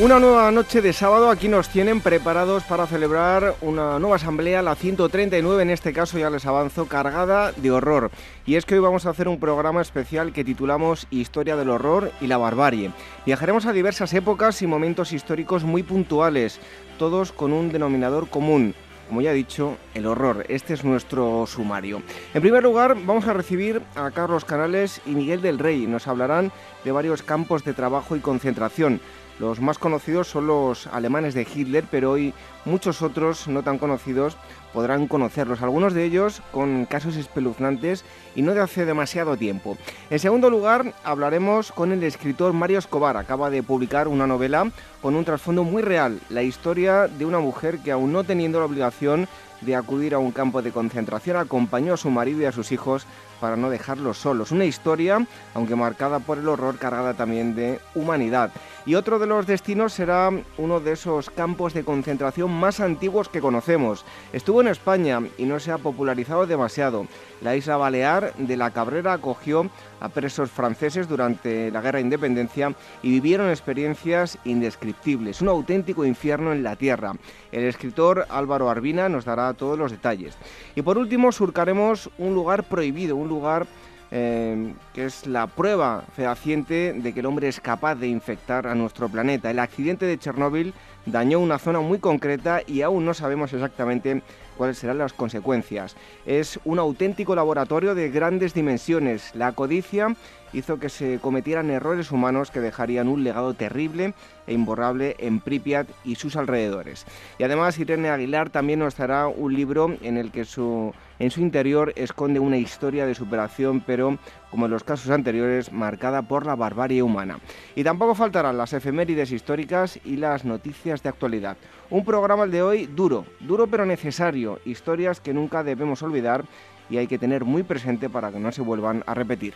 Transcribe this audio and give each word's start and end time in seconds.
Una 0.00 0.18
nueva 0.18 0.50
noche 0.50 0.82
de 0.82 0.92
sábado, 0.92 1.30
aquí 1.30 1.46
nos 1.46 1.68
tienen 1.68 2.00
preparados 2.00 2.64
para 2.64 2.88
celebrar 2.88 3.54
una 3.60 4.00
nueva 4.00 4.16
asamblea, 4.16 4.60
la 4.60 4.74
139 4.74 5.62
en 5.62 5.70
este 5.70 5.92
caso, 5.92 6.18
ya 6.18 6.30
les 6.30 6.46
avanzo, 6.46 6.86
cargada 6.86 7.52
de 7.52 7.70
horror. 7.70 8.10
Y 8.44 8.56
es 8.56 8.66
que 8.66 8.74
hoy 8.74 8.80
vamos 8.80 9.06
a 9.06 9.10
hacer 9.10 9.28
un 9.28 9.38
programa 9.38 9.80
especial 9.80 10.32
que 10.32 10.42
titulamos 10.42 11.06
Historia 11.12 11.54
del 11.54 11.70
horror 11.70 12.10
y 12.20 12.26
la 12.26 12.38
barbarie. 12.38 12.90
Viajaremos 13.24 13.66
a 13.66 13.72
diversas 13.72 14.12
épocas 14.14 14.62
y 14.62 14.66
momentos 14.66 15.12
históricos 15.12 15.62
muy 15.62 15.84
puntuales, 15.84 16.58
todos 16.98 17.30
con 17.30 17.52
un 17.52 17.70
denominador 17.70 18.28
común, 18.28 18.74
como 19.06 19.20
ya 19.20 19.30
he 19.30 19.34
dicho, 19.34 19.76
el 19.94 20.06
horror. 20.06 20.44
Este 20.48 20.74
es 20.74 20.82
nuestro 20.82 21.46
sumario. 21.46 22.02
En 22.34 22.42
primer 22.42 22.64
lugar, 22.64 22.96
vamos 23.04 23.28
a 23.28 23.32
recibir 23.32 23.80
a 23.94 24.10
Carlos 24.10 24.44
Canales 24.44 25.00
y 25.06 25.10
Miguel 25.10 25.40
del 25.40 25.60
Rey. 25.60 25.86
Nos 25.86 26.08
hablarán 26.08 26.50
de 26.84 26.90
varios 26.90 27.22
campos 27.22 27.64
de 27.64 27.74
trabajo 27.74 28.16
y 28.16 28.20
concentración. 28.20 29.00
Los 29.38 29.60
más 29.60 29.78
conocidos 29.78 30.28
son 30.28 30.46
los 30.46 30.86
alemanes 30.86 31.34
de 31.34 31.46
Hitler, 31.52 31.84
pero 31.90 32.12
hoy 32.12 32.32
muchos 32.64 33.02
otros 33.02 33.48
no 33.48 33.62
tan 33.62 33.78
conocidos 33.78 34.36
podrán 34.72 35.08
conocerlos, 35.08 35.62
algunos 35.62 35.92
de 35.94 36.04
ellos 36.04 36.42
con 36.52 36.84
casos 36.84 37.16
espeluznantes 37.16 38.04
y 38.34 38.42
no 38.42 38.54
de 38.54 38.60
hace 38.60 38.84
demasiado 38.84 39.36
tiempo. 39.36 39.76
En 40.10 40.18
segundo 40.18 40.50
lugar, 40.50 40.94
hablaremos 41.04 41.72
con 41.72 41.92
el 41.92 42.02
escritor 42.02 42.52
Mario 42.52 42.78
Escobar. 42.78 43.16
Acaba 43.16 43.50
de 43.50 43.62
publicar 43.62 44.08
una 44.08 44.26
novela 44.26 44.70
con 45.02 45.14
un 45.14 45.24
trasfondo 45.24 45.64
muy 45.64 45.82
real, 45.82 46.20
la 46.28 46.42
historia 46.42 47.08
de 47.08 47.24
una 47.24 47.38
mujer 47.38 47.78
que 47.78 47.92
aún 47.92 48.12
no 48.12 48.24
teniendo 48.24 48.58
la 48.58 48.66
obligación 48.66 49.28
de 49.60 49.76
acudir 49.76 50.14
a 50.14 50.18
un 50.18 50.32
campo 50.32 50.62
de 50.62 50.72
concentración 50.72 51.36
acompañó 51.36 51.94
a 51.94 51.96
su 51.96 52.10
marido 52.10 52.42
y 52.42 52.44
a 52.44 52.52
sus 52.52 52.72
hijos 52.72 53.06
para 53.40 53.56
no 53.56 53.70
dejarlos 53.70 54.18
solos. 54.18 54.52
Una 54.52 54.64
historia, 54.64 55.26
aunque 55.54 55.76
marcada 55.76 56.20
por 56.20 56.38
el 56.38 56.48
horror, 56.48 56.78
cargada 56.78 57.14
también 57.14 57.54
de 57.54 57.80
humanidad. 57.94 58.50
Y 58.86 58.96
otro 58.96 59.18
de 59.18 59.26
los 59.26 59.46
destinos 59.46 59.94
será 59.94 60.30
uno 60.58 60.80
de 60.80 60.92
esos 60.92 61.30
campos 61.30 61.72
de 61.72 61.84
concentración 61.84 62.50
más 62.52 62.80
antiguos 62.80 63.30
que 63.30 63.40
conocemos. 63.40 64.04
Estuvo 64.32 64.60
en 64.60 64.68
España 64.68 65.22
y 65.38 65.44
no 65.44 65.58
se 65.58 65.72
ha 65.72 65.78
popularizado 65.78 66.46
demasiado. 66.46 67.06
La 67.40 67.56
isla 67.56 67.78
Balear 67.78 68.34
de 68.36 68.56
la 68.56 68.70
Cabrera 68.72 69.14
acogió 69.14 69.70
a 70.00 70.08
presos 70.10 70.50
franceses 70.50 71.08
durante 71.08 71.70
la 71.70 71.80
Guerra 71.80 71.96
de 71.96 72.04
Independencia 72.04 72.74
y 73.02 73.10
vivieron 73.10 73.48
experiencias 73.48 74.38
indescriptibles, 74.44 75.40
un 75.40 75.48
auténtico 75.48 76.04
infierno 76.04 76.52
en 76.52 76.62
la 76.62 76.76
tierra. 76.76 77.14
El 77.52 77.64
escritor 77.64 78.26
Álvaro 78.28 78.68
Arbina 78.68 79.08
nos 79.08 79.24
dará 79.24 79.54
todos 79.54 79.78
los 79.78 79.92
detalles. 79.92 80.36
Y 80.74 80.82
por 80.82 80.98
último 80.98 81.32
surcaremos 81.32 82.10
un 82.18 82.34
lugar 82.34 82.64
prohibido, 82.64 83.16
un 83.24 83.30
lugar 83.30 83.66
eh, 84.10 84.74
que 84.92 85.06
es 85.06 85.26
la 85.26 85.48
prueba 85.48 86.04
fehaciente 86.14 86.92
de 86.92 87.12
que 87.12 87.20
el 87.20 87.26
hombre 87.26 87.48
es 87.48 87.58
capaz 87.58 87.96
de 87.96 88.06
infectar 88.06 88.66
a 88.66 88.74
nuestro 88.74 89.08
planeta. 89.08 89.50
El 89.50 89.58
accidente 89.58 90.06
de 90.06 90.18
Chernóbil 90.18 90.72
dañó 91.06 91.40
una 91.40 91.58
zona 91.58 91.80
muy 91.80 91.98
concreta 91.98 92.60
y 92.66 92.82
aún 92.82 93.04
no 93.04 93.12
sabemos 93.12 93.52
exactamente 93.52 94.22
cuáles 94.56 94.78
serán 94.78 94.98
las 94.98 95.12
consecuencias. 95.12 95.96
Es 96.26 96.60
un 96.64 96.78
auténtico 96.78 97.34
laboratorio 97.34 97.94
de 97.94 98.10
grandes 98.10 98.54
dimensiones. 98.54 99.34
La 99.34 99.52
codicia 99.52 100.14
hizo 100.54 100.78
que 100.78 100.88
se 100.88 101.18
cometieran 101.18 101.70
errores 101.70 102.10
humanos 102.10 102.50
que 102.50 102.60
dejarían 102.60 103.08
un 103.08 103.24
legado 103.24 103.54
terrible 103.54 104.14
e 104.46 104.54
imborrable 104.54 105.16
en 105.18 105.40
Pripyat 105.40 105.88
y 106.04 106.14
sus 106.14 106.36
alrededores. 106.36 107.04
Y 107.38 107.44
además 107.44 107.78
Irene 107.78 108.10
Aguilar 108.10 108.50
también 108.50 108.78
nos 108.78 108.96
dará 108.96 109.26
un 109.28 109.54
libro 109.54 109.94
en 110.02 110.16
el 110.16 110.30
que 110.30 110.44
su, 110.44 110.94
en 111.18 111.30
su 111.30 111.40
interior 111.40 111.92
esconde 111.96 112.40
una 112.40 112.56
historia 112.56 113.06
de 113.06 113.14
superación, 113.14 113.80
pero 113.80 114.18
como 114.50 114.66
en 114.66 114.72
los 114.72 114.84
casos 114.84 115.10
anteriores, 115.10 115.72
marcada 115.72 116.22
por 116.22 116.46
la 116.46 116.54
barbarie 116.54 117.02
humana. 117.02 117.40
Y 117.74 117.82
tampoco 117.82 118.14
faltarán 118.14 118.56
las 118.56 118.72
efemérides 118.72 119.32
históricas 119.32 119.98
y 120.04 120.16
las 120.16 120.44
noticias 120.44 121.02
de 121.02 121.08
actualidad. 121.08 121.56
Un 121.90 122.04
programa 122.04 122.44
el 122.44 122.50
de 122.50 122.62
hoy 122.62 122.86
duro, 122.86 123.24
duro 123.40 123.66
pero 123.66 123.84
necesario, 123.84 124.60
historias 124.64 125.20
que 125.20 125.34
nunca 125.34 125.64
debemos 125.64 126.02
olvidar 126.02 126.44
y 126.90 126.98
hay 126.98 127.06
que 127.06 127.18
tener 127.18 127.44
muy 127.44 127.62
presente 127.62 128.08
para 128.10 128.30
que 128.30 128.38
no 128.38 128.52
se 128.52 128.62
vuelvan 128.62 129.02
a 129.06 129.14
repetir. 129.14 129.54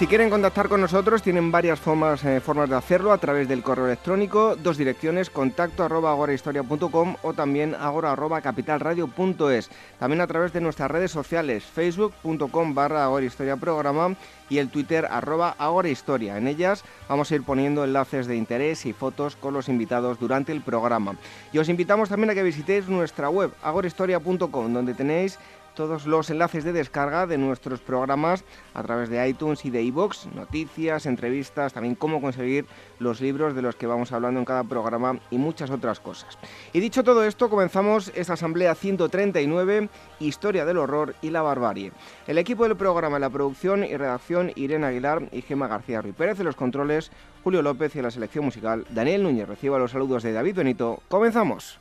Si 0.00 0.06
quieren 0.06 0.30
contactar 0.30 0.70
con 0.70 0.80
nosotros, 0.80 1.20
tienen 1.20 1.52
varias 1.52 1.78
formas, 1.78 2.24
eh, 2.24 2.40
formas 2.40 2.70
de 2.70 2.74
hacerlo 2.76 3.12
a 3.12 3.18
través 3.18 3.46
del 3.48 3.62
correo 3.62 3.84
electrónico, 3.84 4.56
dos 4.56 4.78
direcciones, 4.78 5.28
contacto 5.28 5.84
arroba 5.84 6.12
agorahistoria.com 6.12 7.16
o 7.20 7.34
también 7.34 7.74
agora 7.74 8.16
capitalradio.es. 8.40 9.68
También 9.98 10.22
a 10.22 10.26
través 10.26 10.54
de 10.54 10.62
nuestras 10.62 10.90
redes 10.90 11.10
sociales, 11.10 11.64
facebook.com 11.64 12.74
barra 12.74 13.04
agorahistoria 13.04 13.58
programa 13.58 14.16
y 14.48 14.56
el 14.56 14.70
Twitter 14.70 15.04
arroba 15.04 15.54
agorahistoria. 15.58 16.38
En 16.38 16.48
ellas 16.48 16.82
vamos 17.06 17.30
a 17.30 17.34
ir 17.34 17.42
poniendo 17.42 17.84
enlaces 17.84 18.26
de 18.26 18.36
interés 18.36 18.86
y 18.86 18.94
fotos 18.94 19.36
con 19.36 19.52
los 19.52 19.68
invitados 19.68 20.18
durante 20.18 20.50
el 20.50 20.62
programa. 20.62 21.16
Y 21.52 21.58
os 21.58 21.68
invitamos 21.68 22.08
también 22.08 22.30
a 22.30 22.34
que 22.34 22.42
visitéis 22.42 22.88
nuestra 22.88 23.28
web 23.28 23.52
agorahistoria.com, 23.62 24.72
donde 24.72 24.94
tenéis 24.94 25.38
todos 25.74 26.06
los 26.06 26.30
enlaces 26.30 26.64
de 26.64 26.72
descarga 26.72 27.26
de 27.26 27.38
nuestros 27.38 27.80
programas 27.80 28.44
a 28.74 28.82
través 28.82 29.08
de 29.08 29.28
iTunes 29.28 29.64
y 29.64 29.70
de 29.70 29.82
iBox, 29.82 30.28
noticias, 30.34 31.06
entrevistas, 31.06 31.72
también 31.72 31.94
cómo 31.94 32.20
conseguir 32.20 32.66
los 32.98 33.20
libros 33.20 33.54
de 33.54 33.62
los 33.62 33.76
que 33.76 33.86
vamos 33.86 34.12
hablando 34.12 34.40
en 34.40 34.46
cada 34.46 34.64
programa 34.64 35.18
y 35.30 35.38
muchas 35.38 35.70
otras 35.70 36.00
cosas. 36.00 36.38
Y 36.72 36.80
dicho 36.80 37.04
todo 37.04 37.24
esto, 37.24 37.50
comenzamos 37.50 38.12
esta 38.14 38.34
asamblea 38.34 38.74
139, 38.74 39.88
Historia 40.20 40.64
del 40.64 40.78
horror 40.78 41.14
y 41.22 41.30
la 41.30 41.42
barbarie. 41.42 41.92
El 42.26 42.38
equipo 42.38 42.64
del 42.64 42.76
programa, 42.76 43.18
la 43.18 43.30
producción 43.30 43.84
y 43.84 43.96
redacción, 43.96 44.52
Irene 44.54 44.86
Aguilar 44.86 45.28
y 45.32 45.42
Gema 45.42 45.68
García 45.68 46.02
Ruiz 46.02 46.14
Pérez, 46.14 46.38
de 46.38 46.44
los 46.44 46.56
controles, 46.56 47.10
Julio 47.42 47.62
López 47.62 47.96
y 47.96 48.02
la 48.02 48.10
selección 48.10 48.44
musical, 48.44 48.84
Daniel 48.90 49.22
Núñez. 49.22 49.48
Reciba 49.48 49.78
los 49.78 49.92
saludos 49.92 50.22
de 50.22 50.32
David 50.32 50.56
Benito. 50.56 51.02
Comenzamos. 51.08 51.78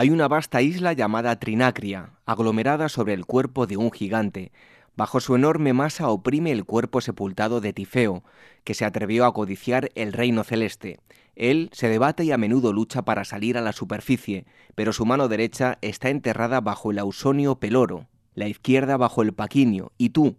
Hay 0.00 0.08
una 0.08 0.28
vasta 0.28 0.62
isla 0.62 0.94
llamada 0.94 1.38
Trinacria, 1.38 2.14
aglomerada 2.24 2.88
sobre 2.88 3.12
el 3.12 3.26
cuerpo 3.26 3.66
de 3.66 3.76
un 3.76 3.92
gigante. 3.92 4.50
Bajo 4.96 5.20
su 5.20 5.36
enorme 5.36 5.74
masa 5.74 6.08
oprime 6.08 6.52
el 6.52 6.64
cuerpo 6.64 7.02
sepultado 7.02 7.60
de 7.60 7.74
Tifeo, 7.74 8.24
que 8.64 8.72
se 8.72 8.86
atrevió 8.86 9.26
a 9.26 9.34
codiciar 9.34 9.90
el 9.96 10.14
reino 10.14 10.42
celeste. 10.42 11.00
Él 11.36 11.68
se 11.74 11.90
debate 11.90 12.24
y 12.24 12.32
a 12.32 12.38
menudo 12.38 12.72
lucha 12.72 13.02
para 13.02 13.26
salir 13.26 13.58
a 13.58 13.60
la 13.60 13.74
superficie, 13.74 14.46
pero 14.74 14.94
su 14.94 15.04
mano 15.04 15.28
derecha 15.28 15.76
está 15.82 16.08
enterrada 16.08 16.62
bajo 16.62 16.92
el 16.92 16.98
ausonio 16.98 17.56
peloro, 17.56 18.06
la 18.34 18.48
izquierda 18.48 18.96
bajo 18.96 19.20
el 19.20 19.34
paquinio, 19.34 19.92
y 19.98 20.08
tú, 20.08 20.38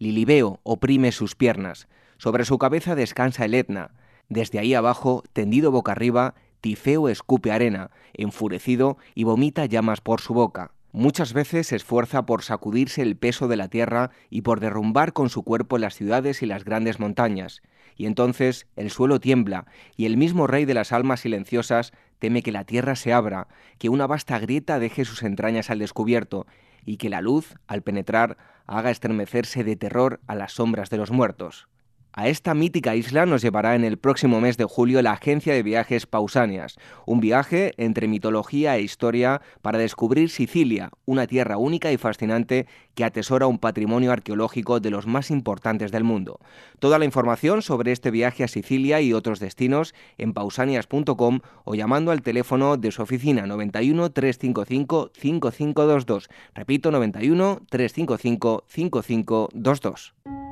Lilibeo, 0.00 0.58
oprime 0.64 1.12
sus 1.12 1.36
piernas. 1.36 1.86
Sobre 2.16 2.44
su 2.44 2.58
cabeza 2.58 2.96
descansa 2.96 3.44
el 3.44 3.54
Etna. 3.54 3.92
Desde 4.28 4.58
ahí 4.58 4.74
abajo, 4.74 5.22
tendido 5.32 5.70
boca 5.70 5.92
arriba, 5.92 6.34
Tifeo 6.60 7.08
escupe 7.08 7.52
arena, 7.52 7.90
enfurecido, 8.14 8.98
y 9.14 9.24
vomita 9.24 9.66
llamas 9.66 10.00
por 10.00 10.20
su 10.20 10.34
boca. 10.34 10.72
Muchas 10.92 11.32
veces 11.32 11.68
se 11.68 11.76
esfuerza 11.76 12.24
por 12.24 12.42
sacudirse 12.42 13.02
el 13.02 13.16
peso 13.16 13.46
de 13.46 13.56
la 13.56 13.68
tierra 13.68 14.10
y 14.30 14.40
por 14.40 14.58
derrumbar 14.58 15.12
con 15.12 15.28
su 15.28 15.42
cuerpo 15.42 15.78
las 15.78 15.94
ciudades 15.94 16.42
y 16.42 16.46
las 16.46 16.64
grandes 16.64 16.98
montañas. 16.98 17.62
Y 17.96 18.06
entonces 18.06 18.66
el 18.74 18.90
suelo 18.90 19.20
tiembla, 19.20 19.66
y 19.96 20.06
el 20.06 20.16
mismo 20.16 20.46
rey 20.46 20.64
de 20.64 20.74
las 20.74 20.92
almas 20.92 21.20
silenciosas 21.20 21.92
teme 22.18 22.42
que 22.42 22.52
la 22.52 22.64
tierra 22.64 22.96
se 22.96 23.12
abra, 23.12 23.48
que 23.78 23.90
una 23.90 24.06
vasta 24.06 24.38
grieta 24.38 24.78
deje 24.78 25.04
sus 25.04 25.22
entrañas 25.22 25.70
al 25.70 25.78
descubierto, 25.78 26.46
y 26.84 26.96
que 26.96 27.10
la 27.10 27.20
luz, 27.20 27.56
al 27.66 27.82
penetrar, 27.82 28.38
haga 28.66 28.90
estremecerse 28.90 29.64
de 29.64 29.76
terror 29.76 30.20
a 30.26 30.34
las 30.34 30.52
sombras 30.52 30.90
de 30.90 30.96
los 30.96 31.10
muertos. 31.10 31.68
A 32.18 32.26
esta 32.26 32.52
mítica 32.52 32.96
isla 32.96 33.26
nos 33.26 33.42
llevará 33.42 33.76
en 33.76 33.84
el 33.84 33.96
próximo 33.96 34.40
mes 34.40 34.56
de 34.56 34.64
julio 34.64 35.00
la 35.02 35.12
agencia 35.12 35.54
de 35.54 35.62
viajes 35.62 36.06
Pausanias, 36.06 36.74
un 37.06 37.20
viaje 37.20 37.74
entre 37.76 38.08
mitología 38.08 38.76
e 38.76 38.82
historia 38.82 39.40
para 39.62 39.78
descubrir 39.78 40.28
Sicilia, 40.28 40.90
una 41.06 41.28
tierra 41.28 41.58
única 41.58 41.92
y 41.92 41.96
fascinante 41.96 42.66
que 42.96 43.04
atesora 43.04 43.46
un 43.46 43.60
patrimonio 43.60 44.10
arqueológico 44.10 44.80
de 44.80 44.90
los 44.90 45.06
más 45.06 45.30
importantes 45.30 45.92
del 45.92 46.02
mundo. 46.02 46.40
Toda 46.80 46.98
la 46.98 47.04
información 47.04 47.62
sobre 47.62 47.92
este 47.92 48.10
viaje 48.10 48.42
a 48.42 48.48
Sicilia 48.48 49.00
y 49.00 49.12
otros 49.12 49.38
destinos 49.38 49.94
en 50.16 50.32
pausanias.com 50.32 51.38
o 51.62 51.74
llamando 51.76 52.10
al 52.10 52.22
teléfono 52.22 52.76
de 52.76 52.90
su 52.90 53.00
oficina 53.00 53.46
91 53.46 54.10
355 54.10 55.12
5522. 55.14 56.28
Repito, 56.52 56.90
91 56.90 57.60
355 57.70 58.64
5522. 58.66 60.47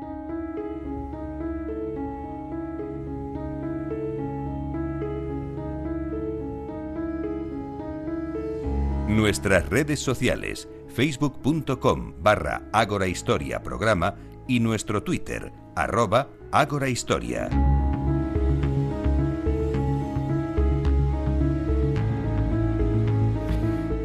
Nuestras 9.08 9.68
redes 9.68 10.00
sociales, 10.00 10.68
facebook.com 10.88 12.14
barra 12.18 12.62
Ágora 12.72 13.06
Historia 13.06 13.62
Programa 13.62 14.16
y 14.48 14.58
nuestro 14.58 15.04
Twitter, 15.04 15.52
arroba 15.76 16.28
Ágora 16.50 16.88
Historia. 16.88 17.48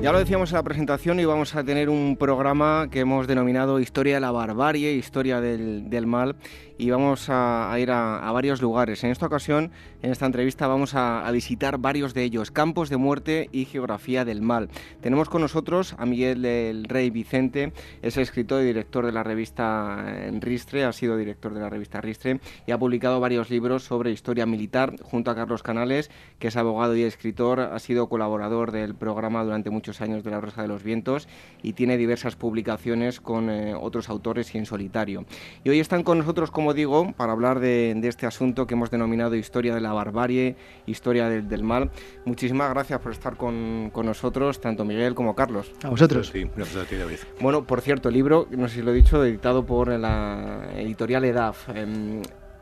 Ya 0.02 0.12
lo 0.12 0.18
decíamos 0.18 0.50
en 0.50 0.56
la 0.56 0.64
presentación 0.64 1.20
y 1.20 1.26
vamos 1.26 1.56
a 1.56 1.64
tener 1.64 1.88
un 1.88 2.18
programa 2.18 2.88
que 2.90 3.02
hemos 3.02 3.28
denominado 3.28 3.80
Historia 3.80 4.16
de 4.16 4.22
la 4.22 4.32
Barbarie, 4.32 4.94
Historia 4.94 5.40
del, 5.42 6.08
Mal 6.08 6.38
y 6.82 6.90
vamos 6.90 7.28
a, 7.30 7.72
ir 7.78 7.92
a, 7.92 8.32
varios 8.32 8.60
lugares. 8.60 9.04
En 9.04 9.12
esta 9.12 9.28
ocasión, 9.28 9.70
en 10.02 10.12
esta 10.12 10.26
entrevista, 10.26 10.66
vamos 10.66 10.96
a, 10.96 11.30
visitar 11.32 11.78
varios 11.78 12.16
de 12.16 12.24
ellos, 12.24 12.50
campos 12.50 12.90
de 12.90 12.98
muerte 12.98 13.50
y 13.52 13.66
geografía 13.66 14.26
del 14.26 14.42
mal. 14.42 14.68
Tenemos 15.00 15.30
con 15.30 15.42
nosotros 15.42 15.94
a 16.00 16.08
Miguel 16.08 16.42
del 16.42 16.86
Rey 16.86 17.12
Vicente, 17.12 17.72
es 18.02 18.18
escritor 18.18 18.64
y 18.64 18.66
director 18.66 19.06
de 19.06 19.12
la 19.12 19.22
revista 19.22 20.04
Ristre, 20.40 20.84
ha 20.84 20.92
sido 20.92 21.18
director 21.18 21.54
de 21.54 21.60
la 21.60 21.70
revista 21.70 22.02
Ristre 22.02 22.40
y 22.66 22.72
ha 22.72 22.80
publicado 22.80 23.20
varios 23.20 23.52
libros 23.52 23.84
sobre 23.84 24.10
historia 24.10 24.48
militar 24.48 24.96
junto 25.04 25.30
a 25.30 25.36
Carlos 25.36 25.62
Canales, 25.62 26.10
que 26.40 26.48
es 26.48 26.58
abogado 26.58 26.96
y 26.96 27.04
escritor, 27.04 27.60
ha 27.60 27.78
sido 27.78 28.10
colaborador 28.10 28.72
del 28.72 28.96
programa 28.96 29.44
durante 29.44 29.70
muchos 29.70 30.02
años 30.02 30.24
de 30.24 30.32
La 30.32 30.42
Rosa 30.42 30.64
de 30.64 30.68
los 30.68 30.82
Vientos 30.82 31.28
y 31.62 31.74
tiene 31.74 31.98
diversas 31.98 32.36
publicaciones 32.36 33.22
con 33.22 33.52
eh, 33.52 33.76
otros 33.76 34.10
autores 34.10 34.56
y 34.56 34.58
en 34.58 34.66
solitario. 34.66 35.26
Y 35.64 35.70
hoy 35.70 35.80
están 35.80 36.02
con 36.02 36.18
nosotros, 36.18 36.50
como 36.50 36.71
digo, 36.74 37.14
para 37.14 37.34
hablar 37.34 37.60
de, 37.60 38.00
este 38.04 38.26
asunto 38.26 38.68
que 38.68 38.74
hemos 38.74 38.92
denominado 38.92 39.36
Historia 39.36 39.74
de 39.76 39.82
la 39.82 39.94
Barbarie, 39.94 40.56
Historia 40.86 41.30
del, 41.30 41.64
Mal. 41.64 41.92
Muchísimas 42.26 42.70
gracias 42.70 43.00
por 43.00 43.12
estar 43.12 43.38
con, 43.38 43.92
nosotros, 43.94 44.60
tanto 44.60 44.86
Miguel 44.86 45.16
como 45.16 45.36
Carlos. 45.36 45.72
A 45.84 45.90
vosotros. 45.90 46.30
Sí, 46.34 46.50
gracias 46.56 46.86
a 46.86 46.88
ti, 46.88 46.96
David. 46.96 47.18
Bueno, 47.40 47.66
por 47.66 47.82
cierto, 47.82 48.10
el 48.10 48.16
libro, 48.16 48.48
no 48.52 48.68
sé 48.68 48.76
si 48.76 48.82
lo 48.82 48.92
he 48.92 48.96
dicho, 48.96 49.24
editado 49.24 49.66
por 49.66 49.90
la 49.90 50.70
editorial 50.76 51.24
EDAF. 51.26 51.70
Em, 51.70 52.22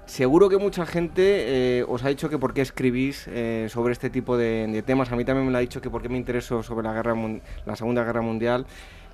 Seguro 0.10 0.50
que 0.50 0.58
mucha 0.58 0.88
gente 0.88 1.22
eh, 1.78 1.86
os 1.88 2.04
ha 2.04 2.10
dicho 2.10 2.32
que 2.32 2.40
por 2.40 2.56
qué 2.56 2.62
escribís 2.62 3.28
eh, 3.28 3.68
sobre 3.70 3.94
este 3.94 4.10
tipo 4.10 4.38
de, 4.38 4.84
temas. 4.84 5.12
A 5.12 5.16
mí 5.16 5.24
también 5.24 5.46
me 5.46 5.52
lo 5.52 5.60
ha 5.60 5.62
dicho 5.62 5.82
que 5.82 5.92
por 5.92 6.02
qué 6.02 6.10
me 6.10 6.18
intereso 6.18 6.64
sobre 6.64 6.84
la, 6.84 6.94
guerra, 6.94 7.14
la 7.68 7.76
Segunda 7.76 8.04
Guerra 8.04 8.24
Mundial. 8.24 8.66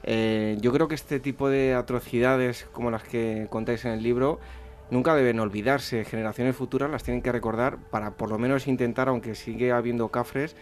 Eh, 0.04 0.58
yo 0.62 0.72
creo 0.72 0.88
que 0.88 0.96
este 0.96 1.20
tipo 1.20 1.50
de 1.50 1.74
atrocidades 1.74 2.66
como 2.72 2.92
las 2.92 3.04
que 3.04 3.48
contáis 3.50 3.84
en 3.84 3.92
el 3.92 4.04
libro 4.04 4.40
nunca 4.90 5.16
deben 5.16 5.40
olvidarse. 5.40 6.06
Generaciones 6.06 6.56
futuras 6.56 6.90
las 6.90 7.04
tienen 7.04 7.22
que 7.22 7.32
recordar 7.32 7.78
para 7.78 8.12
por 8.12 8.30
lo 8.30 8.38
menos 8.38 8.68
intentar, 8.68 9.10
aunque 9.10 9.36
sigue 9.36 9.72
habiendo 9.72 10.10
cafres, 10.10 10.56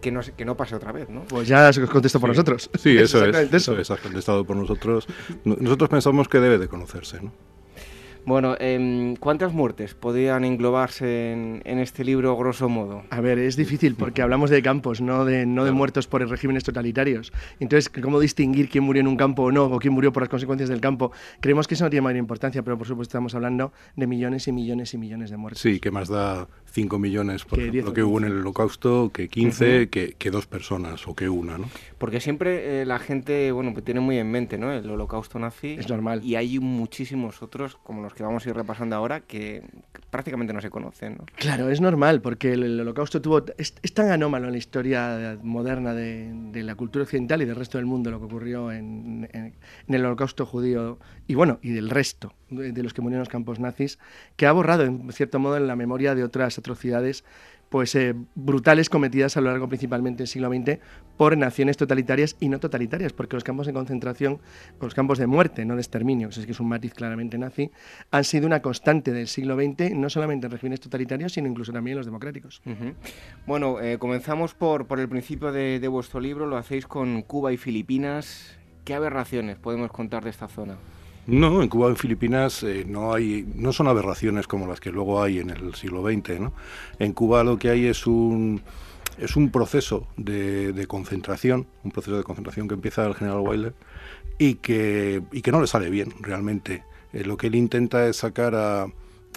que 0.00 0.10
no, 0.10 0.20
que 0.36 0.44
no 0.44 0.56
pase 0.56 0.74
otra 0.74 0.92
vez, 0.92 1.08
¿no? 1.08 1.22
Pues 1.24 1.46
ya 1.46 1.68
os 1.68 1.78
contesto 1.78 2.20
por 2.20 2.30
nosotros. 2.30 2.70
Sí, 2.78 2.96
eso 2.96 3.24
es. 3.26 3.52
Eso 3.52 3.78
es, 3.78 3.90
has 3.90 4.00
contestado 4.00 4.44
por 4.44 4.56
nosotros. 4.56 5.06
Nosotros 5.44 5.88
pensamos 5.88 6.28
que 6.28 6.40
debe 6.40 6.58
de 6.58 6.68
conocerse, 6.68 7.20
¿no? 7.20 7.32
Bueno, 8.26 8.56
em, 8.58 9.16
¿cuántas 9.16 9.52
muertes 9.52 9.94
podrían 9.94 10.44
englobarse 10.44 11.32
en, 11.32 11.78
este 11.78 12.04
libro, 12.04 12.36
grosso 12.36 12.68
modo? 12.68 13.02
A 13.10 13.20
ver, 13.20 13.38
es 13.38 13.56
difícil 13.56 13.94
porque 13.94 14.22
hablamos 14.22 14.50
de 14.50 14.62
campos, 14.62 15.00
no 15.00 15.24
de, 15.24 15.46
no 15.46 15.64
de 15.64 15.72
muertos 15.72 16.06
por 16.06 16.26
regímenes 16.28 16.64
totalitarios. 16.64 17.32
Entonces, 17.58 17.88
¿cómo 17.88 18.20
distinguir 18.20 18.68
quién 18.68 18.84
murió 18.84 19.00
en 19.00 19.08
un 19.08 19.16
campo 19.16 19.44
o 19.44 19.52
no, 19.52 19.64
o 19.64 19.78
quién 19.78 19.94
murió 19.94 20.12
por 20.12 20.22
las 20.22 20.28
consecuencias 20.28 20.68
del 20.68 20.80
campo? 20.80 21.12
Creemos 21.40 21.66
que 21.66 21.74
eso 21.74 21.84
no 21.84 21.90
tiene 21.90 22.02
mayor 22.02 22.18
importancia, 22.18 22.62
pero 22.62 22.76
por 22.76 22.86
supuesto 22.86 23.10
estamos 23.10 23.34
hablando 23.34 23.72
de 23.96 24.06
millones 24.06 24.46
y 24.48 24.52
millones 24.52 24.94
y 24.94 24.98
millones 24.98 25.30
de 25.30 25.36
muertes. 25.36 25.60
Sí, 25.62 25.80
que 25.80 25.90
más 25.90 26.08
da 26.08 26.48
5 26.72 26.98
millones, 26.98 27.44
por 27.44 27.58
lo 27.58 27.92
que 27.92 28.02
hubo 28.02 28.18
en 28.18 28.24
el 28.24 28.38
holocausto, 28.40 29.10
que 29.12 29.28
15, 29.28 29.88
que, 29.88 30.14
que, 30.16 30.30
dos 30.30 30.46
personas 30.46 31.08
o 31.08 31.14
que 31.14 31.28
una, 31.28 31.58
¿no? 31.58 31.68
Porque 31.98 32.20
siempre 32.20 32.82
eh, 32.82 32.86
la 32.86 32.98
gente, 32.98 33.50
bueno, 33.52 33.72
pues 33.72 33.84
tiene 33.84 34.00
muy 34.00 34.18
en 34.18 34.30
mente, 34.30 34.58
¿no? 34.58 34.72
El 34.72 34.88
holocausto 34.88 35.38
nazi. 35.38 35.76
Es 35.78 35.88
normal. 35.88 36.24
Y 36.24 36.36
hay 36.36 36.58
muchísimos 36.58 37.42
otros, 37.42 37.76
como 37.82 38.02
los 38.02 38.09
que 38.14 38.22
vamos 38.22 38.44
a 38.44 38.48
ir 38.50 38.54
repasando 38.54 38.96
ahora, 38.96 39.20
que 39.20 39.62
prácticamente 40.10 40.52
no 40.52 40.60
se 40.60 40.70
conocen, 40.70 41.16
¿no? 41.18 41.26
Claro, 41.36 41.70
es 41.70 41.80
normal, 41.80 42.20
porque 42.20 42.52
el, 42.52 42.80
holocausto 42.80 43.20
tuvo... 43.20 43.44
Es, 43.58 43.74
tan 43.94 44.10
anómalo 44.10 44.46
en 44.46 44.52
la 44.52 44.58
historia 44.58 45.38
moderna 45.42 45.94
de, 45.94 46.62
la 46.62 46.74
cultura 46.74 47.04
occidental 47.04 47.42
y 47.42 47.44
del 47.44 47.56
resto 47.56 47.78
del 47.78 47.86
mundo 47.86 48.10
lo 48.10 48.18
que 48.18 48.26
ocurrió 48.26 48.72
en, 48.72 49.28
en 49.32 49.94
el 49.94 50.04
holocausto 50.04 50.46
judío 50.46 50.98
y 51.26 51.34
bueno, 51.34 51.58
y 51.62 51.70
del 51.70 51.90
resto 51.90 52.34
de, 52.50 52.82
los 52.82 52.92
que 52.92 53.02
murieron 53.02 53.20
en 53.20 53.20
los 53.20 53.28
campos 53.28 53.60
nazis, 53.60 53.98
que 54.36 54.46
ha 54.46 54.52
borrado 54.52 54.84
en 54.84 55.12
cierto 55.12 55.38
modo 55.38 55.56
en 55.56 55.66
la 55.66 55.76
memoria 55.76 56.14
de 56.14 56.24
otras 56.24 56.58
atrocidades 56.58 57.24
pues 57.70 57.94
eh, 57.94 58.14
brutales 58.34 58.90
cometidas 58.90 59.36
a 59.36 59.40
lo 59.40 59.50
largo 59.50 59.68
principalmente 59.68 60.18
del 60.18 60.28
siglo 60.28 60.52
XX 60.52 60.78
por 61.16 61.36
naciones 61.38 61.76
totalitarias 61.76 62.36
y 62.40 62.48
no 62.48 62.58
totalitarias, 62.58 63.12
porque 63.12 63.36
los 63.36 63.44
campos 63.44 63.66
de 63.66 63.72
concentración, 63.72 64.40
los 64.80 64.92
campos 64.92 65.18
de 65.18 65.26
muerte, 65.26 65.64
no 65.64 65.76
de 65.76 65.80
exterminio, 65.80 66.28
que 66.28 66.50
es 66.50 66.60
un 66.60 66.68
matiz 66.68 66.92
claramente 66.92 67.38
nazi, 67.38 67.70
han 68.10 68.24
sido 68.24 68.46
una 68.46 68.60
constante 68.60 69.12
del 69.12 69.28
siglo 69.28 69.54
XX, 69.54 69.92
no 69.94 70.10
solamente 70.10 70.46
en 70.46 70.52
regímenes 70.52 70.80
totalitarios, 70.80 71.32
sino 71.32 71.48
incluso 71.48 71.72
también 71.72 71.92
en 71.92 71.98
los 71.98 72.06
democráticos. 72.06 72.60
Bueno, 73.46 73.80
eh, 73.80 73.98
comenzamos 73.98 74.54
por, 74.54 74.86
por 74.86 74.98
el 74.98 75.08
principio 75.08 75.52
de 75.52 75.88
vuestro 75.88 76.20
libro, 76.20 76.46
lo 76.46 76.56
hacéis 76.56 76.86
con 76.86 77.22
Cuba 77.22 77.52
y 77.52 77.56
Filipinas. 77.56 78.58
¿Qué 78.84 78.94
aberraciones 78.94 79.58
podemos 79.58 79.92
contar 79.92 80.24
de 80.24 80.30
esta 80.30 80.48
zona? 80.48 80.76
No, 81.30 81.62
en 81.62 81.68
Cuba 81.68 81.92
y 81.92 81.94
Filipinas 81.94 82.64
eh, 82.64 82.84
no 82.84 83.14
hay, 83.14 83.46
no 83.54 83.72
son 83.72 83.86
aberraciones 83.86 84.48
como 84.48 84.66
las 84.66 84.80
que 84.80 84.90
luego 84.90 85.22
hay 85.22 85.38
en 85.38 85.50
el 85.50 85.76
siglo 85.76 86.02
XX. 86.02 86.40
¿no? 86.40 86.52
En 86.98 87.12
Cuba 87.12 87.44
lo 87.44 87.56
que 87.56 87.70
hay 87.70 87.86
es 87.86 88.04
un 88.08 88.60
es 89.16 89.36
un 89.36 89.50
proceso 89.50 90.08
de, 90.16 90.84
concentración, 90.88 91.68
un 91.84 91.92
proceso 91.92 92.16
de 92.16 92.24
concentración 92.24 92.66
que 92.66 92.74
empieza 92.74 93.06
el 93.06 93.14
general 93.14 93.40
Wilder 93.40 93.74
y 94.38 94.54
que, 94.54 95.22
y 95.30 95.42
que 95.42 95.52
no 95.52 95.60
le 95.60 95.68
sale 95.68 95.88
bien 95.88 96.12
realmente. 96.18 96.82
Eh, 97.12 97.22
lo 97.22 97.36
que 97.36 97.46
él 97.46 97.54
intenta 97.54 98.08
es 98.08 98.16
sacar 98.16 98.56
a 98.56 98.86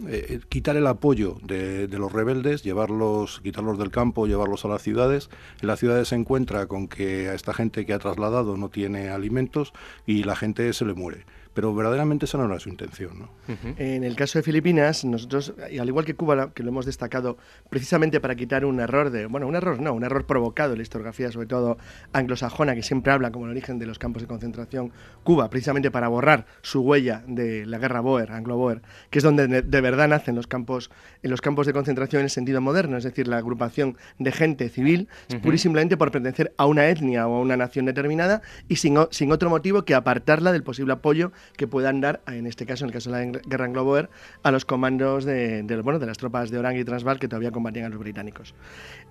eh, 0.07 0.39
quitar 0.49 0.75
el 0.77 0.87
apoyo 0.87 1.37
de, 1.43 1.87
de, 1.87 1.99
los 1.99 2.11
rebeldes, 2.11 2.63
llevarlos, 2.63 3.39
quitarlos 3.43 3.77
del 3.77 3.91
campo, 3.91 4.25
llevarlos 4.25 4.65
a 4.65 4.69
las 4.69 4.81
ciudades. 4.81 5.29
En 5.61 5.67
las 5.67 5.79
ciudades 5.79 6.07
se 6.07 6.15
encuentra 6.15 6.65
con 6.65 6.87
que 6.87 7.29
a 7.29 7.35
esta 7.35 7.53
gente 7.53 7.85
que 7.85 7.93
ha 7.93 7.99
trasladado 7.99 8.57
no 8.57 8.69
tiene 8.69 9.09
alimentos 9.09 9.73
y 10.07 10.23
la 10.23 10.35
gente 10.35 10.73
se 10.73 10.85
le 10.85 10.95
muere 10.95 11.25
pero 11.53 11.73
verdaderamente 11.73 12.25
esa 12.25 12.37
no 12.37 12.45
era 12.45 12.59
su 12.59 12.69
intención. 12.69 13.19
¿no? 13.19 13.29
En 13.77 14.03
el 14.03 14.15
caso 14.15 14.39
de 14.39 14.43
Filipinas, 14.43 15.05
nosotros, 15.05 15.53
al 15.59 15.87
igual 15.87 16.05
que 16.05 16.15
Cuba, 16.15 16.51
que 16.53 16.63
lo 16.63 16.69
hemos 16.69 16.85
destacado 16.85 17.37
precisamente 17.69 18.19
para 18.19 18.35
quitar 18.35 18.65
un 18.65 18.79
error 18.79 19.09
de, 19.09 19.25
bueno, 19.27 19.47
un 19.47 19.55
error 19.55 19.79
no, 19.79 19.93
un 19.93 20.03
error 20.03 20.25
provocado 20.25 20.73
en 20.73 20.79
la 20.79 20.83
historiografía, 20.83 21.31
sobre 21.31 21.47
todo 21.47 21.77
anglosajona, 22.11 22.75
que 22.75 22.83
siempre 22.83 23.11
habla 23.11 23.31
como 23.31 23.45
el 23.45 23.51
origen 23.51 23.79
de 23.79 23.85
los 23.85 23.99
campos 23.99 24.21
de 24.21 24.27
concentración, 24.27 24.91
Cuba, 25.23 25.49
precisamente 25.49 25.91
para 25.91 26.07
borrar 26.07 26.45
su 26.61 26.81
huella 26.81 27.23
de 27.27 27.65
la 27.65 27.77
guerra 27.77 28.01
Boer, 28.01 28.31
Anglo-Boer, 28.31 28.81
que 29.09 29.19
es 29.19 29.23
donde 29.23 29.47
de 29.47 29.81
verdad 29.81 30.07
nacen 30.07 30.35
los 30.35 30.47
campos, 30.47 30.89
en 31.21 31.31
los 31.31 31.41
campos 31.41 31.67
de 31.67 31.73
concentración 31.73 32.21
en 32.21 32.25
el 32.25 32.29
sentido 32.29 32.61
moderno, 32.61 32.97
es 32.97 33.03
decir, 33.03 33.27
la 33.27 33.37
agrupación 33.37 33.97
de 34.19 34.31
gente 34.31 34.69
civil, 34.69 35.07
pura 35.41 35.55
y 35.55 35.59
simplemente 35.59 35.97
por 35.97 36.11
pertenecer 36.11 36.53
a 36.57 36.65
una 36.65 36.87
etnia 36.89 37.27
o 37.27 37.35
a 37.35 37.39
una 37.39 37.57
nación 37.57 37.85
determinada 37.85 38.41
y 38.67 38.77
sin, 38.77 38.97
sin 39.11 39.31
otro 39.31 39.49
motivo 39.49 39.83
que 39.85 39.95
apartarla 39.95 40.51
del 40.51 40.63
posible 40.63 40.93
apoyo 40.93 41.31
que 41.57 41.67
puedan 41.67 42.01
dar, 42.01 42.21
en 42.27 42.47
este 42.47 42.65
caso, 42.65 42.85
en 42.85 42.89
el 42.89 42.93
caso 42.93 43.11
de 43.11 43.25
la 43.25 43.39
guerra 43.45 43.65
anglo-boer, 43.65 44.09
a 44.43 44.51
los 44.51 44.65
comandos 44.65 45.25
de, 45.25 45.63
bueno, 45.83 45.99
de 45.99 46.05
las 46.05 46.17
tropas 46.17 46.49
de 46.49 46.57
Orán 46.57 46.77
y 46.77 46.83
Transvaal 46.83 47.19
que 47.19 47.27
todavía 47.27 47.51
combatían 47.51 47.85
a 47.85 47.89
los 47.89 47.99
británicos. 47.99 48.53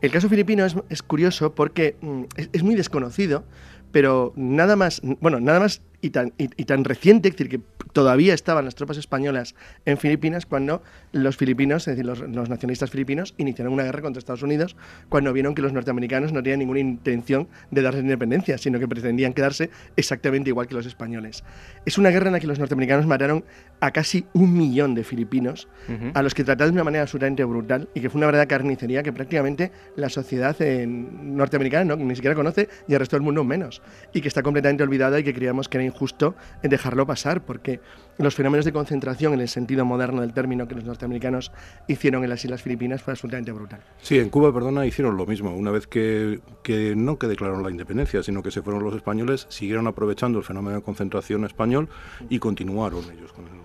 El 0.01 0.11
caso 0.11 0.29
filipino 0.29 0.65
es, 0.65 0.77
es 0.89 1.03
curioso 1.03 1.55
porque 1.55 1.97
mm, 2.01 2.23
es, 2.53 2.63
muy 2.63 2.75
desconocido, 2.75 3.45
pero 3.93 4.33
nada 4.37 4.77
más, 4.77 5.01
bueno, 5.21 5.41
nada 5.41 5.61
más 5.61 5.83
y 6.03 6.11
tan, 6.11 6.33
y, 6.37 6.49
tan 6.65 6.83
reciente, 6.83 7.29
es 7.29 7.37
decir, 7.37 7.49
que 7.49 7.61
todavía 7.93 8.35
estaban 8.35 8.65
las 8.65 8.75
tropas 8.75 8.97
españolas 8.97 9.55
en 9.85 9.99
Filipinas 9.99 10.47
cuando 10.47 10.83
los 11.13 11.37
filipinos, 11.37 11.87
es 11.87 11.97
decir, 11.97 12.05
los, 12.05 12.21
nacionalistas 12.49 12.91
filipinos, 12.91 13.35
iniciaron 13.39 13.73
una 13.73 13.85
guerra 13.85 14.03
contra 14.03 14.19
Estados 14.19 14.43
Unidos 14.43 14.75
cuando 15.09 15.33
vieron 15.33 15.55
que 15.55 15.63
los 15.63 15.73
norteamericanos 15.73 16.33
no 16.33 16.43
tenían 16.43 16.59
ninguna 16.59 16.81
intención 16.81 17.47
de 17.71 17.83
darse 17.83 18.01
independencia, 18.01 18.59
sino 18.59 18.81
que 18.81 18.89
pretendían 18.89 19.33
quedarse 19.33 19.71
exactamente 19.95 20.51
igual 20.51 20.67
que 20.67 20.75
los 20.75 20.87
españoles. 20.87 21.45
Es 21.87 21.99
una 21.99 22.11
guerra 22.11 22.27
en 22.27 22.33
la 22.33 22.41
que 22.41 22.49
los 22.49 22.59
norteamericanos 22.59 23.07
mataron 23.07 23.45
a 23.79 23.93
casi 23.93 24.25
un 24.33 24.57
millón 24.57 24.97
de 24.97 25.05
filipinos, 25.05 25.69
a 26.15 26.23
los 26.23 26.35
que 26.35 26.43
trataron 26.43 26.75
de 26.75 26.79
una 26.79 26.85
manera 26.85 27.03
absolutamente 27.03 27.45
brutal 27.45 27.89
y 27.95 28.01
que 28.01 28.11
fue 28.11 28.19
una 28.19 28.27
verdadera 28.27 28.49
carnicería 28.49 29.03
que 29.03 29.13
prácticamente 29.13 29.71
la 29.95 30.09
sociedad 30.09 30.57
norteamericana 30.59 31.95
ni 31.95 32.15
siquiera 32.17 32.35
conoce 32.35 32.69
y 32.89 32.95
el 32.95 32.99
resto 32.99 33.17
del 33.17 33.23
mundo 33.23 33.45
menos, 33.45 33.82
y 34.13 34.21
que 34.21 34.29
está 34.29 34.43
completamente 34.43 34.83
olvidada 34.83 35.19
y 35.19 35.25
que 35.25 35.35
creíamos 35.35 35.69
que 35.69 35.79
era 35.79 35.85
injusto 35.85 36.35
dejarlo 36.63 37.07
pasar, 37.07 37.43
porque 37.43 37.81
los 38.19 38.35
fenómenos 38.35 38.65
de 38.65 38.73
concentración 38.73 39.33
en 39.35 39.41
el 39.41 39.49
sentido 39.49 39.85
moderno 39.85 40.21
del 40.21 40.33
término 40.33 40.69
que 40.69 40.75
los 40.75 40.85
norteamericanos 40.85 41.51
hicieron 41.89 42.23
en 42.25 42.31
las 42.31 42.45
Islas 42.45 42.63
Filipinas 42.63 43.03
fue 43.03 43.13
absolutamente 43.13 43.53
brutal. 43.53 43.81
Sí, 44.01 44.19
en 44.19 44.29
Cuba, 44.29 44.53
perdona, 44.53 44.87
hicieron 44.87 45.17
lo 45.17 45.27
mismo. 45.27 45.55
Una 45.55 45.71
vez 45.71 45.87
que, 45.87 46.41
que 46.63 46.95
no 46.97 47.19
declararon 47.27 47.63
la 47.63 47.71
independencia, 47.71 48.23
sino 48.23 48.43
que 48.43 48.51
se 48.51 48.63
fueron 48.63 48.83
los 48.83 48.95
españoles, 48.95 49.47
siguieron 49.49 49.87
aprovechando 49.87 50.39
el 50.39 50.45
fenómeno 50.45 50.77
de 50.77 50.83
concentración 50.83 51.45
español 51.45 51.89
y 52.29 52.39
continuaron 52.39 53.05
ellos 53.05 53.33
con 53.33 53.47
el. 53.47 53.62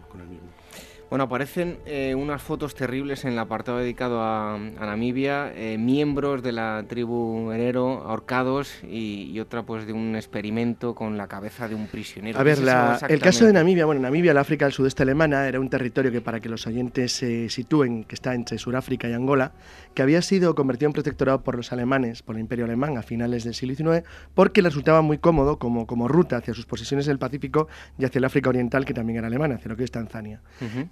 Bueno, 1.10 1.24
aparecen 1.24 1.78
eh, 1.86 2.16
unas 2.16 2.42
fotos 2.42 2.76
terribles 2.76 3.24
en 3.24 3.32
el 3.32 3.40
apartado 3.40 3.78
dedicado 3.78 4.22
a, 4.22 4.58
Namibia, 4.58 5.54
eh, 5.56 5.78
miembros 5.78 6.44
de 6.44 6.52
la 6.52 6.84
tribu 6.86 7.50
Herero 7.52 8.04
ahorcados 8.06 8.84
y, 8.84 9.40
otra 9.40 9.64
pues 9.64 9.88
de 9.88 9.94
un 9.94 10.18
experimento 10.18 10.96
con 10.96 11.16
la 11.16 11.28
cabeza 11.28 11.70
de 11.70 11.76
un 11.76 11.88
prisionero. 11.88 12.38
A 12.38 12.44
ver, 12.44 12.58
el 13.08 13.20
caso 13.22 13.46
de 13.46 13.54
Namibia, 13.54 13.86
bueno, 13.86 14.02
Namibia, 14.02 14.34
la 14.34 14.42
África 14.42 14.66
del 14.66 14.74
sudeste 14.74 15.04
alemana, 15.04 15.48
era 15.48 15.62
un 15.62 15.70
territorio 15.70 16.12
que 16.12 16.20
para 16.20 16.42
que 16.42 16.50
los 16.50 16.68
oyentes 16.68 17.14
se 17.14 17.48
sitúen, 17.50 18.04
que 18.04 18.16
está 18.16 18.34
entre 18.34 18.58
Sudáfrica 18.58 19.08
y 19.08 19.14
Angola, 19.14 19.54
que 19.94 20.02
había 20.02 20.22
sido 20.22 20.56
convertido 20.56 20.90
en 20.90 20.94
protectorado 20.94 21.42
por 21.42 21.56
los 21.56 21.72
alemanes, 21.72 22.22
por 22.22 22.36
el 22.36 22.42
imperio 22.42 22.66
alemán 22.66 22.98
a 22.98 23.02
finales 23.02 23.46
del 23.46 23.54
siglo 23.54 23.76
XIX, 23.76 24.08
porque 24.34 24.62
le 24.62 24.70
resultaba 24.70 25.02
muy 25.02 25.20
cómodo 25.20 25.58
como, 25.58 25.88
como 25.88 26.10
ruta 26.10 26.38
hacia 26.38 26.54
sus 26.54 26.66
posiciones 26.66 27.06
del 27.06 27.18
Pacífico 27.18 27.70
y 27.98 28.04
hacia 28.04 28.20
el 28.20 28.26
África 28.26 28.50
Oriental, 28.50 28.84
que 28.84 28.94
también 28.94 29.20
era 29.20 29.28
alemana, 29.28 29.56
hacia 29.56 29.70
lo 29.70 29.78
que 29.78 29.86
es 29.86 29.92
Tanzania. 29.92 30.42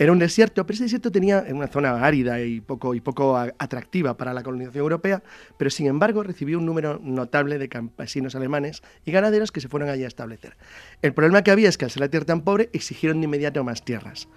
Era 0.06 0.12
un 0.12 0.20
desierto, 0.20 0.68
pero 0.68 0.76
ese 0.76 0.84
desierto 0.84 1.12
tenía 1.12 1.44
una 1.50 1.66
zona 1.66 2.06
árida 2.06 2.40
y 2.40 2.62
poco, 2.62 2.94
y 2.94 3.02
poco 3.02 3.36
atractiva 3.36 4.16
para 4.16 4.36
la 4.36 4.44
colonización 4.44 4.84
europea, 4.84 5.24
pero 5.58 5.72
sin 5.72 5.88
embargo 5.88 6.22
recibió 6.22 6.60
un 6.60 6.66
número 6.68 7.00
notable 7.02 7.58
de 7.58 7.70
campesinos 7.70 8.36
alemanes 8.36 8.84
y 9.04 9.12
ganaderos 9.12 9.52
que 9.52 9.62
se 9.62 9.68
fueron 9.68 9.90
allí 9.90 10.04
a 10.04 10.08
establecer. 10.08 10.58
El 11.02 11.16
problema 11.16 11.42
que 11.42 11.50
había 11.50 11.70
es 11.70 11.80
que 11.80 11.86
al 11.86 11.92
ser 11.92 12.02
la 12.02 12.10
tierra 12.10 12.28
tan 12.28 12.42
pobre 12.42 12.70
exigieron 12.72 13.20
de 13.20 13.26
inmediato 13.26 13.64
más 13.64 13.84
tierras. 13.84 14.28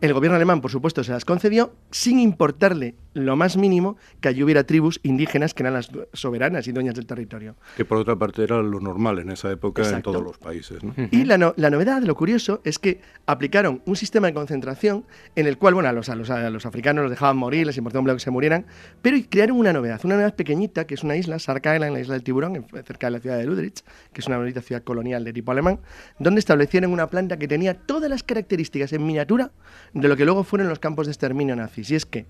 El 0.00 0.12
gobierno 0.12 0.36
alemán, 0.36 0.60
por 0.60 0.70
supuesto, 0.70 1.02
se 1.02 1.12
las 1.12 1.24
concedió 1.24 1.74
sin 1.90 2.18
importarle 2.18 2.94
lo 3.14 3.36
más 3.36 3.56
mínimo 3.56 3.96
que 4.20 4.28
allí 4.28 4.42
hubiera 4.42 4.64
tribus 4.64 5.00
indígenas 5.02 5.54
que 5.54 5.62
eran 5.62 5.74
las 5.74 5.88
soberanas 6.12 6.66
y 6.66 6.72
dueñas 6.72 6.94
del 6.94 7.06
territorio. 7.06 7.56
Que 7.76 7.84
por 7.84 7.98
otra 7.98 8.16
parte 8.16 8.42
era 8.42 8.60
lo 8.60 8.80
normal 8.80 9.20
en 9.20 9.30
esa 9.30 9.50
época 9.50 9.88
en 9.88 10.02
todos 10.02 10.22
los 10.22 10.36
países. 10.36 10.80
Y 11.10 11.24
la, 11.24 11.38
novedad, 11.38 12.02
lo 12.02 12.14
curioso, 12.16 12.60
es 12.64 12.78
que 12.78 13.00
aplicaron 13.26 13.82
un 13.86 13.96
sistema 13.96 14.26
de 14.26 14.34
concentración 14.34 15.04
en 15.36 15.46
el 15.46 15.58
cual, 15.58 15.74
bueno, 15.74 15.88
a 15.88 15.92
los, 15.92 16.08
a 16.08 16.16
los, 16.16 16.66
africanos 16.66 17.02
los 17.02 17.10
dejaban 17.10 17.36
morir, 17.36 17.66
les 17.66 17.78
importaba 17.78 18.04
un 18.04 18.14
que 18.14 18.20
se 18.20 18.30
murieran, 18.30 18.66
pero 19.00 19.16
crearon 19.30 19.56
una 19.56 19.72
novedad, 19.72 20.00
una 20.04 20.16
novedad 20.16 20.34
pequeñita, 20.34 20.86
que 20.86 20.94
es 20.94 21.02
una 21.02 21.16
isla, 21.16 21.38
Sarkaela, 21.38 21.86
en 21.86 21.94
la 21.94 22.00
isla 22.00 22.14
del 22.14 22.24
Tiburón, 22.24 22.66
cerca 22.84 23.06
de 23.06 23.12
la 23.12 23.20
ciudad 23.20 23.38
de 23.38 23.44
Ludrich, 23.44 23.82
que 24.12 24.20
es 24.20 24.26
una 24.26 24.38
bonita 24.38 24.60
ciudad 24.60 24.82
colonial 24.82 25.24
de 25.24 25.32
tipo 25.32 25.52
alemán, 25.52 25.80
donde 26.18 26.40
establecieron 26.40 26.92
una 26.92 27.06
planta 27.06 27.38
que 27.38 27.48
tenía 27.48 27.74
todas 27.74 28.10
las 28.10 28.22
características 28.22 28.92
en 28.92 29.06
miniatura 29.06 29.52
de 29.94 30.08
lo 30.08 30.16
que 30.16 30.24
luego 30.24 30.44
fueron 30.44 30.68
los 30.68 30.78
campos 30.78 31.06
de 31.06 31.12
exterminio 31.12 31.56
nazis. 31.56 31.90
Y 31.90 31.94
es 31.94 32.04
que 32.04 32.26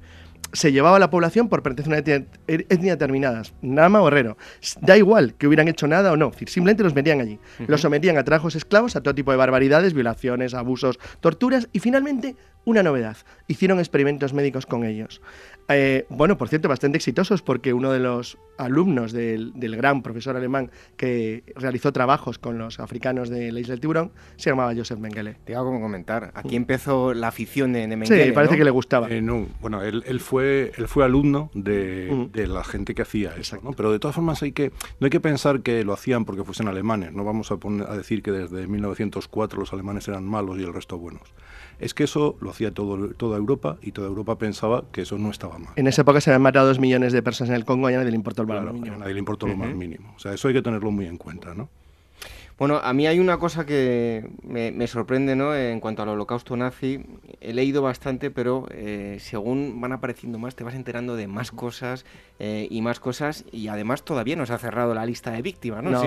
se 0.52 0.70
llevaba 0.70 0.96
a 0.96 1.00
la 1.00 1.10
población 1.10 1.48
por 1.48 1.62
pertenecer 1.62 1.92
a 1.92 1.96
una 1.96 2.24
etnia, 2.46 2.92
determinada, 2.92 3.42
Nama 3.60 4.00
o 4.00 4.08
Herrero. 4.08 4.36
Da 4.80 4.96
igual 4.96 5.34
que 5.34 5.48
hubieran 5.48 5.68
hecho 5.68 5.88
nada 5.88 6.12
o 6.12 6.16
no, 6.16 6.32
simplemente 6.46 6.84
los 6.84 6.94
metían 6.94 7.20
allí. 7.20 7.40
Los 7.66 7.80
sometían 7.80 8.16
a 8.18 8.24
trabajos 8.24 8.54
esclavos, 8.54 8.94
a 8.94 9.02
todo 9.02 9.14
tipo 9.14 9.32
de 9.32 9.36
barbaridades, 9.36 9.94
violaciones, 9.94 10.54
abusos, 10.54 10.98
torturas 11.20 11.68
y 11.72 11.80
finalmente 11.80 12.36
una 12.64 12.82
novedad. 12.82 13.16
Hicieron 13.46 13.78
experimentos 13.78 14.32
médicos 14.32 14.66
con 14.66 14.84
ellos. 14.84 15.20
Eh, 15.68 16.04
bueno, 16.10 16.36
por 16.36 16.48
cierto, 16.48 16.68
bastante 16.68 16.98
exitosos 16.98 17.40
porque 17.42 17.72
uno 17.72 17.90
de 17.90 17.98
los 17.98 18.36
alumnos 18.58 19.12
del, 19.12 19.52
gran 19.56 20.02
profesor 20.02 20.36
alemán 20.36 20.70
que 20.96 21.42
realizó 21.56 21.92
trabajos 21.92 22.38
con 22.38 22.58
los 22.58 22.78
africanos 22.80 23.28
de 23.28 23.50
la 23.50 23.60
isla 23.60 23.72
del 23.72 23.80
tiburón 23.80 24.12
se 24.36 24.50
llamaba 24.50 24.74
Joseph 24.74 24.98
Mengele. 24.98 25.36
Te 25.44 25.56
hago 25.56 25.66
como 25.66 25.80
comentar, 25.80 26.32
aquí 26.34 26.54
empezó 26.54 27.14
la 27.14 27.28
afición 27.28 27.72
de, 27.72 27.86
Mengele. 27.88 28.26
Sí, 28.26 28.32
parece 28.32 28.56
que 28.56 28.64
le 28.64 28.70
gustaba. 28.70 29.08
Eh, 29.10 29.22
bueno, 29.60 29.82
él, 29.82 30.20
fue, 30.20 30.72
él 30.76 30.86
fue 30.86 31.04
alumno 31.04 31.50
de, 31.54 32.30
la 32.46 32.62
gente 32.62 32.94
que 32.94 33.02
hacía 33.02 33.34
eso, 33.36 33.58
¿no? 33.62 33.72
pero 33.72 33.90
de 33.90 33.98
todas 33.98 34.14
formas 34.14 34.42
hay 34.42 34.52
que, 34.52 34.70
no 35.00 35.06
hay 35.06 35.10
que 35.10 35.20
pensar 35.20 35.62
que 35.62 35.82
lo 35.82 35.94
hacían 35.94 36.24
porque 36.24 36.44
fuesen 36.44 36.68
alemanes, 36.68 37.12
no 37.12 37.24
vamos 37.24 37.50
a, 37.50 37.56
poner, 37.56 37.88
a 37.88 37.96
decir 37.96 38.22
que 38.22 38.30
desde 38.30 38.66
1904 38.66 39.58
los 39.58 39.72
alemanes 39.72 40.06
eran 40.08 40.24
malos 40.24 40.58
y 40.58 40.62
el 40.62 40.74
resto 40.74 40.98
buenos 40.98 41.22
es 41.78 41.94
que 41.94 42.04
eso 42.04 42.36
lo 42.40 42.50
hacía 42.50 42.72
todo, 42.72 43.10
toda 43.10 43.36
Europa 43.36 43.78
y 43.82 43.92
toda 43.92 44.08
Europa 44.08 44.38
pensaba 44.38 44.84
que 44.92 45.02
eso 45.02 45.18
no 45.18 45.30
estaba 45.30 45.58
mal. 45.58 45.72
En 45.76 45.86
esa 45.86 46.02
época 46.02 46.20
se 46.20 46.30
habían 46.30 46.42
matado 46.42 46.68
dos 46.68 46.78
millones 46.78 47.12
de 47.12 47.22
personas 47.22 47.50
en 47.50 47.56
el 47.56 47.64
Congo 47.64 47.90
y 47.90 47.94
a 47.94 47.98
nadie 47.98 48.10
le 48.10 48.16
importó 48.16 48.42
el 48.42 48.48
valor 48.48 48.72
mínimo. 48.72 48.96
A 48.96 48.98
nadie 48.98 49.14
le 49.14 49.18
importó 49.18 49.46
lo 49.46 49.56
más 49.56 49.74
mínimo. 49.74 50.14
O 50.16 50.18
sea, 50.18 50.32
eso 50.32 50.48
hay 50.48 50.54
que 50.54 50.62
tenerlo 50.62 50.90
muy 50.90 51.06
en 51.06 51.18
cuenta, 51.18 51.54
¿no? 51.54 51.68
Bueno, 52.56 52.76
a 52.76 52.92
mí 52.92 53.08
hay 53.08 53.18
una 53.18 53.38
cosa 53.38 53.66
que 53.66 54.28
me, 54.44 54.86
sorprende, 54.86 55.34
¿no? 55.34 55.56
En 55.56 55.80
cuanto 55.80 56.02
al 56.02 56.10
holocausto 56.10 56.56
nazi, 56.56 57.04
he 57.40 57.52
leído 57.52 57.82
bastante, 57.82 58.30
pero 58.30 58.68
eh, 58.70 59.16
según 59.18 59.80
van 59.80 59.90
apareciendo 59.90 60.38
más, 60.38 60.54
te 60.54 60.62
vas 60.62 60.74
enterando 60.74 61.16
de 61.16 61.26
más 61.26 61.50
cosas 61.50 62.04
eh, 62.38 62.68
y 62.70 62.80
más 62.80 63.00
cosas, 63.00 63.44
y 63.50 63.66
además 63.66 64.04
todavía 64.04 64.36
no 64.36 64.46
se 64.46 64.52
ha 64.52 64.58
cerrado 64.58 64.94
la 64.94 65.04
lista 65.04 65.32
de 65.32 65.42
víctimas, 65.42 65.82
¿no? 65.82 66.00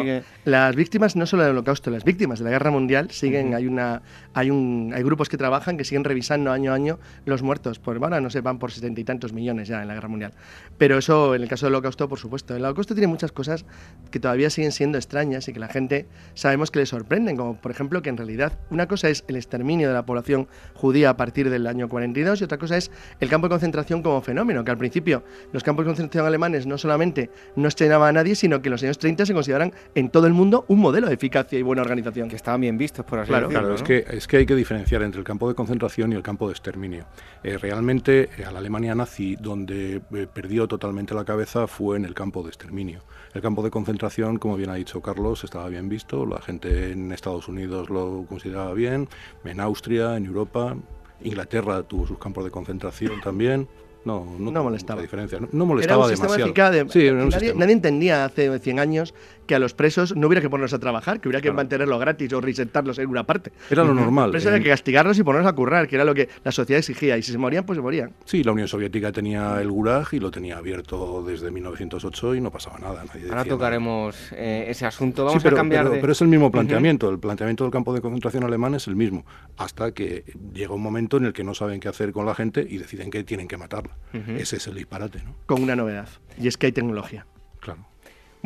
Las 0.45 0.75
víctimas, 0.77 1.17
no 1.17 1.25
solo 1.25 1.43
del 1.43 1.51
holocausto, 1.51 1.91
las 1.91 2.05
víctimas 2.05 2.39
de 2.39 2.45
la 2.45 2.51
guerra 2.51 2.71
mundial 2.71 3.11
siguen, 3.11 3.53
hay 3.53 3.67
una, 3.67 4.01
hay 4.37 4.51
un, 4.51 4.91
hay 4.93 5.01
grupos 5.01 5.29
que 5.29 5.37
trabajan 5.37 5.77
que 5.77 5.83
siguen 5.83 6.03
revisando 6.03 6.51
año 6.51 6.71
a 6.71 6.75
año 6.75 6.99
los 7.25 7.41
muertos, 7.41 7.79
por 7.79 7.97
ahora 7.97 8.21
no 8.21 8.29
se 8.29 8.41
van 8.41 8.59
por 8.59 8.71
setenta 8.71 9.01
y 9.01 9.03
tantos 9.03 9.33
millones 9.33 9.67
ya 9.67 9.81
en 9.81 9.87
la 9.87 9.95
guerra 9.95 10.09
mundial. 10.09 10.33
Pero 10.77 10.99
eso, 10.99 11.33
en 11.33 11.41
el 11.41 11.49
caso 11.49 11.65
del 11.65 11.73
holocausto, 11.73 12.07
por 12.07 12.19
supuesto. 12.19 12.55
El 12.55 12.63
holocausto 12.63 12.93
tiene 12.93 13.07
muchas 13.07 13.31
cosas 13.31 13.65
que 14.11 14.19
todavía 14.19 14.51
siguen 14.51 14.71
siendo 14.71 14.99
extrañas 14.99 15.47
y 15.47 15.53
que 15.53 15.59
la 15.59 15.69
gente 15.69 16.05
sabemos 16.35 16.69
que 16.69 16.77
le 16.77 16.85
sorprenden, 16.85 17.35
como 17.35 17.55
por 17.55 17.71
ejemplo 17.71 18.03
que 18.03 18.09
en 18.09 18.17
realidad 18.17 18.59
una 18.69 18.87
cosa 18.87 19.09
es 19.09 19.23
el 19.27 19.37
exterminio 19.37 19.87
de 19.87 19.95
la 19.95 20.05
población 20.05 20.47
judía 20.75 21.09
a 21.09 21.17
partir 21.17 21.49
del 21.49 21.65
año 21.65 21.89
42 21.89 22.39
y 22.41 22.43
otra 22.43 22.59
cosa 22.59 22.77
es 22.77 22.91
el 23.19 23.29
campo 23.29 23.47
de 23.47 23.49
concentración 23.49 24.03
como 24.03 24.21
fenómeno, 24.21 24.63
que 24.63 24.69
al 24.69 24.77
principio 24.77 25.23
los 25.51 25.63
campos 25.63 25.85
de 25.85 25.89
concentración 25.89 26.27
alemanes 26.27 26.67
no 26.67 26.77
solamente 26.77 27.31
no 27.55 27.67
estrenaban 27.67 28.09
a 28.09 28.19
nadie, 28.19 28.35
sino 28.35 28.61
que 28.61 28.67
en 28.69 28.73
los 28.73 28.83
años 28.83 28.99
30 28.99 29.25
se 29.25 29.33
consideran 29.33 29.73
en 29.95 30.09
todo 30.09 30.27
el 30.27 30.33
mundo 30.33 30.65
un 30.67 30.79
modelo 30.79 31.07
de 31.07 31.15
eficacia 31.15 31.57
y 31.57 31.63
buena 31.63 31.81
organización. 31.81 32.29
Que 32.29 32.35
estaban 32.35 32.61
bien 32.61 32.77
vistos, 32.77 33.05
por 33.05 33.19
así 33.19 33.29
claro, 33.29 33.47
decirlo. 33.47 33.75
Claro, 33.75 33.75
es, 33.75 33.83
que, 33.83 34.05
es 34.15 34.26
que 34.27 34.37
hay 34.37 34.45
que 34.45 34.55
diferenciar 34.55 35.01
entre 35.03 35.19
el 35.19 35.25
campo 35.25 35.47
de 35.47 35.55
concentración 35.55 36.11
y 36.11 36.15
el 36.15 36.21
campo 36.21 36.47
de 36.47 36.51
exterminio. 36.51 37.05
Eh, 37.43 37.57
realmente 37.57 38.29
eh, 38.37 38.45
a 38.45 38.51
la 38.51 38.59
Alemania 38.59 38.93
nazi, 38.93 39.35
donde 39.37 40.01
eh, 40.13 40.27
perdió 40.31 40.67
totalmente 40.67 41.13
la 41.15 41.25
cabeza, 41.25 41.67
fue 41.67 41.97
en 41.97 42.05
el 42.05 42.13
campo 42.13 42.43
de 42.43 42.49
exterminio. 42.49 43.01
El 43.33 43.41
campo 43.41 43.63
de 43.63 43.71
concentración, 43.71 44.37
como 44.37 44.57
bien 44.57 44.69
ha 44.69 44.75
dicho 44.75 45.01
Carlos, 45.01 45.43
estaba 45.43 45.69
bien 45.69 45.89
visto, 45.89 46.25
la 46.25 46.41
gente 46.41 46.91
en 46.91 47.11
Estados 47.11 47.47
Unidos 47.47 47.89
lo 47.89 48.25
consideraba 48.27 48.73
bien, 48.73 49.07
en 49.45 49.59
Austria, 49.59 50.17
en 50.17 50.25
Europa, 50.25 50.75
Inglaterra 51.21 51.83
tuvo 51.83 52.05
sus 52.05 52.19
campos 52.19 52.43
de 52.43 52.51
concentración 52.51 53.21
también. 53.21 53.67
No, 54.05 54.25
no, 54.39 54.63
molestaba. 54.63 55.01
Diferencia. 55.01 55.39
No, 55.51 55.65
molestaba 55.65 56.05
era 56.05 56.15
un 56.15 56.21
demasiado. 56.21 56.89
sí, 56.89 57.11
nadie, 57.11 57.53
nadie, 57.53 57.73
entendía 57.73 58.23
hace 58.23 58.57
100 58.57 58.79
años 58.79 59.13
que 59.47 59.55
a 59.55 59.59
los 59.59 59.73
presos 59.73 60.15
no 60.15 60.27
hubiera 60.27 60.41
que 60.41 60.49
ponerlos 60.49 60.73
a 60.73 60.79
trabajar, 60.79 61.19
que 61.19 61.29
hubiera 61.29 61.41
que 61.41 61.51
mantenerlos 61.51 61.99
gratis 61.99 62.31
o 62.33 62.41
resentarlos 62.41 62.99
en 62.99 63.09
una 63.09 63.23
parte. 63.23 63.51
Era 63.69 63.83
lo 63.83 63.93
normal. 63.93 64.31
Pero 64.31 64.49
había 64.49 64.61
que 64.61 64.69
castigarlos 64.69 65.17
y 65.17 65.23
ponerlos 65.23 65.49
a 65.49 65.53
currar, 65.53 65.87
que 65.87 65.95
era 65.95 66.05
lo 66.05 66.13
que 66.13 66.29
la 66.43 66.51
sociedad 66.51 66.79
exigía. 66.79 67.17
Y 67.17 67.23
si 67.23 67.31
se 67.31 67.37
morían, 67.37 67.65
pues 67.65 67.77
se 67.77 67.81
morían. 67.81 68.13
Sí, 68.25 68.43
la 68.43 68.51
Unión 68.51 68.67
Soviética 68.67 69.11
tenía 69.11 69.59
el 69.61 69.71
Gulag 69.71 70.07
y 70.11 70.19
lo 70.19 70.29
tenía 70.29 70.57
abierto 70.57 71.23
desde 71.25 71.49
1908 71.49 72.35
y 72.35 72.41
no 72.41 72.51
pasaba 72.51 72.77
nada. 72.77 73.03
Ahora 73.29 73.45
tocaremos 73.45 74.31
eh, 74.33 74.65
ese 74.67 74.85
asunto. 74.85 75.25
Vamos 75.25 75.45
a 75.45 75.51
cambiar 75.51 75.87
pero, 75.89 76.11
es 76.11 76.21
el 76.21 76.27
mismo 76.27 76.51
planteamiento. 76.51 77.09
El 77.09 77.19
planteamiento 77.19 77.63
del 77.63 77.71
campo 77.71 77.93
de 77.93 78.01
concentración 78.01 78.43
alemán 78.43 78.75
es 78.75 78.87
el 78.87 78.95
mismo. 78.95 79.25
Hasta 79.57 79.91
que 79.91 80.25
llega 80.53 80.73
un 80.73 80.81
momento 80.81 81.17
en 81.17 81.25
el 81.25 81.33
que 81.33 81.43
no 81.43 81.53
saben 81.53 81.79
qué 81.79 81.87
hacer 81.87 82.11
con 82.11 82.25
la 82.25 82.35
gente 82.35 82.65
y 82.67 82.77
deciden 82.77 83.09
que 83.09 83.23
tienen 83.23 83.47
que 83.47 83.57
matarla. 83.57 83.95
Ese 84.37 84.57
es 84.57 84.67
el 84.67 84.75
disparate, 84.75 85.23
¿no? 85.23 85.35
Con 85.45 85.63
una 85.63 85.75
novedad. 85.75 86.09
Y 86.39 86.47
es 86.47 86.57
que 86.57 86.67
hay 86.67 86.71
tecnología. 86.71 87.25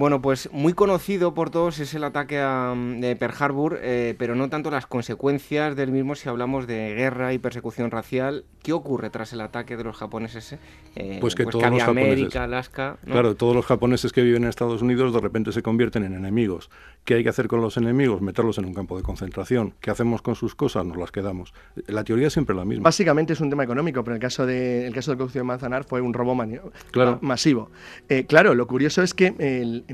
Bueno, 0.01 0.20
pues 0.20 0.50
muy 0.51 0.74
conocido 0.74 1.36
por 1.36 1.51
todos 1.51 1.77
es 1.77 1.93
el 1.93 2.03
ataque 2.03 2.39
a 2.39 2.74
de 2.75 3.15
Pearl 3.15 3.36
Harbor, 3.38 3.79
eh, 3.84 4.15
pero 4.17 4.34
no 4.34 4.50
tanto 4.50 4.72
las 4.72 4.88
consecuencias 4.88 5.75
del 5.75 5.91
mismo 5.91 6.15
si 6.15 6.27
hablamos 6.27 6.65
de 6.65 6.96
guerra 6.96 7.34
y 7.34 7.38
persecución 7.38 7.91
racial. 7.91 8.46
¿Qué 8.63 8.74
ocurre 8.74 9.12
tras 9.12 9.31
el 9.34 9.41
ataque 9.41 9.77
de 9.77 9.84
los 9.84 9.96
japoneses? 9.98 10.58
Eh, 10.96 11.17
pues 11.22 11.36
que 11.36 11.46
todos 11.46 11.70
los 11.70 11.84
América, 11.84 12.46
Alaska. 12.46 12.98
Claro, 13.05 13.36
todos 13.36 13.55
los 13.55 13.65
japoneses 13.65 14.12
que 14.12 14.24
viven 14.24 14.41
en 14.43 14.50
Estados 14.50 14.81
Unidos 14.81 15.13
de 15.13 15.20
repente 15.20 15.51
se 15.51 15.62
convierten 15.62 16.03
en 16.03 16.13
enemigos. 16.13 16.72
¿Qué 17.05 17.15
hay 17.15 17.24
que 17.24 17.29
hacer 17.29 17.48
con 17.48 17.62
los 17.62 17.77
enemigos? 17.77 18.22
Meterlos 18.22 18.58
en 18.58 18.65
un 18.65 18.74
campo 18.74 18.98
de 18.98 19.03
concentración. 19.03 19.75
¿Qué 19.81 19.91
hacemos 19.91 20.24
con 20.24 20.36
sus 20.36 20.55
cosas? 20.55 20.84
Nos 20.84 20.98
las 20.98 21.12
quedamos. 21.12 21.53
La 21.88 22.03
teoría 22.03 22.27
es 22.27 22.34
siempre 22.34 22.55
la 22.55 22.65
misma. 22.65 22.84
Básicamente 22.84 23.34
es 23.34 23.39
un 23.39 23.51
tema 23.51 23.63
económico, 23.63 24.03
pero 24.03 24.15
en 24.15 24.17
el 24.17 24.22
caso, 24.22 24.48
de, 24.48 24.88
el 24.88 24.93
caso 24.93 25.12
del 25.12 25.20
caucio 25.20 25.41
de 25.41 25.43
Manzanar 25.43 25.84
fue 25.84 26.01
un 26.01 26.13
robo 26.13 26.31
claro. 26.91 27.20
masivo. 27.22 27.70
Eh, 28.10 28.25
claro, 28.25 28.55
lo 28.55 28.65
curioso 28.67 29.03
es 29.03 29.13
que 29.13 29.36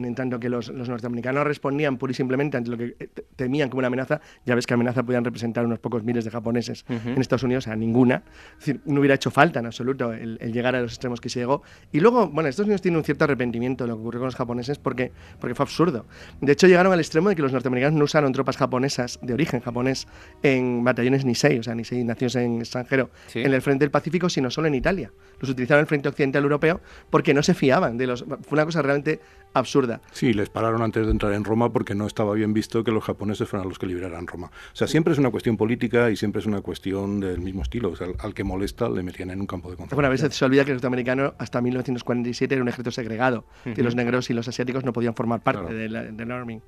en 0.06 0.16
tanto 0.16 0.40
que 0.40 0.50
los, 0.50 0.72
norteamericanos 0.72 1.46
respondían 1.46 1.98
pura 1.98 2.12
y 2.12 2.14
simplemente 2.14 2.58
ante 2.58 2.70
lo 2.70 2.78
que 2.78 2.96
eh, 3.00 3.10
temían 3.36 3.70
como 3.70 3.80
una 3.80 3.88
amenaza, 3.88 4.22
ya 4.46 4.56
ves 4.56 4.68
que 4.68 4.74
amenaza 4.74 5.04
podían 5.04 5.24
representar 5.24 5.66
unos 5.66 5.80
pocos 5.80 6.04
miles 6.04 6.26
de 6.26 6.32
japoneses 6.32 6.86
en 6.90 7.20
Estados 7.20 7.44
Unidos, 7.44 7.66
o 7.66 7.68
sea, 7.70 7.76
ninguna. 7.76 8.24
Es 8.54 8.66
decir, 8.66 8.82
no 8.86 9.00
hubiera 9.00 9.16
hecho 9.16 9.32
falta 9.32 9.60
en 9.60 9.66
absoluto 9.66 10.14
el, 10.14 10.38
llegar 10.52 10.76
a 10.76 10.82
los 10.82 10.94
extremos 10.94 11.22
que 11.22 11.30
se 11.30 11.40
llegó. 11.40 11.64
Y 11.92 12.00
luego, 12.00 12.28
bueno, 12.28 12.50
Estados 12.50 12.68
Unidos 12.68 12.82
tiene 12.82 12.98
un 12.98 13.04
cierto 13.04 13.24
arrepentimiento 13.24 13.84
de 13.84 13.90
lo 13.90 13.96
que 13.96 14.02
ocurrió 14.02 14.20
con 14.22 14.28
los 14.28 14.36
japoneses 14.36 14.78
porque, 14.78 15.12
porque 15.40 15.56
fue 15.56 15.64
absurdo. 15.64 16.06
De 16.42 16.52
hecho, 16.52 16.68
llegaron 16.68 16.94
al 16.94 17.00
extremo 17.00 17.30
de 17.30 17.36
que 17.36 17.42
los 17.42 17.52
norteamericanos 17.52 17.98
no 17.98 18.06
usaron 18.06 18.32
tropas 18.32 18.58
japonesas 18.58 19.20
de 19.22 19.34
origen 19.34 19.62
japonés 19.62 20.08
en 20.44 20.84
batallones 20.84 21.26
Nisei, 21.26 21.60
o 21.60 21.64
sea, 21.64 21.76
Nisei 21.76 22.04
nacidos 22.04 22.36
en 22.36 22.60
extranjero, 22.60 23.10
en 23.34 23.54
el 23.54 23.62
frente 23.62 23.84
del 23.84 23.92
Pacífico, 23.92 24.30
sino 24.30 24.52
solo 24.52 24.68
en 24.68 24.76
Italia. 24.76 25.12
Los 25.40 25.50
utilizaron 25.50 25.80
en 25.80 25.84
el 25.84 25.88
frente 25.88 26.10
occidental 26.10 26.44
europeo 26.44 26.82
porque 27.10 27.34
no 27.34 27.44
se 27.44 27.54
fiaban 27.54 27.98
de 27.98 28.08
los. 28.08 28.24
Fue 28.24 28.54
una 28.54 28.66
cosa 28.66 28.82
realmente 28.82 29.20
absurda. 29.54 29.87
Sí, 30.12 30.34
les 30.34 30.50
pararon 30.50 30.82
antes 30.82 31.06
de 31.06 31.12
entrar 31.12 31.34
en 31.34 31.44
Roma 31.44 31.72
porque 31.72 31.96
no 31.96 32.08
estaba 32.08 32.34
bien 32.34 32.54
visto 32.54 32.84
que 32.84 32.92
los 32.92 33.04
japoneses 33.04 33.48
fueran 33.48 33.68
los 33.68 33.80
que 33.80 33.88
liberaran 33.88 34.28
Roma. 34.28 34.48
O 34.48 34.76
sea, 34.76 34.88
siempre 34.88 35.14
es 35.14 35.20
una 35.20 35.32
cuestión 35.32 35.58
política 35.58 36.10
y 36.12 36.16
siempre 36.16 36.40
es 36.40 36.46
una 36.46 36.62
cuestión 36.62 37.20
del 37.20 37.40
mismo 37.40 37.62
estilo. 37.62 37.90
O 37.90 37.96
sea, 37.96 38.08
al, 38.20 38.34
que 38.34 38.44
molesta 38.44 38.90
le 38.90 39.04
metían 39.04 39.32
en 39.32 39.42
un 39.42 39.48
campo 39.48 39.70
de 39.70 39.78
concentración. 39.78 39.98
Bueno, 39.98 40.08
a 40.08 40.12
veces 40.12 40.36
se 40.36 40.46
olvida 40.46 40.66
que 40.66 40.72
el 40.72 40.76
norteamericano 40.78 41.34
hasta 41.38 41.62
1947 41.62 42.54
era 42.54 42.62
un 42.62 42.68
ejército 42.68 42.92
segregado, 42.92 43.46
que 43.64 43.84
los 43.84 43.96
negros 43.96 44.30
y 44.30 44.34
los 44.34 44.48
asiáticos 44.48 44.84
no 44.84 44.94
podían 44.94 45.16
formar 45.16 45.42
parte 45.42 45.74
del, 45.74 46.16
del 46.16 46.32
Army. 46.32 46.62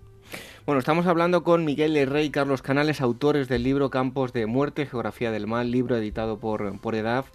Bueno, 0.66 0.80
estamos 0.80 1.08
hablando 1.08 1.44
con 1.44 1.66
Miguel 1.66 2.08
Rey 2.08 2.28
y 2.28 2.30
Carlos 2.30 2.62
Canales, 2.62 3.02
autores 3.02 3.48
del 3.48 3.64
libro 3.64 3.90
Campos 3.90 4.34
de 4.34 4.46
Muerte, 4.46 4.86
Geografía 4.86 5.32
del 5.32 5.48
Mal, 5.48 5.72
libro 5.72 5.98
editado 5.98 6.40
por, 6.40 6.80
por 6.80 6.96
EDAF. 6.96 7.30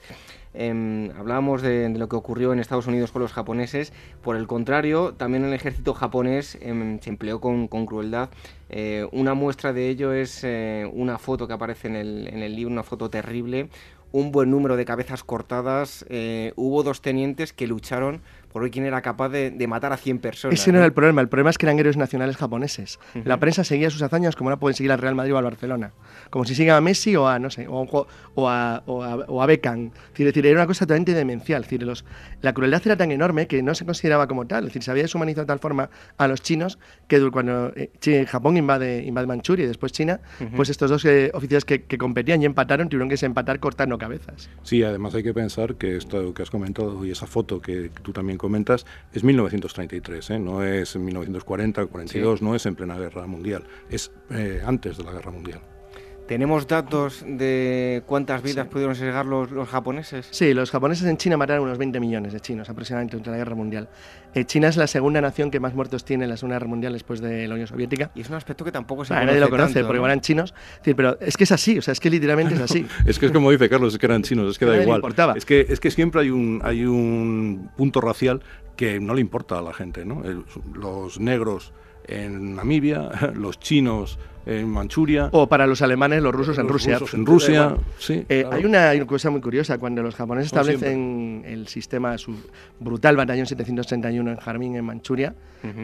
Em, 0.55 1.11
hablábamos 1.19 1.63
de, 1.63 1.89
lo 1.91 2.09
que 2.09 2.17
ocurrió 2.17 2.53
en 2.53 2.61
Estados 2.61 2.87
Unidos 2.87 3.11
con 3.11 3.21
los 3.23 3.33
japoneses. 3.33 3.93
Por 4.23 4.37
el 4.37 4.47
contrario, 4.47 5.15
también 5.15 5.45
el 5.45 5.53
ejército 5.53 5.95
japonés 5.95 6.57
em, 6.61 7.01
se 7.01 7.11
empleó 7.11 7.41
con, 7.41 7.67
crueldad. 7.69 8.31
Eh, 8.71 9.07
una 9.13 9.35
muestra 9.35 9.73
de 9.73 9.89
ello 9.89 10.13
es 10.13 10.43
eh, 10.45 10.89
una 10.93 11.19
foto 11.19 11.47
que 11.49 11.55
aparece 11.55 11.89
en 11.89 11.97
el, 11.97 12.29
en 12.29 12.43
el 12.43 12.55
libro, 12.55 12.73
una 12.73 12.85
foto 12.85 13.11
terrible. 13.11 13.69
Un 14.13 14.31
buen 14.31 14.49
número 14.51 14.77
de 14.77 14.85
cabezas 14.85 15.25
cortadas. 15.25 16.07
Eh, 16.09 16.53
hubo 16.55 16.85
dos 16.85 17.03
tenientes 17.03 17.53
que 17.53 17.67
lucharon 17.67 18.23
por 18.55 18.63
hoy 18.63 18.71
quién 18.71 18.87
era 18.87 19.03
capaz 19.03 19.31
de, 19.31 19.67
matar 19.67 19.93
a 19.93 19.97
100 19.97 20.21
personas. 20.21 20.61
Ese 20.61 20.71
no, 20.71 20.79
era 20.79 20.87
el 20.87 20.93
problema, 20.93 21.21
el 21.21 21.29
problema 21.29 21.51
es 21.51 21.59
que 21.59 21.67
eran 21.67 21.77
héroes 21.77 21.97
nacionales 21.97 22.37
japoneses. 22.37 23.01
La 23.25 23.41
prensa 23.41 23.65
seguía 23.65 23.91
sus 23.91 24.01
hazañas 24.01 24.37
como 24.37 24.49
no 24.49 24.61
pueden 24.61 24.77
seguir 24.77 24.93
al 24.93 24.99
Real 25.01 25.17
Madrid 25.17 25.35
o 25.35 25.39
al 25.39 25.43
Barcelona. 25.43 25.91
Como 26.31 26.45
si 26.45 26.55
sigan 26.55 26.77
a 26.77 26.81
Messi 26.81 27.17
o 27.17 27.27
a, 27.27 27.41
no 27.41 27.51
sé, 27.51 27.67
o, 27.67 28.07
a, 28.49 28.83
o 28.87 29.43
a, 29.43 29.47
Beckham. 29.47 29.91
Es 30.17 30.25
decir, 30.25 30.47
era 30.47 30.61
una 30.61 30.69
cosa 30.69 30.87
totalmente 30.87 31.15
demencial. 31.15 31.63
Es 31.63 31.67
decir, 31.69 31.83
los, 31.83 32.05
la 32.43 32.53
crueldad 32.53 32.81
era 32.85 32.97
tan 32.97 33.11
enorme 33.11 33.49
que 33.49 33.61
no 33.61 33.75
se 33.75 33.85
consideraba 33.85 34.29
como 34.29 34.47
tal. 34.47 34.61
Es 34.61 34.69
decir, 34.69 34.85
se 34.85 34.93
había 34.93 35.03
deshumanizado 35.03 35.47
de 35.47 35.49
tal 35.49 35.59
forma 35.59 35.91
a 36.17 36.29
los 36.29 36.41
chinos 36.41 36.79
que 37.09 37.29
cuando 37.33 37.73
eh, 37.75 38.25
Japón 38.25 38.57
invade, 38.57 39.03
invade 39.03 39.27
Manchuria 39.27 39.65
y 39.65 39.67
después 39.67 39.91
China, 39.91 40.21
pues 40.55 40.69
estos 40.69 40.91
dos 40.91 41.05
eh, 41.07 41.33
oficiales 41.35 41.65
que, 41.65 41.83
que, 41.83 41.99
competían 41.99 42.41
y 42.41 42.45
empataron 42.45 42.89
tuvieron 42.89 43.09
que 43.09 43.17
empatar 43.27 43.59
cortando 43.59 43.99
cabezas. 43.99 44.49
Sí, 44.63 44.85
además 44.85 45.13
hay 45.17 45.25
que 45.25 45.35
pensar 45.35 45.75
que 45.75 45.97
esto 45.97 46.33
que 46.35 46.45
has 46.45 46.51
comentado 46.51 47.05
y 47.05 47.11
esa 47.11 47.27
foto 47.27 47.61
que 47.61 47.91
tú 48.03 48.13
también 48.13 48.39
comentas, 48.45 48.85
es 49.15 49.25
1933, 49.25 50.31
¿eh? 50.31 50.39
no 50.39 50.63
es 50.63 50.97
1940, 50.97 51.87
42, 51.87 52.43
no 52.43 52.55
es 52.55 52.67
en 52.67 52.75
plena 52.75 52.99
guerra 52.99 53.27
mundial, 53.27 53.65
es 53.89 54.13
eh, 54.29 54.61
antes 54.67 54.99
de 54.99 55.05
la 55.05 55.13
guerra 55.13 55.31
mundial. 55.31 55.63
¿Tenemos 56.27 56.67
datos 56.67 57.23
de 57.27 58.03
cuántas 58.07 58.43
vidas 58.43 58.67
pudieron 58.69 58.95
llegar 58.95 59.27
los, 59.27 59.51
japoneses? 59.69 60.27
Sí, 60.31 60.55
los 60.55 60.71
japoneses 60.71 61.07
en 61.07 61.19
China 61.19 61.37
mataron 61.37 61.65
unos 61.65 61.77
20 61.77 62.01
millones 62.01 62.33
de 62.33 62.41
chinos 62.41 62.71
aproximadamente 62.71 63.13
durante 63.13 63.31
la 63.31 63.37
Guerra 63.37 63.55
Mundial. 63.55 63.89
Eh, 64.35 64.47
China 64.47 64.69
es 64.69 64.79
la 64.79 64.87
segunda 64.87 65.21
nación 65.21 65.51
que 65.51 65.61
más 65.61 65.75
muertos 65.75 66.03
tiene 66.03 66.25
en 66.25 66.31
la 66.31 66.39
Segunda 66.39 66.57
Guerra 66.57 66.69
Mundial 66.69 66.95
después 66.95 67.21
de 67.21 67.47
la 67.47 67.55
Unión 67.55 67.69
Soviética. 67.69 68.11
Y 68.15 68.23
es 68.23 68.31
un 68.31 68.37
aspecto 68.37 68.65
que 68.65 68.73
tampoco 68.73 69.05
se 69.05 69.11
conoce 69.11 69.27
Nadie 69.27 69.41
lo 69.41 69.51
conoce 69.51 69.85
porque 69.85 70.03
eran 70.03 70.23
chinos. 70.23 70.55
pero 70.83 71.21
es 71.21 71.37
que 71.37 71.45
es 71.45 71.53
así, 71.53 71.77
o 71.77 71.83
sea, 71.83 71.93
es 71.93 72.01
que 72.01 72.09
literalmente 72.09 72.55
es 72.55 72.61
así. 72.61 72.87
es 73.07 73.19
que 73.19 73.27
es 73.27 73.33
como 73.33 73.51
dice 73.51 73.69
Carlos, 73.69 73.93
es 73.93 73.99
que 73.99 74.07
eran 74.07 74.23
chinos, 74.23 74.51
es 74.51 74.59
que 74.59 74.65
da 74.65 74.81
igual. 74.81 75.03
Es 75.37 75.45
que, 75.45 75.67
es 75.69 75.79
que 75.79 75.91
siempre 75.91 76.23
hay 76.23 76.31
un, 76.31 76.63
hay 76.65 76.87
un 76.87 77.71
punto 77.77 78.01
racial 78.01 78.41
que 78.77 78.99
no 78.99 79.13
le 79.13 79.21
importa 79.21 79.59
a 79.59 79.63
la 79.63 79.75
gente, 79.75 80.07
¿no? 80.07 80.23
los 80.75 81.21
negros 81.21 81.73
en 82.07 82.57
Namibia, 82.57 83.11
los 83.35 83.59
chinos 83.61 84.19
en 84.47 84.69
Manchuria. 84.69 85.29
O 85.33 85.49
para 85.49 85.67
los 85.67 85.83
alemanes, 85.83 86.23
los 86.23 86.35
rusos 86.35 86.59
en 86.59 86.69
Rusia. 86.69 86.99
en 87.13 87.27
Rusia, 87.27 87.77
sí. 87.99 88.25
Eh, 88.29 88.45
hay 88.51 88.65
una 88.65 88.93
cosa 89.07 89.31
muy 89.31 89.41
curiosa, 89.41 89.79
cuando 89.79 90.03
los 90.03 90.15
japoneses 90.15 90.47
establecen 90.47 91.43
el 91.47 91.69
sistema, 91.69 92.17
su 92.19 92.35
brutal 92.81 93.17
batallón 93.17 93.47
731 93.47 94.31
en 94.31 94.37
Jarmín, 94.37 94.77
en 94.77 94.85
Manchuria, 94.85 95.35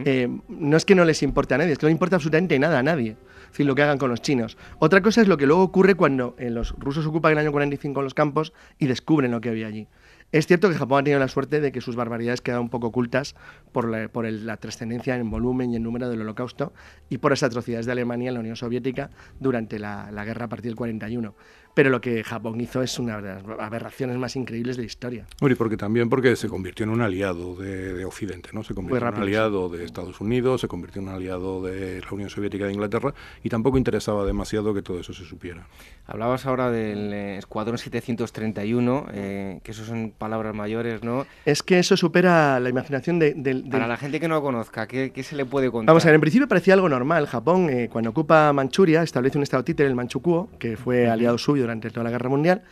eh, 0.05 0.29
no 0.49 0.77
es 0.77 0.85
que 0.85 0.95
no 0.95 1.05
les 1.05 1.23
importe 1.23 1.55
a 1.55 1.59
nadie, 1.59 1.73
es 1.73 1.79
que 1.79 1.87
no 1.87 1.91
importa 1.91 2.17
absolutamente 2.17 2.59
nada 2.59 2.79
a 2.79 2.83
nadie. 2.83 3.17
Es 3.51 3.55
decir, 3.55 3.67
lo 3.67 3.75
que 3.75 3.83
hagan 3.83 3.99
con 3.99 4.11
los 4.11 4.23
chinos. 4.23 4.57
Otra 4.79 5.01
cosa 5.01 5.23
es 5.23 5.29
lo 5.29 5.37
que 5.37 5.45
luego 5.45 5.63
ocurre 5.63 5.97
cuando 5.97 6.37
eh, 6.39 6.51
los 6.51 6.73
rusos 6.79 7.05
ocupan 7.07 7.33
el 7.33 7.39
año 7.39 7.51
45 7.51 8.01
los 8.01 8.15
campos 8.15 8.53
y 8.79 8.87
descubren 8.87 9.33
lo 9.33 9.41
que 9.41 9.49
había 9.49 9.67
allí. 9.67 9.89
Es 10.33 10.47
cierto 10.47 10.69
que 10.69 10.77
Japón 10.77 11.01
ha 11.01 11.03
tenido 11.03 11.19
la 11.19 11.27
suerte 11.27 11.61
de 11.61 11.73
que 11.73 11.81
sus 11.81 11.97
barbaridades 11.97 12.41
quedan 12.41 12.61
un 12.61 12.69
poco 12.69 12.89
ocultas 12.89 13.35
por 13.73 13.89
la, 13.89 14.09
por 14.09 14.31
la 14.31 14.57
trascendencia 14.59 15.17
en 15.17 15.29
volumen 15.29 15.73
y 15.73 15.77
en 15.77 15.83
número 15.83 16.09
del 16.09 16.21
holocausto 16.21 16.73
y 17.09 17.19
por 17.19 17.33
las 17.33 17.43
atrocidades 17.43 17.87
de 17.87 17.93
Alemania 17.93 18.29
en 18.29 18.35
la 18.35 18.41
Unión 18.41 18.55
Soviética 18.55 19.11
durante 19.41 19.81
la, 19.81 20.13
la 20.13 20.25
guerra 20.25 20.45
a 20.45 20.49
partir 20.49 20.71
del 20.71 20.77
41 20.77 21.35
pero 21.75 21.91
lo 21.91 22.01
que 22.01 22.25
Japón 22.25 22.61
hizo 22.61 22.83
es 22.83 22.99
una 22.99 23.21
de 23.21 23.35
las 23.35 23.61
aberraciones 23.61 24.17
más 24.17 24.37
increíbles 24.37 24.77
de 24.77 24.83
la 24.83 24.87
historia. 24.87 25.27
y 25.41 25.55
porque 25.55 25.77
también 25.77 26.09
porque 26.09 26.37
se 26.37 26.49
convirtió 26.49 26.85
en 26.85 26.91
un 26.91 27.01
aliado 27.01 27.57
de, 27.57 28.05
Occidente, 28.05 28.51
¿no? 28.53 28.65
Se 28.65 28.75
convirtió 28.75 29.09
en 29.09 29.15
un 29.15 29.23
aliado 29.23 29.69
de 29.69 29.85
Estados 29.85 30.21
Unidos, 30.21 30.61
se 30.61 30.69
convirtió 30.69 31.01
en 31.01 31.09
un 31.09 31.15
aliado 31.15 31.63
de 31.63 32.01
la 32.01 32.09
Unión 32.11 32.31
Soviética 32.31 32.67
de 32.67 32.73
Inglaterra 32.73 33.15
y 33.43 33.49
tampoco 33.49 33.79
interesaba 33.79 34.25
demasiado 34.25 34.75
que 34.75 34.83
todo 34.83 34.99
eso 35.01 35.13
se 35.13 35.25
supiera. 35.25 35.67
Hablabas 36.07 36.45
ahora 36.47 36.71
del 36.71 37.13
eh, 37.13 37.39
Escuadrón 37.39 37.79
731, 37.79 39.07
eh, 39.13 39.61
que 39.63 39.71
eso 39.71 39.85
son 39.85 40.13
palabras 40.17 40.55
mayores, 40.55 41.05
¿no? 41.05 41.27
Es 41.45 41.63
que 41.63 41.79
eso 41.79 41.97
supera 41.97 42.59
la 42.59 42.69
imaginación 42.69 43.19
de... 43.19 43.31
Para 43.71 43.87
la 43.87 43.97
gente 43.97 44.19
que 44.19 44.27
no 44.27 44.37
lo 44.37 44.43
conozca, 44.43 44.87
¿qué, 44.87 45.13
se 45.23 45.37
le 45.37 45.45
puede 45.45 45.71
contar? 45.71 45.87
Vamos 45.93 46.05
a 46.05 46.09
ver, 46.09 46.17
en 46.17 46.21
principio 46.21 46.49
parecía 46.49 46.75
algo 46.75 46.89
normal. 46.89 47.27
Japón, 47.27 47.69
eh, 47.71 47.89
cuando 47.91 48.11
ocupa 48.11 48.53
Manchuria, 48.53 49.03
establece 49.03 49.39
un 49.39 49.45
estado 49.45 49.63
títere, 49.63 49.89
el 49.89 49.95
Manchukuo, 49.95 50.49
que 50.59 50.77
fue 50.77 51.09
aliado 51.09 51.39
suyo 51.39 51.60
durante 51.61 51.91
toda 51.91 52.05
la 52.05 52.11
Guerra 52.11 52.29
Mundial. 52.29 52.63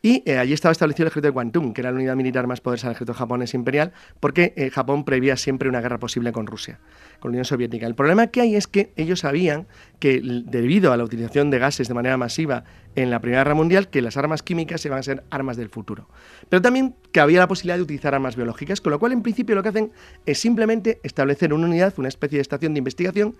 Y 0.00 0.22
eh, 0.26 0.38
allí 0.38 0.52
estaba 0.52 0.70
establecido 0.70 1.04
el 1.04 1.08
ejército 1.08 1.26
de 1.26 1.32
Kwantung, 1.32 1.72
que 1.72 1.80
era 1.80 1.90
la 1.90 1.96
unidad 1.96 2.14
militar 2.14 2.46
más 2.46 2.60
poderosa 2.60 2.86
del 2.86 2.94
ejército 2.94 3.14
japonés 3.14 3.52
imperial, 3.54 3.92
porque 4.20 4.52
eh, 4.56 4.70
Japón 4.70 5.04
prevía 5.04 5.36
siempre 5.36 5.68
una 5.68 5.80
guerra 5.80 5.98
posible 5.98 6.30
con 6.30 6.46
Rusia, 6.46 6.78
con 7.18 7.30
la 7.30 7.34
Unión 7.34 7.44
Soviética. 7.44 7.86
El 7.86 7.96
problema 7.96 8.28
que 8.28 8.40
hay 8.40 8.54
es 8.54 8.68
que 8.68 8.92
ellos 8.94 9.20
sabían 9.20 9.66
que, 9.98 10.20
debido 10.22 10.92
a 10.92 10.96
la 10.96 11.02
utilización 11.02 11.50
de 11.50 11.58
gases 11.58 11.88
de 11.88 11.94
manera 11.94 12.16
masiva 12.16 12.62
en 12.94 13.10
la 13.10 13.20
Primera 13.20 13.42
Guerra 13.42 13.54
Mundial, 13.54 13.88
que 13.88 14.00
las 14.00 14.16
armas 14.16 14.44
químicas 14.44 14.84
iban 14.84 15.00
a 15.00 15.02
ser 15.02 15.24
armas 15.30 15.56
del 15.56 15.68
futuro. 15.68 16.08
Pero 16.48 16.62
también 16.62 16.94
que 17.10 17.18
había 17.18 17.40
la 17.40 17.48
posibilidad 17.48 17.76
de 17.76 17.82
utilizar 17.82 18.14
armas 18.14 18.36
biológicas, 18.36 18.80
con 18.80 18.92
lo 18.92 19.00
cual, 19.00 19.10
en 19.10 19.22
principio, 19.22 19.56
lo 19.56 19.64
que 19.64 19.70
hacen 19.70 19.90
es 20.26 20.38
simplemente 20.38 21.00
establecer 21.02 21.52
una 21.52 21.66
unidad, 21.66 21.94
una 21.96 22.08
especie 22.08 22.38
de 22.38 22.42
estación 22.42 22.72
de 22.72 22.78
investigación, 22.78 23.34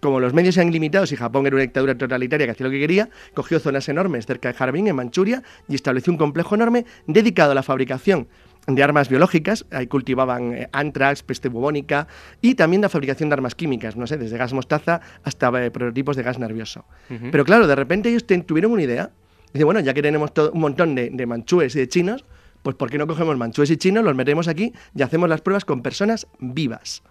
como 0.00 0.20
los 0.20 0.32
medios 0.32 0.56
eran 0.56 0.70
limitados 0.70 1.12
y 1.12 1.16
Japón 1.16 1.46
era 1.46 1.56
una 1.56 1.62
dictadura 1.62 1.96
totalitaria 1.96 2.46
que 2.46 2.52
hacía 2.52 2.66
lo 2.66 2.70
que 2.70 2.80
quería, 2.80 3.08
cogió 3.34 3.58
zonas 3.58 3.88
enormes 3.88 4.26
cerca 4.26 4.52
de 4.52 4.56
Harbin, 4.58 4.88
en 4.88 4.96
Manchuria, 4.96 5.42
y 5.68 5.74
estableció 5.74 6.12
un 6.12 6.18
complejo 6.18 6.54
enorme 6.54 6.84
dedicado 7.06 7.52
a 7.52 7.54
la 7.54 7.62
fabricación 7.62 8.28
de 8.66 8.82
armas 8.82 9.08
biológicas, 9.08 9.64
ahí 9.70 9.86
cultivaban 9.86 10.52
eh, 10.52 10.68
antrax, 10.72 11.22
peste 11.22 11.48
bubónica 11.48 12.06
y 12.42 12.54
también 12.54 12.82
la 12.82 12.90
fabricación 12.90 13.30
de 13.30 13.34
armas 13.34 13.54
químicas, 13.54 13.96
no 13.96 14.06
sé, 14.06 14.18
desde 14.18 14.36
gas 14.36 14.52
mostaza 14.52 15.00
hasta 15.24 15.64
eh, 15.64 15.70
prototipos 15.70 16.16
de 16.16 16.22
gas 16.22 16.38
nervioso. 16.38 16.84
Pero 17.30 17.44
claro, 17.44 17.66
de 17.66 17.74
repente 17.74 18.10
ellos 18.10 18.26
tuvieron 18.26 18.72
una 18.72 18.82
idea. 18.82 19.10
Dice, 19.52 19.64
bueno, 19.64 19.80
ya 19.80 19.94
que 19.94 20.02
tenemos 20.02 20.34
todo, 20.34 20.52
un 20.52 20.60
montón 20.60 20.94
de, 20.94 21.08
de 21.08 21.26
manchúes 21.26 21.74
y 21.76 21.78
de 21.78 21.88
chinos, 21.88 22.26
pues 22.62 22.76
¿por 22.76 22.90
qué 22.90 22.98
no 22.98 23.06
cogemos 23.06 23.38
manchúes 23.38 23.70
y 23.70 23.78
chinos, 23.78 24.04
los 24.04 24.14
metemos 24.14 24.48
aquí 24.48 24.74
y 24.94 25.00
hacemos 25.00 25.30
las 25.30 25.40
pruebas 25.40 25.64
con 25.64 25.80
personas 25.80 26.26
vivas? 26.38 27.02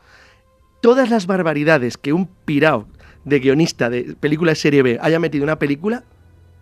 Todas 0.87 1.09
las 1.09 1.27
barbaridades 1.27 1.97
que 1.97 2.13
un 2.13 2.29
pirao 2.45 2.87
de 3.25 3.39
guionista 3.39 3.89
de 3.89 4.15
película 4.17 4.53
de 4.53 4.55
serie 4.55 4.83
B 4.83 4.97
haya 5.01 5.19
metido 5.19 5.43
en 5.43 5.49
una 5.49 5.59
película 5.59 6.05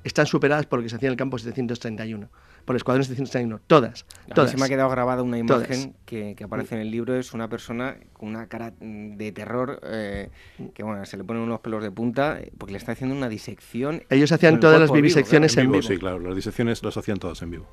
están 0.04 0.26
superadas 0.26 0.66
por 0.66 0.80
lo 0.80 0.84
que 0.84 0.90
se 0.90 0.96
hacía 0.96 1.10
en 1.10 1.12
el 1.12 1.18
campo 1.18 1.38
731. 1.38 2.28
por 2.66 2.76
escuadrones 2.76 3.08
de 3.08 3.14
131, 3.14 3.62
todas. 3.68 4.08
todas. 4.34 4.50
se 4.50 4.58
me 4.58 4.66
ha 4.66 4.68
quedado 4.68 4.90
grabada 4.90 5.22
una 5.22 5.38
imagen 5.38 5.94
que, 6.08 6.36
aparece 6.44 6.74
en 6.74 6.82
el 6.82 6.90
libro, 6.90 7.16
es 7.16 7.34
una 7.34 7.48
persona 7.50 7.98
con 8.14 8.30
una 8.30 8.48
cara 8.48 8.74
de 8.80 9.32
terror, 9.32 9.80
eh, 9.84 10.32
que 10.74 10.82
bueno, 10.82 11.06
se 11.06 11.18
le 11.18 11.24
ponen 11.24 11.44
unos 11.44 11.60
pelos 11.60 11.84
de 11.84 11.92
punta, 11.92 12.40
porque 12.58 12.72
le 12.72 12.80
está 12.80 12.94
haciendo 12.94 13.16
una 13.16 13.30
disección. 13.30 14.02
Ellos 14.10 14.32
hacían 14.32 14.60
todas 14.60 14.80
las 14.80 14.92
vivisecciones 14.92 15.56
en 15.58 15.72
vivo. 15.72 15.84
Sí, 15.84 16.00
claro, 16.00 16.18
las 16.18 16.36
disecciones 16.36 16.82
las 16.84 16.98
hacían 16.98 17.20
todas 17.20 17.44
en 17.44 17.52
vivo. 17.52 17.68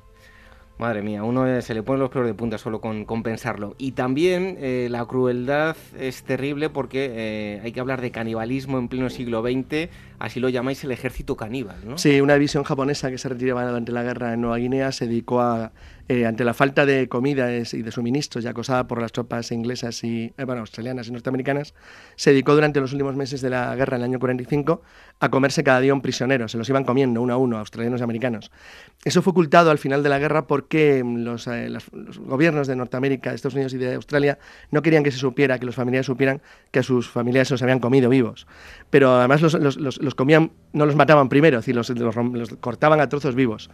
Madre 0.79 1.03
mía, 1.03 1.23
uno 1.23 1.61
se 1.61 1.73
le 1.75 1.83
ponen 1.83 2.01
los 2.01 2.09
pelos 2.09 2.25
de 2.25 2.33
punta 2.33 2.57
solo 2.57 2.81
con, 2.81 3.05
pensarlo. 3.23 3.75
Y 3.77 3.91
también 3.91 4.57
eh, 4.59 4.87
la 4.89 5.05
crueldad 5.05 5.77
es 5.99 6.23
terrible 6.23 6.69
porque 6.69 7.11
eh, 7.13 7.61
hay 7.63 7.71
que 7.71 7.79
hablar 7.79 8.01
de 8.01 8.11
canibalismo 8.11 8.79
en 8.79 8.87
pleno 8.87 9.09
siglo 9.11 9.43
XX, 9.43 9.89
así 10.17 10.39
lo 10.39 10.49
llamáis 10.49 10.83
el 10.83 10.91
ejército 10.91 11.37
caníbal, 11.37 11.77
¿no? 11.85 11.97
Sí, 11.99 12.19
una 12.21 12.33
división 12.33 12.63
japonesa 12.63 13.11
que 13.11 13.19
se 13.19 13.29
retiraba 13.29 13.65
durante 13.65 13.91
la 13.91 14.01
guerra 14.01 14.33
en 14.33 14.41
Nueva 14.41 14.57
Guinea 14.57 14.91
se 14.91 15.05
dedicó 15.05 15.41
a 15.41 15.71
eh, 16.09 16.25
ante 16.25 16.43
la 16.43 16.53
falta 16.53 16.85
de 16.85 17.07
comida 17.07 17.49
y 17.53 17.81
de 17.81 17.91
suministros 17.91 18.43
y 18.43 18.47
acosada 18.47 18.87
por 18.87 19.01
las 19.01 19.13
tropas 19.13 19.51
inglesas 19.53 20.03
y 20.03 20.33
eh, 20.37 20.45
australianas 20.47 21.07
y 21.07 21.11
norteamericanas, 21.11 21.73
se 22.17 22.31
dedicó 22.31 22.53
durante 22.55 22.81
los 22.81 22.91
últimos 22.91 23.15
meses 23.15 23.39
de 23.39 23.49
la 23.49 23.73
guerra, 23.75 23.95
en 23.95 24.03
el 24.03 24.09
año 24.09 24.19
45, 24.19 24.81
a 25.21 25.29
comerse 25.29 25.63
cada 25.63 25.79
día 25.79 25.93
un 25.93 26.01
prisionero. 26.01 26.49
Se 26.49 26.57
los 26.57 26.67
iban 26.67 26.83
comiendo 26.83 27.21
uno 27.21 27.33
a 27.33 27.37
uno, 27.37 27.57
australianos 27.57 28.01
y 28.01 28.03
americanos. 28.03 28.51
Eso 29.05 29.21
fue 29.21 29.31
ocultado 29.31 29.71
al 29.71 29.77
final 29.77 30.03
de 30.03 30.09
la 30.09 30.19
guerra 30.19 30.45
porque 30.45 31.01
mm, 31.05 31.17
los, 31.23 31.47
eh, 31.47 31.69
los, 31.69 31.89
gobiernos 32.19 32.67
de 32.67 32.75
Norteamérica, 32.75 33.29
de 33.29 33.37
Estados 33.37 33.53
Unidos 33.53 33.73
y 33.73 33.77
de 33.77 33.95
Australia 33.95 34.39
no 34.71 34.81
querían 34.81 35.03
que 35.03 35.11
se 35.11 35.19
supiera, 35.19 35.57
que 35.57 35.65
los 35.65 35.75
familiares 35.75 36.05
supieran 36.05 36.41
que 36.71 36.79
a 36.79 36.83
sus 36.83 37.09
familiares 37.09 37.47
se 37.47 37.53
los 37.53 37.61
habían 37.63 37.79
comido 37.79 38.09
vivos. 38.09 38.45
Pero 38.89 39.15
además 39.15 39.41
los, 39.41 39.77
los 39.77 40.15
comían, 40.15 40.51
no 40.73 40.85
los 40.85 40.97
mataban 40.97 41.29
primero, 41.29 41.59
es 41.59 41.65
decir, 41.65 41.75
los 41.75 42.55
cortaban 42.59 42.99
a 42.99 43.07
trozos 43.07 43.35
vivos. 43.35 43.69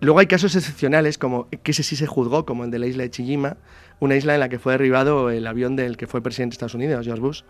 Luego 0.00 0.20
hay 0.20 0.28
casos 0.28 0.54
excepcionales, 0.54 1.18
como 1.18 1.48
que 1.50 1.72
ese 1.72 1.82
sí 1.82 1.96
se 1.96 2.06
juzgó, 2.06 2.46
como 2.46 2.64
el 2.64 2.70
de 2.70 2.78
la 2.78 2.86
isla 2.86 3.02
de 3.02 3.10
Chijima, 3.10 3.56
una 3.98 4.14
isla 4.14 4.34
en 4.34 4.40
la 4.40 4.48
que 4.48 4.60
fue 4.60 4.74
derribado 4.74 5.30
el 5.30 5.44
avión 5.44 5.74
del 5.74 5.96
que 5.96 6.06
fue 6.06 6.22
presidente 6.22 6.52
de 6.52 6.54
Estados 6.54 6.74
Unidos, 6.74 7.04
George 7.04 7.20
Bush, 7.20 7.42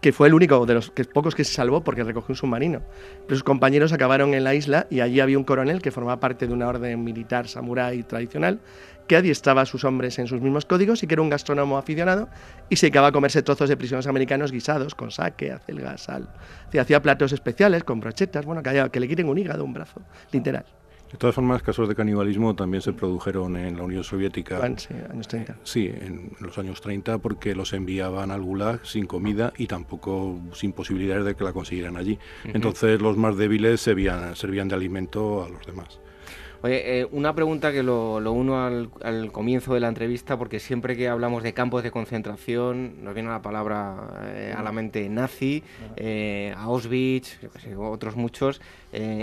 que 0.00 0.12
fue 0.12 0.28
el 0.28 0.34
único 0.34 0.64
de 0.64 0.74
los 0.74 0.92
que, 0.92 1.04
pocos 1.04 1.34
que 1.34 1.42
se 1.42 1.52
salvó 1.52 1.82
porque 1.82 2.04
recogió 2.04 2.32
un 2.32 2.36
submarino. 2.36 2.82
Pero 3.26 3.34
sus 3.34 3.42
compañeros 3.42 3.92
acabaron 3.92 4.32
en 4.34 4.44
la 4.44 4.54
isla 4.54 4.86
y 4.90 5.00
allí 5.00 5.18
había 5.18 5.36
un 5.36 5.42
coronel 5.42 5.82
que 5.82 5.90
formaba 5.90 6.20
parte 6.20 6.46
de 6.46 6.52
una 6.52 6.68
orden 6.68 7.02
militar 7.02 7.48
samurái 7.48 8.04
tradicional 8.04 8.60
que 9.08 9.16
adiestraba 9.16 9.62
a 9.62 9.66
sus 9.66 9.82
hombres 9.82 10.20
en 10.20 10.28
sus 10.28 10.40
mismos 10.40 10.66
códigos 10.66 11.02
y 11.02 11.08
que 11.08 11.14
era 11.14 11.22
un 11.22 11.30
gastrónomo 11.30 11.78
aficionado 11.78 12.28
y 12.68 12.76
se 12.76 12.86
dedicaba 12.86 13.08
a 13.08 13.12
comerse 13.12 13.42
trozos 13.42 13.68
de 13.68 13.76
prisioneros 13.76 14.06
americanos 14.06 14.52
guisados 14.52 14.94
con 14.94 15.10
saque, 15.10 15.50
acelga, 15.50 15.98
sal. 15.98 16.28
hacía 16.78 17.02
platos 17.02 17.32
especiales 17.32 17.82
con 17.82 17.98
brochetas, 17.98 18.44
bueno, 18.44 18.62
que, 18.62 18.88
que 18.92 19.00
le 19.00 19.08
quiten 19.08 19.28
un 19.28 19.38
hígado, 19.38 19.64
un 19.64 19.72
brazo, 19.72 20.02
literal. 20.30 20.64
De 21.10 21.16
todas 21.16 21.34
formas, 21.34 21.62
casos 21.62 21.88
de 21.88 21.94
canibalismo 21.94 22.54
también 22.54 22.82
se 22.82 22.92
produjeron 22.92 23.56
en 23.56 23.76
la 23.76 23.82
Unión 23.82 24.04
Soviética. 24.04 24.60
sí, 24.76 24.94
años 25.10 25.28
30. 25.28 25.56
Sí, 25.62 25.86
en 25.86 26.32
los 26.40 26.58
años 26.58 26.80
30 26.80 27.18
porque 27.18 27.54
los 27.54 27.72
enviaban 27.72 28.30
al 28.30 28.42
Gulag 28.42 28.84
sin 28.86 29.06
comida 29.06 29.52
y 29.56 29.66
tampoco 29.66 30.38
sin 30.52 30.72
posibilidades 30.72 31.24
de 31.24 31.34
que 31.34 31.44
la 31.44 31.52
consiguieran 31.52 31.96
allí. 31.96 32.18
Entonces 32.44 33.00
los 33.00 33.16
más 33.16 33.36
débiles 33.36 33.80
servían, 33.80 34.36
servían 34.36 34.68
de 34.68 34.74
alimento 34.74 35.44
a 35.44 35.48
los 35.48 35.64
demás. 35.66 35.98
Oye, 36.60 37.00
eh, 37.00 37.08
una 37.12 37.34
pregunta 37.34 37.70
que 37.70 37.84
lo, 37.84 38.16
uno 38.32 38.64
al, 38.64 39.30
comienzo 39.30 39.74
de 39.74 39.80
la 39.80 39.88
entrevista, 39.88 40.36
porque 40.36 40.58
siempre 40.58 40.96
que 40.96 41.08
hablamos 41.08 41.44
de 41.44 41.52
campos 41.52 41.84
de 41.84 41.92
concentración 41.92 43.04
nos 43.04 43.14
viene 43.14 43.28
la 43.28 43.42
palabra 43.42 44.24
eh, 44.24 44.54
a 44.56 44.62
la 44.64 44.72
mente 44.72 45.08
nazi, 45.08 45.62
eh, 45.96 46.52
Auschwitz, 46.56 47.38
otros 47.78 48.16
muchos, 48.16 48.60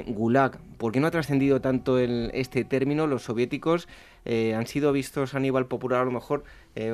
Gulag. 0.07 0.59
¿Por 0.77 0.91
qué 0.93 0.99
no 0.99 1.07
ha 1.07 1.11
trascendido 1.11 1.59
tanto 1.59 1.99
el, 1.99 2.31
este 2.33 2.63
término? 2.63 3.05
Los 3.07 3.23
soviéticos 3.23 3.87
han 4.25 4.65
sido 4.65 4.91
vistos 4.91 5.35
a 5.35 5.39
nivel 5.39 5.65
popular 5.65 6.01
a 6.01 6.05
lo 6.05 6.11
mejor 6.11 6.43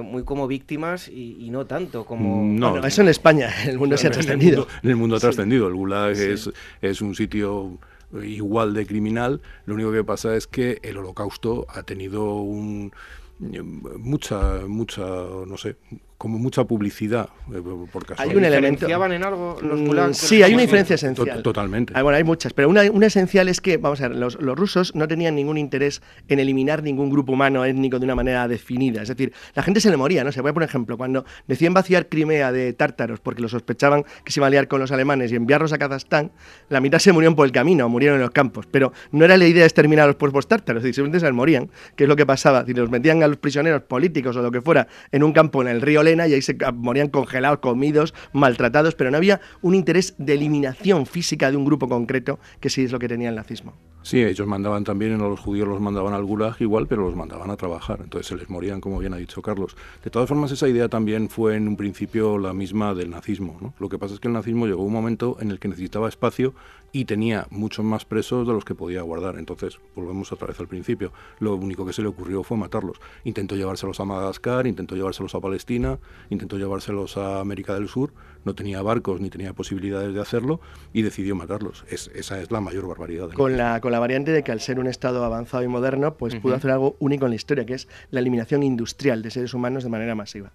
muy 0.03 0.23
como 0.23 0.47
víctimas 0.47 1.07
y, 1.07 1.49
no 1.51 1.65
tanto 1.65 2.05
como... 2.05 2.43
No, 2.43 2.85
eso 2.85 3.01
en 3.01 3.09
España, 3.09 3.49
el 3.65 3.77
mundo 3.77 3.97
se 3.97 4.07
ha 4.07 4.11
trascendido. 4.11 4.67
En 4.83 4.89
el 4.89 4.95
mundo, 4.95 5.17
ha 5.17 5.19
trascendido, 5.19 5.67
el 5.67 5.75
Gulag 5.75 6.11
es, 6.11 6.49
es 6.81 7.01
un 7.01 7.15
sitio 7.15 7.79
igual 8.23 8.73
de 8.73 8.85
criminal, 8.85 9.41
lo 9.65 9.75
único 9.75 9.91
que 9.91 10.03
pasa 10.03 10.35
es 10.35 10.47
que 10.47 10.79
el 10.83 10.97
holocausto 10.97 11.65
ha 11.69 11.83
tenido 11.83 12.35
un 12.35 12.91
mucha 13.39 14.67
mucha 14.67 15.01
no 15.01 15.57
sé 15.57 15.75
como 16.21 16.37
mucha 16.37 16.65
publicidad 16.65 17.29
eh, 17.51 17.63
por 17.91 18.05
¿Hay 18.17 18.35
un 18.35 18.45
elemento? 18.45 18.85
en 18.87 19.23
algo 19.23 19.57
los 19.59 19.79
mm, 19.81 20.13
Sí, 20.13 20.43
hay 20.43 20.53
una 20.53 20.61
diferencia 20.61 20.93
esencial. 20.93 21.41
Totalmente. 21.41 21.93
Ah, 21.95 22.03
bueno, 22.03 22.15
hay 22.15 22.23
muchas, 22.23 22.53
pero 22.53 22.69
una, 22.69 22.83
una, 22.91 23.07
esencial 23.07 23.49
es 23.49 23.59
que, 23.59 23.77
vamos 23.77 24.01
a 24.01 24.07
ver, 24.07 24.17
los, 24.17 24.39
los, 24.39 24.55
rusos 24.55 24.93
no 24.93 25.07
tenían 25.07 25.33
ningún 25.33 25.57
interés 25.57 26.03
en 26.27 26.39
eliminar 26.39 26.83
ningún 26.83 27.09
grupo 27.09 27.33
humano 27.33 27.65
étnico 27.65 27.97
de 27.97 28.05
una 28.05 28.13
manera 28.13 28.47
definida. 28.47 29.01
Es 29.01 29.07
decir, 29.07 29.33
la 29.55 29.63
gente 29.63 29.81
se 29.81 29.89
le 29.89 29.97
moría, 29.97 30.23
¿no? 30.23 30.31
Se 30.31 30.41
voy 30.41 30.51
a 30.51 30.53
poner 30.53 30.69
ejemplo, 30.69 30.95
cuando 30.95 31.25
decían 31.47 31.73
vaciar 31.73 32.07
Crimea 32.07 32.51
de 32.51 32.73
tártaros 32.73 33.19
porque 33.19 33.41
lo 33.41 33.49
sospechaban 33.49 34.05
que 34.23 34.31
se 34.31 34.41
iba 34.41 34.45
a 34.45 34.51
liar 34.51 34.67
con 34.67 34.79
los 34.79 34.91
alemanes 34.91 35.31
y 35.31 35.35
enviarlos 35.35 35.73
a 35.73 35.79
Kazajstán, 35.79 36.31
la 36.69 36.81
mitad 36.81 36.99
se 36.99 37.11
murieron 37.13 37.35
por 37.35 37.47
el 37.47 37.51
camino, 37.51 37.89
murieron 37.89 38.17
en 38.17 38.21
los 38.21 38.31
campos. 38.31 38.67
Pero 38.69 38.93
no 39.11 39.25
era 39.25 39.37
la 39.37 39.47
idea 39.47 39.61
de 39.61 39.67
exterminar 39.67 40.03
a 40.03 40.07
los 40.07 40.17
pueblos 40.17 40.47
tártaros, 40.47 40.83
simplemente 40.83 41.19
se 41.19 41.25
les 41.25 41.33
morían, 41.33 41.71
que 41.95 42.03
es 42.03 42.07
lo 42.07 42.15
que 42.15 42.27
pasaba. 42.27 42.63
Si 42.63 42.75
los 42.75 42.91
metían 42.91 43.23
a 43.23 43.27
los 43.27 43.37
prisioneros 43.37 43.81
políticos 43.81 44.37
o 44.37 44.43
lo 44.43 44.51
que 44.51 44.61
fuera 44.61 44.87
en 45.11 45.23
un 45.23 45.33
campo 45.33 45.63
en 45.63 45.67
el 45.67 45.81
río 45.81 46.03
y 46.15 46.33
ahí 46.33 46.41
se 46.41 46.57
morían 46.73 47.09
congelados, 47.09 47.59
comidos, 47.59 48.13
maltratados, 48.33 48.95
pero 48.95 49.11
no 49.11 49.17
había 49.17 49.41
un 49.61 49.75
interés 49.75 50.15
de 50.17 50.33
eliminación 50.33 51.05
física 51.05 51.51
de 51.51 51.57
un 51.57 51.65
grupo 51.65 51.87
concreto, 51.87 52.39
que 52.59 52.69
sí 52.69 52.83
es 52.83 52.91
lo 52.91 52.99
que 52.99 53.07
tenía 53.07 53.29
el 53.29 53.35
nazismo. 53.35 53.73
Sí, 54.03 54.23
ellos 54.23 54.47
mandaban 54.47 54.83
también, 54.83 55.15
los 55.19 55.39
judíos 55.39 55.67
los 55.67 55.79
mandaban 55.79 56.15
al 56.15 56.25
gulag 56.25 56.55
igual, 56.59 56.87
pero 56.87 57.03
los 57.03 57.15
mandaban 57.15 57.51
a 57.51 57.55
trabajar, 57.55 57.99
entonces 58.03 58.27
se 58.27 58.35
les 58.35 58.49
morían, 58.49 58.81
como 58.81 58.97
bien 58.97 59.13
ha 59.13 59.17
dicho 59.17 59.43
Carlos. 59.43 59.77
De 60.03 60.09
todas 60.09 60.27
formas, 60.27 60.51
esa 60.51 60.67
idea 60.67 60.89
también 60.89 61.29
fue 61.29 61.55
en 61.55 61.67
un 61.67 61.77
principio 61.77 62.39
la 62.39 62.51
misma 62.51 62.95
del 62.95 63.11
nazismo. 63.11 63.73
Lo 63.79 63.89
que 63.89 63.99
pasa 63.99 64.15
es 64.15 64.19
que 64.19 64.27
el 64.27 64.33
nazismo 64.33 64.65
llegó 64.65 64.81
a 64.81 64.85
un 64.85 64.93
momento 64.93 65.37
en 65.39 65.51
el 65.51 65.59
que 65.59 65.67
necesitaba 65.67 66.09
espacio 66.09 66.55
y 66.91 67.05
tenía 67.05 67.47
muchos 67.49 67.85
más 67.85 68.05
presos 68.05 68.47
de 68.47 68.53
los 68.53 68.65
que 68.65 68.75
podía 68.75 69.01
guardar. 69.01 69.37
Entonces, 69.37 69.79
volvemos 69.95 70.31
otra 70.31 70.47
vez 70.47 70.59
al 70.59 70.67
principio. 70.67 71.11
Lo 71.39 71.55
único 71.55 71.85
que 71.85 71.93
se 71.93 72.01
le 72.01 72.07
ocurrió 72.07 72.43
fue 72.43 72.57
matarlos. 72.57 72.99
Intentó 73.23 73.55
llevárselos 73.55 73.99
a 73.99 74.05
Madagascar, 74.05 74.67
intentó 74.67 74.95
llevárselos 74.95 75.35
a 75.35 75.39
Palestina, 75.39 75.99
intentó 76.29 76.57
llevárselos 76.57 77.17
a 77.17 77.39
América 77.39 77.73
del 77.75 77.87
Sur. 77.87 78.13
No 78.43 78.55
tenía 78.55 78.81
barcos 78.81 79.21
ni 79.21 79.29
tenía 79.29 79.53
posibilidades 79.53 80.13
de 80.13 80.21
hacerlo 80.21 80.59
y 80.93 81.01
decidió 81.01 81.35
matarlos. 81.35 81.85
esa 81.89 82.41
es 82.41 82.51
la 82.51 82.59
mayor 82.61 82.87
barbaridad. 82.87 83.29
Con 83.29 83.57
la, 83.57 83.79
con 83.79 83.91
la 83.91 83.99
variante 83.99 84.31
de 84.31 84.43
que 84.43 84.51
al 84.51 84.59
ser 84.59 84.79
un 84.79 84.87
Estado 84.87 85.23
avanzado 85.23 85.63
y 85.63 85.67
moderno, 85.67 86.15
pues 86.15 86.35
pudo 86.35 86.55
hacer 86.55 86.71
algo 86.71 86.95
único 86.99 87.25
en 87.25 87.31
la 87.31 87.35
historia, 87.35 87.65
que 87.65 87.75
es 87.75 87.87
la 88.09 88.19
eliminación 88.19 88.63
industrial 88.63 89.21
de 89.21 89.31
seres 89.31 89.53
humanos 89.53 89.83
de 89.83 89.89
manera 89.89 90.15
masiva. 90.15 90.51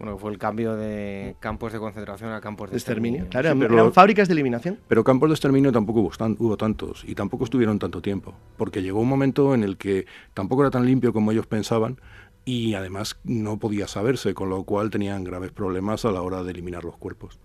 Bueno, 0.00 0.16
fue 0.16 0.32
el 0.32 0.38
cambio 0.38 0.76
de 0.76 1.36
campos 1.40 1.74
de 1.74 1.78
concentración 1.78 2.32
a 2.32 2.40
campos 2.40 2.70
de, 2.70 2.76
exterminio. 2.78 3.26
Claro, 3.28 3.50
eran 3.50 3.92
fábricas 3.92 4.28
de 4.28 4.32
eliminación. 4.32 4.78
Pero 4.88 5.04
campos 5.04 5.28
de 5.28 5.34
exterminio 5.34 5.72
tampoco 5.72 6.00
hubo, 6.00 6.10
hubo, 6.38 6.56
tantos 6.56 7.04
y 7.06 7.14
tampoco 7.14 7.44
estuvieron 7.44 7.78
tanto 7.78 8.00
tiempo, 8.00 8.34
porque 8.56 8.82
llegó 8.82 8.98
un 9.00 9.08
momento 9.08 9.54
en 9.54 9.62
el 9.62 9.76
que 9.76 10.06
tampoco 10.32 10.62
era 10.62 10.70
tan 10.70 10.86
limpio 10.86 11.12
como 11.12 11.32
ellos 11.32 11.46
pensaban 11.46 12.00
y 12.46 12.72
además 12.72 13.20
no 13.24 13.58
podía 13.58 13.86
saberse, 13.88 14.32
con 14.32 14.48
lo 14.48 14.64
cual 14.64 14.88
tenían 14.88 15.22
graves 15.22 15.52
problemas 15.52 16.06
a 16.06 16.12
la 16.12 16.22
hora 16.22 16.42
de 16.42 16.50
eliminar 16.50 16.82
los 16.82 16.96
cuerpos. 16.96 17.38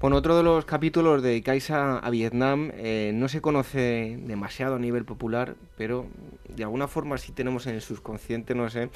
Bueno, 0.00 0.16
otro 0.16 0.34
de 0.34 0.42
los 0.42 0.64
capítulos 0.64 1.22
de 1.22 1.42
a, 1.70 1.98
a 1.98 2.10
Vietnam 2.10 2.70
eh, 2.74 3.10
no 3.14 3.28
se 3.28 3.42
conoce 3.42 4.16
demasiado 4.22 4.76
a 4.76 4.78
nivel 4.78 5.04
popular, 5.04 5.56
pero 5.76 6.06
de 6.48 6.62
alguna 6.62 6.88
forma 6.88 7.18
sí 7.18 7.32
tenemos 7.32 7.66
en 7.66 7.74
el 7.74 7.82
subconsciente, 7.82 8.54
no 8.54 8.70
sé, 8.70 8.88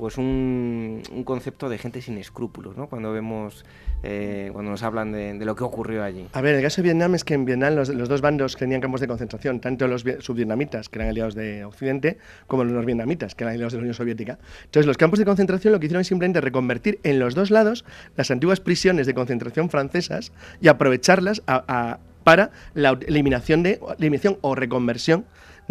pues 0.00 0.16
un, 0.16 1.02
concepto 1.26 1.68
de 1.68 1.76
gente 1.76 2.00
sin 2.00 2.16
escrúpulos, 2.16 2.74
¿no? 2.74 2.88
Cuando 2.88 3.12
vemos, 3.12 3.66
eh, 4.02 4.48
cuando 4.50 4.70
nos 4.70 4.82
hablan 4.82 5.12
de, 5.12 5.34
lo 5.44 5.54
que 5.54 5.62
ocurrió 5.62 6.02
allí. 6.02 6.26
A 6.32 6.40
ver, 6.40 6.54
el 6.54 6.62
caso 6.62 6.80
de 6.80 6.84
Vietnam 6.84 7.14
es 7.14 7.22
que 7.22 7.34
en 7.34 7.44
Vietnam 7.44 7.74
los, 7.74 7.94
dos 8.08 8.22
bandos 8.22 8.56
tenían 8.56 8.80
campos 8.80 9.02
de 9.02 9.08
concentración, 9.08 9.60
tanto 9.60 9.86
los 9.88 10.02
subvietnamitas, 10.20 10.88
que 10.88 11.00
eran 11.00 11.10
aliados 11.10 11.34
de 11.34 11.66
Occidente, 11.66 12.16
como 12.46 12.64
los 12.64 12.86
vietnamitas, 12.86 13.34
que 13.34 13.44
eran 13.44 13.52
aliados 13.52 13.74
de 13.74 13.76
la 13.76 13.82
Unión 13.82 13.94
Soviética. 13.94 14.38
Entonces, 14.64 14.86
los 14.86 14.96
campos 14.96 15.18
de 15.18 15.26
concentración 15.26 15.70
lo 15.74 15.80
que 15.80 15.84
hicieron 15.84 16.00
es 16.00 16.06
simplemente 16.06 16.40
reconvertir 16.40 16.98
en 17.02 17.18
los 17.18 17.34
dos 17.34 17.50
lados 17.50 17.84
las 18.16 18.30
antiguas 18.30 18.58
prisiones 18.58 19.06
de 19.06 19.12
concentración 19.12 19.68
francesas 19.68 20.32
y 20.62 20.68
aprovecharlas 20.68 21.42
para 22.24 22.52
la 22.72 22.98
eliminación, 23.06 23.62
de, 23.62 23.80
eliminación 23.98 24.38
o 24.40 24.54
reconversión 24.54 25.26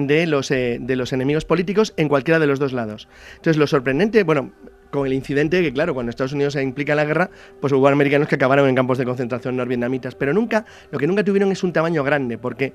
de 0.08 0.28
los, 0.28 0.52
eh, 0.52 0.78
de 0.80 0.96
los 0.96 1.14
enemigos 1.14 1.46
políticos 1.46 1.94
en 1.98 2.08
cualquiera 2.08 2.40
de 2.40 2.48
los 2.48 2.60
dos 2.60 2.74
lados. 2.74 3.08
Entonces, 3.32 3.58
lo 3.58 3.68
sorprendente, 3.68 4.24
bueno, 4.24 4.52
con 4.92 5.06
el 5.06 5.14
incidente 5.14 5.62
que, 5.62 5.72
claro, 5.72 5.94
cuando 5.94 6.10
Estados 6.10 6.34
Unidos 6.34 6.54
se 6.54 6.64
implica 6.64 6.94
en 6.94 6.98
la 6.98 7.06
guerra, 7.06 7.30
pues 7.60 7.74
hubo 7.74 7.88
americanos 7.88 8.28
que 8.28 8.36
acabaron 8.36 8.68
en 8.68 8.76
campos 8.76 8.98
de 8.98 9.06
concentración 9.06 9.56
norvietnamitas, 9.56 10.16
pero 10.16 10.34
nunca, 10.34 10.66
lo 10.92 11.00
que 11.00 11.08
nunca 11.08 11.24
tuvieron 11.24 11.52
es 11.52 11.64
un 11.64 11.74
tamaño 11.74 12.04
grande, 12.04 12.38
porque 12.38 12.74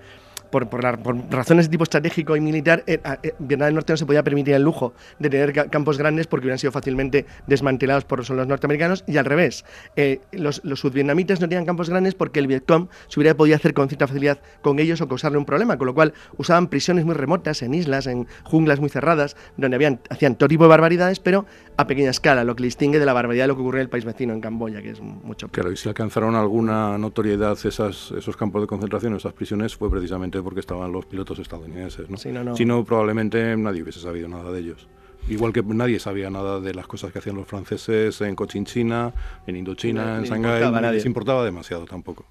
por, 0.61 1.31
razones 1.31 1.67
de 1.67 1.71
tipo 1.71 1.85
estratégico 1.85 2.37
y 2.37 2.41
militar, 2.41 2.85
eh, 2.87 3.01
eh, 3.23 3.35
Vietnam 3.39 3.67
del 3.67 3.75
Norte 3.75 3.93
no 3.93 3.97
se 3.97 4.07
podía 4.07 4.23
permitir 4.23 4.55
el 4.55 4.63
lujo 4.63 4.95
de 5.19 5.31
tener 5.31 5.71
campos 5.71 5.99
grandes 5.99 6.27
porque 6.27 6.47
hubieran 6.47 6.59
sido 6.59 6.73
fácilmente 6.73 7.27
desmantelados 7.47 8.05
por 8.05 8.19
los 8.19 8.47
norteamericanos 8.47 9.05
y 9.07 9.17
al 9.17 9.25
revés. 9.25 9.65
Eh, 9.97 10.21
los, 10.33 10.61
los 10.65 10.81
sudvietnamitas 10.81 11.41
no 11.41 11.49
tenían 11.49 11.65
campos 11.65 11.91
grandes 11.91 12.15
porque 12.15 12.41
el 12.41 12.47
Vietcong 12.47 12.89
se 13.09 13.21
hubiera 13.21 13.37
podido 13.37 13.57
hacer 13.57 13.75
con 13.75 13.89
cierta 13.89 14.07
facilidad 14.07 14.39
con 14.63 14.79
ellos 14.79 15.01
o 15.01 15.09
causarle 15.09 15.39
un 15.39 15.45
problema, 15.45 15.77
con 15.77 15.87
lo 15.87 15.95
cual 15.95 16.15
usaban 16.37 16.69
prisiones 16.69 17.05
muy 17.05 17.15
remotas, 17.15 17.63
en 17.63 17.75
islas, 17.75 18.07
en 18.07 18.27
junglas 18.45 18.81
muy 18.81 18.89
cerradas, 18.89 19.37
donde 19.57 19.77
habían, 19.77 20.01
hacían 20.11 20.37
todo 20.37 20.49
tipo 20.49 20.65
de 20.65 20.69
barbaridades, 20.69 21.21
pero 21.21 21.47
a 21.77 21.87
pequeña 21.87 22.11
escala, 22.11 22.45
lo 22.45 22.55
que 22.55 22.63
distingue 22.63 22.99
de 22.99 23.07
la 23.07 23.13
barbaridad 23.13 23.45
de 23.45 23.49
lo 23.49 23.57
que 23.57 23.63
ocurre 23.63 23.79
en 23.79 23.83
el 23.83 23.89
país 23.89 24.05
vecino, 24.05 24.33
en 24.33 24.41
Camboya, 24.41 24.81
que 24.83 24.91
es 24.91 25.01
mucho 25.01 25.49
Claro, 25.49 25.73
y 25.73 25.77
si 25.77 25.89
alcanzaron 25.89 26.35
alguna 26.35 26.97
notoriedad 26.99 27.59
esos 27.65 28.37
campos 28.37 28.63
de 28.63 28.67
concentración, 28.67 29.15
esas 29.17 29.33
prisiones, 29.33 29.75
fue 29.77 29.91
precisamente 29.91 30.41
porque 30.45 30.61
estaban 30.61 30.93
los 30.93 31.07
pilotos 31.07 31.39
estadounidenses. 31.39 32.09
¿no? 32.09 32.57
Si 32.57 32.65
no, 32.65 32.85
probablemente 32.85 33.57
nadie 33.57 33.83
hubiese 33.83 34.01
sabido 34.01 34.29
nada 34.29 34.53
de 34.53 34.61
ellos. 34.61 34.89
Igual 35.29 35.53
que 35.53 35.63
nadie 35.63 35.99
sabía 35.99 36.29
nada 36.29 36.61
de 36.61 36.75
las 36.75 36.87
cosas 36.87 37.11
que 37.11 37.19
hacían 37.19 37.37
los 37.37 37.47
franceses 37.47 38.21
en 38.21 38.37
Cochinchina, 38.37 39.13
en 39.47 39.57
Indochina, 39.57 40.19
en 40.19 40.25
Shanghái, 40.25 40.71
no 40.71 40.93
les 40.93 41.07
importaba 41.07 41.45
demasiado 41.45 41.87
tampoco. 41.87 42.27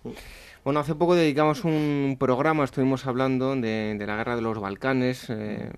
Bueno, 0.63 0.79
hace 0.79 0.95
poco 0.95 1.13
dedicamos 1.13 1.65
un 1.65 2.15
programa, 2.17 2.63
estuvimos 2.63 3.05
hablando 3.05 3.53
de, 3.53 3.97
la 3.99 4.15
guerra 4.15 4.37
de 4.37 4.41
los 4.41 4.59
Balcanes. 4.61 5.29
Eh, 5.29 5.69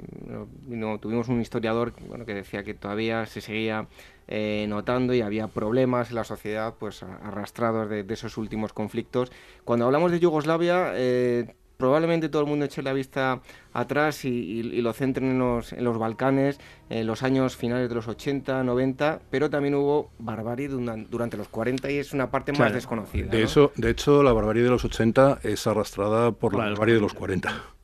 tuvimos 1.01 1.27
un 1.27 1.41
historiador 1.41 1.93
bueno, 2.07 2.25
que 2.25 2.35
decía 2.35 2.63
que 2.63 2.75
todavía 2.75 3.25
se 3.25 3.41
seguía 3.41 3.87
eh, 4.27 4.67
notando 4.69 5.15
y 5.15 5.21
había 5.21 5.47
problemas 5.47 6.09
en 6.09 6.15
la 6.15 6.23
sociedad 6.23 6.75
pues 6.77 7.01
arrastrados 7.01 7.89
de, 7.89 8.05
esos 8.09 8.37
últimos 8.37 8.73
conflictos. 8.73 9.31
Cuando 9.63 9.85
hablamos 9.85 10.11
de 10.11 10.19
Yugoslavia, 10.19 10.91
eh, 10.93 11.55
probablemente 11.77 12.29
todo 12.29 12.41
el 12.41 12.47
mundo 12.47 12.65
eche 12.65 12.81
la 12.81 12.93
vista 12.93 13.41
atrás 13.73 14.25
y, 14.25 14.63
lo 14.81 14.93
centren 14.93 15.31
en 15.31 15.39
los, 15.39 15.73
en 15.73 15.83
los, 15.83 15.97
Balcanes, 15.97 16.59
en 16.89 17.07
los 17.07 17.23
años 17.23 17.55
finales 17.55 17.89
de 17.89 17.95
los 17.95 18.07
80, 18.07 18.63
90, 18.63 19.21
pero 19.29 19.49
también 19.49 19.75
hubo 19.75 20.11
barbarie 20.19 20.67
durante 20.67 21.37
los 21.37 21.47
40 21.47 21.91
y 21.91 21.97
es 21.97 22.13
una 22.13 22.31
parte 22.31 22.53
más 22.53 22.73
desconocida. 22.73 23.27
De, 23.27 23.43
eso, 23.43 23.71
de 23.75 23.89
hecho, 23.89 24.23
la 24.23 24.33
barbarie 24.33 24.63
de 24.63 24.69
los 24.69 24.85
80 24.85 25.39
es 25.43 25.67
arrastrada 25.67 26.31
por 26.31 26.53
la 26.53 26.65
barbarie 26.65 26.95
de 26.95 27.01
los 27.01 27.13
40. 27.13 27.74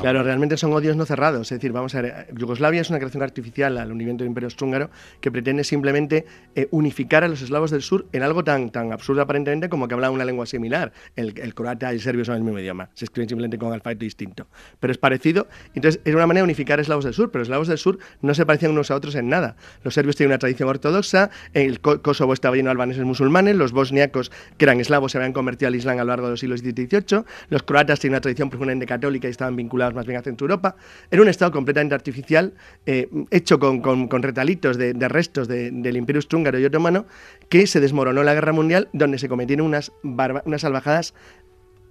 Claro, 0.00 0.22
realmente 0.22 0.58
son 0.58 0.72
odios 0.74 0.94
no 0.94 1.06
cerrados. 1.06 1.50
Es 1.50 1.58
decir, 1.58 1.72
vamos 1.72 1.94
a 1.94 2.02
ver, 2.02 2.26
Yugoslavia 2.36 2.82
es 2.82 2.90
una 2.90 2.98
creación 2.98 3.22
artificial 3.22 3.78
al 3.78 3.90
unimiento 3.90 4.22
del 4.22 4.28
Imperio 4.28 4.48
Austrohúngaro 4.48 4.90
que 5.20 5.32
pretende 5.32 5.64
simplemente 5.64 6.26
eh, 6.54 6.68
unificar 6.70 7.24
a 7.24 7.28
los 7.28 7.40
eslavos 7.40 7.70
del 7.70 7.80
sur 7.80 8.06
en 8.12 8.22
algo 8.22 8.44
tan, 8.44 8.70
tan 8.70 8.92
absurdo 8.92 9.22
aparentemente 9.22 9.70
como 9.70 9.88
que 9.88 9.94
hablan 9.94 10.12
una 10.12 10.24
lengua 10.24 10.44
similar. 10.44 10.92
El, 11.16 11.54
croata 11.54 11.92
y 11.92 11.96
el 11.96 12.02
serbio 12.02 12.24
son 12.24 12.36
el 12.36 12.42
mismo 12.42 12.58
idioma, 12.58 12.90
se 12.94 13.06
escriben 13.06 13.28
simplemente 13.28 13.56
con 13.56 13.72
alfabeto 13.72 14.04
distinto. 14.04 14.46
Pero 14.80 14.90
es 14.90 14.98
parecido, 14.98 15.48
entonces 15.74 16.00
es 16.04 16.14
una 16.14 16.26
manera 16.26 16.42
de 16.42 16.44
unificar 16.44 16.78
eslavos 16.78 17.04
del 17.04 17.14
sur, 17.14 17.30
pero 17.30 17.40
los 17.40 17.48
eslavos 17.48 17.68
del 17.68 17.78
sur 17.78 17.98
no 18.20 18.34
se 18.34 18.44
parecían 18.44 18.72
unos 18.72 18.90
a 18.90 18.96
otros 18.96 19.14
en 19.14 19.28
nada. 19.28 19.56
Los 19.82 19.94
serbios 19.94 20.16
tienen 20.16 20.32
una 20.32 20.38
tradición 20.38 20.68
ortodoxa, 20.68 21.30
el 21.54 21.80
Kosovo 21.80 22.34
estaba 22.34 22.54
lleno 22.54 22.68
de 22.68 22.72
albaneses 22.72 23.04
musulmanes, 23.04 23.56
los 23.56 23.72
bosniacos, 23.72 24.30
que 24.58 24.64
eran 24.66 24.80
eslavos, 24.80 25.12
se 25.12 25.18
habían 25.18 25.32
convertido 25.32 25.68
al 25.68 25.74
Islam 25.74 25.98
a 25.98 26.04
lo 26.04 26.08
largo 26.08 26.26
de 26.26 26.32
los 26.32 26.40
siglos 26.40 26.60
XVII 26.60 26.84
y 26.84 26.86
XVIII, 26.86 27.24
los 27.48 27.62
croatas 27.62 28.00
tienen 28.00 28.14
una 28.14 28.20
tradición 28.20 28.50
profundamente 28.50 28.86
católica 28.86 29.28
y 29.28 29.30
estaban 29.30 29.53
vinculados 29.56 29.94
más 29.94 30.06
bien 30.06 30.18
a 30.18 30.22
Centro 30.22 30.44
Europa. 30.46 30.76
Era 31.10 31.22
un 31.22 31.28
Estado 31.28 31.52
completamente 31.52 31.94
artificial, 31.94 32.54
eh, 32.86 33.08
hecho 33.30 33.58
con, 33.58 34.08
retalitos 34.22 34.76
de, 34.78 34.92
restos 35.08 35.48
del 35.48 35.96
Imperio 35.96 36.18
Austrohúngaro 36.18 36.58
y 36.58 36.64
Otomano, 36.64 37.06
que 37.48 37.66
se 37.66 37.80
desmoronó 37.80 38.20
en 38.20 38.26
la 38.26 38.34
Guerra 38.34 38.52
Mundial, 38.52 38.88
donde 38.92 39.18
se 39.18 39.28
cometieron 39.28 39.66
unas, 39.66 39.92
unas 40.02 40.60
salvajadas 40.60 41.14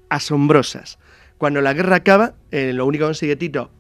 asombrosas. 0.10 1.00
Cuando 1.38 1.62
la 1.62 1.74
guerra 1.74 1.98
acaba, 1.98 2.36
eh, 2.52 2.74
lo 2.74 2.86
único 2.86 3.04
que 3.04 3.08
consigue 3.08 3.36
Tito, 3.36 3.72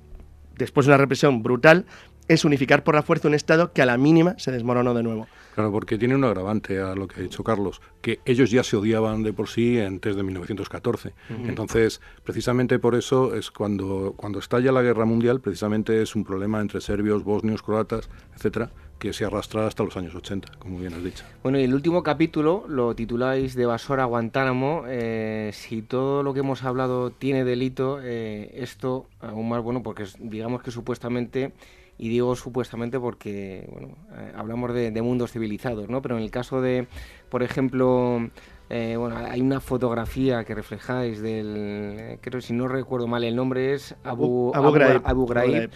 después 0.58 0.86
de 0.86 0.92
una 0.92 0.98
represión 0.98 1.44
brutal, 1.44 1.86
es 2.28 2.46
unificar 2.46 2.84
por 2.84 2.96
la 2.96 3.04
fuerza 3.04 3.28
un 3.28 3.34
Estado 3.34 3.74
que 3.74 3.82
a 3.82 3.86
la 3.86 3.98
mínima 3.98 4.36
se 4.38 4.52
desmoronó 4.52 4.94
de 4.94 5.04
nuevo. 5.04 5.28
Claro, 5.54 5.72
porque 5.72 6.00
tiene 6.00 6.16
un 6.16 6.24
agravante 6.24 6.80
a 6.80 6.96
lo 6.96 7.08
que 7.08 7.20
ha 7.20 7.24
dicho 7.24 7.44
Carlos, 7.44 7.80
que 8.02 8.20
ellos 8.26 8.50
ya 8.50 8.64
se 8.64 8.76
odiaban 8.76 9.22
de 9.22 9.34
por 9.34 9.50
sí 9.50 9.80
antes 9.80 10.16
de 10.16 10.24
1914. 10.24 11.14
Entonces, 11.30 12.02
precisamente 12.24 12.80
por 12.80 12.96
eso 12.96 13.36
es 13.36 13.52
cuando, 13.52 14.16
cuando 14.18 14.40
estalla 14.40 14.72
la 14.72 14.82
guerra 14.82 15.06
mundial, 15.06 15.42
precisamente 15.42 16.02
es 16.02 16.16
un 16.16 16.24
problema 16.24 16.60
entre 16.60 16.82
serbios, 16.82 17.24
bosnios, 17.24 17.62
croatas, 17.62 18.10
etcétera, 18.36 18.72
que 18.98 19.14
se 19.14 19.26
arrastra 19.26 19.68
hasta 19.68 19.84
los 19.84 19.96
años 19.96 20.16
80, 20.16 20.54
como 20.58 20.80
bien 20.80 20.94
has 20.94 21.04
dicho. 21.04 21.24
Bueno, 21.44 21.60
y 21.60 21.64
el 21.64 21.74
último 21.76 22.02
capítulo 22.02 22.66
lo 22.68 22.96
tituláis 22.96 23.54
de 23.54 23.68
Basora 23.68 24.04
a 24.04 24.06
Guantánamo. 24.08 24.86
Eh, 24.88 25.52
si 25.54 25.84
todo 25.84 26.24
lo 26.24 26.34
que 26.34 26.40
hemos 26.40 26.64
hablado 26.64 27.12
tiene 27.12 27.44
delito, 27.44 28.00
eh, 28.02 28.50
esto 28.56 29.06
aún 29.20 29.50
más 29.50 29.62
bueno, 29.62 29.84
porque 29.84 30.06
digamos 30.20 30.64
que 30.64 30.72
supuestamente 30.72 31.52
y 31.98 32.10
digo 32.10 32.36
supuestamente 32.36 33.00
porque 33.00 33.68
bueno, 33.72 33.96
eh, 34.18 34.34
hablamos 34.36 34.74
de, 34.74 34.92
de, 34.92 35.02
mundos 35.02 35.32
civilizados, 35.32 35.90
¿no? 35.90 36.02
Pero 36.02 36.18
en 36.18 36.24
el 36.24 36.32
caso 36.32 36.62
de, 36.62 36.88
por 37.30 37.44
ejemplo, 37.44 38.30
eh, 38.76 38.98
bueno, 38.98 39.18
hay 39.18 39.40
una 39.40 39.60
fotografía 39.60 40.44
que 40.46 40.56
reflejáis 40.56 41.22
del, 41.22 42.18
creo 42.22 42.42
si 42.42 42.54
no 42.54 42.68
recuerdo 42.68 43.06
mal 43.06 43.24
el 43.24 43.36
nombre 43.36 43.76
es 43.76 43.94
Abu, 44.04 44.52
Abu, 44.56 45.28
Ghraib, 45.28 45.70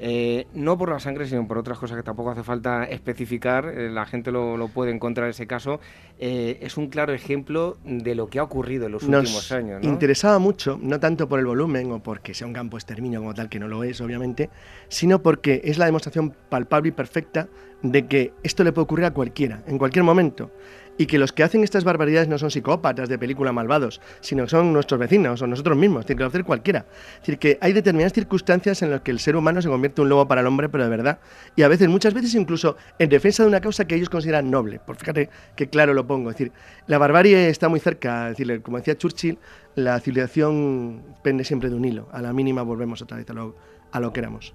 eh, 0.00 0.48
no 0.54 0.76
por 0.76 0.90
la 0.90 0.98
sangre 0.98 1.28
sino 1.28 1.46
por 1.46 1.58
otras 1.58 1.78
cosas 1.78 1.96
que 1.96 2.02
tampoco 2.02 2.32
hace 2.32 2.42
falta 2.42 2.82
especificar, 2.86 3.66
eh, 3.66 3.88
la 3.88 4.04
gente 4.04 4.32
lo, 4.32 4.66
puede 4.74 4.90
encontrar 4.90 5.26
en 5.26 5.30
ese 5.30 5.46
caso, 5.46 5.78
es 6.18 6.76
un 6.76 6.88
claro 6.88 7.14
ejemplo 7.14 7.76
de 7.84 8.16
lo 8.16 8.26
que 8.26 8.40
ha 8.40 8.42
ocurrido 8.42 8.86
en 8.86 8.92
los 8.92 9.04
últimos 9.04 9.52
años. 9.52 9.80
¿no? 9.80 9.88
interesaba 9.88 10.40
mucho, 10.40 10.76
no 10.82 10.98
tanto 10.98 11.28
por 11.28 11.38
el 11.38 11.46
volumen 11.46 11.92
o 11.92 12.02
porque 12.02 12.34
sea 12.34 12.48
un 12.48 12.52
campo 12.52 12.78
exterminio 12.78 13.20
como 13.20 13.32
tal, 13.32 13.48
que 13.48 13.60
no 13.60 13.68
lo 13.68 13.84
es 13.84 14.00
obviamente, 14.00 14.50
sino 14.88 15.22
porque 15.22 15.60
es 15.62 15.78
la 15.78 15.84
demostración 15.84 16.34
palpable 16.48 16.88
y 16.88 16.92
perfecta 16.92 17.46
de 17.84 18.08
que 18.08 18.32
esto 18.42 18.64
le 18.64 18.72
puede 18.72 18.84
ocurrir 18.84 19.06
a 19.06 19.12
cualquiera, 19.12 19.62
en 19.68 19.78
cualquier 19.78 20.04
momento 20.04 20.50
y 20.98 21.06
que 21.06 21.18
los 21.18 21.32
que 21.32 21.42
hacen 21.42 21.64
estas 21.64 21.84
barbaridades 21.84 22.28
no 22.28 22.38
son 22.38 22.50
psicópatas 22.50 23.08
de 23.08 23.18
película 23.18 23.52
malvados, 23.52 24.00
sino 24.20 24.44
que 24.44 24.50
son 24.50 24.72
nuestros 24.72 25.00
vecinos 25.00 25.40
o 25.42 25.46
nosotros 25.46 25.76
mismos, 25.76 26.06
tiene 26.06 26.20
que 26.20 26.26
hacer 26.26 26.44
cualquiera. 26.44 26.86
Es 27.14 27.20
decir, 27.20 27.38
que 27.38 27.58
hay 27.60 27.72
determinadas 27.72 28.12
circunstancias 28.12 28.82
en 28.82 28.90
las 28.90 29.00
que 29.00 29.10
el 29.10 29.18
ser 29.18 29.36
humano 29.36 29.62
se 29.62 29.68
convierte 29.68 30.00
en 30.00 30.04
un 30.04 30.08
lobo 30.10 30.28
para 30.28 30.40
el 30.40 30.46
hombre, 30.46 30.68
pero 30.68 30.84
de 30.84 30.90
verdad, 30.90 31.20
y 31.56 31.62
a 31.62 31.68
veces, 31.68 31.88
muchas 31.88 32.14
veces 32.14 32.34
incluso 32.34 32.76
en 32.98 33.08
defensa 33.08 33.42
de 33.42 33.48
una 33.48 33.60
causa 33.60 33.86
que 33.86 33.94
ellos 33.94 34.10
consideran 34.10 34.50
noble. 34.50 34.80
Por 34.80 34.96
fíjate 34.96 35.30
que 35.56 35.68
claro 35.68 35.94
lo 35.94 36.06
pongo. 36.06 36.30
Es 36.30 36.36
decir, 36.36 36.52
la 36.86 36.98
barbarie 36.98 37.48
está 37.48 37.68
muy 37.68 37.80
cerca, 37.80 38.30
es 38.30 38.36
decir, 38.36 38.62
como 38.62 38.76
decía 38.76 38.96
Churchill, 38.96 39.38
la 39.74 40.00
civilización 40.00 41.02
pende 41.22 41.44
siempre 41.44 41.70
de 41.70 41.76
un 41.76 41.84
hilo. 41.84 42.08
A 42.12 42.20
la 42.20 42.32
mínima 42.32 42.62
volvemos 42.62 43.00
otra 43.02 43.16
vez 43.16 43.28
a 43.30 43.32
lo, 43.32 43.56
a 43.92 44.00
lo 44.00 44.12
que 44.12 44.20
éramos. 44.20 44.54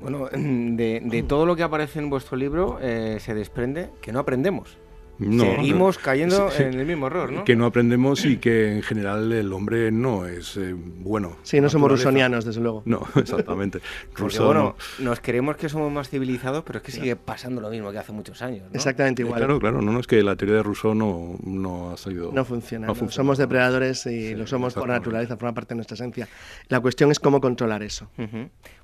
Bueno, 0.00 0.28
de, 0.32 1.24
todo 1.28 1.46
lo 1.46 1.56
que 1.56 1.62
aparece 1.62 1.98
en 1.98 2.10
vuestro 2.10 2.36
libro 2.36 2.78
eh, 2.80 3.18
se 3.20 3.34
desprende 3.34 3.90
que 4.00 4.12
no 4.12 4.20
aprendemos. 4.20 4.78
Seguimos 5.20 5.98
cayendo 5.98 6.50
en 6.58 6.74
el 6.74 6.86
mismo 6.86 7.06
error, 7.06 7.30
¿no? 7.30 7.44
Que 7.44 7.54
no 7.54 7.66
aprendemos 7.66 8.24
y 8.24 8.38
que 8.38 8.76
en 8.76 8.82
general 8.82 9.30
el 9.32 9.52
hombre 9.52 9.92
no 9.92 10.26
es 10.26 10.56
eh, 10.56 10.74
bueno. 10.74 11.36
Sí, 11.42 11.60
no 11.60 11.68
somos 11.68 11.90
rusonianos, 11.90 12.44
desde 12.44 12.60
luego. 12.60 12.82
No, 12.86 13.06
exactamente. 13.16 13.80
Porque 14.16 14.38
bueno, 14.38 14.76
nos 14.98 15.20
creemos 15.20 15.56
que 15.56 15.68
somos 15.68 15.92
más 15.92 16.08
civilizados, 16.08 16.64
pero 16.64 16.78
es 16.78 16.84
que 16.84 16.92
sigue 16.92 17.16
pasando 17.16 17.60
lo 17.60 17.70
mismo 17.70 17.92
que 17.92 17.98
hace 17.98 18.12
muchos 18.12 18.40
años. 18.42 18.62
¿no? 18.70 18.74
Exactamente 18.74 19.22
igual. 19.22 19.38
claro, 19.38 19.60
claro, 19.60 19.82
no, 19.82 20.00
es 20.00 20.06
que 20.06 20.22
la 20.22 20.36
teoría 20.36 20.56
de 20.56 20.62
Rousseau 20.62 20.94
no, 20.94 21.36
no 21.44 21.92
ha 21.92 21.96
salido. 21.96 22.30
No 22.32 22.44
funciona. 22.44 22.88
Somos 23.08 23.38
depredadores 23.38 24.06
y 24.06 24.34
lo 24.34 24.46
somos 24.46 24.74
por 24.74 24.88
naturaleza, 24.88 25.36
forma 25.36 25.54
parte 25.54 25.74
de 25.74 25.76
nuestra 25.76 25.94
esencia. 25.94 26.28
La 26.68 26.80
cuestión 26.80 27.10
es 27.10 27.20
cómo 27.20 27.40
controlar 27.40 27.82
eso. 27.82 28.10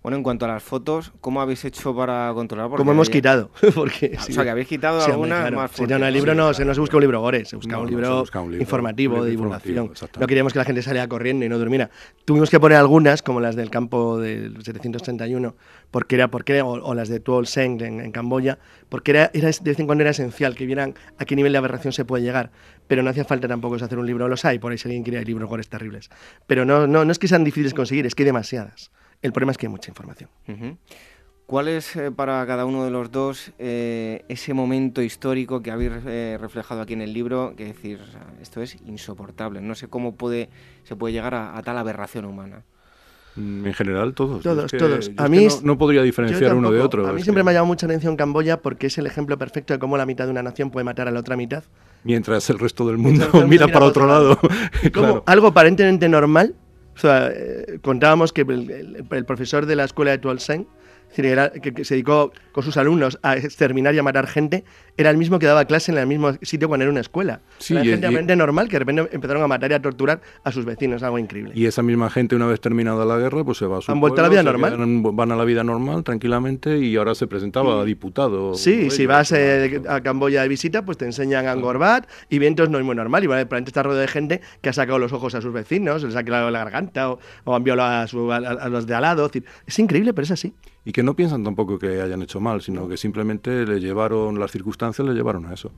Bueno, 0.06 0.18
en 0.18 0.22
cuanto 0.22 0.44
a 0.44 0.48
las 0.48 0.62
fotos, 0.62 1.12
¿cómo 1.20 1.40
habéis 1.40 1.64
hecho 1.64 1.92
para 1.92 2.30
controlar? 2.32 2.68
Porque 2.68 2.80
¿Cómo 2.80 2.92
hemos 2.92 3.10
quitado? 3.10 3.50
Porque, 3.74 4.16
o 4.16 4.22
sea, 4.22 4.44
que 4.44 4.50
habéis 4.50 4.68
quitado 4.68 5.04
algunas 5.04 5.50
más 5.50 5.72
no, 5.80 6.54
se 6.54 6.64
no 6.64 6.74
se 6.74 6.80
busca 6.80 6.96
un 6.96 7.00
libro 7.00 7.20
gore, 7.20 7.44
se 7.44 7.56
busca 7.56 7.76
un, 7.76 7.90
libro 7.90 8.24
informativo, 8.56 9.24
de 9.24 9.30
divulgación. 9.32 9.90
No 10.20 10.26
queríamos 10.28 10.52
que 10.52 10.60
la 10.60 10.64
gente 10.64 10.82
saliera 10.82 11.08
corriendo 11.08 11.44
y 11.44 11.48
no 11.48 11.58
durmiera. 11.58 11.90
Tuvimos 12.24 12.50
que 12.50 12.60
poner 12.60 12.78
algunas, 12.78 13.20
como 13.20 13.40
las 13.40 13.56
del 13.56 13.68
campo 13.68 14.20
del 14.20 14.62
731, 14.62 15.56
porque 15.90 16.14
era, 16.14 16.28
porque 16.28 16.62
o, 16.62 16.94
las 16.94 17.08
de 17.08 17.18
Tuol 17.18 17.48
Seng 17.48 17.82
en, 17.82 18.12
Camboya, 18.12 18.60
porque 18.88 19.10
era, 19.10 19.32
era, 19.34 19.50
de 19.50 19.70
vez 19.70 19.80
en 19.80 19.86
cuando 19.86 20.02
era 20.02 20.12
esencial 20.12 20.54
que 20.54 20.66
vieran 20.66 20.94
a 21.18 21.24
qué 21.24 21.34
nivel 21.34 21.50
de 21.50 21.58
aberración 21.58 21.92
se 21.92 22.04
puede 22.04 22.22
llegar. 22.22 22.52
Pero 22.86 23.02
no 23.02 23.10
hacía 23.10 23.24
falta 23.24 23.48
tampoco 23.48 23.74
hacer 23.74 23.98
un 23.98 24.06
libro, 24.06 24.28
los 24.28 24.44
hay, 24.44 24.60
por 24.60 24.70
ahí 24.70 24.78
si 24.78 24.86
alguien 24.86 25.02
quiere 25.02 25.24
libros 25.24 25.48
gores 25.48 25.68
terribles. 25.68 26.10
Pero 26.46 26.64
no, 26.64 26.86
no, 26.86 27.04
no 27.04 27.10
es 27.10 27.18
que 27.18 27.26
sean 27.26 27.42
difíciles 27.42 27.72
de 27.72 27.76
conseguir, 27.76 28.06
es 28.06 28.14
que 28.14 28.22
hay 28.22 28.26
demasiadas. 28.26 28.92
El 29.26 29.32
problema 29.32 29.50
es 29.50 29.58
que 29.58 29.66
hay 29.66 29.70
mucha 29.70 29.90
información. 29.90 30.30
¿Cuál 31.46 31.66
es 31.66 31.96
eh, 31.96 32.12
para 32.12 32.44
cada 32.46 32.64
uno 32.64 32.84
de 32.84 32.90
los 32.92 33.10
dos 33.10 33.52
eh, 33.58 34.24
ese 34.28 34.54
momento 34.54 35.02
histórico 35.02 35.62
que 35.62 35.72
habéis 35.72 35.92
eh, 36.06 36.38
reflejado 36.40 36.80
aquí 36.80 36.92
en 36.92 37.02
el 37.02 37.12
libro? 37.12 37.54
Que 37.56 37.64
decir, 37.64 37.98
esto 38.40 38.62
es 38.62 38.76
insoportable. 38.86 39.60
No 39.60 39.74
sé 39.74 39.88
cómo 39.88 40.14
puede, 40.14 40.48
se 40.84 40.94
puede 40.94 41.12
llegar 41.12 41.34
a, 41.34 41.60
tal 41.64 41.76
aberración 41.76 42.24
humana. 42.24 42.62
En 43.36 43.74
general, 43.74 44.14
todos. 44.14 44.44
Todos, 44.44 44.70
todos. 44.70 45.10
A 45.16 45.28
mí 45.28 45.48
no, 45.62 45.76
podría 45.76 46.02
diferenciar 46.02 46.54
uno 46.54 46.70
de 46.70 46.80
otro. 46.80 47.06
A 47.06 47.12
mí 47.12 47.22
siempre 47.22 47.42
me 47.42 47.50
ha 47.50 47.54
llamado 47.54 47.66
mucha 47.66 47.86
atención 47.86 48.16
Camboya 48.16 48.62
porque 48.62 48.86
es 48.86 48.96
el 48.98 49.06
ejemplo 49.06 49.36
perfecto 49.36 49.72
de 49.72 49.80
cómo 49.80 49.96
la 49.96 50.06
mitad 50.06 50.24
de 50.24 50.30
una 50.30 50.42
nación 50.42 50.70
puede 50.70 50.84
matar 50.84 51.08
a 51.08 51.10
la 51.10 51.18
otra 51.18 51.36
mitad. 51.36 51.64
Mientras 52.04 52.48
el 52.48 52.60
resto 52.60 52.86
del 52.86 52.96
mundo 52.96 53.26
mira, 53.48 53.66
para 53.66 53.86
otro 53.86 54.06
lado. 54.06 54.38
Como 54.94 55.24
algo 55.26 55.48
aparentemente 55.48 56.08
normal 56.08 56.54
O 56.96 56.98
sea, 56.98 57.30
eh, 57.30 57.78
contábamos 57.82 58.32
que 58.32 58.40
el, 58.40 59.24
profesor 59.26 59.66
de 59.66 59.76
la 59.76 59.84
escuela 59.84 60.12
de 60.12 60.18
Toulon 61.22 61.50
que, 61.60 61.84
se 61.84 61.94
dedicó 61.94 62.32
con 62.52 62.62
sus 62.64 62.76
alumnos 62.76 63.18
a 63.22 63.36
exterminar 63.36 63.94
y 63.94 63.98
a 63.98 64.02
matar 64.02 64.26
gente, 64.26 64.64
era 64.96 65.10
el 65.10 65.16
mismo 65.16 65.38
que 65.38 65.46
daba 65.46 65.64
clase 65.64 65.92
en 65.92 65.98
el 65.98 66.06
mismo 66.06 66.32
sitio 66.42 66.68
cuando 66.68 66.84
era 66.84 66.90
una 66.90 67.00
escuela. 67.00 67.40
Sí, 67.58 67.76
era 67.76 68.10
gente 68.10 68.36
normal 68.36 68.68
que 68.68 68.74
de 68.74 68.78
repente 68.80 69.08
empezaron 69.12 69.42
a 69.42 69.48
matar 69.48 69.70
y 69.70 69.74
a 69.74 69.82
torturar 69.82 70.20
a 70.44 70.52
sus 70.52 70.64
vecinos, 70.64 71.02
algo 71.02 71.18
increíble. 71.18 71.52
Y 71.54 71.66
esa 71.66 71.82
misma 71.82 72.10
gente, 72.10 72.36
una 72.36 72.46
vez 72.46 72.60
terminada 72.60 73.04
la 73.04 73.18
guerra, 73.18 73.44
pues 73.44 73.58
se 73.58 73.66
va 73.66 73.78
a 73.78 73.80
su 73.80 73.92
Han 73.92 74.00
vuelto 74.00 74.20
a 74.20 74.24
la 74.24 74.28
vida 74.28 74.42
normal. 74.42 74.76
van 75.12 75.32
a 75.32 75.36
la 75.36 75.44
vida 75.44 75.64
normal 75.64 76.04
tranquilamente 76.04 76.78
y 76.78 76.96
ahora 76.96 77.14
se 77.14 77.26
presentaba 77.26 77.80
a 77.80 77.84
diputado. 77.84 78.54
Sí, 78.54 78.90
si 78.90 79.06
vas 79.06 79.32
eh, 79.32 79.82
a 79.88 80.00
Camboya 80.00 80.42
de 80.42 80.48
visita, 80.48 80.84
pues 80.84 80.98
te 80.98 81.04
enseñan 81.04 81.46
Angkor 81.46 81.76
Wat 81.76 82.06
y 82.28 82.38
vientos 82.38 82.70
no 82.70 82.78
es 82.78 82.84
muy 82.84 82.94
normal. 82.94 83.24
Y 83.24 83.26
probablemente 83.26 83.70
está 83.70 83.82
rodeado 83.82 84.00
de 84.00 84.08
gente 84.08 84.40
que 84.60 84.68
ha 84.68 84.72
sacado 84.72 84.98
los 84.98 85.12
ojos 85.12 85.34
a 85.34 85.40
sus 85.40 85.52
vecinos, 85.52 86.02
les 86.02 86.16
ha 86.16 86.24
quedado 86.24 86.50
la 86.50 86.58
garganta 86.60 87.10
o, 87.10 87.54
han 87.54 87.64
violado 87.64 88.32
a, 88.32 88.68
los 88.68 88.86
de 88.86 88.94
al 88.94 89.02
lado. 89.02 89.30
Es 89.66 89.78
increíble, 89.78 90.12
pero 90.12 90.24
es 90.24 90.30
así. 90.30 90.54
Y 90.86 90.92
que 90.92 91.02
no 91.02 91.16
piensan 91.16 91.42
tampoco 91.42 91.80
que 91.80 92.00
hayan 92.00 92.22
hecho 92.22 92.40
mal, 92.40 92.62
sino 92.62 92.88
que 92.88 92.96
simplemente 92.96 93.66
le 93.66 93.80
llevaron, 93.80 94.38
las 94.38 94.52
circunstancias 94.52 95.06
le 95.06 95.14
llevaron 95.14 95.44
a 95.46 95.52
eso. 95.52 95.72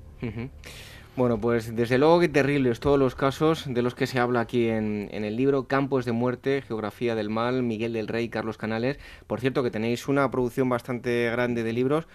Bueno, 1.16 1.40
pues 1.40 1.75
desde 1.75 1.97
luego 1.97 2.21
que 2.21 2.29
terribles 2.29 2.79
todos 2.79 2.99
los 2.99 3.14
casos 3.14 3.64
de 3.66 3.81
los 3.81 3.94
que 3.94 4.07
se 4.07 4.21
habla 4.21 4.40
aquí 4.40 4.68
en, 4.68 5.09
en, 5.11 5.25
el 5.25 5.35
libro 5.35 5.64
Campos 5.64 6.05
de 6.05 6.12
Muerte, 6.12 6.62
Geografía 6.62 7.14
del 7.14 7.31
Mal, 7.31 7.62
Miguel 7.62 7.94
del 7.94 8.07
Rey, 8.07 8.29
Carlos 8.29 8.59
Canales. 8.59 8.99
Por 9.27 9.40
cierto, 9.40 9.62
que 9.62 9.71
tenéis 9.71 10.09
una 10.09 10.31
producción 10.31 10.68
bastante 10.68 11.31
grande 11.31 11.62
de 11.62 11.73
libros. 11.73 12.07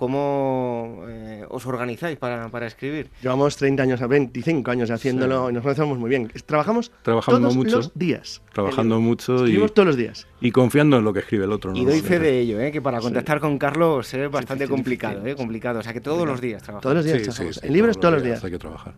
¿Cómo 0.00 1.04
eh, 1.08 1.44
os 1.50 1.66
organizáis 1.66 2.16
para, 2.16 2.48
para, 2.48 2.66
escribir? 2.66 3.10
Llevamos 3.20 3.58
30 3.58 3.82
años, 3.82 4.00
25 4.00 4.70
años 4.70 4.90
haciéndolo 4.90 5.50
y 5.50 5.52
nos 5.52 5.62
conocemos 5.62 5.98
muy 5.98 6.08
bien. 6.08 6.32
Trabajamos 6.46 6.90
Trabajando 7.02 7.40
todos 7.40 7.54
mucho, 7.54 7.76
los 7.76 7.92
días. 7.94 8.40
Trabajando 8.54 8.98
mucho 8.98 9.36
Escribimos 9.36 9.74
todos 9.74 9.88
los 9.88 9.96
días. 9.98 10.26
Y 10.40 10.52
confiando 10.52 10.96
en 10.96 11.04
lo 11.04 11.12
que 11.12 11.18
escribe 11.18 11.44
el 11.44 11.52
otro. 11.52 11.74
Y 11.76 11.84
doy 11.84 12.00
fe 12.00 12.18
de 12.18 12.40
ello, 12.40 12.58
¿eh? 12.60 12.72
que 12.72 12.80
para 12.80 12.98
contactar 12.98 13.40
con 13.40 13.58
Carlos 13.58 14.14
es 14.14 14.30
bastante 14.30 14.66
complicado, 14.68 15.26
¿eh? 15.26 15.36
complicado. 15.36 15.80
O 15.80 15.82
sea, 15.82 15.92
que 15.92 16.00
todos 16.00 16.26
los 16.26 16.40
días 16.40 16.62
trabajamos. 16.62 16.82
Todos 16.82 16.96
los 16.96 17.04
días 17.04 17.22
trabajamos. 17.22 17.62
en 17.62 17.72
libros 17.74 18.00
todos 18.00 18.14
los 18.14 18.22
días. 18.22 18.42
Hay 18.42 18.50
que 18.50 18.58
trabajar. 18.58 18.94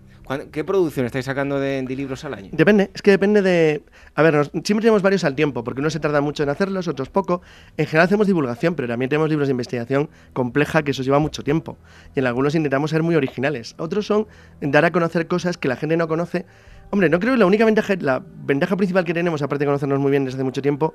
¿Qué 0.52 0.62
producción 0.62 1.04
estáis 1.04 1.24
sacando 1.24 1.58
de, 1.58 1.82
libros 1.82 2.24
al 2.24 2.34
año? 2.34 2.50
Depende, 2.52 2.90
es 2.94 3.02
que 3.02 3.10
depende 3.10 3.42
de... 3.42 3.82
A 4.14 4.22
ver, 4.22 4.44
siempre 4.44 4.82
tenemos 4.82 5.02
varios 5.02 5.24
al 5.24 5.34
tiempo, 5.34 5.64
porque 5.64 5.80
uno 5.80 5.90
se 5.90 5.98
tarda 5.98 6.20
mucho 6.20 6.44
en 6.44 6.48
hacerlos, 6.48 6.86
otros 6.86 7.08
poco. 7.08 7.42
En 7.76 7.86
general 7.86 8.06
hacemos 8.06 8.28
divulgación, 8.28 8.76
pero 8.76 8.86
también 8.86 9.08
tenemos 9.08 9.28
libros 9.28 9.48
de 9.48 9.50
investigación 9.50 10.08
compleja 10.32 10.84
que 10.84 10.91
eso 10.92 11.02
lleva 11.02 11.18
mucho 11.18 11.42
tiempo. 11.42 11.76
Y 12.14 12.20
en 12.20 12.26
algunos 12.26 12.54
intentamos 12.54 12.90
ser 12.90 13.02
muy 13.02 13.14
originales. 13.14 13.74
Otros 13.78 14.06
son 14.06 14.26
dar 14.60 14.84
a 14.84 14.92
conocer 14.92 15.26
cosas 15.26 15.56
que 15.56 15.68
la 15.68 15.76
gente 15.76 15.96
no 15.96 16.08
conoce. 16.08 16.46
Hombre, 16.90 17.08
no 17.08 17.18
creo 17.20 17.32
que 17.34 17.38
la 17.38 17.46
única 17.46 17.64
ventaja, 17.64 17.94
la 18.00 18.22
ventaja 18.44 18.76
principal 18.76 19.04
que 19.04 19.14
tenemos, 19.14 19.42
aparte 19.42 19.64
de 19.64 19.66
conocernos 19.66 19.98
muy 19.98 20.10
bien 20.10 20.24
desde 20.24 20.36
hace 20.36 20.44
mucho 20.44 20.62
tiempo, 20.62 20.94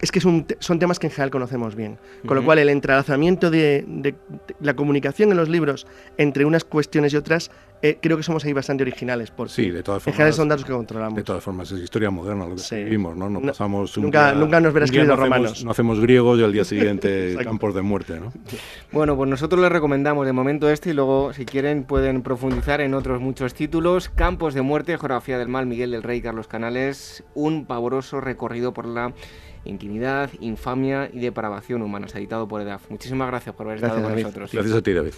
es 0.00 0.12
que 0.12 0.20
son, 0.20 0.46
son 0.58 0.78
temas 0.78 0.98
que 0.98 1.06
en 1.06 1.10
general 1.10 1.30
conocemos 1.30 1.74
bien. 1.74 1.98
Con 2.26 2.36
lo 2.36 2.44
cual, 2.44 2.58
el 2.58 2.68
entrelazamiento 2.68 3.50
de, 3.50 4.14
la 4.60 4.74
comunicación 4.74 5.30
en 5.30 5.36
los 5.36 5.48
libros 5.48 5.86
entre 6.18 6.44
unas 6.44 6.64
cuestiones 6.64 7.12
y 7.14 7.16
otras, 7.16 7.50
eh, 7.82 7.98
creo 8.00 8.16
que 8.16 8.22
somos 8.22 8.44
ahí 8.44 8.52
bastante 8.52 8.82
originales. 8.82 9.30
Porque 9.30 9.52
sí, 9.52 9.70
de 9.70 9.82
todas 9.82 10.02
formas. 10.02 10.14
En 10.14 10.16
general 10.16 10.32
son 10.34 10.48
datos 10.48 10.64
que 10.64 10.72
controlamos. 10.72 11.16
De 11.16 11.22
todas 11.22 11.42
formas, 11.42 11.70
es 11.72 11.80
historia 11.80 12.10
moderna 12.10 12.46
lo 12.46 12.56
que 12.56 12.84
vivimos, 12.84 13.16
¿no? 13.16 13.30
No 13.30 13.40
pasamos 13.40 13.96
nunca, 13.98 14.32
nunca 14.34 14.60
nos 14.60 14.72
verás 14.72 14.90
escrito 14.90 15.16
romanos. 15.16 15.64
no 15.64 15.70
hacemos 15.70 16.00
griegos 16.00 16.38
y 16.38 16.44
al 16.44 16.52
día 16.52 16.64
siguiente 16.66 17.36
campos 17.42 17.74
de 17.74 17.82
muerte, 17.82 18.20
¿no? 18.20 18.32
Bueno, 18.92 19.16
pues 19.16 19.28
nosotros 19.28 19.60
les 19.60 19.70
recomendamos 19.70 20.26
de 20.26 20.32
momento 20.32 20.70
este 20.70 20.90
y 20.90 20.92
luego, 20.92 21.32
si 21.32 21.44
quieren, 21.44 21.84
pueden 21.84 22.22
profundizar 22.22 22.80
en 22.80 22.94
otros 22.94 23.20
muchos 23.20 23.54
títulos. 23.54 24.08
Campos 24.08 24.54
de 24.54 24.62
muerte, 24.62 24.98
geografía 24.98 25.38
del 25.38 25.48
mal, 25.48 25.66
Miguel 25.66 25.90
del 25.90 26.02
Rey, 26.02 26.20
Carlos 26.20 26.48
Canales. 26.48 27.24
Un 27.34 27.66
pavoroso 27.66 28.20
recorrido 28.20 28.72
por 28.72 28.86
la 28.86 29.12
Intimidad, 29.66 30.30
Infamia 30.40 31.10
y 31.12 31.20
Depravación 31.20 31.82
Humanas, 31.82 32.14
editado 32.14 32.48
por 32.48 32.60
EDAF. 32.60 32.90
Muchísimas 32.90 33.28
gracias 33.28 33.54
por 33.54 33.66
haber 33.66 33.76
estado 33.76 34.02
con 34.02 34.14
nosotros. 34.14 34.52
Gracias 34.52 34.76
a 34.76 34.82
ti, 34.82 34.92
David. 34.92 35.12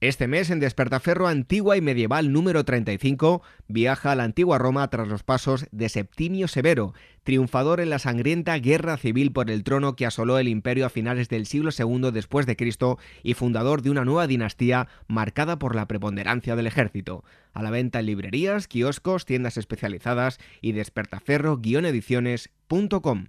Este 0.00 0.28
mes 0.28 0.48
en 0.48 0.60
Despertaferro 0.60 1.28
Antigua 1.28 1.76
y 1.76 1.82
Medieval 1.82 2.32
número 2.32 2.64
35 2.64 3.42
viaja 3.68 4.12
a 4.12 4.14
la 4.14 4.24
antigua 4.24 4.56
Roma 4.56 4.88
tras 4.88 5.06
los 5.06 5.24
pasos 5.24 5.66
de 5.72 5.90
Septimio 5.90 6.48
Severo, 6.48 6.94
triunfador 7.22 7.80
en 7.80 7.90
la 7.90 7.98
sangrienta 7.98 8.56
guerra 8.56 8.96
civil 8.96 9.30
por 9.30 9.50
el 9.50 9.62
trono 9.62 9.96
que 9.96 10.06
asoló 10.06 10.38
el 10.38 10.48
imperio 10.48 10.86
a 10.86 10.88
finales 10.88 11.28
del 11.28 11.44
siglo 11.44 11.68
II 11.78 12.12
después 12.12 12.46
de 12.46 12.56
Cristo 12.56 12.98
y 13.22 13.34
fundador 13.34 13.82
de 13.82 13.90
una 13.90 14.06
nueva 14.06 14.26
dinastía 14.26 14.88
marcada 15.06 15.58
por 15.58 15.76
la 15.76 15.86
preponderancia 15.86 16.56
del 16.56 16.66
ejército. 16.66 17.22
A 17.52 17.62
la 17.62 17.68
venta 17.68 18.00
en 18.00 18.06
librerías, 18.06 18.68
kioscos, 18.68 19.26
tiendas 19.26 19.58
especializadas 19.58 20.38
y 20.62 20.72
despertaferro-ediciones.com. 20.72 23.26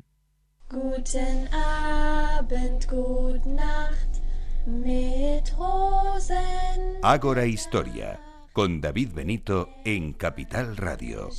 Ágora 7.02 7.45
Historia, 7.47 8.19
con 8.54 8.80
David 8.80 9.10
Benito 9.13 9.69
en 9.86 10.13
Capital 10.13 10.78
Radio. 10.78 11.30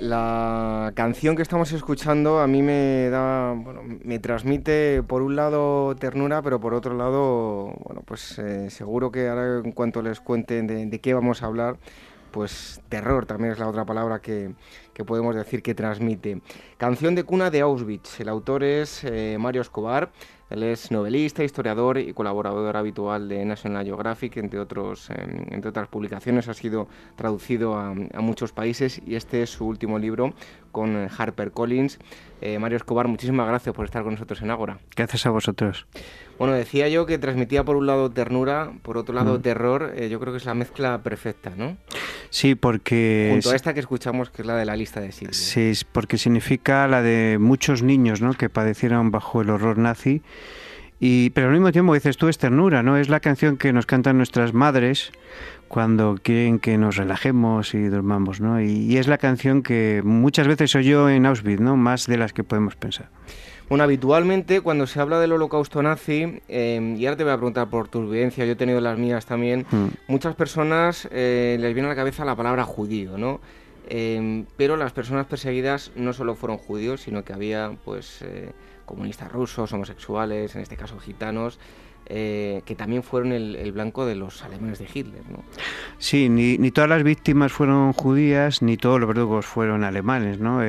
La 0.00 0.92
canción 0.96 1.36
que 1.36 1.42
estamos 1.42 1.70
escuchando 1.70 2.40
a 2.40 2.48
mí 2.48 2.62
me 2.62 3.08
da, 3.08 3.52
bueno, 3.52 3.82
me 3.84 4.18
transmite 4.18 5.04
por 5.04 5.22
un 5.22 5.36
lado 5.36 5.94
ternura, 5.94 6.42
pero 6.42 6.60
por 6.60 6.74
otro 6.74 6.96
lado, 6.96 7.74
bueno, 7.84 8.02
pues 8.04 8.40
eh, 8.40 8.70
seguro 8.70 9.12
que 9.12 9.28
ahora 9.28 9.60
en 9.64 9.70
cuanto 9.70 10.02
les 10.02 10.20
cuente 10.20 10.60
de 10.62 11.00
qué 11.00 11.14
vamos 11.14 11.44
a 11.44 11.46
hablar, 11.46 11.76
pues 12.32 12.80
terror 12.88 13.26
también 13.26 13.52
es 13.52 13.58
la 13.60 13.68
otra 13.68 13.84
palabra 13.84 14.20
que, 14.20 14.54
podemos 15.06 15.34
decir 15.34 15.62
que 15.62 15.74
transmite. 15.74 16.40
Canción 16.76 17.14
de 17.14 17.24
cuna 17.24 17.50
de 17.50 17.60
Auschwitz. 17.60 18.20
El 18.20 18.28
autor 18.28 18.62
es 18.64 19.04
eh, 19.04 19.36
Mario 19.38 19.62
Escobar. 19.62 20.10
Él 20.52 20.64
es 20.64 20.90
novelista, 20.90 21.42
historiador 21.42 21.96
y 21.96 22.12
colaborador 22.12 22.76
habitual 22.76 23.26
de 23.26 23.42
National 23.42 23.86
Geographic, 23.86 24.36
entre, 24.36 24.60
otros, 24.60 25.08
em, 25.08 25.46
entre 25.50 25.70
otras 25.70 25.88
publicaciones. 25.88 26.46
Ha 26.48 26.54
sido 26.54 26.88
traducido 27.16 27.74
a, 27.78 27.94
muchos 28.20 28.52
países 28.52 29.00
y 29.06 29.14
este 29.14 29.42
es 29.42 29.50
su 29.50 29.66
último 29.66 29.98
libro 29.98 30.34
con 30.70 31.08
Harper 31.16 31.52
Collins. 31.52 31.98
Eh, 32.42 32.58
Mario 32.58 32.76
Escobar, 32.76 33.08
muchísimas 33.08 33.48
gracias 33.48 33.74
por 33.74 33.86
estar 33.86 34.02
con 34.02 34.12
nosotros 34.12 34.42
en 34.42 34.50
Ágora. 34.50 34.78
Gracias 34.94 35.24
a 35.24 35.30
vosotros. 35.30 35.86
Bueno, 36.38 36.54
decía 36.54 36.88
yo 36.88 37.06
que 37.06 37.18
transmitía 37.18 37.64
por 37.64 37.76
un 37.76 37.86
lado 37.86 38.10
ternura, 38.10 38.72
por 38.82 38.98
otro 38.98 39.14
lado 39.14 39.38
mm. 39.38 39.42
terror. 39.42 39.92
Eh, 39.96 40.08
yo 40.10 40.20
creo 40.20 40.32
que 40.32 40.38
es 40.38 40.44
la 40.44 40.54
mezcla 40.54 41.02
perfecta, 41.02 41.52
¿no? 41.56 41.76
Sí, 42.30 42.54
porque... 42.54 43.28
Junto 43.30 43.50
a 43.50 43.56
esta 43.56 43.72
que 43.72 43.80
escuchamos, 43.80 44.30
que 44.30 44.42
es 44.42 44.46
la 44.46 44.56
de 44.56 44.64
la 44.64 44.76
lista 44.82 45.00
de 45.00 45.12
Silvia. 45.12 45.32
Sí, 45.32 45.72
porque 45.92 46.18
significa 46.18 46.86
la 46.88 47.02
de 47.02 47.38
muchos 47.40 47.82
niños 47.82 48.20
¿no? 48.20 48.34
que 48.34 48.50
padecieron 48.50 49.10
bajo 49.10 49.40
el 49.40 49.50
horror 49.50 49.78
nazi. 49.78 50.22
Y, 51.00 51.30
pero 51.30 51.48
al 51.48 51.54
mismo 51.54 51.72
tiempo 51.72 51.94
dices 51.94 52.16
tú 52.16 52.28
es 52.28 52.38
ternura, 52.38 52.84
¿no? 52.84 52.96
Es 52.96 53.08
la 53.08 53.18
canción 53.18 53.56
que 53.56 53.72
nos 53.72 53.86
cantan 53.86 54.16
nuestras 54.18 54.54
madres 54.54 55.10
cuando 55.66 56.16
quieren 56.22 56.60
que 56.60 56.78
nos 56.78 56.94
relajemos 56.96 57.74
y 57.74 57.88
dormamos, 57.88 58.40
¿no? 58.40 58.60
Y, 58.60 58.70
y 58.70 58.98
es 58.98 59.08
la 59.08 59.18
canción 59.18 59.64
que 59.64 60.00
muchas 60.04 60.46
veces 60.46 60.70
soy 60.70 60.84
yo 60.84 61.10
en 61.10 61.26
Auschwitz, 61.26 61.60
¿no? 61.60 61.76
Más 61.76 62.06
de 62.06 62.18
las 62.18 62.32
que 62.32 62.44
podemos 62.44 62.76
pensar. 62.76 63.08
Bueno, 63.72 63.84
habitualmente 63.84 64.60
cuando 64.60 64.86
se 64.86 65.00
habla 65.00 65.18
del 65.18 65.32
holocausto 65.32 65.82
nazi, 65.82 66.40
em, 66.46 66.94
y 66.96 67.06
ahora 67.06 67.16
te 67.16 67.24
voy 67.24 67.32
a 67.32 67.36
preguntar 67.36 67.70
por 67.70 67.88
tus 67.88 68.04
vivencias, 68.10 68.46
yo 68.46 68.52
he 68.52 68.56
tenido 68.56 68.82
las 68.82 68.98
mías 68.98 69.24
también, 69.24 69.64
hmm. 69.70 69.86
muchas 70.08 70.34
personas 70.34 71.08
eh, 71.10 71.56
les 71.58 71.72
viene 71.72 71.88
a 71.88 71.92
la 71.92 71.96
cabeza 71.96 72.24
la 72.26 72.36
palabra 72.36 72.64
judío, 72.64 73.16
¿no? 73.16 73.40
Em, 73.88 74.46
pero 74.56 74.76
las 74.76 74.92
personas 74.92 75.26
perseguidas 75.26 75.92
no 75.96 76.12
solo 76.12 76.34
fueron 76.34 76.58
judíos, 76.58 77.02
sino 77.02 77.24
que 77.24 77.32
había 77.32 77.72
pues 77.84 78.22
eh, 78.22 78.52
comunistas 78.84 79.30
rusos, 79.30 79.72
homosexuales, 79.72 80.54
en 80.54 80.62
este 80.62 80.76
caso 80.76 80.98
gitanos, 80.98 81.58
eh, 82.06 82.62
que 82.64 82.74
también 82.74 83.02
fueron 83.02 83.32
el, 83.32 83.72
blanco 83.72 84.06
de 84.06 84.14
los 84.14 84.42
alemanes 84.42 84.78
de 84.78 84.86
Hitler. 84.92 85.22
Sí, 85.98 86.28
ni, 86.28 86.58
ni, 86.58 86.70
todas 86.70 86.90
las 86.90 87.02
víctimas 87.02 87.52
fueron 87.52 87.92
judías, 87.92 88.62
ni 88.62 88.76
todos 88.76 89.00
los 89.00 89.08
verdugos 89.08 89.46
fueron 89.46 89.84
alemanes. 89.84 90.38
¿no? 90.38 90.60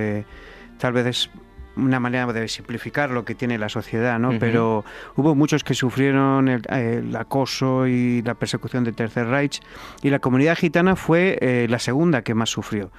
tal 0.79 0.93
vez 0.93 1.05
es 1.05 1.29
una 1.75 1.99
manera 1.99 2.31
de 2.31 2.47
simplificar 2.47 3.09
lo 3.09 3.25
que 3.25 3.35
tiene 3.35 3.57
la 3.57 3.69
sociedad, 3.69 4.19
¿no? 4.19 4.37
Pero 4.39 4.85
hubo 5.15 5.35
muchos 5.35 5.63
que 5.63 5.73
sufrieron 5.73 6.47
el, 6.47 7.15
acoso 7.15 7.87
y 7.87 8.21
la 8.21 8.35
persecución 8.35 8.83
del 8.83 8.95
Tercer 8.95 9.27
Reich 9.27 9.61
y 10.01 10.09
la 10.09 10.19
comunidad 10.19 10.55
gitana 10.57 10.95
fue 10.95 11.37
eh, 11.41 11.67
la 11.69 11.79
segunda 11.79 12.21
que 12.21 12.33
más 12.33 12.49
sufrió 12.49 12.91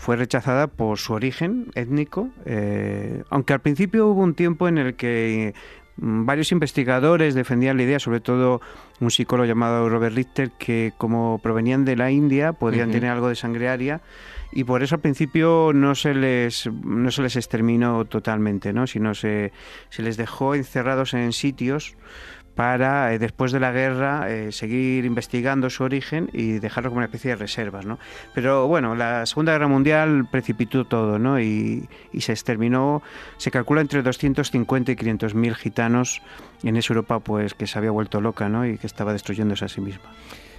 fue 0.00 0.16
rechazada 0.16 0.66
por 0.66 0.96
su 0.96 1.12
origen 1.12 1.66
étnico, 1.74 2.30
eh, 2.46 3.22
aunque 3.28 3.52
al 3.52 3.60
principio 3.60 4.06
hubo 4.06 4.22
un 4.22 4.34
tiempo 4.34 4.66
en 4.66 4.78
el 4.78 4.94
que 4.94 5.52
varios 6.00 6.50
investigadores 6.52 7.34
defendían 7.34 7.76
la 7.76 7.82
idea, 7.82 7.98
sobre 7.98 8.20
todo 8.20 8.60
un 9.00 9.10
psicólogo 9.10 9.46
llamado 9.46 9.88
Robert 9.88 10.14
Richter, 10.14 10.50
que 10.52 10.92
como 10.96 11.38
provenían 11.42 11.84
de 11.84 11.96
la 11.96 12.10
India 12.10 12.52
podían 12.52 12.90
tener 12.90 13.10
algo 13.10 13.28
de 13.28 13.36
sangre 13.36 13.68
aria 13.68 14.00
y 14.52 14.64
por 14.64 14.82
eso 14.82 14.96
al 14.96 15.00
principio 15.00 15.72
no 15.74 15.94
se 15.94 16.14
les 16.14 16.66
no 16.66 17.10
se 17.10 17.22
les 17.22 17.36
exterminó 17.36 18.04
totalmente, 18.04 18.72
¿no? 18.72 18.86
sino 18.86 19.14
se, 19.14 19.52
se 19.90 20.02
les 20.02 20.16
dejó 20.16 20.54
encerrados 20.54 21.14
en 21.14 21.32
sitios 21.32 21.94
para 22.60 23.14
eh, 23.14 23.18
después 23.18 23.52
de 23.52 23.58
la 23.58 23.72
guerra 23.72 24.30
eh, 24.30 24.52
seguir 24.52 25.06
investigando 25.06 25.70
su 25.70 25.82
origen 25.82 26.28
y 26.34 26.58
dejarlo 26.58 26.90
como 26.90 26.98
una 26.98 27.06
especie 27.06 27.30
de 27.30 27.36
reservas, 27.36 27.86
¿no? 27.86 27.98
Pero 28.34 28.68
bueno, 28.68 28.94
la 28.94 29.24
Segunda 29.24 29.52
Guerra 29.52 29.66
Mundial 29.66 30.28
precipitó 30.30 30.84
todo, 30.84 31.18
¿no? 31.18 31.40
Y, 31.40 31.88
se 32.18 32.32
exterminó, 32.32 33.02
se 33.38 33.50
calcula 33.50 33.80
entre 33.80 34.02
250 34.02 34.92
y 34.92 34.96
500 34.96 35.34
mil 35.34 35.54
gitanos 35.54 36.20
en 36.62 36.76
esa 36.76 36.92
Europa, 36.92 37.20
pues 37.20 37.54
que 37.54 37.66
se 37.66 37.78
había 37.78 37.92
vuelto 37.92 38.20
loca, 38.20 38.50
¿no? 38.50 38.66
Y 38.66 38.76
que 38.76 38.86
estaba 38.86 39.14
destruyéndose 39.14 39.64
a 39.64 39.68
sí 39.68 39.80
misma. 39.80 40.10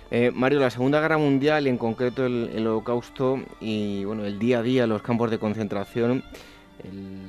Eh, 0.09 0.31
Mario, 0.33 0.59
la 0.59 0.71
Segunda 0.71 1.01
Guerra 1.01 1.19
Mundial 1.19 1.67
y 1.67 1.69
en 1.69 1.77
concreto 1.77 2.25
el, 2.25 2.49
el, 2.55 2.65
Holocausto 2.65 3.41
y 3.59 4.05
bueno 4.05 4.25
el 4.25 4.39
día 4.39 4.57
a 4.57 4.63
día, 4.63 4.87
los 4.87 5.03
campos 5.03 5.29
de 5.29 5.37
concentración, 5.37 6.23
el, 6.83 7.19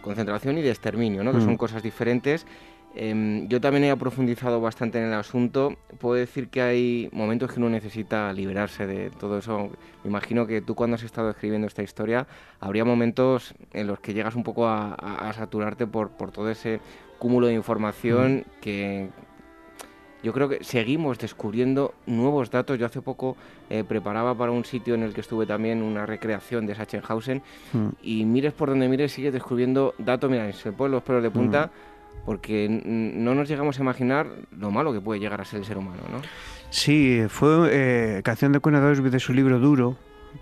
concentración 0.00 0.58
y 0.58 0.62
de 0.62 0.70
exterminio, 0.70 1.22
¿no? 1.22 1.32
Que 1.32 1.40
son 1.40 1.54
mm. 1.54 1.58
cosas 1.58 1.82
diferentes. 1.82 2.46
Em, 2.94 3.46
yo 3.48 3.60
también 3.60 3.84
he 3.84 3.96
profundizado 3.96 4.60
bastante 4.60 4.98
en 4.98 5.04
el 5.04 5.14
asunto. 5.14 5.76
Puedo 5.98 6.16
decir 6.16 6.48
que 6.48 6.60
hay 6.60 7.08
momentos 7.12 7.52
que 7.52 7.60
uno 7.60 7.70
necesita 7.70 8.32
liberarse 8.32 8.86
de 8.86 9.10
todo 9.10 9.38
eso. 9.38 9.70
Me 10.02 10.10
imagino 10.10 10.46
que 10.46 10.60
tú 10.60 10.74
cuando 10.74 10.96
has 10.96 11.04
estado 11.04 11.30
escribiendo 11.30 11.66
esta 11.66 11.82
historia, 11.82 12.26
habría 12.58 12.84
momentos 12.84 13.54
en 13.72 13.86
los 13.86 14.00
que 14.00 14.12
llegas 14.12 14.34
un 14.34 14.42
poco 14.42 14.66
a, 14.66 15.32
saturarte 15.36 15.86
por, 15.86 16.10
por, 16.10 16.32
todo 16.32 16.50
ese 16.50 16.80
cúmulo 17.18 17.46
de 17.46 17.54
información 17.54 18.38
mm. 18.38 18.60
que 18.60 19.08
yo 20.22 20.32
creo 20.32 20.48
que 20.48 20.64
seguimos 20.64 21.18
descubriendo 21.18 21.94
nuevos 22.06 22.50
datos. 22.50 22.78
Yo 22.78 22.86
hace 22.86 23.00
poco 23.00 23.36
eh, 23.70 23.84
preparaba 23.86 24.34
para 24.34 24.50
un 24.50 24.64
sitio 24.64 24.94
en 24.94 25.04
el 25.04 25.14
que 25.14 25.20
estuve 25.20 25.46
también 25.46 25.80
una 25.80 26.06
recreación 26.06 26.66
de 26.66 26.74
Sachsenhausen 26.74 27.40
mm. 27.72 27.88
y 28.02 28.24
mires 28.24 28.52
por 28.52 28.68
donde 28.68 28.88
mires, 28.88 29.12
sigues 29.12 29.32
descubriendo 29.32 29.94
datos. 29.96 30.28
Mira, 30.28 30.52
se 30.52 30.72
ponen 30.72 30.92
los 30.92 31.02
pelos 31.04 31.22
de 31.22 31.30
punta. 31.30 31.66
Mm 31.66 31.89
porque 32.24 32.68
no 32.68 33.34
nos 33.34 33.48
llegamos 33.48 33.78
a 33.78 33.82
imaginar 33.82 34.26
lo 34.56 34.70
malo 34.70 34.92
que 34.92 35.00
puede 35.00 35.20
llegar 35.20 35.40
a 35.40 35.44
ser 35.44 35.60
el 35.60 35.64
ser 35.64 35.78
humano, 35.78 36.02
¿no? 36.12 36.20
Sí, 36.70 37.22
fue 37.28 37.68
eh, 37.72 38.22
Canción 38.22 38.52
de 38.52 38.60
Cuna 38.60 38.80
de 38.80 39.20
su 39.20 39.32
libro 39.32 39.58
Duro, 39.58 39.96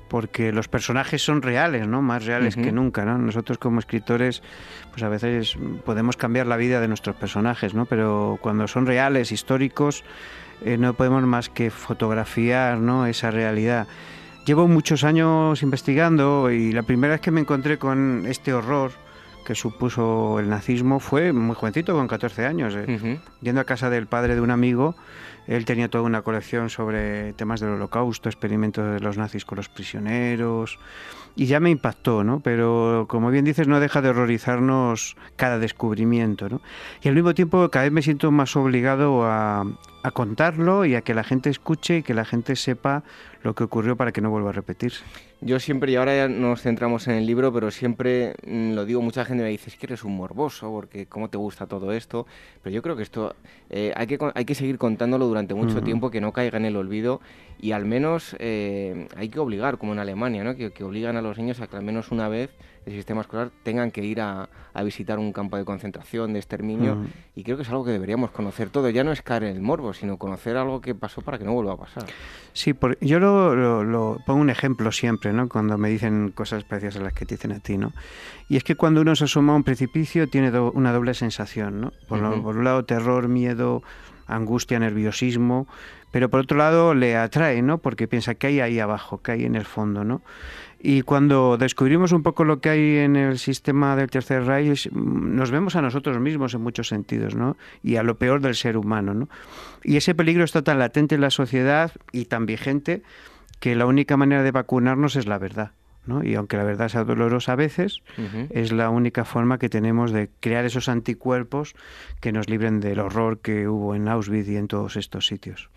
porque 0.08 0.52
los 0.52 0.68
personajes 0.68 1.22
son 1.22 1.42
reales, 1.42 1.86
¿no? 1.86 2.02
Más 2.02 2.26
reales 2.26 2.56
que 2.56 2.72
nunca, 2.72 3.04
¿no? 3.04 3.18
Nosotros 3.18 3.58
como 3.58 3.78
escritores, 3.78 4.42
pues 4.90 5.02
a 5.02 5.08
veces 5.08 5.56
podemos 5.84 6.16
cambiar 6.16 6.46
la 6.46 6.56
vida 6.56 6.80
de 6.80 6.88
nuestros 6.88 7.16
personajes, 7.16 7.74
¿no? 7.74 7.86
Pero 7.86 8.38
cuando 8.40 8.68
son 8.68 8.86
reales, 8.86 9.32
históricos, 9.32 10.04
eh, 10.64 10.76
no 10.76 10.94
podemos 10.94 11.22
más 11.24 11.48
que 11.48 11.70
fotografiar, 11.70 12.78
¿no? 12.78 13.06
Esa 13.06 13.30
realidad. 13.30 13.86
Llevo 14.44 14.66
muchos 14.66 15.04
años 15.04 15.62
investigando 15.62 16.50
y 16.50 16.72
la 16.72 16.82
primera 16.82 17.14
vez 17.14 17.20
que 17.20 17.30
me 17.30 17.40
encontré 17.40 17.78
con 17.78 18.24
este 18.26 18.54
horror, 18.54 18.92
que 19.48 19.54
supuso 19.54 20.38
el 20.40 20.50
nazismo 20.50 21.00
fue 21.00 21.32
muy 21.32 21.56
jovencito, 21.56 21.94
con 21.94 22.06
14 22.06 22.44
años. 22.44 22.74
Eh. 22.76 23.18
Yendo 23.40 23.62
a 23.62 23.64
casa 23.64 23.88
del 23.88 24.06
padre 24.06 24.34
de 24.34 24.42
un 24.42 24.50
amigo, 24.50 24.94
él 25.46 25.64
tenía 25.64 25.88
toda 25.88 26.04
una 26.04 26.20
colección 26.20 26.68
sobre 26.68 27.32
temas 27.32 27.58
del 27.60 27.70
holocausto, 27.70 28.28
experimentos 28.28 28.84
de 28.92 29.00
los 29.00 29.16
nazis 29.16 29.46
con 29.46 29.56
los 29.56 29.70
prisioneros, 29.70 30.78
y 31.34 31.46
ya 31.46 31.60
me 31.60 31.70
impactó, 31.70 32.24
¿no? 32.24 32.40
Pero 32.40 33.06
como 33.08 33.30
bien 33.30 33.46
dices, 33.46 33.66
no 33.68 33.80
deja 33.80 34.02
de 34.02 34.10
horrorizarnos 34.10 35.16
cada 35.36 35.58
descubrimiento, 35.58 36.50
¿no? 36.50 36.60
Y 37.00 37.08
al 37.08 37.14
mismo 37.14 37.32
tiempo 37.32 37.70
cada 37.70 37.84
vez 37.84 37.92
me 37.92 38.02
siento 38.02 38.30
más 38.30 38.54
obligado 38.54 39.24
a, 39.24 39.64
a 40.02 40.10
contarlo 40.10 40.84
y 40.84 40.94
a 40.94 41.02
que 41.02 41.14
la 41.14 41.24
gente 41.24 41.50
escuche 41.50 41.98
y 41.98 42.02
que 42.02 42.14
la 42.14 42.24
gente 42.24 42.56
sepa 42.56 43.02
lo 43.42 43.54
que 43.54 43.64
ocurrió 43.64 43.96
para 43.96 44.12
que 44.12 44.20
no 44.20 44.30
vuelva 44.30 44.50
a 44.50 44.52
repetirse. 44.52 45.04
Yo 45.40 45.60
siempre, 45.60 45.92
y 45.92 45.96
ahora 45.96 46.16
ya 46.16 46.28
nos 46.28 46.62
centramos 46.62 47.06
en 47.06 47.14
el 47.14 47.26
libro, 47.26 47.52
pero 47.52 47.70
siempre 47.70 48.34
mm, 48.44 48.72
lo 48.72 48.84
digo, 48.84 49.00
mucha 49.00 49.24
gente 49.24 49.44
me 49.44 49.50
dice, 49.50 49.70
es 49.70 49.76
que 49.76 49.86
eres 49.86 50.02
un 50.02 50.16
morboso, 50.16 50.70
porque 50.70 51.06
cómo 51.06 51.30
te 51.30 51.38
gusta 51.38 51.66
todo 51.66 51.92
esto, 51.92 52.26
pero 52.62 52.74
yo 52.74 52.82
creo 52.82 52.96
que 52.96 53.04
esto 53.04 53.36
eh, 53.70 53.92
hay, 53.94 54.08
que, 54.08 54.18
hay 54.34 54.44
que 54.44 54.54
seguir 54.56 54.78
contándolo 54.78 55.26
durante 55.26 55.54
mucho 55.54 55.80
tiempo, 55.82 56.10
que 56.10 56.20
no 56.20 56.32
caiga 56.32 56.58
en 56.58 56.64
el 56.64 56.76
olvido, 56.76 57.20
y 57.60 57.70
al 57.70 57.84
menos 57.84 58.34
eh, 58.40 59.06
hay 59.16 59.28
que 59.28 59.38
obligar, 59.38 59.78
como 59.78 59.92
en 59.92 60.00
Alemania, 60.00 60.42
¿no? 60.42 60.56
que, 60.56 60.72
que 60.72 60.82
obligan 60.82 61.16
a 61.16 61.22
los 61.22 61.38
niños 61.38 61.60
a 61.60 61.68
que 61.68 61.76
al 61.76 61.84
menos 61.84 62.10
una 62.10 62.28
vez 62.28 62.50
el 62.86 62.92
sistema 62.92 63.20
escolar 63.22 63.50
tengan 63.62 63.90
que 63.90 64.04
ir 64.04 64.20
a, 64.20 64.48
visitar 64.84 65.18
un 65.18 65.32
campo 65.32 65.56
de 65.56 65.64
concentración, 65.64 66.32
de 66.32 66.38
exterminio, 66.38 66.98
y 67.34 67.42
creo 67.42 67.56
que 67.56 67.64
es 67.64 67.68
algo 67.68 67.84
que 67.84 67.90
deberíamos 67.90 68.30
conocer 68.30 68.70
todo. 68.70 68.88
Ya 68.90 69.02
no 69.02 69.10
es 69.10 69.22
caer 69.22 69.42
en 69.42 69.56
el 69.56 69.60
morbo, 69.60 69.92
sino 69.92 70.18
conocer 70.18 70.56
algo 70.56 70.80
que 70.80 70.94
pasó 70.94 71.20
para 71.20 71.36
que 71.36 71.44
no 71.44 71.52
vuelva 71.52 71.72
a 71.72 71.76
pasar. 71.78 72.04
Sí, 72.52 72.74
yo 73.00 73.18
lo, 73.18 74.18
pongo 74.24 74.40
un 74.40 74.50
ejemplo 74.50 74.92
siempre, 74.92 75.32
¿no? 75.32 75.48
Cuando 75.48 75.76
me 75.78 75.88
dicen 75.88 76.30
cosas 76.30 76.62
parecidas 76.62 76.96
a 76.96 77.00
las 77.00 77.12
que 77.12 77.26
te 77.26 77.34
dicen 77.34 77.52
a 77.52 77.58
ti, 77.58 77.76
¿no? 77.76 77.92
Y 78.48 78.56
es 78.56 78.62
que 78.62 78.76
cuando 78.76 79.00
uno 79.00 79.16
se 79.16 79.24
asoma 79.24 79.52
a 79.52 79.56
un 79.56 79.64
precipicio 79.64 80.28
tiene 80.28 80.56
una 80.60 80.92
doble 80.92 81.14
sensación, 81.14 81.80
¿no? 81.80 81.92
Por, 82.06 82.20
por 82.42 82.56
un 82.56 82.64
lado, 82.64 82.84
terror, 82.84 83.26
miedo, 83.26 83.82
angustia, 84.28 84.78
nerviosismo, 84.78 85.66
pero 86.10 86.30
por 86.30 86.40
otro 86.40 86.56
lado 86.56 86.94
le 86.94 87.16
atrae, 87.16 87.60
¿no? 87.62 87.78
Porque 87.78 88.08
piensa 88.08 88.34
que 88.34 88.46
hay 88.46 88.60
ahí 88.60 88.78
abajo, 88.78 89.20
que 89.20 89.32
hay 89.32 89.44
en 89.44 89.56
el 89.56 89.64
fondo, 89.64 90.04
¿no? 90.04 90.22
Y 90.80 91.02
cuando 91.02 91.56
descubrimos 91.58 92.12
un 92.12 92.22
poco 92.22 92.44
lo 92.44 92.60
que 92.60 92.70
hay 92.70 92.96
en 92.98 93.16
el 93.16 93.38
sistema 93.38 93.96
del 93.96 94.10
Tercer 94.10 94.44
Reich, 94.44 94.90
nos 94.92 95.50
vemos 95.50 95.74
a 95.74 95.82
nosotros 95.82 96.20
mismos 96.20 96.54
en 96.54 96.60
muchos 96.60 96.88
sentidos, 96.88 97.34
¿no? 97.34 97.56
Y 97.82 97.96
a 97.96 98.04
lo 98.04 98.16
peor 98.16 98.40
del 98.40 98.54
ser 98.54 98.76
humano, 98.76 99.12
¿no? 99.12 99.28
Y 99.82 99.96
ese 99.96 100.14
peligro 100.14 100.44
está 100.44 100.62
tan 100.62 100.78
latente 100.78 101.16
en 101.16 101.20
la 101.20 101.30
sociedad 101.30 101.92
y 102.12 102.26
tan 102.26 102.46
vigente 102.46 103.02
que 103.58 103.74
la 103.74 103.86
única 103.86 104.16
manera 104.16 104.42
de 104.42 104.52
vacunarnos 104.52 105.16
es 105.16 105.26
la 105.26 105.38
verdad. 105.38 105.72
¿no? 106.06 106.24
Y 106.24 106.34
aunque 106.36 106.56
la 106.56 106.64
verdad 106.64 106.88
sea 106.88 107.04
dolorosa 107.04 107.52
a 107.52 107.56
veces, 107.56 108.02
es 108.48 108.72
la 108.72 108.88
única 108.88 109.26
forma 109.26 109.58
que 109.58 109.68
tenemos 109.68 110.10
de 110.10 110.30
crear 110.40 110.64
esos 110.64 110.88
anticuerpos 110.88 111.74
que 112.20 112.32
nos 112.32 112.48
libren 112.48 112.80
del 112.80 113.00
horror 113.00 113.40
que 113.40 113.68
hubo 113.68 113.94
en 113.94 114.08
Auschwitz 114.08 114.48
y 114.48 114.56
en 114.56 114.68
todos 114.68 114.96
estos 114.96 115.26
sitios. 115.26 115.68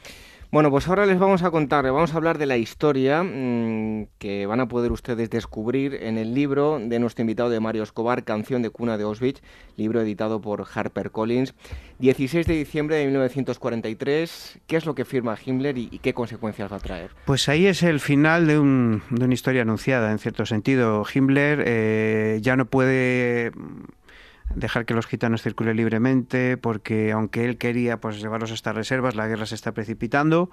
Bueno, 0.52 0.70
pues 0.70 0.86
ahora 0.89 1.06
les 1.06 1.18
vamos 1.18 1.43
a 1.43 1.49
contar, 1.49 1.86
vamos 1.86 2.14
a 2.14 2.18
hablar 2.18 2.38
de 2.38 2.45
la 2.45 2.58
historia 2.58 3.24
mm, 3.24 4.08
que 4.20 4.45
van 4.45 4.60
a 4.60 4.68
poder 4.68 4.91
ustedes 4.91 5.30
descubrir 5.30 5.93
en 5.93 6.18
el 6.18 6.34
libro 6.34 6.78
de 6.78 6.99
nuestro 6.99 7.22
invitado 7.22 7.49
de 7.49 7.62
Mario 7.62 7.84
Escobar, 7.84 8.26
Canción 8.26 8.62
de 8.62 8.70
Cuna 8.70 8.97
de 8.97 9.06
Auschwitz, 9.06 9.41
libro 9.78 10.02
editado 10.02 10.41
por 10.41 10.68
HarperCollins. 10.70 11.54
16 11.99 12.45
de 12.47 12.54
diciembre 12.54 12.97
de 12.97 13.06
1943, 13.06 14.60
¿qué 14.68 14.76
es 14.76 14.86
lo 14.86 14.93
que 14.93 15.06
firma 15.06 15.38
Himmler 15.41 15.78
y, 15.78 15.99
qué 15.99 16.14
consecuencias 16.14 16.70
va 16.70 16.76
a 16.76 16.80
traer? 16.80 17.12
Pues 17.24 17.47
ahí 17.47 17.68
es 17.68 17.82
el 17.82 18.02
final 18.02 18.45
de, 18.45 18.60
una 18.60 19.34
historia 19.34 19.62
anunciada, 19.62 20.12
en 20.12 20.20
cierto 20.20 20.45
sentido. 20.45 21.06
Himmler 21.16 21.64
eh, 21.66 22.39
ya 22.41 22.58
no 22.58 22.66
puede 22.66 23.54
dejar 24.56 24.86
que 24.86 24.93
los 24.93 25.08
gitanos 25.08 25.41
circulen 25.41 25.78
libremente, 25.78 26.58
porque 26.58 27.12
aunque 27.12 27.45
él 27.45 27.58
quería 27.58 27.99
pues 27.99 28.22
llevarlos 28.22 28.52
a 28.52 28.54
estas 28.54 28.76
reservas, 28.76 29.16
la 29.16 29.28
guerra 29.28 29.45
se 29.45 29.56
está 29.56 29.74
precipitando 29.74 30.49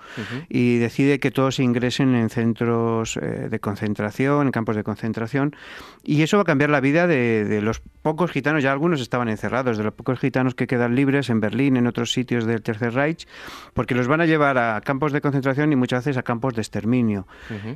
y 0.49 0.79
decide 0.79 1.21
que 1.21 1.31
todos 1.31 1.59
ingresen 1.61 2.15
en 2.15 2.31
centros 2.31 3.17
eh, 3.17 3.49
de 3.51 3.61
concentración, 3.61 4.47
en 4.47 4.53
campos 4.53 4.77
de 4.77 4.85
concentración, 4.85 5.55
y 6.03 6.23
eso 6.23 6.37
va 6.37 6.43
a 6.43 6.47
cambiar 6.47 6.71
la 6.71 6.81
vida 6.81 7.07
de, 7.07 7.61
los 7.63 7.81
pocos 8.03 8.31
gitanos, 8.31 8.63
ya 8.63 8.73
algunos 8.73 9.01
estaban 9.01 9.29
encerrados, 9.29 9.77
de 9.77 9.85
los 9.85 9.95
pocos 9.95 10.19
gitanos 10.19 10.55
que 10.55 10.67
quedan 10.67 10.95
libres 10.95 11.31
en 11.31 11.41
Berlín, 11.41 11.77
en 11.77 11.87
otros 11.87 12.13
sitios 12.13 12.45
del 12.45 12.63
Tercer 12.63 12.95
Reich, 12.95 13.27
porque 13.75 13.95
los 13.95 14.07
van 14.07 14.21
a 14.21 14.27
llevar 14.27 14.59
a 14.59 14.81
campos 14.81 15.13
de 15.13 15.21
concentración 15.21 15.73
y 15.73 15.77
muchas 15.77 16.05
veces 16.05 16.17
a 16.17 16.23
campos 16.23 16.55
de 16.55 16.63
exterminio. 16.63 17.27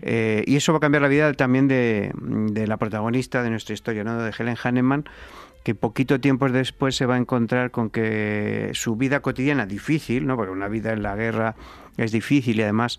Eh, 0.02 0.44
y 0.46 0.56
eso 0.56 0.72
va 0.72 0.78
a 0.78 0.80
cambiar 0.80 1.02
la 1.02 1.08
vida 1.08 1.32
también 1.34 1.68
de, 1.68 2.12
de 2.14 2.66
la 2.66 2.76
protagonista 2.76 3.42
de 3.42 3.50
nuestra 3.50 3.74
historia, 3.74 4.04
¿no? 4.04 4.22
de 4.22 4.32
Helen 4.36 4.56
Hanneman, 4.62 5.04
que 5.62 5.74
poquito 5.74 6.20
tiempo 6.20 6.48
después 6.48 6.96
se 6.96 7.06
va 7.06 7.14
a 7.14 7.18
encontrar 7.18 7.70
con 7.70 7.90
que 7.90 8.70
su 8.74 8.96
vida 8.96 9.20
cotidiana 9.20 9.66
difícil, 9.66 10.26
¿no? 10.26 10.36
porque 10.36 10.52
una 10.52 10.68
vida 10.68 10.92
en 10.92 11.02
la 11.02 11.14
guerra 11.14 11.54
es 11.96 12.12
difícil 12.12 12.58
y 12.58 12.62
además 12.62 12.98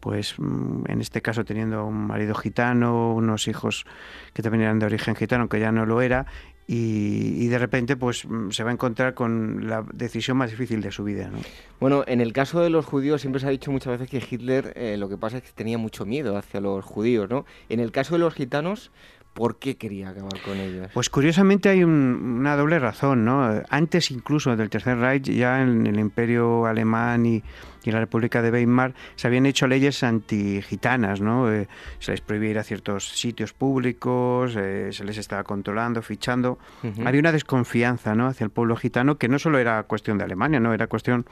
pues 0.00 0.34
mm, 0.38 0.84
en 0.88 1.00
este 1.00 1.22
caso 1.22 1.44
teniendo 1.44 1.84
un 1.84 2.06
marido 2.06 2.34
gitano, 2.34 3.14
unos 3.14 3.46
hijos 3.48 3.84
que 4.32 4.42
también 4.42 4.62
eran 4.62 4.78
de 4.78 4.86
origen 4.86 5.14
gitano, 5.14 5.48
que 5.48 5.60
ya 5.60 5.72
no 5.72 5.86
lo 5.86 6.00
era, 6.00 6.26
y, 6.72 7.48
de 7.48 7.58
repente 7.58 7.96
pues 7.96 8.24
mm, 8.24 8.50
se 8.50 8.62
va 8.62 8.70
a 8.70 8.72
encontrar 8.72 9.14
con 9.14 9.68
la 9.68 9.84
decisión 9.92 10.36
más 10.36 10.50
difícil 10.50 10.80
de 10.80 10.92
su 10.92 11.02
vida. 11.02 11.28
¿no? 11.28 11.38
Bueno, 11.80 12.04
en 12.06 12.20
el 12.20 12.32
caso 12.32 12.60
de 12.60 12.70
los 12.70 12.86
judíos 12.86 13.20
siempre 13.20 13.40
se 13.40 13.48
ha 13.48 13.50
dicho 13.50 13.72
muchas 13.72 13.98
veces 13.98 14.08
que 14.08 14.24
Hitler 14.34 14.72
eh, 14.76 14.96
lo 14.96 15.08
que 15.08 15.16
pasa 15.16 15.38
es 15.38 15.42
que 15.42 15.50
tenía 15.52 15.78
mucho 15.78 16.06
miedo 16.06 16.36
hacia 16.36 16.60
los 16.60 16.84
judíos, 16.84 17.28
¿no? 17.28 17.44
En 17.68 17.80
el 17.80 17.90
caso 17.90 18.14
de 18.14 18.20
los 18.20 18.34
gitanos, 18.34 18.92
¿Por 19.34 19.58
qué 19.58 19.76
quería 19.76 20.08
acabar 20.08 20.40
con 20.44 20.58
ellos? 20.58 20.88
Pues 20.92 21.08
curiosamente 21.08 21.68
hay 21.68 21.84
una 21.84 22.56
doble 22.56 22.78
razón, 22.80 23.24
¿no? 23.24 23.62
Antes 23.70 24.10
incluso 24.10 24.56
del 24.56 24.70
Tercer 24.70 24.98
Reich, 24.98 25.30
ya 25.30 25.62
en 25.62 25.86
el 25.86 26.00
Imperio 26.00 26.66
Alemán 26.66 27.24
y, 27.26 27.42
en 27.84 27.92
la 27.94 28.00
República 28.00 28.42
de 28.42 28.50
Weimar 28.50 28.92
se 29.14 29.28
habían 29.28 29.46
hecho 29.46 29.66
leyes 29.66 30.02
antigitanas, 30.02 31.20
¿no? 31.20 31.50
Eh, 31.50 31.68
se 32.00 32.10
les 32.10 32.20
prohibía 32.20 32.50
ir 32.50 32.58
a 32.58 32.64
ciertos 32.64 33.08
sitios 33.08 33.52
públicos, 33.52 34.54
eh, 34.56 34.90
se 34.92 35.04
les 35.04 35.16
estaba 35.16 35.44
controlando, 35.44 36.02
fichando. 36.02 36.58
Había 37.04 37.20
una 37.20 37.32
desconfianza, 37.32 38.14
¿no? 38.14 38.26
Hacia 38.26 38.44
el 38.44 38.50
pueblo 38.50 38.76
gitano 38.76 39.16
que 39.16 39.28
no 39.28 39.38
solo 39.38 39.58
era 39.58 39.82
cuestión 39.84 40.18
de 40.18 40.24
Alemania, 40.24 40.60
¿no? 40.60 40.74
Era 40.74 40.88
cuestión 40.88 41.24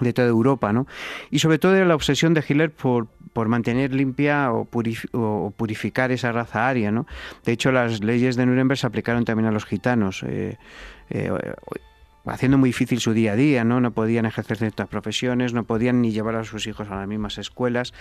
de 0.00 0.12
toda 0.12 0.28
Europa, 0.28 0.72
¿no? 0.72 0.86
Y 1.30 1.38
sobre 1.40 1.58
todo 1.58 1.76
era 1.76 1.84
la 1.84 1.94
obsesión 1.94 2.34
de 2.34 2.42
Hitler 2.46 2.70
por, 2.70 3.08
por 3.32 3.48
mantener 3.48 3.94
limpia 3.94 4.52
o, 4.52 4.64
purificar 4.64 6.10
esa 6.12 6.32
raza 6.32 6.68
aria, 6.68 6.90
¿no? 6.90 7.06
De 7.44 7.52
hecho, 7.52 7.72
las 7.72 8.02
leyes 8.02 8.36
de 8.36 8.46
Nuremberg 8.46 8.78
se 8.78 8.86
aplicaron 8.86 9.24
también 9.24 9.46
a 9.46 9.52
los 9.52 9.64
gitanos. 9.64 10.22
Eh, 10.26 10.56
eh, 11.10 11.30
haciendo 12.26 12.58
muy 12.58 12.70
difícil 12.70 13.00
su 13.00 13.12
día 13.12 13.32
a 13.32 13.36
día, 13.36 13.64
¿no? 13.64 13.80
No 13.80 13.92
podían 13.92 14.26
ejercer 14.26 14.58
ciertas 14.58 14.88
profesiones, 14.88 15.52
no 15.52 15.64
podían 15.64 16.00
ni 16.00 16.12
llevar 16.12 16.36
a 16.36 16.44
sus 16.44 16.66
hijos 16.66 16.88
a 16.90 16.96
las 16.96 17.08
mismas 17.08 17.38
escuelas. 17.38 17.92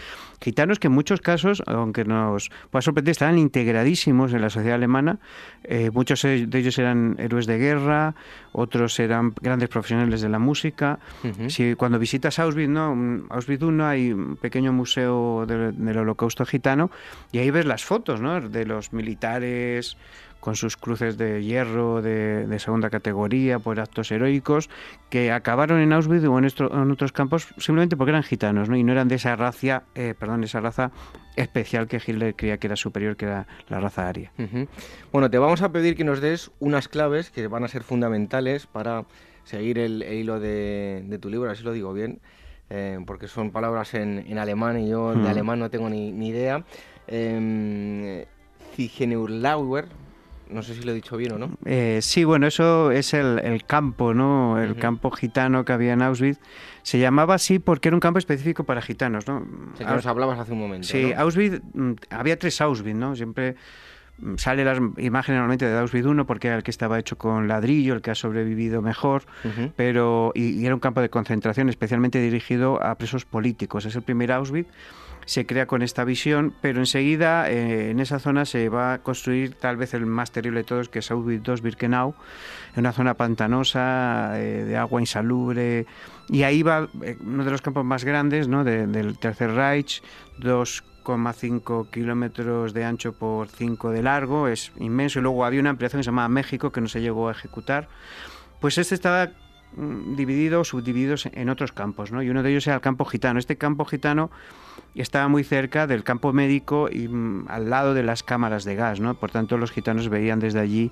Gitanos 0.42 0.80
que 0.80 0.88
en 0.88 0.94
muchos 0.94 1.22
casos, 1.22 1.64
aunque 1.68 2.06
nos 2.06 2.50
pueda 2.70 2.82
sorprender, 2.82 3.12
estaban 3.12 3.38
integradísimos 3.38 4.34
en 4.34 4.42
la 4.42 4.50
sociedad 4.50 4.76
alemana. 4.76 5.20
Eh, 5.64 5.92
muchos 5.94 6.22
de 6.24 6.50
ellos 6.54 6.78
eran 6.78 7.16
héroes 7.20 7.46
de 7.46 7.58
guerra, 7.58 8.16
otros 8.52 9.00
eran 9.00 9.34
grandes 9.42 9.70
profesionales 9.70 10.22
de 10.22 10.30
la 10.30 10.40
música. 10.40 11.00
si, 11.48 11.76
cuando 11.76 12.00
visitas 12.00 12.40
Auschwitz, 12.40 12.70
¿no? 12.70 13.26
Auschwitz 13.30 13.62
I 13.62 13.82
hay 13.82 14.12
un 14.12 14.36
pequeño 14.36 14.74
museo 14.74 15.46
del, 15.46 15.78
del 15.78 15.98
holocausto 15.98 16.46
gitano 16.46 16.92
y 17.32 17.40
ahí 17.40 17.52
ves 17.52 17.66
las 17.66 17.84
fotos, 17.84 18.22
¿no? 18.22 18.42
De 18.42 18.66
los 18.66 18.94
militares 18.94 19.98
con 20.40 20.56
sus 20.56 20.78
cruces 20.78 21.18
de 21.18 21.44
hierro 21.44 22.02
de, 22.02 22.58
segunda 22.60 22.90
categoría 22.90 23.60
por 23.60 23.80
actos 23.80 24.12
heroicos, 24.12 24.70
que 25.10 25.32
acabaron 25.32 25.80
en 25.80 25.94
Auschwitz 25.94 26.24
o 26.26 26.38
en, 26.38 26.92
otros 26.92 27.12
campos 27.12 27.48
simplemente 27.58 27.98
porque 27.98 28.12
eran 28.12 28.24
gitanos 28.24 28.70
¿no? 28.70 28.76
y 28.76 28.84
no 28.84 28.92
eran 28.92 29.08
de 29.08 29.16
esa 29.16 29.36
raza, 29.36 29.84
eh, 29.96 30.14
perdón, 30.18 30.44
esa 30.44 30.60
raza 30.60 30.92
especial 31.36 31.88
que 31.88 31.98
Hitler 31.98 32.36
creía 32.36 32.58
que 32.58 32.68
era 32.68 32.76
superior, 32.76 33.16
que 33.16 33.26
era 33.26 33.48
la 33.70 33.80
raza 33.80 34.08
aria. 34.08 34.32
Bueno, 35.12 35.30
te 35.30 35.38
vamos 35.38 35.62
a 35.62 35.72
pedir 35.72 35.96
que 35.96 36.04
nos 36.04 36.22
des 36.22 36.52
unas 36.60 36.88
claves 36.88 37.30
que 37.32 37.48
van 37.48 37.64
a 37.64 37.68
ser 37.68 37.84
fundamentales 37.84 38.68
para 38.68 39.06
seguir 39.44 39.80
el, 39.80 40.04
hilo 40.04 40.40
de, 40.40 41.18
tu 41.22 41.30
libro, 41.30 41.50
así 41.50 41.64
lo 41.64 41.72
digo 41.74 41.94
bien. 41.94 42.20
Eh, 42.72 43.00
porque 43.08 43.28
son 43.28 43.50
palabras 43.50 43.96
en, 43.96 44.38
alemán 44.38 44.80
y 44.80 44.90
yo 44.90 45.16
de 45.16 45.28
alemán 45.28 45.58
no 45.58 45.72
tengo 45.72 45.90
ni, 45.90 46.28
idea. 46.28 46.64
Eh, 47.08 48.28
no 50.50 50.64
sé 50.64 50.76
si 50.76 50.82
lo 50.82 50.92
he 50.92 50.96
dicho 50.96 51.16
bien 51.16 51.34
o 51.34 51.38
no. 51.38 51.52
Eh, 51.66 52.00
sí, 52.02 52.24
bueno, 52.24 52.48
eso 52.48 52.92
es 52.92 53.14
el, 53.14 53.64
campo, 53.66 54.14
¿no? 54.14 54.62
El 54.62 54.76
campo 54.76 55.12
gitano 55.12 55.64
que 55.64 55.74
había 55.74 55.94
en 55.94 56.02
Auschwitz. 56.02 56.40
Se 56.82 57.00
llamaba 57.00 57.36
así 57.36 57.60
porque 57.60 57.90
era 57.90 57.96
un 57.96 58.00
campo 58.00 58.20
específico 58.20 58.64
para 58.64 58.82
gitanos, 58.82 59.28
¿no? 59.28 59.46
que 59.78 59.86
nos 59.86 60.06
hablabas 60.06 60.40
hace 60.40 60.54
un 60.54 60.60
momento. 60.60 60.88
Sí, 60.88 61.14
Auschwitz, 61.14 61.62
mm, 61.74 61.92
había 62.10 62.38
tres 62.38 62.60
Auschwitz, 62.62 62.96
¿no? 62.96 63.16
Siempre 63.16 63.56
mm, 64.18 64.36
sale 64.38 64.64
la 64.64 64.76
imagen 64.98 65.36
normalmente 65.36 65.66
de 65.66 65.78
Auschwitz 65.78 66.06
1 66.06 66.26
porque 66.26 66.48
era 66.48 66.58
el 66.58 66.64
que 66.64 66.72
estaba 66.72 66.98
hecho 66.98 67.18
con 67.18 67.48
ladrillo, 67.48 67.94
el 67.94 68.02
que 68.02 68.12
ha 68.12 68.16
sobrevivido 68.16 68.82
mejor, 68.82 69.24
pero 69.76 70.32
y, 70.34 70.66
era 70.66 70.74
un 70.74 70.82
campo 70.82 71.02
de 71.02 71.10
concentración 71.10 71.70
especialmente 71.70 72.20
dirigido 72.20 72.82
a 72.82 72.96
presos 72.96 73.26
políticos. 73.26 73.86
Es 73.86 73.96
el 73.96 74.02
primer 74.02 74.32
Auschwitz 74.32 74.70
se 75.30 75.46
crea 75.46 75.68
con 75.68 75.84
esta 75.84 76.06
visión, 76.06 76.56
pero 76.60 76.80
enseguida 76.80 77.52
eh, 77.52 77.92
en 77.92 78.00
esa 78.00 78.18
zona 78.18 78.46
se 78.46 78.68
va 78.68 78.94
a 78.94 78.98
construir 79.04 79.54
tal 79.54 79.78
vez 79.78 79.94
el 79.94 80.08
más 80.08 80.32
terrible 80.32 80.62
de 80.62 80.64
todos, 80.64 80.90
que 80.90 81.00
es 81.00 81.12
Auschwitz 81.12 81.62
Birkenau, 81.62 82.16
en 82.74 82.80
una 82.80 82.94
zona 82.94 83.14
pantanosa, 83.14 84.32
eh, 84.40 84.64
de 84.64 84.76
agua 84.76 85.02
insalubre, 85.02 85.86
y 86.30 86.42
ahí 86.42 86.64
va 86.64 86.90
eh, 87.04 87.16
uno 87.24 87.46
de 87.46 87.52
los 87.52 87.62
campos 87.62 87.86
más 87.86 88.06
grandes 88.06 88.48
¿no? 88.48 88.64
del 88.64 89.20
Tercer 89.20 89.52
Reich, 89.52 90.02
2,5 90.40 91.92
kilómetros 91.92 92.74
de 92.74 92.86
ancho 92.86 93.14
por 93.14 93.50
5 93.50 93.92
de 93.92 94.02
largo, 94.02 94.48
es 94.48 94.72
inmenso, 94.80 95.20
y 95.20 95.22
luego 95.22 95.46
había 95.46 95.60
una 95.60 95.70
ampliación 95.70 96.00
que 96.00 96.06
se 96.06 96.10
llamaba 96.10 96.30
México, 96.30 96.72
que 96.72 96.82
no 96.82 96.88
se 96.88 97.02
llegó 97.02 97.30
a 97.30 97.34
ejecutar. 97.34 97.88
Pues 98.60 98.80
este 98.80 98.96
estaba 98.96 99.30
mm, 99.76 100.16
dividido, 100.16 100.64
subdivididos 100.64 101.28
en 101.32 101.50
otros 101.50 101.72
campos, 101.72 102.12
¿no? 102.12 102.24
y 102.24 102.32
uno 102.32 102.42
de 102.42 102.50
ellos 102.50 102.66
era 102.66 102.78
el 102.78 102.82
campo 102.82 103.06
gitano. 103.06 103.38
Este 103.38 103.58
campo 103.58 103.86
gitano 103.86 104.32
estaba 104.96 105.28
muy 105.28 105.44
cerca 105.44 105.88
del 105.88 106.04
campo 106.04 106.34
médico 106.34 106.90
y 106.92 107.08
mm, 107.08 107.46
al 107.50 107.70
lado 107.70 107.94
de 107.94 108.04
las 108.04 108.24
cámaras 108.24 108.64
de 108.64 108.76
gas, 108.76 109.00
¿no? 109.00 109.16
Por 109.16 109.32
tanto, 109.32 109.58
los 109.58 109.72
gitanos 109.72 110.10
veían 110.10 110.40
desde 110.40 110.60
allí 110.60 110.92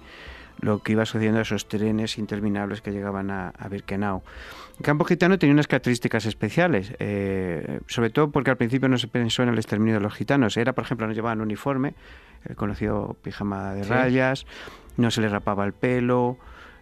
lo 0.60 0.80
que 0.80 0.94
iba 0.94 1.06
sucediendo 1.06 1.40
a 1.40 1.44
esos 1.44 1.68
trenes 1.68 2.18
interminables 2.18 2.82
que 2.82 2.92
llegaban 2.92 3.30
a, 3.30 3.54
Birkenau. 3.70 4.24
El 4.80 4.86
campo 4.86 5.06
gitano 5.06 5.38
tenía 5.38 5.54
unas 5.54 5.68
características 5.68 6.26
especiales, 6.26 6.94
eh, 7.00 7.80
sobre 7.88 8.10
todo 8.10 8.32
porque 8.32 8.52
al 8.52 8.58
principio 8.58 8.90
no 8.90 8.98
se 8.98 9.08
pensó 9.08 9.44
en 9.44 9.50
el 9.50 9.58
exterminio 9.58 9.96
de 9.96 10.02
los 10.02 10.14
gitanos. 10.14 10.58
Era, 10.58 10.74
por 10.74 10.84
ejemplo, 10.84 11.08
no 11.08 11.14
llevaban 11.14 11.42
uniforme, 11.42 11.96
el 12.46 12.56
conocido 12.56 13.18
pijama 13.22 13.74
de 13.74 13.84
rayas, 13.84 14.46
no 14.98 15.12
se 15.12 15.22
les 15.22 15.32
rapaba 15.32 15.66
el 15.66 15.74
pelo, 15.74 16.38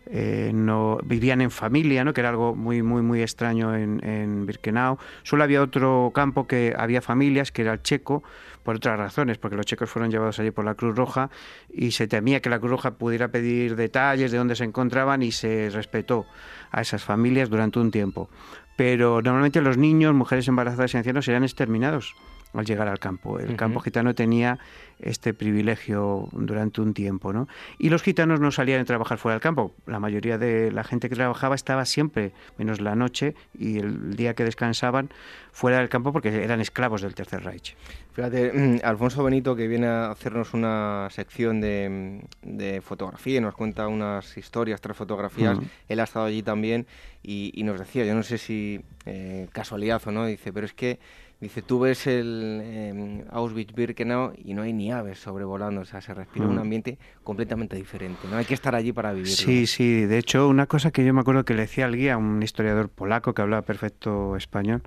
eh, 0.08 0.52
no 0.54 1.00
vivían 1.04 1.42
en 1.42 1.52
familia, 1.52 2.04
¿no? 2.04 2.14
que 2.14 2.22
era 2.22 2.30
algo 2.30 2.56
muy 2.56 2.84
muy 2.84 3.02
muy 3.02 3.22
extraño 3.22 3.76
en, 3.76 4.04
en, 4.06 4.46
Birkenau. 4.46 4.98
Solo 5.24 5.44
había 5.44 5.62
otro 5.62 6.12
campo 6.14 6.48
que 6.48 6.74
había 6.78 7.02
familias, 7.02 7.52
que 7.52 7.64
era 7.64 7.74
el 7.74 7.82
checo, 7.82 8.24
por 8.64 8.78
otras 8.78 8.98
razones, 8.98 9.38
porque 9.38 9.56
los 9.56 9.66
checos 9.66 9.90
fueron 9.90 10.12
llevados 10.12 10.40
allí 10.40 10.52
por 10.52 10.66
la 10.66 10.74
Cruz 10.76 10.96
Roja 10.96 11.30
y 11.72 11.92
se 11.92 12.08
temía 12.08 12.42
que 12.42 12.50
la 12.50 12.60
Cruz 12.60 12.72
Roja 12.72 12.92
pudiera 12.96 13.28
pedir 13.30 13.76
detalles 13.76 14.32
de 14.32 14.38
dónde 14.38 14.56
se 14.56 14.64
encontraban 14.64 15.22
y 15.22 15.32
se 15.32 15.70
respetó 15.72 16.26
a 16.72 16.82
esas 16.82 17.04
familias 17.04 17.50
durante 17.50 17.80
un 17.80 17.92
tiempo. 17.92 18.30
Pero 18.76 19.22
normalmente 19.22 19.62
los 19.62 19.78
niños, 19.78 20.14
mujeres 20.14 20.48
embarazadas 20.48 20.94
y 20.94 20.98
ancianos 20.98 21.26
serían 21.26 21.44
exterminados 21.44 22.16
al 22.60 22.66
llegar 22.66 22.88
al 22.88 23.00
campo. 23.00 23.40
El 23.40 23.56
campo 23.56 23.80
gitano 23.80 24.16
tenía 24.16 24.60
este 25.00 25.34
privilegio 25.34 26.30
durante 26.32 26.82
un 26.82 26.94
tiempo, 26.94 27.34
¿no? 27.34 27.48
Y 27.78 27.90
los 27.90 28.02
gitanos 28.02 28.40
no 28.40 28.52
salían 28.52 28.82
a 28.82 28.86
trabajar 28.86 29.18
fuera 29.18 29.36
del 29.36 29.42
campo. 29.42 29.74
La 29.86 30.00
mayoría 30.00 30.38
de 30.38 30.72
la 30.72 30.84
gente 30.84 31.10
que 31.10 31.16
trabajaba 31.16 31.56
estaba 31.56 31.86
siempre, 31.86 32.32
menos 32.58 32.82
la 32.82 32.96
noche 32.96 33.36
y 33.58 33.78
el 33.78 34.16
día 34.16 34.34
que 34.34 34.44
descansaban, 34.44 35.10
fuera 35.52 35.80
del 35.80 35.90
campo 35.90 36.12
porque 36.12 36.44
eran 36.44 36.60
esclavos 36.62 37.02
del 37.02 37.16
Tercer 37.16 37.44
Reich. 37.44 37.76
Fíjate, 38.14 38.82
Alfonso 38.84 39.24
Benito, 39.24 39.56
que 39.56 39.68
viene 39.68 39.88
a 39.88 40.12
hacernos 40.12 40.54
una 40.54 41.10
sección 41.12 41.62
de, 41.62 42.82
fotografía, 42.84 43.42
nos 43.42 43.56
cuenta 43.56 43.88
unas 43.88 44.38
historias 44.38 44.80
tras 44.82 44.96
fotografías, 44.96 45.58
él 45.88 46.00
ha 46.00 46.04
estado 46.04 46.26
allí 46.26 46.42
también 46.42 46.88
y, 47.24 47.62
nos 47.64 47.80
decía, 47.80 48.06
yo 48.06 48.14
no 48.16 48.24
sé 48.24 48.38
si 48.38 48.82
eh, 49.06 49.48
casualidad 49.52 50.02
o 50.06 50.12
no, 50.12 50.26
dice, 50.26 50.54
pero 50.54 50.66
es 50.66 50.74
que 50.74 51.00
Dice, 51.42 51.62
tú 51.62 51.80
ves 51.80 52.08
el 52.08 52.62
eh, 52.64 53.26
Auschwitz-Birkenau 53.30 54.34
y 54.38 54.54
no 54.54 54.62
hay 54.62 54.72
ni 54.72 54.92
aves 54.92 55.20
sobrevolando, 55.20 55.82
o 55.82 55.86
sea, 55.86 56.00
se 56.00 56.14
respira 56.14 56.48
un 56.48 56.56
mm. 56.56 56.60
ambiente 56.60 56.98
completamente 57.24 57.76
diferente, 57.76 58.28
no 58.30 58.38
hay 58.38 58.46
que 58.46 58.54
estar 58.54 58.74
allí 58.74 58.94
para 58.94 59.12
vivirlo. 59.12 59.36
Sí, 59.36 59.68
sí, 59.68 60.06
de 60.06 60.18
hecho, 60.18 60.48
una 60.48 60.66
cosa 60.66 60.92
que 60.92 61.04
yo 61.04 61.14
me 61.14 61.20
acuerdo 61.20 61.44
que 61.44 61.54
le 61.54 61.64
decía 61.64 61.86
al 61.86 61.96
guía, 61.96 62.18
un 62.18 62.42
historiador 62.42 62.88
polaco 62.88 63.34
que 63.34 63.42
hablaba 63.42 63.64
perfecto 63.64 64.38
español, 64.38 64.82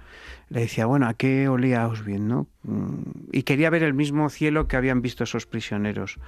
le 0.49 0.61
decía, 0.61 0.87
bueno, 0.87 1.07
¿a 1.07 1.15
qué 1.15 1.49
olía 1.49 1.83
Auschwitz, 1.83 2.21
no? 2.21 2.47
Mm, 2.63 3.03
y 3.33 3.43
quería 3.43 3.69
ver 3.69 3.83
el 3.83 3.93
mismo 3.93 4.31
cielo 4.31 4.69
que 4.69 4.77
habían 4.77 5.03
visto 5.03 5.25
esos 5.25 5.47
prisioneros 5.47 6.19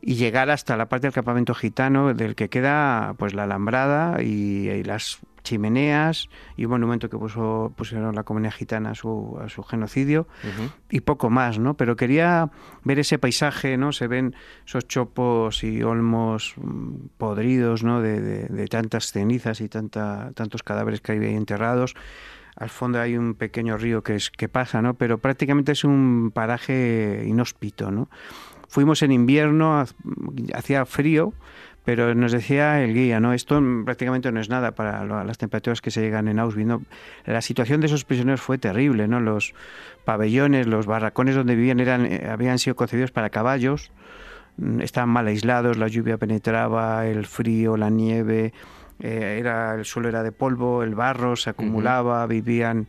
y 0.00 0.14
llegar 0.14 0.50
hasta 0.50 0.76
la 0.76 0.88
parte 0.88 1.08
del 1.08 1.14
campamento 1.14 1.54
gitano 1.54 2.14
del 2.14 2.36
que 2.36 2.48
queda 2.48 3.14
pues 3.18 3.34
la 3.34 3.42
alambrada 3.42 4.22
y 4.22 4.84
las 4.84 5.18
chimeneas 5.48 6.28
y 6.56 6.66
un 6.66 6.72
monumento 6.72 7.08
que 7.08 7.16
puso, 7.16 7.72
pusieron 7.76 8.14
la 8.14 8.22
comunidad 8.22 8.52
gitana 8.52 8.90
a 8.90 8.94
su, 8.94 9.38
a 9.42 9.48
su 9.48 9.62
genocidio 9.62 10.26
y 10.90 11.00
poco 11.00 11.30
más, 11.30 11.58
¿no? 11.58 11.74
Pero 11.74 11.96
quería 11.96 12.50
ver 12.84 12.98
ese 12.98 13.18
paisaje, 13.18 13.76
¿no? 13.78 13.92
Se 13.92 14.06
ven 14.08 14.34
esos 14.66 14.86
chopos 14.86 15.64
y 15.64 15.82
olmos 15.82 16.54
mm, 16.56 17.08
podridos, 17.16 17.82
¿no? 17.82 18.02
De, 18.02 18.20
de, 18.20 18.66
tantas 18.68 19.10
cenizas 19.12 19.60
y 19.62 19.68
tanta, 19.68 20.32
tantos 20.34 20.62
cadáveres 20.62 21.00
que 21.00 21.12
hay 21.12 21.18
ahí 21.18 21.34
enterrados. 21.34 21.94
Al 22.56 22.68
fondo 22.68 23.00
hay 23.00 23.16
un 23.16 23.34
pequeño 23.34 23.78
río 23.78 24.02
que, 24.02 24.16
es, 24.16 24.30
que 24.30 24.48
pasa, 24.48 24.82
¿no? 24.82 24.94
Pero 24.94 25.18
prácticamente 25.18 25.72
es 25.72 25.84
un 25.84 26.30
paraje 26.34 27.24
inhóspito, 27.26 27.90
¿no? 27.90 28.10
Fuimos 28.68 29.02
en 29.02 29.12
invierno, 29.12 29.82
hacía 30.52 30.84
frío, 30.84 31.32
pero 31.88 32.14
nos 32.14 32.32
decía 32.32 32.84
el 32.84 32.92
guía, 32.92 33.18
¿no? 33.18 33.32
Esto 33.32 33.62
prácticamente 33.86 34.30
no 34.30 34.40
es 34.40 34.50
nada 34.50 34.72
para 34.72 35.24
las 35.24 35.38
temperaturas 35.38 35.80
que 35.80 35.90
se 35.90 36.02
llegan 36.02 36.28
en 36.28 36.38
Auschwitz. 36.38 36.82
La 37.24 37.40
situación 37.40 37.80
de 37.80 37.86
esos 37.86 38.04
prisioneros 38.04 38.42
fue 38.42 38.58
terrible, 38.58 39.08
¿no? 39.08 39.20
Los 39.20 39.54
pabellones, 40.04 40.66
los 40.66 40.84
barracones 40.84 41.34
donde 41.34 41.54
vivían 41.54 41.80
eran, 41.80 42.04
eh, 42.04 42.28
habían 42.30 42.58
sido 42.58 42.76
concebidos 42.76 43.10
para 43.10 43.30
caballos, 43.30 43.90
mm, 44.58 44.82
estaban 44.82 45.08
mal 45.08 45.28
aislados, 45.28 45.78
la 45.78 45.88
lluvia 45.88 46.18
penetraba, 46.18 47.06
el 47.06 47.24
frío, 47.24 47.78
la 47.78 47.88
nieve, 47.88 48.52
eh, 49.00 49.38
era 49.40 49.74
el 49.74 49.86
suelo 49.86 50.10
era 50.10 50.22
de 50.22 50.30
polvo, 50.30 50.82
el 50.82 50.94
barro 50.94 51.36
se 51.36 51.48
acumulaba, 51.48 52.26
vivían 52.26 52.88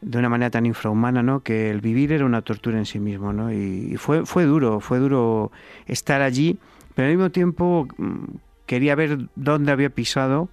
de 0.00 0.18
una 0.18 0.30
manera 0.30 0.50
tan 0.50 0.64
infrahumana, 0.64 1.22
¿no? 1.22 1.40
Que 1.40 1.68
el 1.68 1.82
vivir 1.82 2.12
era 2.12 2.24
una 2.24 2.40
tortura 2.40 2.78
en 2.78 2.86
sí 2.86 2.98
mismo, 2.98 3.34
¿no? 3.34 3.52
Y, 3.52 3.96
fue, 3.98 4.24
fue 4.24 4.44
duro, 4.44 4.80
fue 4.80 4.98
duro 5.00 5.52
estar 5.86 6.22
allí, 6.22 6.58
pero 6.94 7.08
al 7.08 7.14
mismo 7.14 7.30
tiempo 7.30 7.86
mm, 7.96 8.24
quería 8.66 8.94
ver 8.94 9.18
dónde 9.36 9.72
había 9.72 9.90
pisado 9.90 10.48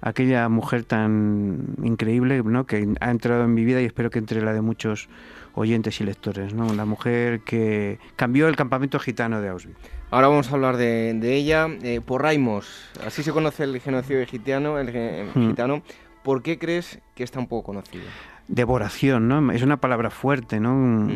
aquella 0.00 0.48
mujer 0.48 0.84
tan 0.84 1.76
increíble, 1.82 2.42
¿no? 2.42 2.66
Que 2.66 2.92
ha 3.00 3.10
entrado 3.10 3.44
en 3.44 3.54
mi 3.54 3.64
vida 3.64 3.80
y 3.80 3.84
espero 3.84 4.10
que 4.10 4.18
entre 4.18 4.42
la 4.42 4.52
de 4.52 4.60
muchos 4.60 5.08
oyentes 5.54 6.00
y 6.00 6.04
lectores, 6.04 6.54
¿no? 6.54 6.66
Una 6.66 6.84
mujer 6.84 7.40
que 7.40 7.98
cambió 8.16 8.48
el 8.48 8.56
campamento 8.56 8.98
gitano 8.98 9.40
de 9.40 9.48
Auschwitz. 9.48 9.78
Ahora 10.10 10.28
vamos 10.28 10.50
a 10.50 10.54
hablar 10.54 10.76
de, 10.76 11.16
ella. 11.22 11.68
Eh, 11.82 12.00
por 12.04 12.22
Raimos, 12.22 12.90
así 13.06 13.22
se 13.22 13.32
conoce 13.32 13.64
el 13.64 13.80
genocidio 13.80 14.26
gitano, 14.26 14.78
el, 14.78 14.88
hmm. 15.34 15.48
gitano. 15.48 15.82
¿Por 16.22 16.42
qué 16.42 16.58
crees 16.58 17.00
que 17.14 17.24
está 17.24 17.38
un 17.38 17.46
poco 17.46 17.66
conocido? 17.66 18.04
Devoración, 18.48 19.28
¿no? 19.28 19.52
Es 19.52 19.62
una 19.62 19.78
palabra 19.78 20.10
fuerte, 20.10 20.60
¿no? 20.60 21.08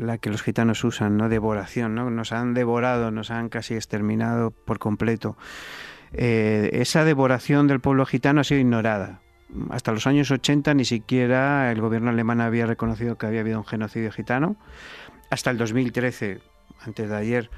La 0.00 0.18
que 0.18 0.30
los 0.30 0.42
gitanos 0.42 0.82
usan, 0.84 1.16
¿no? 1.16 1.28
Devoración, 1.28 1.94
¿no? 1.94 2.10
Nos 2.10 2.32
han 2.32 2.54
devorado, 2.54 3.10
nos 3.10 3.30
han 3.30 3.48
casi 3.48 3.74
exterminado 3.74 4.50
por 4.50 4.78
completo. 4.78 5.36
Eh, 6.12 6.70
esa 6.74 7.04
devoración 7.04 7.66
del 7.66 7.80
pueblo 7.80 8.06
gitano 8.06 8.40
ha 8.40 8.44
sido 8.44 8.60
ignorada 8.60 9.20
hasta 9.70 9.92
los 9.92 10.06
años 10.06 10.30
80 10.30 10.74
ni 10.74 10.84
siquiera 10.84 11.70
el 11.70 11.80
gobierno 11.80 12.10
alemán 12.10 12.40
había 12.40 12.66
reconocido 12.66 13.16
que 13.16 13.26
había 13.26 13.40
habido 13.40 13.58
un 13.58 13.64
genocidio 13.64 14.10
gitano. 14.10 14.56
Hasta 15.30 15.50
el 15.50 15.58
2013, 15.58 16.40
antes 16.80 17.08
de 17.08 17.16
ayer, 17.16 17.50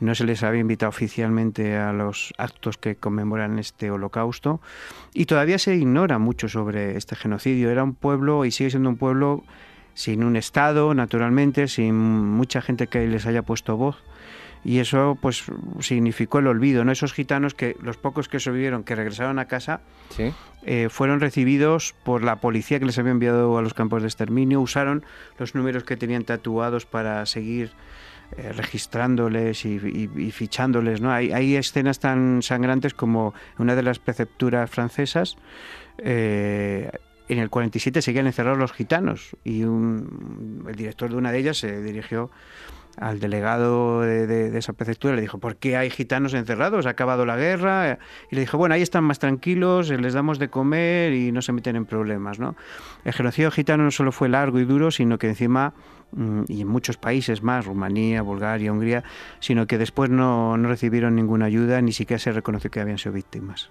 no 0.00 0.14
se 0.14 0.24
les 0.24 0.42
había 0.42 0.60
invitado 0.60 0.90
oficialmente 0.90 1.76
a 1.76 1.92
los 1.92 2.32
actos 2.38 2.76
que 2.76 2.96
conmemoran 2.96 3.58
este 3.58 3.90
holocausto 3.90 4.60
y 5.12 5.26
todavía 5.26 5.58
se 5.58 5.74
ignora 5.74 6.18
mucho 6.18 6.48
sobre 6.48 6.96
este 6.96 7.16
genocidio. 7.16 7.70
Era 7.70 7.84
un 7.84 7.94
pueblo 7.94 8.44
y 8.44 8.50
sigue 8.50 8.70
siendo 8.70 8.88
un 8.88 8.96
pueblo 8.96 9.44
sin 9.94 10.24
un 10.24 10.36
Estado, 10.36 10.92
naturalmente, 10.94 11.68
sin 11.68 11.94
mucha 11.94 12.60
gente 12.60 12.88
que 12.88 13.06
les 13.06 13.26
haya 13.26 13.42
puesto 13.42 13.76
voz 13.76 14.02
y 14.64 14.78
eso 14.78 15.18
pues 15.20 15.44
significó 15.80 16.38
el 16.38 16.46
olvido, 16.46 16.84
¿no? 16.84 16.92
Esos 16.92 17.12
gitanos 17.12 17.54
que 17.54 17.76
los 17.82 17.98
pocos 17.98 18.28
que 18.28 18.40
sobrevivieron, 18.40 18.82
que 18.82 18.94
regresaron 18.94 19.38
a 19.38 19.44
casa, 19.44 19.80
eh, 20.64 20.88
fueron 20.90 21.20
recibidos 21.20 21.94
por 22.02 22.24
la 22.24 22.36
policía 22.36 22.80
que 22.80 22.86
les 22.86 22.98
había 22.98 23.12
enviado 23.12 23.58
a 23.58 23.62
los 23.62 23.74
campos 23.74 24.02
de 24.02 24.08
exterminio, 24.08 24.60
usaron 24.60 25.04
los 25.38 25.54
números 25.54 25.84
que 25.84 25.96
tenían 25.96 26.24
tatuados 26.24 26.86
para 26.86 27.24
seguir 27.26 27.72
eh, 28.36 28.52
registrándoles 28.52 29.64
y, 29.64 29.78
fichándoles, 30.32 31.00
¿no? 31.00 31.12
Hay, 31.12 31.56
escenas 31.56 32.00
tan 32.00 32.42
sangrantes 32.42 32.94
como 32.94 33.32
una 33.58 33.76
de 33.76 33.82
las 33.82 33.98
precepturas 33.98 34.70
francesas. 34.70 35.36
Eh, 35.98 36.90
en 37.28 37.38
el 37.38 37.48
47 37.48 38.02
seguían 38.02 38.26
encerrados 38.26 38.58
los 38.58 38.72
gitanos 38.72 39.36
y 39.44 39.62
el 39.62 40.74
director 40.76 41.10
de 41.10 41.16
una 41.16 41.32
de 41.32 41.38
ellas 41.38 41.58
se 41.58 41.80
dirigió 41.82 42.30
al 42.96 43.18
delegado 43.18 44.02
de, 44.02 44.56
esa 44.56 44.72
prefectura 44.72 45.14
le 45.14 45.22
dijo, 45.22 45.38
¿por 45.38 45.56
qué 45.56 45.76
hay 45.76 45.90
gitanos 45.90 46.34
encerrados? 46.34 46.86
¿Ha 46.86 46.90
acabado 46.90 47.26
la 47.26 47.36
guerra? 47.36 47.98
Y 48.30 48.34
le 48.36 48.42
dijo, 48.42 48.58
bueno, 48.58 48.74
ahí 48.74 48.82
están 48.82 49.04
más 49.04 49.18
tranquilos, 49.18 49.90
les 49.90 50.14
damos 50.14 50.38
de 50.38 50.48
comer 50.48 51.12
y 51.12 51.32
no 51.32 51.42
se 51.42 51.52
meten 51.52 51.76
en 51.76 51.86
problemas. 51.86 52.38
¿no? 52.38 52.56
El 53.04 53.12
genocidio 53.12 53.50
gitano 53.50 53.84
no 53.84 53.90
solo 53.90 54.12
fue 54.12 54.28
largo 54.28 54.60
y 54.60 54.64
duro, 54.64 54.90
sino 54.90 55.18
que 55.18 55.28
encima, 55.28 55.74
y 56.48 56.60
en 56.60 56.68
muchos 56.68 56.96
países 56.96 57.42
más, 57.42 57.66
Rumanía, 57.66 58.22
Bulgaria, 58.22 58.72
Hungría, 58.72 59.04
sino 59.40 59.66
que 59.66 59.78
después 59.78 60.10
no, 60.10 60.56
recibieron 60.56 61.16
ninguna 61.16 61.46
ayuda, 61.46 61.80
ni 61.80 61.92
siquiera 61.92 62.18
se 62.18 62.32
reconoció 62.32 62.70
que 62.70 62.80
habían 62.80 62.98
sido 62.98 63.12
víctimas. 63.12 63.70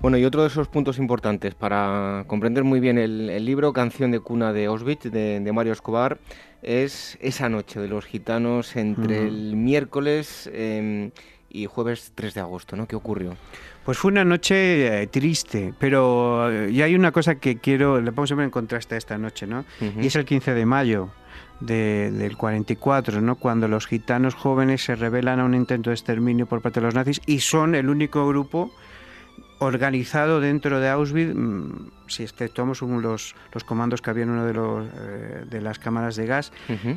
Bueno, 0.00 0.18
y 0.18 0.24
otro 0.24 0.42
de 0.42 0.48
esos 0.48 0.66
puntos 0.66 0.98
importantes 0.98 1.54
para 1.54 2.24
comprender 2.26 2.64
muy 2.64 2.80
bien 2.80 2.98
el, 2.98 3.44
libro, 3.44 3.72
Canción 3.72 4.10
de 4.10 4.18
cuna 4.18 4.52
de 4.52 4.66
Auschwitz, 4.66 5.10
de 5.10 5.52
Mario 5.52 5.72
Escobar, 5.72 6.18
es 6.62 7.18
esa 7.20 7.48
noche 7.48 7.80
de 7.80 7.88
los 7.88 8.06
gitanos 8.06 8.76
entre 8.76 9.26
el 9.26 9.56
miércoles 9.56 10.48
em, 10.52 11.10
y 11.50 11.66
jueves 11.66 12.12
3 12.14 12.34
de 12.34 12.40
agosto, 12.40 12.76
¿no? 12.76 12.86
¿Qué 12.86 12.96
ocurrió? 12.96 13.36
Pues 13.84 13.98
fue 13.98 14.12
una 14.12 14.24
noche 14.24 15.02
eh, 15.02 15.06
triste, 15.08 15.74
pero 15.78 16.50
eh, 16.50 16.70
y 16.70 16.82
hay 16.82 16.94
una 16.94 17.10
cosa 17.10 17.34
que 17.34 17.58
quiero, 17.58 18.00
le 18.00 18.10
a 18.10 18.34
ver 18.34 18.44
en 18.44 18.50
contraste 18.50 18.94
a 18.94 18.98
esta 18.98 19.18
noche, 19.18 19.46
¿no? 19.46 19.64
Y 20.00 20.06
es 20.06 20.16
el 20.16 20.24
15 20.24 20.54
de 20.54 20.64
mayo 20.64 21.10
del 21.66 22.36
44, 22.36 23.20
¿no? 23.20 23.36
Cuando 23.36 23.68
los 23.68 23.86
gitanos 23.86 24.34
jóvenes 24.34 24.84
se 24.84 24.94
rebelan 24.94 25.40
a 25.40 25.44
un 25.44 25.54
intento 25.54 25.90
de 25.90 25.94
exterminio 25.94 26.46
por 26.46 26.60
parte 26.60 26.80
de 26.80 26.86
los 26.86 26.94
nazis 26.94 27.20
y 27.26 27.40
son 27.40 27.74
el 27.74 27.88
único 27.88 28.26
grupo 28.26 28.72
organizado 29.58 30.40
dentro 30.40 30.80
de 30.80 30.88
Auschwitz, 30.88 31.34
mm, 31.34 31.90
si 32.08 32.24
exceptuamos 32.24 32.82
los, 32.82 33.34
los 33.52 33.64
comandos 33.64 34.02
que 34.02 34.10
había 34.10 34.24
en 34.24 34.30
una 34.30 34.44
de, 34.44 34.54
los, 34.54 34.86
eh, 34.86 35.44
de 35.48 35.60
las 35.60 35.78
cámaras 35.78 36.16
de 36.16 36.26
gas, 36.26 36.52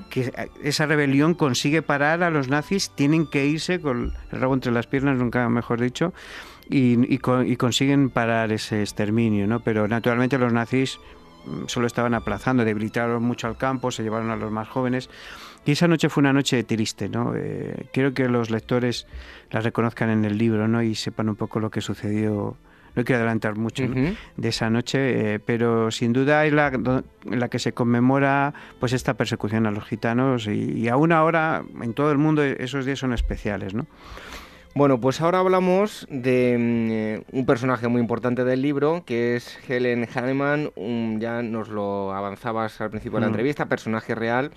que 0.09 0.34
esa 0.63 0.86
rebelión 0.86 1.36
consigue 1.36 1.82
parar 1.82 2.24
a 2.24 2.32
los 2.32 2.49
nazis, 2.49 2.89
tienen 2.95 3.28
que 3.28 3.45
irse 3.45 3.80
con 3.80 4.13
el 4.32 4.39
rabo 4.39 4.55
entre 4.55 4.72
las 4.72 4.88
piernas, 4.88 5.18
nunca 5.18 5.47
mejor 5.47 5.80
dicho, 5.80 6.13
y, 6.68 7.13
y, 7.13 7.20
consiguen 7.57 8.09
parar 8.09 8.51
ese 8.51 8.82
exterminio, 8.82 9.45
¿no? 9.45 9.59
Pero 9.59 9.88
naturalmente 9.88 10.39
los 10.39 10.51
nazis 10.51 10.99
solo 11.67 11.87
estaban 11.87 12.13
aplazando, 12.13 12.65
debilitaron 12.65 13.23
mucho 13.23 13.47
al 13.47 13.57
campo, 13.57 13.91
se 13.91 14.03
llevaron 14.03 14.29
a 14.29 14.35
los 14.35 14.51
más 14.51 14.67
jóvenes. 14.67 15.09
Y 15.65 15.71
esa 15.71 15.87
noche 15.87 16.09
fue 16.09 16.21
una 16.21 16.33
noche 16.33 16.63
triste, 16.63 17.09
¿no? 17.09 17.33
Eh, 17.35 17.87
quiero 17.91 18.13
que 18.13 18.29
los 18.29 18.51
lectores 18.51 19.07
la 19.49 19.61
reconozcan 19.61 20.09
en 20.09 20.23
el 20.23 20.37
libro, 20.37 20.67
¿no? 20.67 20.83
Y 20.83 20.93
sepan 20.93 21.29
un 21.29 21.35
poco 21.35 21.59
lo 21.59 21.71
que 21.71 21.81
sucedió. 21.81 22.55
No 22.95 23.03
quiero 23.03 23.17
adelantar 23.17 23.55
mucho 23.55 23.83
de 23.83 24.47
esa 24.47 24.69
noche, 24.69 25.33
eh, 25.33 25.39
pero 25.39 25.91
sin 25.91 26.13
duda 26.13 26.45
es 26.45 26.53
la, 26.53 26.71
que 27.49 27.59
se 27.59 27.73
conmemora 27.73 28.53
pues 28.79 28.93
esta 28.93 29.15
persecución 29.15 29.65
a 29.65 29.71
los 29.71 29.83
gitanos 29.83 30.47
y, 30.47 30.87
aún 30.87 31.11
ahora 31.11 31.63
en 31.81 31.93
todo 31.93 32.13
el 32.13 32.17
mundo 32.17 32.41
esos 32.41 32.85
días 32.85 32.99
son 32.99 33.11
especiales, 33.11 33.73
¿no? 33.73 33.85
Bueno, 34.78 34.99
pues 34.99 35.21
ahora 35.21 35.39
hablamos 35.39 36.05
de 36.09 37.23
mm, 37.32 37.38
un 37.38 37.45
personaje 37.45 37.88
muy 37.88 38.01
importante 38.01 38.43
del 38.43 38.61
libro, 38.61 39.03
que 39.05 39.38
es 39.38 39.57
Helen 39.69 40.05
Hanneman. 40.13 40.71
ya 41.19 41.41
nos 41.41 41.69
lo 41.69 42.13
avanzabas 42.13 42.82
al 42.82 42.89
principio 42.89 43.17
de 43.17 43.21
la 43.21 43.28
mm. 43.28 43.32
entrevista, 43.32 43.65
personaje 43.67 44.13
real 44.15 44.51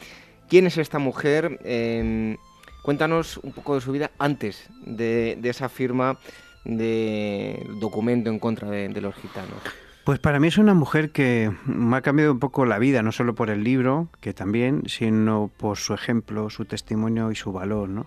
¿Quién 0.48 0.66
es 0.66 0.78
esta 0.78 0.98
mujer? 0.98 1.60
Em, 1.62 2.36
cuéntanos 2.82 3.36
un 3.38 3.52
poco 3.52 3.74
de 3.74 3.80
su 3.80 3.92
vida 3.92 4.10
antes 4.18 4.68
de, 4.86 5.38
esa 5.44 5.68
firma 5.68 6.18
de 6.64 7.64
documento 7.80 8.30
en 8.30 8.38
contra 8.38 8.68
de, 8.70 9.00
los 9.00 9.14
gitanos. 9.14 9.60
Pues 10.04 10.18
para 10.18 10.40
mí 10.40 10.48
es 10.48 10.56
una 10.56 10.72
mujer 10.72 11.12
que 11.12 11.52
me 11.66 11.98
ha 11.98 12.00
cambiado 12.00 12.32
un 12.32 12.38
poco 12.38 12.64
la 12.64 12.78
vida, 12.78 13.02
no 13.02 13.12
solo 13.12 13.34
por 13.34 13.50
el 13.50 13.62
libro, 13.62 14.08
que 14.20 14.32
también, 14.32 14.82
sino 14.86 15.50
por 15.58 15.76
su 15.76 15.92
ejemplo, 15.92 16.48
su 16.48 16.64
testimonio 16.64 17.30
y 17.30 17.36
su 17.36 17.52
valor, 17.52 17.90
¿no? 17.90 18.06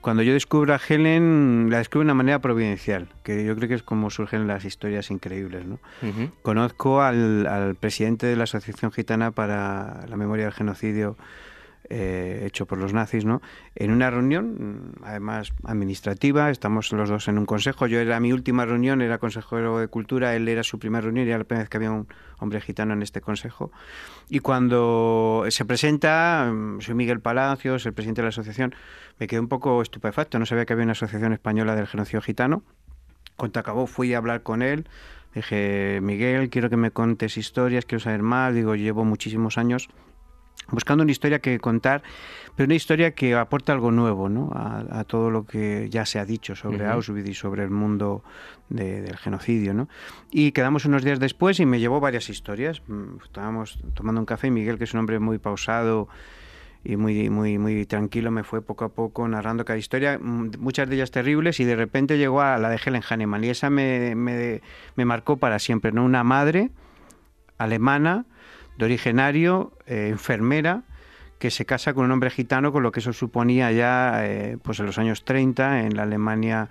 Cuando 0.00 0.22
yo 0.22 0.32
descubro 0.32 0.74
a 0.74 0.80
Helen, 0.86 1.68
la 1.70 1.78
descubro 1.78 2.00
de 2.00 2.06
una 2.06 2.14
manera 2.14 2.38
providencial, 2.38 3.08
que 3.24 3.44
yo 3.44 3.56
creo 3.56 3.68
que 3.68 3.74
es 3.74 3.82
como 3.82 4.10
surgen 4.10 4.46
las 4.46 4.64
historias 4.64 5.10
increíbles. 5.10 5.66
¿no? 5.66 5.78
Conozco 6.42 7.02
al, 7.02 7.46
al, 7.46 7.74
presidente 7.74 8.26
de 8.26 8.36
la 8.36 8.44
Asociación 8.44 8.92
Gitana 8.92 9.32
para 9.32 10.06
la 10.08 10.16
Memoria 10.16 10.44
del 10.44 10.54
Genocidio 10.54 11.16
eh, 11.90 12.42
hecho 12.44 12.66
por 12.66 12.76
los 12.76 12.92
nazis, 12.92 13.24
¿no? 13.24 13.40
En 13.74 13.90
una 13.90 14.10
reunión, 14.10 14.92
además 15.02 15.52
administrativa, 15.64 16.50
estamos 16.50 16.92
los 16.92 17.08
dos 17.08 17.28
en 17.28 17.38
un 17.38 17.46
consejo. 17.46 17.86
Yo 17.86 17.98
era 18.00 18.20
mi 18.20 18.30
última 18.30 18.66
reunión, 18.66 19.00
era 19.00 19.16
consejero 19.16 19.78
de 19.78 19.88
cultura, 19.88 20.36
él 20.36 20.48
era 20.48 20.62
su 20.62 20.78
primera 20.78 21.00
reunión 21.00 21.26
y 21.26 21.30
era 21.30 21.38
la 21.38 21.44
primera 21.44 21.62
vez 21.62 21.70
que 21.70 21.78
había 21.78 21.90
un 21.90 22.06
hombre 22.40 22.60
gitano 22.60 22.92
en 22.92 23.02
este 23.02 23.22
consejo. 23.22 23.72
Y 24.28 24.40
cuando 24.40 25.46
se 25.48 25.64
presenta, 25.64 26.52
mm, 26.52 26.82
soy 26.82 26.94
Miguel 26.94 27.20
Palacios, 27.20 27.86
el 27.86 27.94
presidente 27.94 28.20
de 28.20 28.24
la 28.24 28.30
asociación, 28.30 28.74
me 29.18 29.26
quedé 29.26 29.40
un 29.40 29.48
poco 29.48 29.80
estupefacto, 29.80 30.38
no 30.38 30.44
sabía 30.44 30.66
que 30.66 30.74
había 30.74 30.84
una 30.84 30.92
asociación 30.92 31.32
española 31.32 31.74
del 31.74 31.86
genocidio 31.86 32.20
gitano. 32.20 32.62
Cuando 33.36 33.60
acabó 33.60 33.86
fui 33.86 34.12
a 34.12 34.18
hablar 34.18 34.42
con 34.42 34.60
él, 34.60 34.86
dije, 35.34 36.00
Miguel, 36.02 36.50
quiero 36.50 36.68
que 36.68 36.76
me 36.76 36.90
contes 36.90 37.38
historias, 37.38 37.86
quiero 37.86 38.00
saber 38.00 38.22
más, 38.22 38.54
digo, 38.54 38.74
llevo 38.74 39.04
muchísimos 39.04 39.56
años 39.56 39.88
buscando 40.70 41.02
una 41.02 41.12
historia 41.12 41.38
que 41.38 41.58
contar, 41.58 42.02
pero 42.56 42.66
una 42.66 42.74
historia 42.74 43.12
que 43.12 43.34
aporta 43.34 43.72
algo 43.72 43.90
nuevo 43.90 44.28
¿no? 44.28 44.50
a, 44.52 45.04
todo 45.04 45.30
lo 45.30 45.46
que 45.46 45.88
ya 45.90 46.04
se 46.04 46.18
ha 46.18 46.24
dicho 46.24 46.54
sobre 46.54 46.86
Auschwitz 46.86 47.28
y 47.28 47.34
sobre 47.34 47.62
el 47.62 47.70
mundo 47.70 48.22
del 48.68 49.16
genocidio. 49.16 49.74
¿no? 49.74 49.88
Y 50.30 50.52
quedamos 50.52 50.84
unos 50.84 51.04
días 51.04 51.20
después 51.20 51.60
y 51.60 51.66
me 51.66 51.80
llevó 51.80 52.00
varias 52.00 52.28
historias. 52.28 52.82
Mm, 52.86 53.22
estábamos 53.24 53.78
tomando 53.94 54.20
un 54.20 54.26
café 54.26 54.48
y 54.48 54.50
Miguel, 54.50 54.76
que 54.78 54.84
es 54.84 54.92
un 54.92 55.00
hombre 55.00 55.18
muy 55.18 55.38
pausado 55.38 56.08
y 56.84 56.96
muy, 56.96 57.28
muy, 57.28 57.58
muy 57.58 57.86
tranquilo, 57.86 58.30
me 58.30 58.44
fue 58.44 58.62
poco 58.62 58.84
a 58.84 58.88
poco 58.90 59.26
narrando 59.26 59.64
cada 59.64 59.78
historia, 59.78 60.18
mm, 60.18 60.52
muchas 60.58 60.88
de 60.88 60.96
ellas 60.96 61.10
terribles, 61.10 61.60
y 61.60 61.64
de 61.64 61.76
repente 61.76 62.18
llegó 62.18 62.40
a 62.40 62.56
la 62.58 62.70
de 62.70 62.80
Helen 62.84 63.02
Hanneman, 63.08 63.44
y 63.44 63.48
esa 63.48 63.68
me, 63.68 64.14
me, 64.14 64.62
me 64.94 65.04
marcó 65.04 65.36
para 65.36 65.58
siempre, 65.58 65.92
¿no? 65.92 66.04
Una 66.04 66.24
madre 66.24 66.70
alemana, 67.58 68.24
de 68.78 68.84
originario, 68.84 69.72
eh, 69.86 70.08
enfermera, 70.08 70.82
que 71.38 71.50
se 71.50 71.66
casa 71.66 71.94
con 71.94 72.04
un 72.06 72.12
hombre 72.12 72.30
gitano, 72.30 72.72
con 72.72 72.82
lo 72.82 72.92
que 72.92 73.00
eso 73.00 73.12
suponía 73.12 73.70
ya 73.72 74.24
eh, 74.24 74.56
pues 74.62 74.80
en 74.80 74.86
los 74.86 74.98
años 74.98 75.24
30 75.24 75.82
en 75.82 75.96
la 75.96 76.02
Alemania 76.02 76.68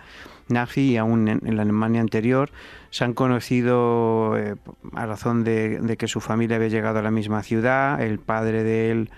nazi 0.49 0.91
y 0.91 0.97
aún 0.97 1.27
en, 1.27 1.55
la 1.55 1.61
Alemania 1.61 2.01
anterior. 2.01 2.49
Se 2.89 3.03
han 3.03 3.13
conocido 3.13 4.37
eh, 4.37 4.55
a 4.93 5.05
razón 5.05 5.43
de, 5.43 5.95
que 5.97 6.07
su 6.07 6.21
familia 6.21 6.57
había 6.57 6.69
llegado 6.69 6.99
a 6.99 7.01
la 7.01 7.11
misma 7.11 7.43
ciudad, 7.43 8.01
el 8.01 8.19
padre 8.19 8.63
de 8.63 8.91
él 8.91 9.09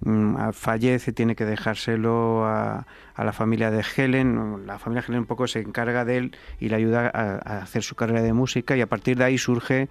mm, 0.00 0.50
fallece, 0.52 1.12
tiene 1.12 1.36
que 1.36 1.44
dejárselo 1.44 2.44
a, 2.46 2.86
la 3.16 3.32
familia 3.32 3.70
de 3.70 3.84
Helen. 3.96 4.66
La 4.66 4.78
familia 4.78 5.04
Helen 5.06 5.20
un 5.20 5.26
poco 5.26 5.46
se 5.46 5.60
encarga 5.60 6.04
de 6.04 6.18
él 6.18 6.36
y 6.60 6.68
le 6.68 6.76
ayuda 6.76 7.10
a, 7.12 7.58
hacer 7.58 7.82
su 7.82 7.94
carrera 7.94 8.22
de 8.22 8.32
música 8.32 8.76
y 8.76 8.80
a 8.80 8.88
partir 8.88 9.16
de 9.16 9.24
ahí 9.24 9.38
surge 9.38 9.88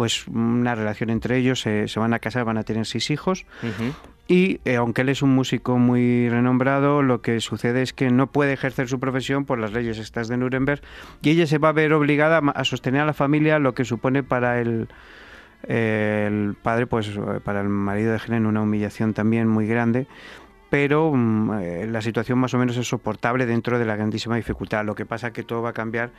pues 0.00 0.26
una 0.28 0.74
relación 0.74 1.10
entre 1.10 1.36
ellos, 1.36 1.60
se, 1.60 1.86
van 1.96 2.14
a 2.14 2.20
casar, 2.20 2.46
van 2.46 2.56
a 2.56 2.62
tener 2.62 2.86
seis 2.86 3.10
hijos. 3.10 3.44
Y 4.28 4.58
eh, 4.64 4.76
aunque 4.76 5.02
él 5.02 5.10
es 5.10 5.20
un 5.20 5.28
músico 5.28 5.76
muy 5.76 6.26
renombrado, 6.30 7.02
lo 7.02 7.20
que 7.20 7.38
sucede 7.42 7.82
es 7.82 7.92
que 7.92 8.08
no 8.08 8.26
puede 8.26 8.54
ejercer 8.54 8.88
su 8.88 8.98
profesión 8.98 9.44
por 9.44 9.58
las 9.58 9.72
leyes 9.74 9.98
estas 9.98 10.28
de 10.28 10.38
Nuremberg 10.38 10.80
y 11.20 11.28
ella 11.28 11.46
se 11.46 11.58
va 11.58 11.68
a 11.68 11.72
ver 11.72 11.92
obligada 11.92 12.38
a 12.38 12.64
sostener 12.64 13.02
a 13.02 13.04
la 13.04 13.12
familia, 13.12 13.58
lo 13.58 13.74
que 13.74 13.84
supone 13.84 14.22
para 14.22 14.62
el, 14.62 14.88
el 15.68 16.54
padre, 16.62 16.86
pues 16.86 17.10
para 17.44 17.60
el 17.60 17.68
marido 17.68 18.12
de 18.12 18.20
Helen, 18.26 18.46
una 18.46 18.62
humillación 18.62 19.12
también 19.12 19.48
muy 19.48 19.66
grande 19.66 20.06
pero 20.70 21.12
mm, 21.12 21.52
eh, 21.60 21.86
la 21.88 22.00
situación 22.00 22.38
más 22.38 22.54
o 22.54 22.58
menos 22.58 22.76
es 22.76 22.88
soportable 22.88 23.44
dentro 23.44 23.78
de 23.78 23.84
la 23.84 23.96
grandísima 23.96 24.36
dificultad. 24.36 24.84
Lo 24.84 24.94
que 24.94 25.04
pasa 25.04 25.28
es 25.28 25.32
que 25.32 25.42
todo 25.42 25.60
va 25.60 25.70
a 25.70 25.74
cambiar 25.74 26.10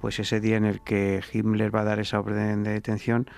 pues 0.00 0.18
ese 0.18 0.40
día 0.40 0.56
en 0.56 0.64
el 0.64 0.80
que 0.80 1.22
Himmler 1.32 1.74
va 1.74 1.82
a 1.82 1.84
dar 1.84 2.00
esa 2.00 2.18
orden 2.18 2.64
de 2.64 2.72
detención 2.72 3.28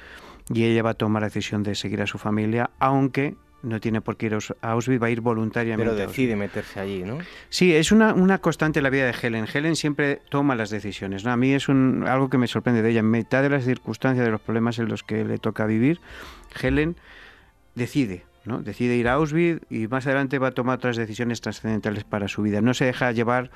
y 0.52 0.64
ella 0.64 0.82
va 0.82 0.90
a 0.90 0.94
tomar 0.94 1.22
la 1.22 1.28
decisión 1.28 1.62
de 1.62 1.74
seguir 1.74 2.00
a 2.02 2.06
su 2.06 2.18
familia, 2.18 2.70
aunque 2.78 3.36
no 3.62 3.78
tiene 3.80 4.00
por 4.00 4.16
qué 4.16 4.26
ir 4.26 4.34
a 4.34 4.70
Auschwitz, 4.72 5.02
va 5.02 5.08
a 5.08 5.10
ir 5.10 5.20
voluntariamente. 5.20 5.92
Pero 5.92 6.08
decide 6.08 6.34
meterse 6.34 6.80
allí, 6.80 7.02
¿no? 7.02 7.18
Sí, 7.50 7.74
es 7.74 7.92
una, 7.92 8.14
una 8.14 8.38
constante 8.38 8.78
en 8.78 8.84
la 8.84 8.90
vida 8.90 9.04
de 9.04 9.14
Helen. 9.20 9.46
Helen 9.52 9.76
siempre 9.76 10.20
toma 10.30 10.54
las 10.54 10.70
decisiones. 10.70 11.24
¿no? 11.24 11.32
A 11.32 11.36
mí 11.36 11.52
es 11.52 11.68
un, 11.68 12.04
algo 12.06 12.30
que 12.30 12.38
me 12.38 12.46
sorprende 12.46 12.82
de 12.82 12.90
ella. 12.90 13.00
En 13.00 13.10
mitad 13.10 13.42
de 13.42 13.50
las 13.50 13.64
circunstancias, 13.64 14.24
de 14.24 14.32
los 14.32 14.40
problemas 14.40 14.78
en 14.78 14.88
los 14.88 15.02
que 15.02 15.24
le 15.24 15.38
toca 15.38 15.66
vivir, 15.66 16.00
Helen 16.60 16.96
decide. 17.74 18.24
¿No? 18.50 18.62
Decide 18.62 18.96
ir 18.96 19.08
a 19.08 19.14
Auschwitz 19.14 19.62
y 19.70 19.86
más 19.86 20.06
adelante 20.06 20.38
va 20.38 20.48
a 20.48 20.50
tomar 20.52 20.76
otras 20.76 20.96
decisiones 20.96 21.40
trascendentales 21.40 22.04
para 22.04 22.28
su 22.28 22.42
vida. 22.42 22.60
No 22.60 22.74
se 22.74 22.84
deja 22.84 23.12
llevar 23.12 23.50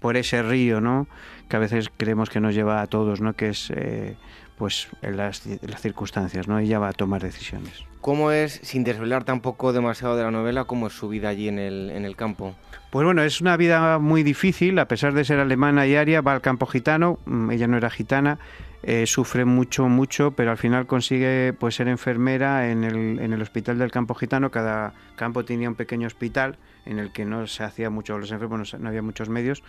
por 0.00 0.16
ese 0.16 0.42
río, 0.42 0.80
¿no? 0.80 1.06
Que 1.48 1.56
a 1.56 1.58
veces 1.58 1.90
creemos 1.96 2.30
que 2.30 2.40
nos 2.40 2.54
lleva 2.54 2.80
a 2.80 2.86
todos, 2.86 3.20
¿no? 3.20 3.34
Que 3.34 3.50
es 3.50 3.70
eh, 3.74 4.16
pues 4.56 4.88
en 5.02 5.16
las, 5.16 5.44
las, 5.46 5.80
circunstancias, 5.80 6.48
¿no? 6.48 6.58
Ella 6.58 6.78
va 6.78 6.88
a 6.88 6.92
tomar 6.92 7.22
decisiones. 7.22 7.84
¿Cómo 8.00 8.30
es, 8.30 8.60
sin 8.62 8.84
desvelar 8.84 9.24
tampoco 9.24 9.72
demasiado 9.72 10.16
de 10.16 10.22
la 10.22 10.30
novela, 10.30 10.64
cómo 10.64 10.86
es 10.86 10.92
su 10.92 11.08
vida 11.08 11.28
allí 11.28 11.48
en 11.48 11.58
el, 11.58 11.90
en 11.90 12.04
el 12.04 12.16
campo? 12.16 12.54
Pues 12.90 13.04
bueno, 13.04 13.22
es 13.22 13.40
una 13.40 13.56
vida 13.56 13.98
muy 13.98 14.22
difícil, 14.22 14.78
a 14.78 14.88
pesar 14.88 15.12
de 15.12 15.24
ser 15.24 15.40
alemana 15.40 15.86
y 15.86 15.94
aria, 15.94 16.20
va 16.20 16.32
al 16.32 16.40
campo 16.40 16.66
gitano, 16.66 17.18
mm, 17.26 17.50
ella 17.50 17.66
no 17.66 17.76
era 17.76 17.90
gitana, 17.90 18.38
eh, 18.82 19.06
sufre 19.06 19.44
mucho, 19.44 19.88
mucho, 19.88 20.30
pero 20.32 20.50
al 20.50 20.56
final 20.56 20.86
consigue 20.86 21.52
pues 21.58 21.74
ser 21.74 21.88
enfermera 21.88 22.70
en 22.70 22.84
el, 22.84 23.18
en 23.18 23.32
el 23.32 23.42
hospital 23.42 23.78
del 23.78 23.90
campo 23.90 24.14
gitano, 24.14 24.50
cada 24.50 24.94
campo 25.16 25.44
tenía 25.44 25.68
un 25.68 25.74
pequeño 25.74 26.06
hospital, 26.06 26.58
en 26.86 26.98
el 26.98 27.12
que 27.12 27.24
no 27.24 27.46
se 27.46 27.64
hacía 27.64 27.90
mucho 27.90 28.18
los 28.18 28.30
enfermos, 28.30 28.74
no, 28.78 28.88
había 28.88 29.02
muchos 29.02 29.28
medios. 29.28 29.62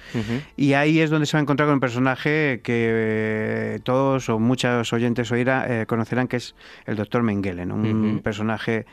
Y 0.56 0.74
ahí 0.74 1.00
es 1.00 1.10
donde 1.10 1.26
se 1.26 1.36
va 1.36 1.40
a 1.40 1.42
encontrar 1.42 1.68
con 1.68 1.74
un 1.74 1.80
personaje 1.80 2.62
que 2.64 2.88
eh, 3.76 3.80
todos 3.84 4.30
o 4.30 4.40
muchos 4.40 4.94
oyentes 4.94 5.32
oirá, 5.32 5.82
eh, 5.82 5.86
conocerán, 5.86 6.28
que 6.28 6.38
es 6.38 6.56
el 6.86 6.96
doctor 6.96 7.24
Mengele, 7.24 7.66
un 7.66 8.22
personaje 8.24 8.86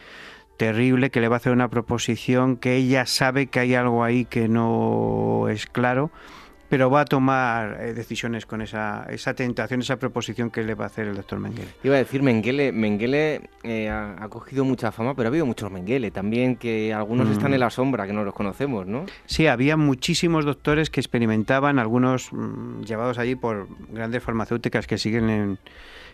terrible 0.56 1.10
que 1.10 1.20
le 1.20 1.28
va 1.28 1.36
a 1.36 1.38
hacer 1.38 1.52
una 1.52 1.68
proposición 1.68 2.56
que 2.56 2.76
ella 2.76 3.06
sabe 3.06 3.46
que 3.46 3.60
hay 3.60 3.74
algo 3.74 4.02
ahí 4.02 4.24
que 4.24 4.48
no 4.48 5.48
es 5.50 5.66
claro 5.66 6.10
pero 6.68 6.90
va 6.90 7.02
a 7.02 7.04
tomar 7.04 7.78
eh, 7.80 7.94
decisiones 7.94 8.46
con 8.46 8.60
esa, 8.60 9.06
esa 9.08 9.34
tentación, 9.34 9.80
esa 9.80 9.98
proposición 9.98 10.50
que 10.50 10.64
le 10.64 10.74
va 10.74 10.84
a 10.84 10.86
hacer 10.88 11.06
el 11.06 11.16
doctor 11.16 11.38
Mengele. 11.38 11.68
Iba 11.84 11.94
a 11.96 11.98
decir, 11.98 12.22
Mengele, 12.22 12.72
Mengele 12.72 13.42
eh, 13.62 13.88
ha, 13.88 14.28
cogido 14.28 14.64
mucha 14.64 14.92
fama, 14.92 15.14
pero 15.14 15.28
ha 15.28 15.30
habido 15.30 15.46
muchos 15.46 15.70
Mengele 15.70 16.10
también, 16.10 16.56
que 16.56 16.92
algunos 16.92 17.30
están 17.30 17.52
en 17.52 17.58
mm. 17.58 17.60
la 17.60 17.70
sombra, 17.70 18.06
que 18.06 18.12
no 18.12 18.24
los 18.24 18.34
conocemos, 18.34 18.86
¿no? 18.86 19.06
Sí, 19.26 19.46
había 19.46 19.76
muchísimos 19.76 20.44
doctores 20.44 20.90
que 20.90 21.00
experimentaban, 21.00 21.78
algunos 21.78 22.32
mm, 22.32 22.82
llevados 22.82 23.18
allí 23.18 23.36
por 23.36 23.68
grandes 23.90 24.22
farmacéuticas 24.22 24.86
que 24.86 24.98
siguen 24.98 25.30
en, 25.30 25.58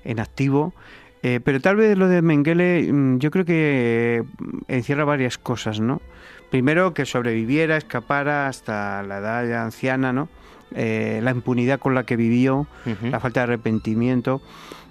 en 0.05 0.21
activo. 0.21 0.75
Eh, 1.23 1.41
pero 1.43 1.61
tal 1.61 1.77
vez 1.77 1.97
lo 1.97 2.09
de 2.09 2.21
Mengele 2.21 2.93
mm, 2.93 3.19
yo 3.19 3.31
creo 3.31 3.45
que 3.45 4.25
encierra 4.69 5.05
varias 5.05 5.39
cosas, 5.39 5.81
¿no? 5.81 6.03
Primero 6.51 6.93
que 6.95 7.07
sobreviviera, 7.07 7.77
escapara 7.77 8.49
hasta 8.49 9.03
la 9.05 9.19
edad 9.19 9.63
anciana, 9.63 10.13
¿no? 10.13 10.29
Eh, 10.77 11.20
la 11.23 11.31
impunidad 11.31 11.79
con 11.79 11.95
la 11.95 12.05
que 12.05 12.16
vivió, 12.16 12.66
la 13.03 13.20
falta 13.20 13.41
de 13.41 13.45
arrepentimiento 13.45 14.41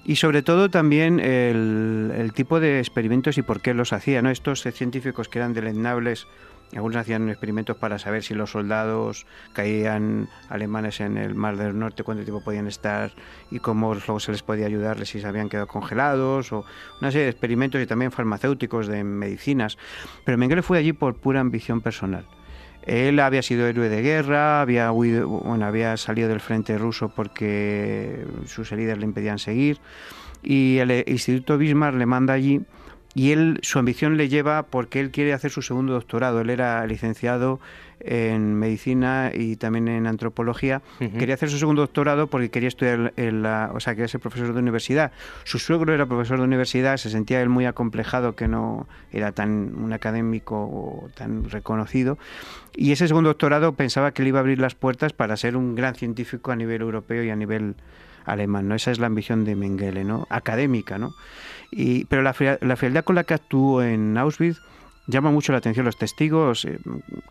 y 0.03 0.15
sobre 0.15 0.41
todo 0.41 0.69
también 0.69 1.19
el, 1.19 2.32
tipo 2.34 2.59
de 2.59 2.79
experimentos 2.79 3.38
y 3.38 3.41
por 3.41 3.61
qué 3.61 3.73
los 3.73 3.93
hacía. 3.93 4.21
¿no? 4.21 4.29
Estos 4.29 4.61
científicos 4.61 5.29
que 5.29 5.39
eran 5.39 5.53
deleznables, 5.53 6.27
algunos 6.75 6.97
hacían 6.97 7.29
experimentos 7.29 7.75
para 7.77 7.99
saber 7.99 8.23
si 8.23 8.34
los 8.34 8.51
soldados 8.51 9.27
caían 9.53 10.29
alemanes 10.49 11.01
en 11.01 11.17
el 11.17 11.36
Mar 11.36 11.57
del 11.57 11.77
Norte, 11.77 12.03
cuánto 12.03 12.23
tiempo 12.23 12.43
podían 12.43 12.67
estar 12.67 13.11
y 13.51 13.59
cómo 13.59 13.93
luego 13.93 14.19
se 14.19 14.32
les 14.32 14.41
podía 14.41 14.65
ayudarles 14.65 15.09
si 15.09 15.19
se 15.19 15.27
habían 15.27 15.49
quedado 15.49 15.67
congelados, 15.67 16.51
o 16.51 16.65
una 16.99 17.11
serie 17.11 17.25
de 17.25 17.32
experimentos 17.32 17.82
y 17.82 17.86
también 17.86 18.11
farmacéuticos 18.11 18.88
de 18.88 19.03
medicinas. 19.03 19.77
Pero 20.23 20.38
Mengele 20.38 20.61
fue 20.61 20.77
allí 20.77 20.93
por 20.93 21.15
pura 21.15 21.41
ambición 21.41 21.82
personal. 21.82 22.25
Él 22.86 23.19
había 23.19 23.41
sido 23.41 23.67
héroe 23.67 23.89
de 23.89 24.01
guerra, 24.01 24.61
había, 24.61 24.89
bueno, 24.91 25.65
había 25.65 25.97
salido 25.97 26.29
del 26.29 26.39
frente 26.39 26.77
ruso 26.77 27.09
porque 27.09 28.25
sus 28.47 28.71
heridas 28.71 28.97
le 28.97 29.05
impedían 29.05 29.39
seguir. 29.39 29.79
Y 30.43 30.77
el 30.77 31.03
Instituto 31.07 31.57
Bismarck 31.57 31.95
le 31.97 32.05
manda 32.05 32.34
allí 32.34 32.61
y 33.14 33.32
él 33.32 33.59
su 33.62 33.80
ambición 33.80 34.18
le 34.18 34.30
lleva 34.30 34.64
porque 34.64 34.99
él 34.99 35.12
quiere 35.12 35.34
hacer 35.34 35.51
su 35.51 35.62
segundo 35.62 35.93
doctorado. 35.93 36.41
Él 36.41 36.49
era 36.49 36.86
licenciado 36.88 37.59
en 37.99 38.55
medicina 38.55 39.32
y 39.34 39.57
también 39.57 39.88
en 39.88 40.07
antropología. 40.07 40.82
Quería 40.97 41.36
hacer 41.36 41.49
su 41.49 41.57
segundo 41.57 41.82
doctorado 41.82 42.28
porque 42.28 42.49
quería 42.49 42.70
estudiar, 42.70 43.14
en 43.18 43.43
la, 43.43 43.72
o 43.74 43.80
sea, 43.80 43.93
quería 43.93 44.07
ser 44.07 44.22
profesor 44.22 44.53
de 44.53 44.59
universidad. 44.59 45.12
Su 45.43 45.59
suegro 45.59 45.93
era 45.93 46.05
profesor 46.05 46.39
de 46.39 46.45
universidad, 46.45 46.97
se 46.97 47.09
sentía 47.09 47.41
él 47.41 47.49
muy 47.49 47.66
acomplejado 47.66 48.36
que 48.36 48.47
no 48.47 48.88
era 49.12 49.34
tan 49.34 49.74
un 49.76 49.93
académico 49.93 51.09
tan 51.16 51.49
reconocido. 51.49 52.18
Y 52.76 52.91
ese 52.91 53.07
segundo 53.07 53.30
doctorado 53.30 53.74
pensaba 53.74 54.12
que 54.14 54.24
le 54.24 54.30
iba 54.30 54.39
a 54.39 54.41
abrir 54.41 54.59
las 54.59 54.74
puertas 54.74 55.14
para 55.14 55.36
ser 55.38 55.57
un 55.57 55.76
gran 55.76 55.95
científico 55.95 56.51
a 56.51 56.55
nivel 56.55 56.82
europeo 56.82 57.24
y 57.24 57.30
a 57.30 57.36
nivel 57.36 57.76
alemán, 58.26 58.68
¿no? 58.68 58.76
Esa 58.76 58.91
es 58.91 58.99
la 58.99 59.07
ambición 59.07 59.45
de 59.45 59.55
Mengele, 59.55 60.03
¿no? 60.03 60.28
Académica, 60.30 60.97
¿no? 60.97 61.14
Y, 61.72 62.05
pero 62.05 62.22
la, 62.22 62.36
la 62.61 62.76
frialdad 62.76 63.03
con 63.03 63.15
la 63.15 63.24
que 63.24 63.34
actuó 63.34 63.82
en 63.82 64.17
Auschwitz 64.17 64.61
llama 65.07 65.32
mucho 65.32 65.51
la 65.51 65.59
atención 65.59 65.86
los 65.86 65.97
testigos, 65.97 66.65
eh, 66.65 66.80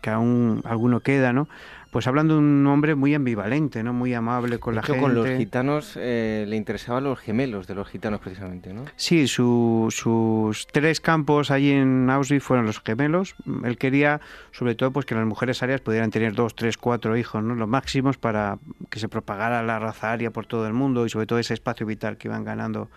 que 0.01 0.09
aún 0.09 0.61
alguno 0.65 0.99
queda, 1.01 1.33
¿no? 1.33 1.47
Pues 1.89 2.07
hablando 2.07 2.35
de 2.35 2.39
un 2.39 2.65
hombre 2.67 2.95
muy 2.95 3.13
ambivalente, 3.13 3.83
¿no? 3.83 3.91
Muy 3.91 4.13
amable 4.13 4.59
con 4.59 4.75
la 4.75 4.81
gente. 4.81 5.01
con 5.01 5.13
los 5.13 5.27
gitanos 5.27 5.97
eh, 5.97 6.45
le 6.47 6.55
interesaban 6.55 7.03
los 7.03 7.19
gemelos 7.19 7.67
de 7.67 7.75
los 7.75 7.89
gitanos 7.89 8.21
precisamente, 8.21 8.73
¿no? 8.73 8.85
Sí, 8.95 9.27
sus 9.27 10.67
tres 10.71 11.01
campos 11.01 11.51
allí 11.51 11.71
en 11.71 12.09
Auschwitz 12.09 12.43
fueron 12.43 12.65
los 12.65 12.79
gemelos. 12.79 13.35
Él 13.65 13.77
quería, 13.77 14.21
sobre 14.53 14.75
todo, 14.75 14.91
pues 14.91 15.05
que 15.05 15.15
las 15.15 15.25
mujeres 15.25 15.61
arias 15.63 15.81
pudieran 15.81 16.11
tener 16.11 16.33
dos, 16.33 16.55
tres, 16.55 16.77
cuatro 16.77 17.17
hijos, 17.17 17.43
¿no? 17.43 17.55
Los 17.55 17.67
máximos 17.67 18.17
para 18.17 18.57
que 18.89 18.99
se 18.99 19.09
propagara 19.09 19.61
la 19.61 19.77
raza 19.77 20.13
aria 20.13 20.31
por 20.31 20.45
todo 20.45 20.67
el 20.67 20.73
mundo 20.73 21.05
y 21.05 21.09
sobre 21.09 21.25
todo 21.25 21.39
ese 21.39 21.53
espacio 21.53 21.85
vital 21.85 22.15
que 22.15 22.29
iban 22.29 22.45
ganando 22.45 22.89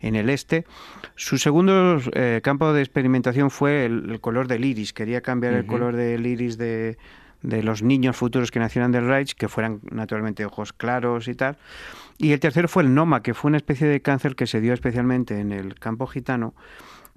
en 0.00 0.16
el 0.16 0.30
este. 0.30 0.64
Su 1.16 1.38
segundo 1.38 2.00
eh, 2.12 2.40
campo 2.42 2.72
de 2.72 2.82
experimentación 2.82 3.50
fue 3.50 3.86
el, 3.86 4.20
color 4.20 4.48
del 4.48 4.64
iris. 4.64 4.92
Quería 4.92 5.20
cambiar 5.20 5.54
el 5.54 5.66
color 5.66 5.96
del 5.96 6.26
iris 6.26 6.58
de, 6.58 6.98
de 7.42 7.62
los 7.62 7.82
niños 7.82 8.16
futuros 8.16 8.50
que 8.50 8.58
nacieran 8.58 8.92
del 8.92 9.06
Reich, 9.06 9.34
que 9.34 9.48
fueran 9.48 9.80
naturalmente 9.90 10.44
ojos 10.44 10.72
claros 10.72 11.28
y 11.28 11.34
tal. 11.34 11.56
Y 12.18 12.32
el 12.32 12.40
tercero 12.40 12.68
fue 12.68 12.82
el 12.82 12.94
Noma, 12.94 13.22
que 13.22 13.34
fue 13.34 13.48
una 13.48 13.58
especie 13.58 13.86
de 13.86 14.00
cáncer 14.00 14.34
que 14.34 14.46
se 14.46 14.60
dio 14.60 14.74
especialmente 14.74 15.38
en 15.38 15.52
el 15.52 15.76
campo 15.76 16.06
gitano 16.06 16.54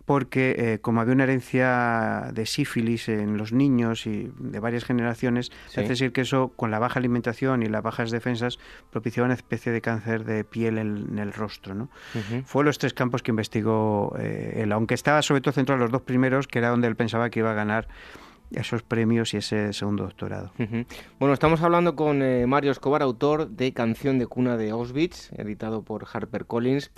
porque 0.05 0.55
eh, 0.57 0.79
como 0.79 1.01
había 1.01 1.13
una 1.13 1.23
herencia 1.23 2.31
de 2.33 2.45
sífilis 2.45 3.09
en 3.09 3.37
los 3.37 3.53
niños 3.53 4.05
y 4.07 4.31
de 4.37 4.59
varias 4.59 4.83
generaciones, 4.83 5.51
se 5.67 5.81
hace 5.81 5.89
decir 5.89 6.11
que 6.11 6.21
eso, 6.21 6.51
con 6.55 6.71
la 6.71 6.79
baja 6.79 6.99
alimentación 6.99 7.63
y 7.63 7.67
las 7.67 7.83
bajas 7.83 8.11
defensas, 8.11 8.59
propiciaba 8.89 9.25
una 9.25 9.35
especie 9.35 9.71
de 9.71 9.81
cáncer 9.81 10.25
de 10.25 10.43
piel 10.43 10.77
en, 10.77 11.19
el 11.19 11.33
rostro. 11.33 11.75
¿no? 11.75 11.89
Fue 12.45 12.63
los 12.63 12.77
tres 12.77 12.93
campos 12.93 13.23
que 13.23 13.31
investigó 13.31 14.15
eh, 14.19 14.61
él, 14.63 14.71
aunque 14.71 14.95
estaba 14.95 15.21
sobre 15.21 15.41
todo 15.41 15.53
centrado 15.53 15.77
en 15.77 15.81
los 15.83 15.91
dos 15.91 16.01
primeros, 16.01 16.47
que 16.47 16.59
era 16.59 16.69
donde 16.69 16.87
él 16.87 16.95
pensaba 16.95 17.29
que 17.29 17.39
iba 17.39 17.51
a 17.51 17.55
ganar 17.55 17.87
esos 18.51 18.83
premios 18.83 19.33
y 19.33 19.37
ese 19.37 19.71
segundo 19.73 20.03
doctorado. 20.03 20.51
Bueno, 21.19 21.33
estamos 21.33 21.61
hablando 21.61 21.95
con 21.95 22.21
eh, 22.21 22.45
Mario 22.47 22.71
Escobar, 22.71 23.01
autor 23.01 23.49
de 23.49 23.73
Canción 23.73 24.19
de 24.19 24.27
Cuna 24.27 24.57
de 24.57 24.71
Auschwitz, 24.71 25.31
editado 25.33 25.83
por 25.83 26.05
HarperCollins. 26.05 26.89
Collins. 26.89 26.91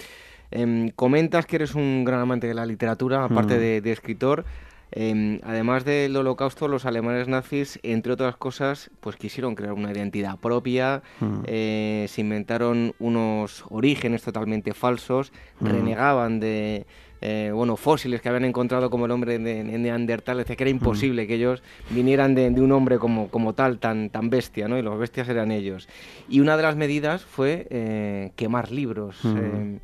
Em, 0.53 0.89
comentas 0.91 1.47
que 1.47 1.55
eres 1.55 1.73
un 1.73 2.03
gran 2.05 2.19
amante 2.19 2.45
de 2.45 2.53
la 2.53 2.65
literatura, 2.65 3.25
aparte 3.25 3.55
mm. 3.55 3.81
de, 3.81 3.91
escritor. 3.91 4.45
Em, 4.91 5.39
además 5.43 5.83
del 5.83 6.15
holocausto, 6.15 6.67
los 6.67 6.85
alemanes 6.85 7.27
nazis, 7.27 7.79
entre 7.81 8.13
otras 8.13 8.35
cosas, 8.37 8.91
pues 8.99 9.15
quisieron 9.15 9.55
crear 9.55 9.73
una 9.73 9.91
identidad 9.91 10.37
propia, 10.37 11.01
mm. 11.19 11.39
eh, 11.47 12.05
se 12.07 12.21
inventaron 12.21 12.93
unos 12.99 13.65
orígenes 13.69 14.21
totalmente 14.21 14.75
falsos, 14.75 15.33
mm. 15.59 15.65
renegaban 15.65 16.39
de 16.39 16.85
eh, 17.25 17.51
bueno, 17.53 17.77
fósiles 17.77 18.19
que 18.21 18.27
habían 18.27 18.43
encontrado 18.43 18.89
como 18.89 19.05
el 19.05 19.11
hombre 19.11 19.39
de, 19.39 19.63
Neandertal, 19.63 20.39
decía 20.39 20.57
que 20.57 20.65
era 20.65 20.69
imposible 20.69 21.25
que 21.25 21.35
ellos 21.35 21.63
vinieran 21.89 22.35
de, 22.35 22.49
un 22.49 22.73
hombre 22.73 22.99
como, 22.99 23.29
como 23.29 23.53
tal, 23.53 23.79
tan, 23.79 24.09
tan 24.09 24.29
bestia, 24.29 24.67
¿no? 24.67 24.77
Y 24.77 24.81
los 24.81 24.99
bestias 24.99 25.29
eran 25.29 25.49
ellos. 25.49 25.87
Y 26.27 26.41
una 26.41 26.57
de 26.57 26.63
las 26.63 26.75
medidas 26.75 27.23
fue 27.23 27.65
eh, 27.69 28.31
quemar 28.35 28.73
libros. 28.73 29.21
Eh, 29.23 29.79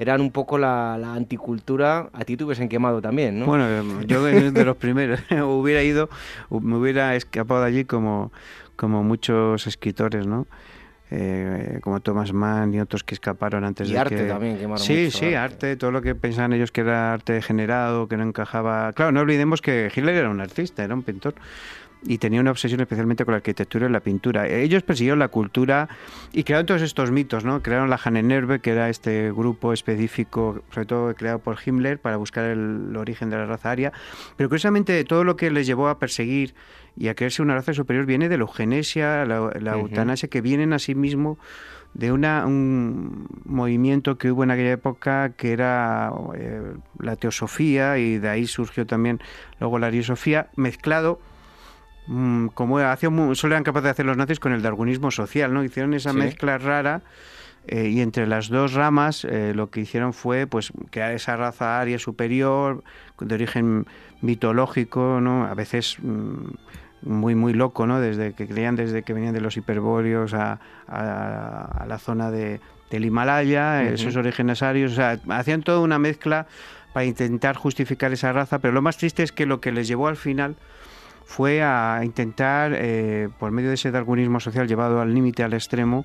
eran 0.00 0.22
un 0.22 0.30
poco 0.30 0.56
la, 0.56 0.94
anticultura, 0.94 2.08
a 2.14 2.24
ti 2.24 2.38
te 2.38 2.44
hubiesen 2.44 2.70
quemado 2.70 3.02
también, 3.02 3.38
¿no? 3.38 3.44
Bueno, 3.44 4.02
yo 4.02 4.24
de 4.24 4.64
los 4.64 4.76
primeros 4.78 5.20
hubiera 5.44 5.82
ido, 5.82 6.08
me 6.48 6.76
hubiera 6.76 7.14
escapado 7.16 7.60
de 7.60 7.66
allí 7.66 7.84
como, 7.84 8.32
como 8.76 9.04
muchos 9.04 9.66
escritores, 9.66 10.26
¿no? 10.26 10.46
Eh, 11.10 11.80
como 11.82 12.00
Thomas 12.00 12.32
Mann 12.32 12.72
y 12.72 12.80
otros 12.80 13.04
que 13.04 13.14
escaparon 13.14 13.64
antes 13.64 13.90
y 13.90 13.92
de 13.92 13.98
arte 13.98 14.16
que... 14.16 14.22
también 14.26 14.58
quemaron 14.58 14.78
sí 14.78 15.10
sí 15.10 15.34
arte. 15.34 15.74
todo 15.74 15.90
lo 15.90 16.02
que 16.02 16.14
pensaban 16.14 16.52
ellos 16.52 16.70
que 16.70 16.82
era 16.82 17.12
arte 17.12 17.32
degenerado 17.32 18.06
que 18.06 18.16
no 18.16 18.22
encajaba 18.22 18.92
claro 18.92 19.10
no 19.10 19.18
olvidemos 19.18 19.60
que 19.60 19.90
Hitler 19.92 20.14
era 20.14 20.30
un 20.30 20.40
artista 20.40 20.84
era 20.84 20.94
un 20.94 21.02
pintor 21.02 21.34
y 22.02 22.18
tenía 22.18 22.40
una 22.40 22.50
obsesión 22.50 22.80
especialmente 22.80 23.24
con 23.24 23.32
la 23.32 23.36
arquitectura 23.38 23.88
y 23.88 23.90
la 23.90 24.00
pintura. 24.00 24.48
Ellos 24.48 24.82
persiguieron 24.82 25.18
la 25.18 25.28
cultura 25.28 25.88
y 26.32 26.44
crearon 26.44 26.66
todos 26.66 26.82
estos 26.82 27.10
mitos, 27.10 27.44
¿no? 27.44 27.62
Crearon 27.62 27.90
la 27.90 28.00
Hannenerbe, 28.02 28.60
que 28.60 28.70
era 28.70 28.88
este 28.88 29.30
grupo 29.32 29.72
específico, 29.72 30.62
sobre 30.70 30.86
todo 30.86 31.14
creado 31.14 31.40
por 31.40 31.58
Himmler, 31.64 31.98
para 31.98 32.16
buscar 32.16 32.46
el, 32.46 32.96
origen 32.96 33.30
de 33.30 33.36
la 33.36 33.46
raza 33.46 33.70
aria. 33.70 33.92
Pero 34.36 34.48
curiosamente 34.48 35.04
todo 35.04 35.24
lo 35.24 35.36
que 35.36 35.50
les 35.50 35.66
llevó 35.66 35.88
a 35.88 35.98
perseguir 35.98 36.54
y 36.96 37.08
a 37.08 37.14
creerse 37.14 37.42
una 37.42 37.54
raza 37.54 37.74
superior 37.74 38.06
viene 38.06 38.28
de 38.28 38.38
la 38.38 38.42
eugenesia, 38.42 39.24
la, 39.24 39.74
eutanasia, 39.74 40.28
que 40.28 40.40
vienen 40.40 40.72
a 40.72 40.78
sí 40.78 40.94
mismo 40.94 41.38
de 41.94 42.12
una, 42.12 42.46
un 42.46 43.26
movimiento 43.44 44.16
que 44.16 44.30
hubo 44.30 44.44
en 44.44 44.52
aquella 44.52 44.72
época 44.72 45.30
que 45.30 45.52
era 45.52 46.12
eh, 46.36 46.74
la 46.98 47.16
teosofía 47.16 47.98
y 47.98 48.18
de 48.18 48.28
ahí 48.28 48.46
surgió 48.46 48.86
también 48.86 49.20
luego 49.58 49.78
la 49.80 49.88
ariosofía 49.88 50.50
mezclado 50.54 51.20
mm, 52.06 52.48
como 52.48 52.78
hacía, 52.78 53.10
solo 53.34 53.54
eran 53.54 53.64
capaces 53.64 53.84
de 53.84 53.90
hacer 53.90 54.06
los 54.06 54.16
nazis 54.16 54.40
con 54.40 54.52
el 54.52 54.62
darwinismo 54.62 55.10
social, 55.10 55.52
¿no? 55.52 55.64
Hicieron 55.64 55.94
esa 55.94 56.12
mezcla 56.12 56.58
rara 56.58 57.02
eh, 57.66 57.88
y 57.88 58.00
entre 58.00 58.26
las 58.26 58.48
dos 58.48 58.72
ramas 58.72 59.24
eh, 59.24 59.52
lo 59.54 59.70
que 59.70 59.80
hicieron 59.80 60.12
fue 60.12 60.46
pues 60.46 60.72
crear 60.90 61.12
esa 61.12 61.36
raza 61.36 61.80
aria 61.80 61.98
superior 61.98 62.82
de 63.20 63.34
origen 63.34 63.86
mitológico, 64.22 65.20
¿no? 65.20 65.44
A 65.44 65.54
veces 65.54 65.96
mm, 66.00 66.48
muy 67.02 67.34
muy 67.34 67.52
loco, 67.52 67.86
¿no? 67.86 68.00
Desde 68.00 68.32
que 68.32 68.46
creían 68.46 68.76
desde 68.76 69.02
que 69.02 69.12
venían 69.12 69.34
de 69.34 69.40
los 69.40 69.56
hiperbóreos 69.56 70.34
a, 70.34 70.60
a, 70.86 71.84
la 71.86 71.98
zona 71.98 72.30
de, 72.30 72.60
del 72.90 73.04
Himalaya, 73.04 73.82
esos 73.84 74.16
orígenes 74.16 74.62
arios, 74.62 74.92
o 74.92 74.94
sea, 74.96 75.18
hacían 75.28 75.62
toda 75.62 75.80
una 75.80 75.98
mezcla 75.98 76.46
para 76.92 77.06
intentar 77.06 77.56
justificar 77.56 78.12
esa 78.12 78.32
raza, 78.32 78.58
pero 78.58 78.74
lo 78.74 78.82
más 78.82 78.96
triste 78.96 79.22
es 79.22 79.32
que 79.32 79.46
lo 79.46 79.60
que 79.60 79.72
les 79.72 79.86
llevó 79.86 80.08
al 80.08 80.16
final 80.16 80.56
fue 81.30 81.62
a 81.62 82.00
intentar, 82.02 82.72
eh, 82.74 83.28
por 83.38 83.52
medio 83.52 83.68
de 83.68 83.76
ese 83.76 83.92
darwinismo 83.92 84.40
social 84.40 84.66
llevado 84.66 85.00
al 85.00 85.14
límite, 85.14 85.44
al 85.44 85.52
extremo, 85.52 86.04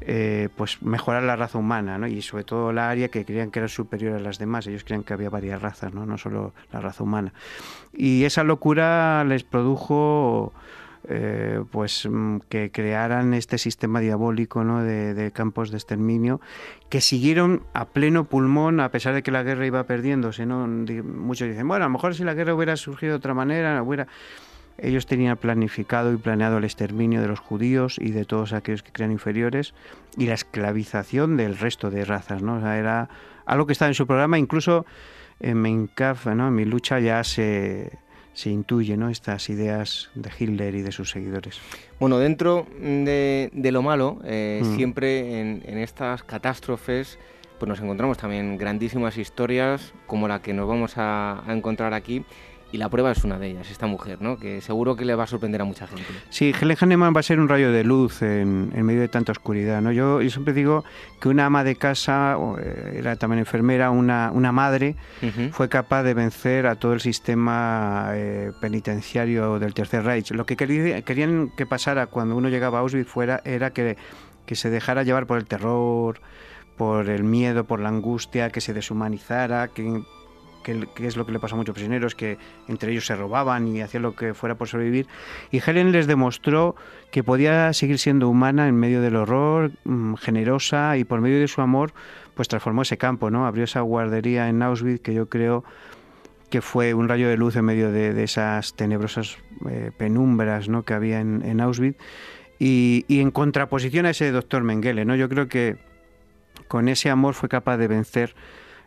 eh, 0.00 0.48
pues 0.56 0.82
mejorar 0.82 1.22
la 1.22 1.36
raza 1.36 1.58
humana, 1.58 1.96
¿no? 1.96 2.08
y 2.08 2.20
sobre 2.22 2.42
todo 2.42 2.72
la 2.72 2.90
área 2.90 3.06
que 3.06 3.24
creían 3.24 3.52
que 3.52 3.60
era 3.60 3.68
superior 3.68 4.16
a 4.16 4.18
las 4.18 4.40
demás. 4.40 4.66
Ellos 4.66 4.82
creían 4.82 5.04
que 5.04 5.12
había 5.12 5.30
varias 5.30 5.62
razas, 5.62 5.94
no, 5.94 6.06
no 6.06 6.18
solo 6.18 6.54
la 6.72 6.80
raza 6.80 7.04
humana. 7.04 7.32
Y 7.92 8.24
esa 8.24 8.42
locura 8.42 9.22
les 9.22 9.44
produjo 9.44 10.52
eh, 11.08 11.62
pues 11.70 12.08
mm, 12.10 12.38
que 12.48 12.72
crearan 12.72 13.32
este 13.32 13.58
sistema 13.58 14.00
diabólico 14.00 14.64
¿no? 14.64 14.82
de, 14.82 15.30
campos 15.32 15.70
de 15.70 15.76
exterminio 15.76 16.40
que 16.88 17.00
siguieron 17.00 17.62
a 17.74 17.84
pleno 17.84 18.24
pulmón 18.24 18.80
a 18.80 18.90
pesar 18.90 19.14
de 19.14 19.22
que 19.22 19.30
la 19.30 19.44
guerra 19.44 19.66
iba 19.66 19.84
perdiéndose. 19.84 20.46
¿no? 20.46 20.66
Muchos 20.66 21.46
dicen, 21.46 21.68
bueno, 21.68 21.84
a 21.84 21.88
lo 21.88 21.92
mejor 21.92 22.16
si 22.16 22.24
la 22.24 22.34
guerra 22.34 22.56
hubiera 22.56 22.76
surgido 22.76 23.12
de 23.12 23.18
otra 23.18 23.34
manera, 23.34 23.80
hubiera... 23.80 24.08
Ellos 24.78 25.06
tenían 25.06 25.36
planificado 25.36 26.12
y 26.12 26.16
planeado 26.16 26.58
el 26.58 26.64
exterminio 26.64 27.20
de 27.20 27.28
los 27.28 27.38
judíos 27.38 27.96
y 28.00 28.10
de 28.10 28.24
todos 28.24 28.52
aquellos 28.52 28.82
que 28.82 28.92
crean 28.92 29.12
inferiores 29.12 29.74
y 30.16 30.26
la 30.26 30.34
esclavización 30.34 31.36
del 31.36 31.56
resto 31.56 31.90
de 31.90 32.04
razas, 32.04 32.42
¿no? 32.42 32.56
O 32.56 32.60
sea, 32.60 32.78
era 32.78 33.08
algo 33.46 33.66
que 33.66 33.72
estaba 33.72 33.88
en 33.88 33.94
su 33.94 34.06
programa, 34.06 34.38
incluso 34.38 34.84
en 35.40 35.58
Mencaf, 35.58 36.26
¿no? 36.26 36.48
En 36.48 36.54
mi 36.54 36.64
lucha 36.64 36.98
ya 36.98 37.22
se, 37.22 37.92
se 38.34 38.50
intuye, 38.50 38.96
¿no? 38.96 39.08
Estas 39.08 39.48
ideas 39.48 40.10
de 40.14 40.30
Hitler 40.36 40.74
y 40.74 40.82
de 40.82 40.92
sus 40.92 41.10
seguidores. 41.10 41.60
Bueno, 41.98 42.18
dentro 42.18 42.66
de, 42.78 43.50
lo 43.72 43.82
malo, 43.82 44.18
eh, 44.24 44.60
mm. 44.62 44.76
siempre 44.76 45.40
en, 45.40 45.78
estas 45.78 46.24
catástrofes, 46.24 47.18
pues 47.58 47.68
nos 47.68 47.80
encontramos 47.80 48.18
también 48.18 48.58
grandísimas 48.58 49.16
historias 49.16 49.94
como 50.06 50.26
la 50.26 50.42
que 50.42 50.52
nos 50.52 50.68
vamos 50.68 50.94
a 50.96 51.44
encontrar 51.48 51.94
aquí 51.94 52.24
y 52.74 52.76
la 52.76 52.88
prueba 52.88 53.12
es 53.12 53.22
una 53.22 53.38
de 53.38 53.50
ellas, 53.50 53.70
esta 53.70 53.86
mujer, 53.86 54.20
¿no? 54.20 54.36
que 54.36 54.60
seguro 54.60 54.96
que 54.96 55.04
le 55.04 55.14
va 55.14 55.22
a 55.22 55.26
sorprender 55.28 55.60
a 55.60 55.64
mucha 55.64 55.86
gente. 55.86 56.02
Sí, 56.30 56.52
Helen 56.60 56.76
Hanneman 56.80 57.14
va 57.14 57.20
a 57.20 57.22
ser 57.22 57.38
un 57.38 57.48
rayo 57.48 57.70
de 57.70 57.84
luz 57.84 58.20
en, 58.20 58.70
medio 58.84 59.00
de 59.00 59.06
tanta 59.06 59.30
oscuridad. 59.30 59.80
¿no? 59.80 59.92
Yo, 59.92 60.20
siempre 60.28 60.52
digo 60.52 60.82
que 61.20 61.28
una 61.28 61.46
ama 61.46 61.62
de 61.62 61.76
casa, 61.76 62.36
eh, 62.58 62.96
era 62.98 63.14
también 63.14 63.38
enfermera, 63.38 63.92
una, 63.92 64.32
una 64.32 64.50
madre, 64.50 64.96
fue 65.52 65.68
capaz 65.68 66.02
de 66.02 66.14
vencer 66.14 66.66
a 66.66 66.74
todo 66.74 66.94
el 66.94 67.00
sistema 67.00 68.08
eh, 68.14 68.50
penitenciario 68.60 69.60
del 69.60 69.72
Tercer 69.72 70.02
Reich. 70.02 70.32
Lo 70.32 70.44
que 70.44 70.56
querían 70.56 71.52
que 71.56 71.66
pasara 71.66 72.08
cuando 72.08 72.34
uno 72.34 72.48
llegaba 72.48 72.78
a 72.78 72.80
Auschwitz 72.80 73.06
fuera, 73.06 73.40
era 73.44 73.70
que, 73.70 73.96
que 74.46 74.56
se 74.56 74.68
dejara 74.68 75.04
llevar 75.04 75.28
por 75.28 75.38
el 75.38 75.46
terror, 75.46 76.20
por 76.76 77.08
el 77.08 77.22
miedo, 77.22 77.62
por 77.62 77.78
la 77.78 77.90
angustia, 77.90 78.50
que 78.50 78.60
se 78.60 78.74
deshumanizara, 78.74 79.68
que 79.68 80.02
que, 80.64 81.06
es 81.06 81.16
lo 81.16 81.24
que 81.24 81.30
le 81.30 81.38
pasa 81.38 81.54
a 81.54 81.58
muchos 81.58 81.74
prisioneros, 81.74 82.16
que 82.16 82.38
entre 82.66 82.90
ellos 82.90 83.06
se 83.06 83.14
robaban 83.14 83.68
y 83.68 83.80
hacían 83.80 84.02
lo 84.02 84.16
que 84.16 84.34
fuera 84.34 84.56
por 84.56 84.66
sobrevivir. 84.66 85.06
Y 85.52 85.60
Helen 85.64 85.92
les 85.92 86.08
demostró 86.08 86.74
que 87.12 87.22
podía 87.22 87.72
seguir 87.72 88.00
siendo 88.00 88.28
humana 88.28 88.66
en 88.66 88.74
medio 88.74 89.00
del 89.00 89.14
horror, 89.14 89.70
mm, 89.84 90.14
generosa 90.14 90.96
y 90.96 91.04
por 91.04 91.20
medio 91.20 91.38
de 91.38 91.46
su 91.46 91.60
amor, 91.60 91.92
pues 92.34 92.48
transformó 92.48 92.82
ese 92.82 92.98
campo, 92.98 93.30
¿no? 93.30 93.46
Abrió 93.46 93.62
esa 93.62 93.82
guardería 93.82 94.48
en 94.48 94.60
Auschwitz 94.62 95.00
que 95.00 95.14
yo 95.14 95.28
creo 95.28 95.62
que 96.50 96.60
fue 96.60 96.94
un 96.94 97.08
rayo 97.08 97.28
de 97.28 97.36
luz 97.36 97.56
en 97.56 97.64
medio 97.64 97.90
de, 97.90 98.22
esas 98.22 98.74
tenebrosas 98.74 99.38
eh, 99.68 99.90
penumbras 99.96 100.68
¿no? 100.68 100.84
que 100.84 100.94
había 100.94 101.20
en, 101.20 101.60
Auschwitz. 101.60 101.96
Y, 102.58 103.04
y, 103.08 103.20
en 103.20 103.30
contraposición 103.32 104.06
a 104.06 104.10
ese 104.10 104.30
doctor 104.30 104.62
Mengele, 104.62 105.04
¿no? 105.04 105.16
yo 105.16 105.28
creo 105.28 105.48
que 105.48 105.76
con 106.68 106.88
ese 106.88 107.10
amor 107.10 107.34
fue 107.34 107.48
capaz 107.48 107.76
de 107.76 107.88
vencer 107.88 108.34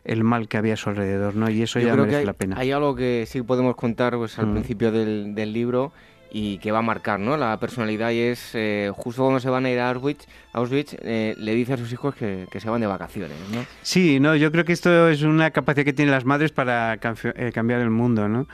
el 0.08 0.24
mal 0.24 0.48
que 0.48 0.58
había 0.58 0.74
a 0.74 0.78
su 0.78 0.90
alrededor, 0.90 1.36
¿no? 1.36 1.50
Y 1.50 1.62
eso 1.62 1.80
ya 1.80 1.96
merece 1.96 2.26
la 2.26 2.34
pena. 2.34 2.56
Hay 2.58 2.72
algo 2.72 2.96
que 2.96 3.26
sí 3.28 3.42
podemos 3.42 3.76
contar 3.76 4.16
pues, 4.16 4.40
al 4.40 4.48
mm. 4.48 4.54
principio 4.54 4.92
del, 4.92 5.36
del, 5.36 5.54
libro 5.54 5.92
y 6.32 6.58
que 6.60 6.72
va 6.72 6.80
a 6.80 6.82
marcar, 6.82 7.20
¿no? 7.20 7.36
La 7.36 7.60
personalidad 7.60 8.12
y 8.12 8.20
es 8.20 8.52
eh, 8.54 8.92
justo 8.96 9.24
cuando 9.24 9.40
se 9.40 9.50
van 9.50 9.66
a 9.66 9.70
ir 9.70 9.80
a 9.80 9.90
Auschwitz, 9.90 10.26
Auschwitz 10.54 10.96
eh, 11.02 11.36
le 11.38 11.56
dice 11.56 11.74
a 11.74 11.78
sus 11.78 11.92
hijos 11.92 12.16
que, 12.16 12.48
que, 12.50 12.60
se 12.60 12.70
van 12.70 12.82
de 12.82 12.88
vacaciones, 12.88 13.38
¿no? 13.52 13.66
Sí, 13.82 14.20
no, 14.20 14.36
yo 14.36 14.52
creo 14.52 14.64
que 14.64 14.74
esto 14.74 15.10
es 15.10 15.22
una 15.24 15.52
capacidad 15.52 15.86
que 15.86 15.94
tienen 15.94 16.14
las 16.14 16.26
madres 16.26 16.52
para 16.52 16.94
eh, 16.94 17.52
cambiar 17.54 17.82
el 17.82 17.90
mundo, 17.90 18.30
¿no? 18.30 18.48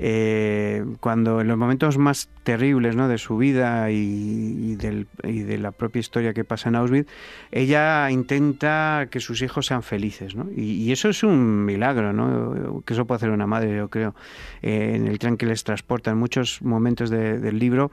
Eh, 0.00 0.84
cuando 1.00 1.40
en 1.40 1.48
los 1.48 1.58
momentos 1.58 1.98
más 1.98 2.28
terribles 2.44 2.94
¿no? 2.94 3.08
de 3.08 3.18
su 3.18 3.36
vida 3.36 3.90
y, 3.90 4.76
de 4.76 5.58
la 5.58 5.72
propia 5.72 6.00
historia 6.00 6.32
que 6.32 6.44
pasa 6.44 6.68
en 6.68 6.76
Auschwitz, 6.76 7.08
ella 7.50 8.10
intenta 8.10 9.08
que 9.10 9.18
sus 9.18 9.42
hijos 9.42 9.66
sean 9.66 9.82
felices. 9.82 10.36
¿no? 10.36 10.46
Y, 10.54 10.92
eso 10.92 11.08
es 11.08 11.24
un 11.24 11.64
milagro, 11.64 12.12
¿no? 12.12 12.82
que 12.86 12.94
eso 12.94 13.06
puede 13.06 13.16
hacer 13.16 13.30
una 13.30 13.46
madre, 13.46 13.76
yo 13.76 13.88
creo. 13.88 14.14
Eh, 14.62 14.92
en 14.94 15.08
el 15.08 15.18
tren 15.18 15.36
que 15.36 15.46
les 15.46 15.64
transporta, 15.64 16.12
en 16.12 16.18
muchos 16.18 16.62
momentos 16.62 17.10
del 17.10 17.58
libro, 17.58 17.90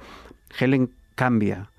Helen 0.60 0.92
cambia 1.16 1.70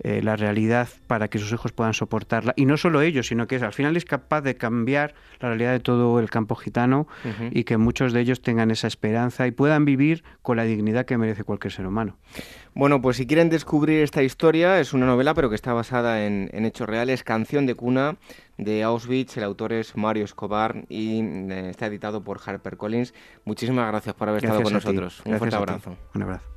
eh, 0.00 0.20
la 0.22 0.36
realidad 0.36 0.88
para 1.06 1.28
que 1.28 1.38
sus 1.38 1.50
hijos 1.52 1.72
puedan 1.72 1.94
soportarla. 1.94 2.52
Y 2.56 2.66
no 2.66 2.76
solo 2.76 3.00
ellos, 3.00 3.28
sino 3.28 3.46
que 3.46 3.56
al 3.56 3.72
final 3.72 3.96
es 3.96 4.04
capaz 4.04 4.42
de 4.42 4.54
cambiar 4.54 5.14
la 5.40 5.48
realidad 5.48 5.72
de 5.72 5.80
todo 5.80 6.20
el 6.20 6.28
campo 6.28 6.54
gitano 6.54 7.06
y 7.50 7.64
que 7.64 7.76
muchos 7.76 8.12
de 8.12 8.20
ellos 8.20 8.42
tengan 8.42 8.70
esa 8.70 8.86
esperanza 8.86 9.46
y 9.46 9.52
puedan 9.52 9.84
vivir 9.84 10.22
con 10.42 10.56
la 10.58 10.64
dignidad 10.64 11.06
que 11.06 11.16
merece 11.16 11.44
cualquier 11.44 11.72
ser 11.72 11.86
humano. 11.86 12.16
Bueno, 12.74 13.00
pues 13.00 13.16
si 13.16 13.26
quieren 13.26 13.48
descubrir 13.48 14.02
esta 14.02 14.22
historia, 14.22 14.80
es 14.80 14.92
una 14.92 15.06
novela 15.06 15.32
pero 15.32 15.48
que 15.48 15.54
está 15.54 15.72
basada 15.72 16.26
en, 16.26 16.50
hechos 16.66 16.86
reales, 16.86 17.24
Canción 17.24 17.64
de 17.64 17.74
Cuna 17.74 18.16
de 18.58 18.82
Auschwitz, 18.82 19.36
el 19.38 19.44
autor 19.44 19.72
es 19.72 19.96
Mario 19.96 20.24
Escobar 20.24 20.84
y 20.88 21.20
eh, 21.20 21.70
está 21.70 21.86
editado 21.86 22.22
por 22.22 22.38
HarperCollins. 22.38 23.14
Muchísimas 23.44 23.88
gracias 23.88 24.14
por 24.14 24.28
haber 24.28 24.44
estado 24.44 24.62
con 24.62 24.72
nosotros. 24.72 25.22
Un 25.24 25.38
fuerte 25.38 25.56
abrazo. 25.56 25.96
Un 26.14 26.22
abrazo. 26.22 26.55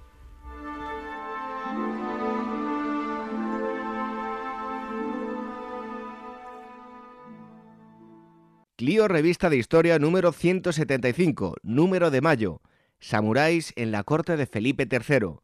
Clio 8.80 9.10
Revista 9.10 9.50
de 9.50 9.58
Historia 9.58 10.00
número 10.00 10.32
175, 10.32 11.58
número 11.64 12.12
de 12.12 12.22
mayo. 12.22 12.62
samuráis 13.02 13.74
en 13.76 13.92
la 13.92 14.06
corte 14.06 14.38
de 14.38 14.46
Felipe 14.46 14.88
III, 14.90 15.42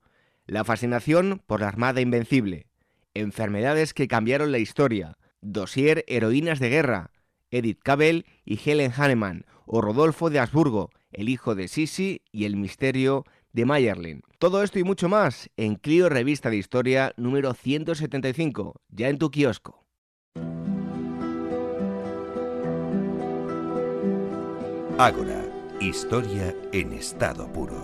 la 0.47 0.63
fascinación 0.63 1.41
por 1.45 1.59
la 1.59 1.67
Armada 1.67 1.99
Invencible, 1.99 2.67
enfermedades 3.13 3.93
que 3.93 4.07
cambiaron 4.07 4.53
la 4.53 4.59
historia, 4.59 5.17
Dosier 5.41 6.05
Heroínas 6.07 6.61
de 6.61 6.69
Guerra, 6.69 7.11
Edith 7.51 7.81
Cavell 7.83 8.25
y 8.45 8.57
Helen 8.63 8.93
Hanneman, 8.95 9.43
o 9.65 9.81
Rodolfo 9.81 10.29
de 10.29 10.39
Habsburgo, 10.39 10.91
el 11.11 11.27
hijo 11.27 11.55
de 11.55 11.67
Sisi 11.67 12.21
y 12.31 12.45
el 12.45 12.55
misterio 12.55 13.25
de 13.51 13.65
Mayerlin. 13.65 14.21
Todo 14.39 14.63
esto 14.63 14.79
y 14.79 14.85
mucho 14.85 15.09
más 15.09 15.49
en 15.57 15.75
Clio 15.75 16.07
Revista 16.07 16.49
de 16.49 16.55
Historia 16.55 17.11
número 17.17 17.53
175, 17.53 18.79
ya 18.87 19.09
en 19.09 19.17
tu 19.17 19.29
kiosco. 19.29 19.84
Ágora, 24.97 25.43
historia 25.81 26.55
en 26.71 26.93
estado 26.93 27.51
puro. 27.51 27.75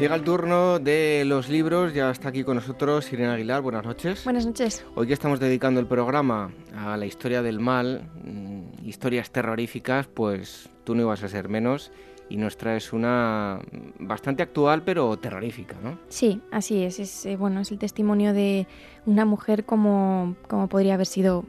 Llega 0.00 0.14
el 0.14 0.22
turno 0.22 0.78
de 0.78 1.24
los 1.26 1.50
libros, 1.50 1.92
ya 1.92 2.10
está 2.10 2.30
aquí 2.30 2.44
con 2.44 2.54
nosotros 2.54 3.12
Irene 3.12 3.34
Aguilar, 3.34 3.60
buenas 3.60 3.84
noches. 3.84 4.24
Buenas 4.24 4.46
noches. 4.46 4.86
Hoy 4.94 5.06
que 5.06 5.12
estamos 5.12 5.38
dedicando 5.38 5.80
el 5.80 5.86
programa 5.86 6.50
a 6.74 6.96
la 6.96 7.04
historia 7.04 7.42
del 7.42 7.60
mal, 7.60 8.08
mm, 8.24 8.86
historias 8.88 9.30
terroríficas, 9.30 10.06
pues 10.06 10.70
tú 10.84 10.94
no 10.94 11.02
ibas 11.02 11.22
a 11.22 11.28
ser 11.28 11.50
menos 11.50 11.92
y 12.30 12.38
nos 12.38 12.56
traes 12.56 12.94
una 12.94 13.60
bastante 13.98 14.42
actual 14.42 14.82
pero 14.82 15.14
terrorífica, 15.18 15.76
¿no? 15.82 15.98
Sí, 16.08 16.40
así 16.50 16.82
es. 16.84 17.00
Es, 17.00 17.26
eh, 17.26 17.36
bueno, 17.36 17.60
es 17.60 17.70
el 17.70 17.78
testimonio 17.78 18.32
de 18.32 18.66
una 19.04 19.26
mujer 19.26 19.66
como, 19.66 20.36
como 20.48 20.70
podría 20.70 20.94
haber 20.94 21.06
sido 21.06 21.44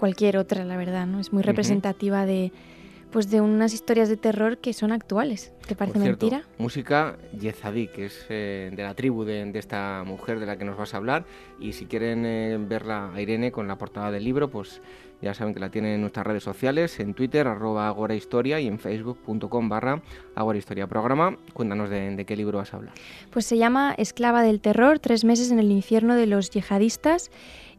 cualquier 0.00 0.38
otra, 0.38 0.64
la 0.64 0.78
verdad, 0.78 1.06
¿no? 1.06 1.20
Es 1.20 1.30
muy 1.30 1.42
representativa 1.42 2.24
de 2.24 2.52
pues 3.12 3.28
de 3.28 3.40
unas 3.40 3.74
historias 3.74 4.08
de 4.08 4.16
terror 4.16 4.58
que 4.58 4.72
son 4.72 4.92
actuales. 4.92 5.52
¿Te 5.66 5.74
parece 5.74 5.98
mentira? 5.98 6.44
Música 6.58 7.18
Yezadí, 7.38 7.88
que 7.88 8.06
es 8.06 8.24
eh, 8.30 8.70
de 8.72 8.82
la 8.82 8.94
tribu 8.94 9.24
de, 9.24 9.50
esta 9.54 10.04
mujer 10.06 10.38
de 10.40 10.46
la 10.46 10.56
que 10.56 10.64
nos 10.64 10.78
vas 10.78 10.94
a 10.94 10.96
hablar. 10.96 11.26
Y 11.58 11.72
si 11.72 11.84
quieren 11.84 12.24
eh, 12.24 12.56
verla 12.58 13.12
a 13.12 13.20
Irene 13.20 13.52
con 13.52 13.68
la 13.68 13.76
portada 13.76 14.10
del 14.10 14.24
libro, 14.24 14.48
pues 14.48 14.80
ya 15.20 15.34
saben 15.34 15.52
que 15.52 15.60
la 15.60 15.70
tienen 15.70 15.92
en 15.92 16.00
nuestras 16.00 16.26
redes 16.26 16.42
sociales, 16.42 16.98
en 16.98 17.12
Twitter, 17.12 17.46
arroba 17.46 17.88
agorahistoria 17.88 18.58
y 18.60 18.66
en 18.66 18.78
facebook.com 18.78 19.68
barra 19.68 20.02
agorahistoria. 20.34 20.86
Programa, 20.86 21.36
cuéntanos 21.52 21.90
de, 21.90 22.24
qué 22.26 22.36
libro 22.36 22.58
vas 22.58 22.72
a 22.72 22.78
hablar. 22.78 22.94
Pues 23.30 23.44
se 23.44 23.58
llama 23.58 23.94
Esclava 23.98 24.42
del 24.42 24.60
Terror, 24.60 24.98
tres 24.98 25.24
meses 25.24 25.50
en 25.50 25.58
el 25.58 25.70
infierno 25.70 26.14
de 26.14 26.26
los 26.26 26.50
yihadistas. 26.50 27.30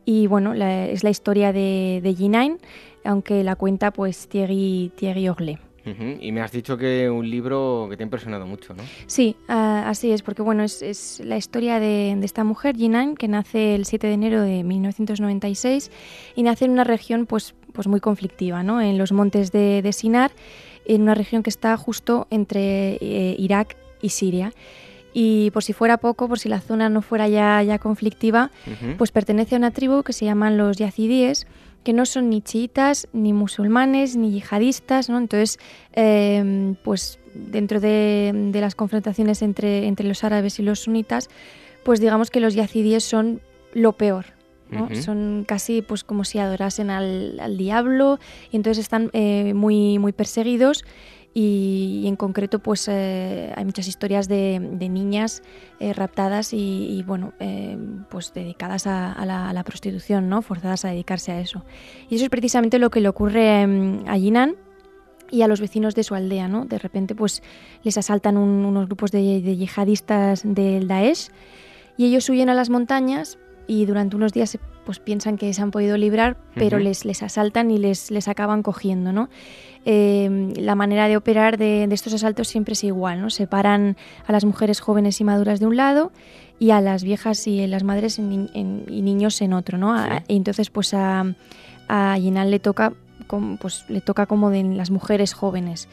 Y 0.05 0.27
bueno, 0.27 0.53
es 0.53 1.03
la 1.03 1.09
historia 1.09 1.53
de, 1.53 1.99
de 2.03 2.15
G9 2.15 2.57
aunque 3.03 3.43
la 3.43 3.55
cuenta 3.55 3.91
pues 3.91 4.27
Thierry, 4.27 4.91
Thierry 4.95 5.29
Orlé. 5.29 5.59
Y 5.83 6.31
me 6.31 6.41
has 6.41 6.51
dicho 6.51 6.77
que 6.77 7.09
un 7.09 7.27
libro 7.27 7.87
que 7.89 7.97
te 7.97 8.03
ha 8.03 8.05
impresionado 8.05 8.45
mucho, 8.45 8.75
¿no? 8.75 8.83
Sí, 9.07 9.35
así 9.47 10.11
es, 10.11 10.21
porque 10.21 10.43
bueno, 10.43 10.61
es, 10.61 11.19
la 11.25 11.37
historia 11.37 11.79
de, 11.79 12.11
esta 12.21 12.43
mujer, 12.43 12.75
Jinan, 12.77 13.15
que 13.15 13.27
nace 13.27 13.73
el 13.73 13.85
7 13.85 14.05
de 14.05 14.13
enero 14.13 14.41
de 14.43 14.63
1996 14.63 15.89
y 16.35 16.43
nace 16.43 16.65
en 16.65 16.71
una 16.71 16.83
región 16.83 17.25
pues, 17.25 17.55
pues 17.73 17.87
muy 17.87 17.99
conflictiva, 17.99 18.61
¿no? 18.61 18.79
En 18.79 18.99
los 18.99 19.11
montes 19.11 19.51
de, 19.51 19.81
de 19.81 19.91
Sinar, 19.91 20.31
en 20.85 21.01
una 21.01 21.15
región 21.15 21.41
que 21.41 21.49
está 21.49 21.75
justo 21.77 22.27
entre 22.29 22.99
eh, 23.01 23.35
Irak 23.39 23.75
y 24.03 24.09
Siria. 24.09 24.53
Y 25.13 25.51
por 25.51 25.63
si 25.63 25.73
fuera 25.73 25.97
poco, 25.97 26.27
por 26.27 26.39
si 26.39 26.49
la 26.49 26.61
zona 26.61 26.89
no 26.89 27.01
fuera 27.01 27.27
ya, 27.27 27.61
ya 27.63 27.79
conflictiva, 27.79 28.51
pues 28.97 29.11
pertenece 29.11 29.55
a 29.55 29.57
una 29.57 29.71
tribu 29.71 30.03
que 30.03 30.13
se 30.13 30.25
llaman 30.25 30.57
los 30.57 30.77
yazidíes, 30.77 31.47
que 31.83 31.93
no 31.93 32.05
son 32.05 32.29
ni 32.29 32.41
chiitas, 32.41 33.07
ni 33.11 33.33
musulmanes, 33.33 34.15
ni 34.15 34.31
yihadistas, 34.31 35.09
¿no? 35.09 35.17
Entonces, 35.17 35.59
em, 35.93 36.75
pues 36.75 37.19
dentro 37.33 37.79
de, 37.79 38.51
las 38.53 38.75
confrontaciones 38.75 39.41
entre, 39.41 39.87
entre 39.87 40.07
los 40.07 40.23
árabes 40.23 40.59
y 40.59 40.63
los 40.63 40.81
sunitas, 40.81 41.29
pues 41.83 41.99
digamos 41.99 42.29
que 42.29 42.39
los 42.39 42.53
yazidíes 42.53 43.03
son 43.03 43.41
lo 43.73 43.93
peor, 43.93 44.25
¿no? 44.69 44.89
Son 44.95 45.43
casi 45.45 45.81
pues 45.81 46.05
como 46.05 46.23
si 46.23 46.39
adorasen 46.39 46.89
al, 46.89 47.39
al 47.41 47.57
diablo 47.57 48.19
y 48.51 48.55
entonces 48.55 48.81
están 48.83 49.09
eh, 49.11 49.53
muy, 49.53 49.99
muy 49.99 50.13
perseguidos 50.13 50.85
y, 51.33 52.03
en 52.07 52.15
concreto 52.15 52.59
pues 52.59 52.87
eh, 52.89 53.53
hay 53.55 53.65
muchas 53.65 53.87
historias 53.87 54.27
de, 54.27 54.59
niñas 54.59 55.43
eh, 55.79 55.93
raptadas 55.93 56.53
y, 56.53 57.03
bueno 57.07 57.33
eh, 57.39 57.77
pues 58.09 58.33
dedicadas 58.33 58.87
a, 58.87 59.25
la, 59.25 59.63
prostitución 59.63 60.27
no 60.29 60.41
forzadas 60.41 60.85
a 60.85 60.89
dedicarse 60.89 61.31
a 61.31 61.39
eso. 61.39 61.63
Y 62.09 62.15
eso 62.15 62.25
es 62.25 62.29
precisamente 62.29 62.79
lo 62.79 62.89
que 62.89 62.99
le 62.99 63.07
ocurre 63.07 63.65
mm, 63.65 64.03
a 64.07 64.17
Yinan 64.17 64.55
y 65.29 65.43
a 65.43 65.47
los 65.47 65.61
vecinos 65.61 65.95
de 65.95 66.03
su 66.03 66.15
aldea 66.15 66.49
no 66.49 66.65
de 66.65 66.77
repente 66.77 67.15
pues 67.15 67.41
les 67.83 67.97
asaltan 67.97 68.35
unos 68.35 68.87
grupos 68.87 69.11
de, 69.11 69.41
yihadistas 69.41 70.41
del 70.43 70.87
Daesh 70.89 71.29
y 71.95 72.05
ellos 72.05 72.27
huyen 72.29 72.49
a 72.49 72.53
las 72.53 72.69
montañas 72.69 73.37
y 73.67 73.85
durante 73.85 74.17
unos 74.17 74.33
días 74.33 74.57
pues 74.85 74.99
piensan 74.99 75.37
que 75.37 75.53
se 75.53 75.61
han 75.61 75.71
podido 75.71 75.95
librar, 75.95 76.37
pero 76.55 76.79
les, 76.79 77.05
les 77.05 77.21
asaltan 77.23 77.71
y 77.71 77.77
les, 77.77 78.11
les 78.11 78.27
acaban 78.27 78.63
cogiendo, 78.63 79.13
¿no? 79.13 79.29
Em, 79.83 80.53
la 80.57 80.75
manera 80.75 81.07
de 81.07 81.17
operar 81.17 81.57
de, 81.57 81.83
estos 81.91 82.13
asaltos 82.13 82.47
siempre 82.47 82.73
es 82.73 82.83
igual, 82.83 83.21
¿no? 83.21 83.29
Separan 83.29 83.97
a 84.27 84.31
las 84.31 84.45
mujeres 84.45 84.79
jóvenes 84.79 85.19
y 85.21 85.23
maduras 85.23 85.59
de 85.59 85.65
un 85.65 85.75
lado 85.75 86.11
y 86.59 86.69
a 86.69 86.81
las 86.81 87.03
viejas 87.03 87.47
y 87.47 87.65
las 87.65 87.83
madres 87.83 88.19
y 88.19 88.21
niños 88.21 89.41
en 89.41 89.53
otro, 89.53 89.79
¿no? 89.79 89.95
y 90.27 90.35
entonces, 90.35 90.69
pues 90.69 90.93
a, 90.93 91.25
a 91.87 92.17
le 92.19 92.59
toca, 92.59 92.93
pues, 93.59 93.85
le 93.89 94.01
toca 94.01 94.27
como 94.27 94.51
de 94.51 94.63
las 94.63 94.91
mujeres 94.91 95.33
jóvenes. 95.33 95.89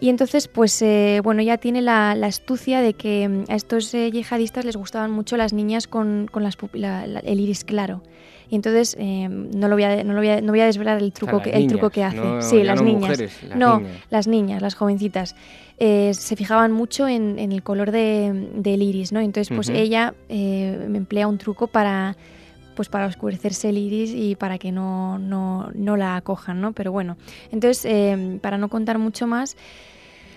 Y 0.00 0.10
entonces, 0.10 0.46
pues 0.46 0.80
eh, 0.80 1.20
bueno, 1.24 1.42
ya 1.42 1.58
tiene 1.58 1.82
la, 1.82 2.12
astucia 2.12 2.80
de 2.80 2.94
que 2.94 3.28
mm, 3.28 3.44
a 3.50 3.56
estos 3.56 3.92
eh, 3.94 4.10
yihadistas 4.10 4.64
les 4.64 4.76
gustaban 4.76 5.10
mucho 5.10 5.36
las 5.36 5.52
niñas 5.52 5.88
con, 5.88 6.28
con 6.30 6.44
las 6.44 6.56
el 6.72 7.40
iris 7.40 7.64
claro. 7.64 8.02
Y 8.50 8.56
entonces 8.56 8.96
eh, 8.98 9.28
no, 9.28 9.68
lo 9.68 9.76
voy 9.76 9.84
a, 9.84 10.02
no, 10.04 10.14
lo 10.14 10.20
voy 10.20 10.28
a, 10.28 10.40
no 10.40 10.52
voy 10.52 10.60
a 10.60 10.66
desvelar 10.66 10.98
el 10.98 11.12
truco, 11.12 11.42
que, 11.42 11.50
el 11.50 11.66
truco 11.66 11.90
que 11.90 12.02
hace. 12.02 12.42
sí, 12.42 12.62
las 12.62 12.80
niñas. 12.82 13.18
no, 13.54 13.82
las 14.10 14.26
niñas, 14.26 14.62
las 14.62 14.74
jovencitas. 14.74 15.36
Eh, 15.78 16.12
se 16.14 16.34
fijaban 16.34 16.72
mucho 16.72 17.06
en, 17.06 17.38
el 17.38 17.62
color 17.62 17.92
de, 17.92 18.48
del 18.54 18.82
iris, 18.82 19.12
¿no? 19.12 19.20
Entonces, 19.20 19.54
pues 19.54 19.68
ella 19.68 20.14
eh, 20.28 20.88
emplea 20.92 21.28
un 21.28 21.38
truco 21.38 21.66
para 21.66 22.16
pues 22.74 22.88
para 22.88 23.06
oscurecerse 23.06 23.70
el 23.70 23.76
iris 23.76 24.12
y 24.14 24.36
para 24.36 24.56
que 24.56 24.70
no, 24.70 25.18
no, 25.18 25.68
no 25.74 25.96
la 25.96 26.14
acojan, 26.14 26.60
¿no? 26.60 26.70
Pero 26.74 26.92
bueno, 26.92 27.16
entonces, 27.50 27.84
eh, 27.84 28.38
para 28.40 28.56
no 28.56 28.68
contar 28.68 28.98
mucho 28.98 29.26
más, 29.26 29.56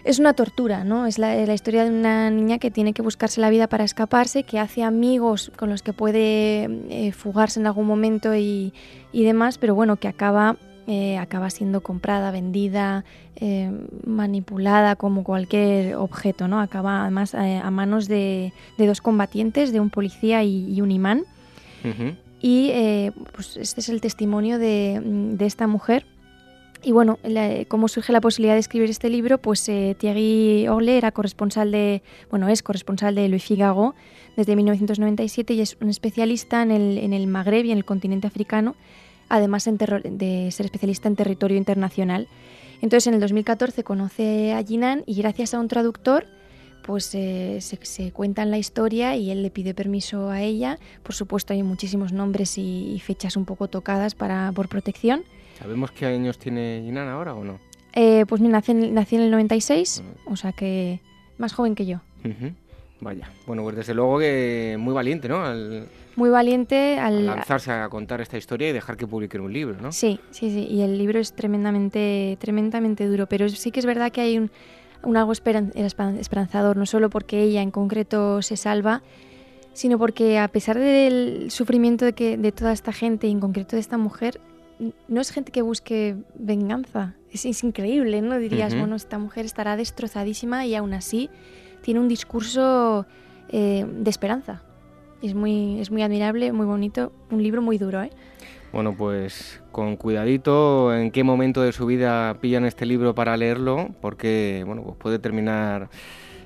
es 0.03 0.19
una 0.19 0.33
tortura, 0.33 0.83
¿no? 0.83 1.05
Es 1.05 1.19
la, 1.19 1.53
historia 1.53 1.83
de 1.83 1.91
una 1.91 2.29
niña 2.29 2.57
que 2.57 2.71
tiene 2.71 2.93
que 2.93 3.01
buscarse 3.01 3.41
la 3.41 3.49
vida 3.49 3.67
para 3.67 3.83
escaparse, 3.83 4.43
que 4.43 4.59
hace 4.59 4.83
amigos 4.83 5.51
con 5.55 5.69
los 5.69 5.83
que 5.83 5.93
puede 5.93 6.63
eh, 6.89 7.11
fugarse 7.11 7.59
en 7.59 7.67
algún 7.67 7.85
momento 7.85 8.35
y, 8.35 8.73
demás, 9.13 9.57
pero 9.57 9.75
bueno, 9.75 9.97
que 9.97 10.07
acaba, 10.07 10.57
eh, 10.87 11.17
acaba 11.17 11.49
siendo 11.49 11.81
comprada, 11.81 12.31
vendida, 12.31 13.05
eh, 13.35 13.71
manipulada 14.05 14.95
como 14.95 15.23
cualquier 15.23 15.95
objeto, 15.95 16.47
¿no? 16.47 16.59
Acaba 16.59 17.01
además 17.01 17.35
a 17.35 17.69
manos 17.71 18.07
de, 18.07 18.53
dos 18.77 19.01
combatientes, 19.01 19.71
de 19.71 19.79
un 19.79 19.89
policía 19.89 20.43
y, 20.43 20.81
un 20.81 20.91
imán. 20.91 21.23
Y 22.43 22.71
pues 23.33 23.57
este 23.57 23.81
es 23.81 23.89
el 23.89 24.01
testimonio 24.01 24.57
de, 24.57 24.99
de 25.03 25.45
esta 25.45 25.67
mujer 25.67 26.05
y 26.83 26.91
bueno, 26.91 27.19
cómo 27.67 27.87
surge 27.87 28.11
la 28.11 28.21
posibilidad 28.21 28.55
de 28.55 28.59
escribir 28.59 28.89
este 28.89 29.09
libro, 29.09 29.37
pues 29.37 29.67
eh, 29.69 29.95
Thierry 29.99 30.67
Orle 30.67 30.97
era 30.97 31.11
corresponsal 31.11 31.71
de, 31.71 32.01
bueno, 32.29 32.47
es 32.47 32.63
corresponsal 32.63 33.15
de 33.15 33.27
Louis 33.27 33.43
Figaro 33.43 33.93
desde 34.35 34.55
1997 34.55 35.53
y 35.53 35.61
es 35.61 35.77
un 35.79 35.89
especialista 35.89 36.61
en 36.63 36.71
el, 36.71 36.97
en 36.97 37.13
el 37.13 37.27
Magreb 37.27 37.65
y 37.65 37.71
en 37.71 37.77
el 37.77 37.85
continente 37.85 38.27
africano, 38.27 38.75
además 39.29 39.65
de 39.65 40.49
ser 40.51 40.65
especialista 40.65 41.07
en 41.07 41.15
territorio 41.15 41.57
internacional. 41.57 42.27
Entonces 42.81 43.07
en 43.07 43.13
el 43.13 43.19
2014 43.19 43.83
conoce 43.83 44.53
a 44.53 44.63
Jinan 44.63 45.03
y 45.05 45.15
gracias 45.15 45.53
a 45.53 45.59
un 45.59 45.67
traductor 45.67 46.25
pues 46.81 47.13
eh, 47.13 47.59
se, 47.61 47.77
se, 47.83 48.11
cuentan 48.11 48.49
la 48.49 48.57
historia 48.57 49.15
y 49.15 49.29
él 49.29 49.43
le 49.43 49.51
pide 49.51 49.75
permiso 49.75 50.31
a 50.31 50.41
ella. 50.41 50.79
Por 51.03 51.13
supuesto 51.13 51.53
hay 51.53 51.61
muchísimos 51.61 52.11
nombres 52.11 52.57
y, 52.57 52.91
y 52.91 52.99
fechas 52.99 53.37
un 53.37 53.45
poco 53.45 53.67
tocadas 53.67 54.15
para, 54.15 54.51
por 54.51 54.67
protección 54.67 55.23
¿Sabemos 55.61 55.91
qué 55.91 56.07
años 56.07 56.39
tiene 56.39 56.81
Jinan 56.83 57.07
ahora 57.07 57.35
o 57.35 57.43
no? 57.43 57.59
Eh, 57.93 58.25
pues 58.27 58.41
mira, 58.41 58.53
nací, 58.53 58.73
nací, 58.73 59.15
en 59.15 59.21
el 59.21 59.31
96, 59.31 60.01
o 60.25 60.35
sea 60.35 60.53
que 60.53 61.01
más 61.37 61.53
joven 61.53 61.75
que 61.75 61.85
yo. 61.85 61.99
Vaya, 62.99 63.29
bueno, 63.45 63.63
pues 63.63 63.75
desde 63.75 63.93
luego 63.93 64.19
que 64.19 64.75
muy 64.79 64.93
valiente, 64.93 65.27
¿no? 65.27 65.43
muy 66.15 66.29
valiente 66.29 66.99
al... 66.99 67.25
lanzarse 67.25 67.71
a 67.71 67.89
contar 67.89 68.21
esta 68.21 68.37
historia 68.37 68.69
y 68.69 68.73
dejar 68.73 68.97
que 68.97 69.07
publiquen 69.07 69.41
un 69.41 69.53
libro, 69.53 69.79
¿no? 69.81 69.91
Sí, 69.91 70.19
sí, 70.31 70.49
sí, 70.51 70.67
y 70.69 70.81
el 70.81 70.97
libro 70.97 71.19
es 71.19 71.33
tremendamente, 71.33 72.37
tremendamente 72.39 73.07
duro, 73.07 73.27
pero 73.27 73.47
sí 73.49 73.71
que 73.71 73.79
es 73.79 73.85
verdad 73.85 74.11
que 74.11 74.21
hay 74.21 74.37
un, 74.37 74.51
un 75.03 75.17
algo 75.17 75.31
esperanzador, 75.31 76.77
no 76.77 76.85
solo 76.85 77.09
porque 77.09 77.41
ella 77.41 77.61
en 77.61 77.71
concreto 77.71 78.41
se 78.41 78.57
salva, 78.57 79.01
sino 79.73 79.97
porque 79.97 80.37
a 80.37 80.47
pesar 80.47 80.77
del 80.77 81.49
sufrimiento 81.49 82.05
de, 82.05 82.13
que, 82.13 82.37
de 82.37 82.51
toda 82.51 82.73
esta 82.73 82.91
gente 82.91 83.27
y 83.27 83.31
en 83.31 83.39
concreto 83.39 83.75
de 83.75 83.79
esta 83.79 83.97
mujer, 83.97 84.39
no 85.07 85.21
es 85.21 85.31
gente 85.31 85.51
que 85.51 85.61
busque 85.61 86.15
venganza. 86.35 87.15
Es, 87.31 87.63
increíble, 87.63 88.21
¿no? 88.21 88.37
Dirías, 88.37 88.77
bueno, 88.77 88.95
esta 88.95 89.17
mujer 89.17 89.45
estará 89.45 89.77
destrozadísima 89.77 90.65
y 90.65 90.75
aún 90.75 90.93
así 90.93 91.29
tiene 91.81 91.99
un 91.99 92.07
discurso 92.07 93.05
eh, 93.49 93.85
de 93.87 94.09
esperanza. 94.09 94.63
Es 95.21 95.33
muy, 95.33 95.79
es 95.79 95.91
muy 95.91 96.01
admirable, 96.01 96.51
muy 96.51 96.65
bonito, 96.65 97.13
un 97.29 97.41
libro 97.41 97.61
muy 97.61 97.77
duro, 97.77 98.01
¿eh? 98.01 98.09
Bueno, 98.73 98.95
pues 98.97 99.61
con 99.71 99.97
cuidadito 99.97 100.95
en 100.95 101.11
qué 101.11 101.23
momento 101.23 101.61
de 101.61 101.73
su 101.73 101.85
vida 101.85 102.37
pillan 102.39 102.65
este 102.65 102.85
libro 102.85 103.13
para 103.13 103.35
leerlo, 103.35 103.89
porque 104.01 104.63
bueno, 104.65 104.83
pues 104.83 104.97
puede 104.97 105.19
terminar 105.19 105.89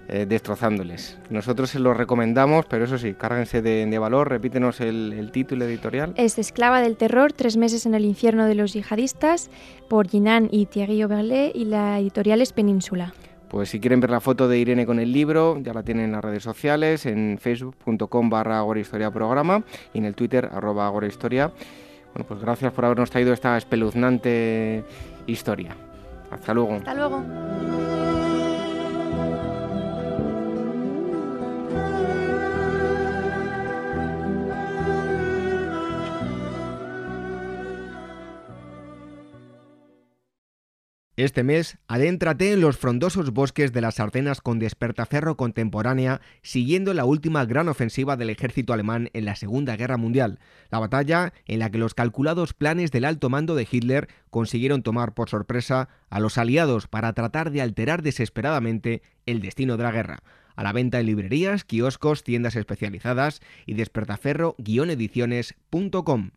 eh, 0.07 0.25
destrozándoles. 0.27 1.17
Nosotros 1.29 1.71
se 1.71 1.79
lo 1.79 1.93
recomendamos, 1.93 2.65
pero 2.67 2.85
eso 2.85 2.97
sí, 2.97 3.13
cárguense 3.13 3.61
de, 3.61 3.97
valor. 3.97 4.29
Repítenos 4.29 4.79
el, 4.81 5.29
título 5.31 5.65
editorial. 5.65 6.13
Es 6.15 6.37
Esclava 6.37 6.81
del 6.81 6.95
Terror, 6.95 7.33
tres 7.33 7.57
meses 7.57 7.85
en 7.85 7.95
el 7.95 8.05
infierno 8.05 8.45
de 8.45 8.55
los 8.55 8.73
yihadistas, 8.73 9.49
por 9.89 10.07
Jinan 10.07 10.47
y 10.51 10.67
Thierry 10.67 11.03
Oberlé, 11.03 11.51
y 11.55 11.65
la 11.65 11.99
editorial 11.99 12.41
es 12.41 12.53
Península. 12.53 13.13
Pues 13.49 13.69
si 13.69 13.79
quieren 13.79 13.99
ver 13.99 14.09
la 14.09 14.19
foto 14.19 14.47
de 14.47 14.59
Irene 14.59 14.85
con 14.85 14.99
el 14.99 15.11
libro, 15.11 15.57
ya 15.59 15.73
la 15.73 15.81
tienen 15.81 16.05
en 16.05 16.11
las 16.11 16.23
redes 16.23 16.43
sociales, 16.43 17.05
en 17.05 17.37
facebook.com 17.39 18.29
barra 18.29 18.63
Historia 18.77 19.11
Programa 19.11 19.63
y 19.93 19.99
en 19.99 20.05
el 20.05 20.15
Twitter 20.15 20.49
arroba 20.51 20.91
Historia. 21.07 21.51
Bueno, 22.13 22.27
pues 22.27 22.39
gracias 22.41 22.71
por 22.73 22.85
habernos 22.85 23.09
traído 23.09 23.33
esta 23.33 23.57
espeluznante 23.57 24.83
historia. 25.27 25.75
Hasta 26.31 26.53
luego. 26.53 26.75
Hasta 26.75 26.93
luego. 26.93 28.04
Este 41.17 41.43
mes, 41.43 41.77
adéntrate 41.87 42.51
en 42.51 42.59
los 42.59 42.75
frondosos 42.75 43.31
bosques 43.31 43.71
de 43.71 43.79
las 43.79 44.01
Ardenas 44.01 44.41
con 44.41 44.59
despertaferro 44.59 45.37
contemporánea, 45.37 46.19
siguiendo 46.41 46.93
la 46.93 47.05
última 47.05 47.45
gran 47.45 47.69
ofensiva 47.69 48.17
del 48.17 48.31
ejército 48.31 48.73
alemán 48.73 49.09
en 49.13 49.23
la 49.23 49.37
Segunda 49.37 49.77
Guerra 49.77 49.95
Mundial, 49.95 50.39
la 50.69 50.79
batalla 50.79 51.31
en 51.45 51.59
la 51.59 51.71
que 51.71 51.77
los 51.77 51.93
calculados 51.93 52.53
planes 52.53 52.91
del 52.91 53.05
alto 53.05 53.29
mando 53.29 53.55
de 53.55 53.65
Hitler 53.69 54.09
consiguieron 54.29 54.83
tomar 54.83 55.13
por 55.13 55.29
sorpresa 55.29 55.87
a 56.09 56.19
los 56.19 56.37
aliados 56.37 56.87
para 56.87 57.13
tratar 57.13 57.51
de 57.51 57.61
alterar 57.61 58.01
desesperadamente 58.01 59.01
el 59.25 59.39
destino 59.39 59.77
de 59.77 59.83
la 59.83 59.91
guerra. 59.91 60.19
A 60.57 60.63
la 60.63 60.73
venta 60.73 60.99
en 60.99 61.05
librerías, 61.05 61.63
kioscos, 61.63 62.25
tiendas 62.25 62.57
especializadas 62.57 63.39
y 63.65 63.75
despertaferro-ediciones.com. 63.75 66.31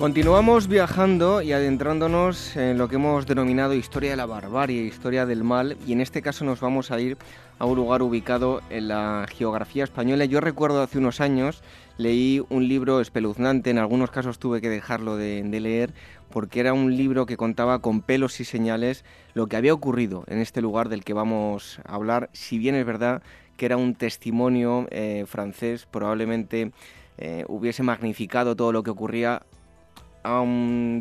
Continuamos 0.04 0.68
viajando 0.68 1.41
y 1.41 1.54
adentrándonos 1.54 2.58
en 2.58 2.78
lo 2.78 2.89
que 2.89 2.95
hemos 2.97 3.26
denominado 3.26 3.74
historia 3.74 4.10
de 4.10 4.18
la 4.18 4.26
barbarie, 4.26 4.84
historia 4.84 5.26
del 5.26 5.45
mal, 5.45 5.78
y 5.88 5.93
en 5.93 6.01
este 6.01 6.22
caso 6.22 6.43
nos 6.43 6.60
vamos 6.60 6.91
a 6.91 6.99
ir 6.99 7.18
a 7.58 7.66
un 7.66 7.78
lugar 7.78 8.01
ubicado 8.01 8.60
en 8.70 8.89
la 8.89 9.26
geografía 9.34 9.86
española. 9.86 10.26
Yo 10.26 10.41
recuerdo 10.41 10.82
hace 10.82 10.97
unos 10.97 11.22
años 11.22 11.64
leí 11.95 12.43
un 12.49 12.68
libro 12.68 12.99
espeluznante, 12.99 13.70
en 13.70 13.78
algunos 13.78 14.12
casos 14.12 14.39
tuve 14.39 14.60
que 14.60 14.68
dejarlo 14.68 15.16
de, 15.16 15.41
leer, 15.41 15.93
porque 16.30 16.60
era 16.60 16.74
un 16.74 16.97
libro 16.97 17.26
que 17.26 17.38
contaba 17.38 17.80
con 17.80 18.01
pelos 18.01 18.41
y 18.41 18.43
señales 18.43 19.06
lo 19.34 19.47
que 19.47 19.56
había 19.56 19.74
ocurrido 19.74 20.26
en 20.28 20.39
este 20.39 20.60
lugar 20.60 20.89
del 20.89 21.06
que 21.06 21.14
vamos 21.14 21.80
a 21.86 21.95
hablar, 21.95 22.30
si 22.34 22.58
bien 22.58 22.76
es 22.76 22.86
verdad 22.86 23.24
que 23.56 23.68
era 23.68 23.78
un 23.78 23.95
testimonio 23.95 24.86
eh, 24.91 25.24
francés, 25.28 25.88
probablemente 25.89 26.74
eh, 27.18 27.45
hubiese 27.47 27.84
magnificado 27.84 28.58
todo 28.58 28.74
lo 28.74 28.84
que 28.84 28.89
ocurría. 28.89 29.43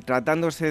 Tratándose 0.05 0.71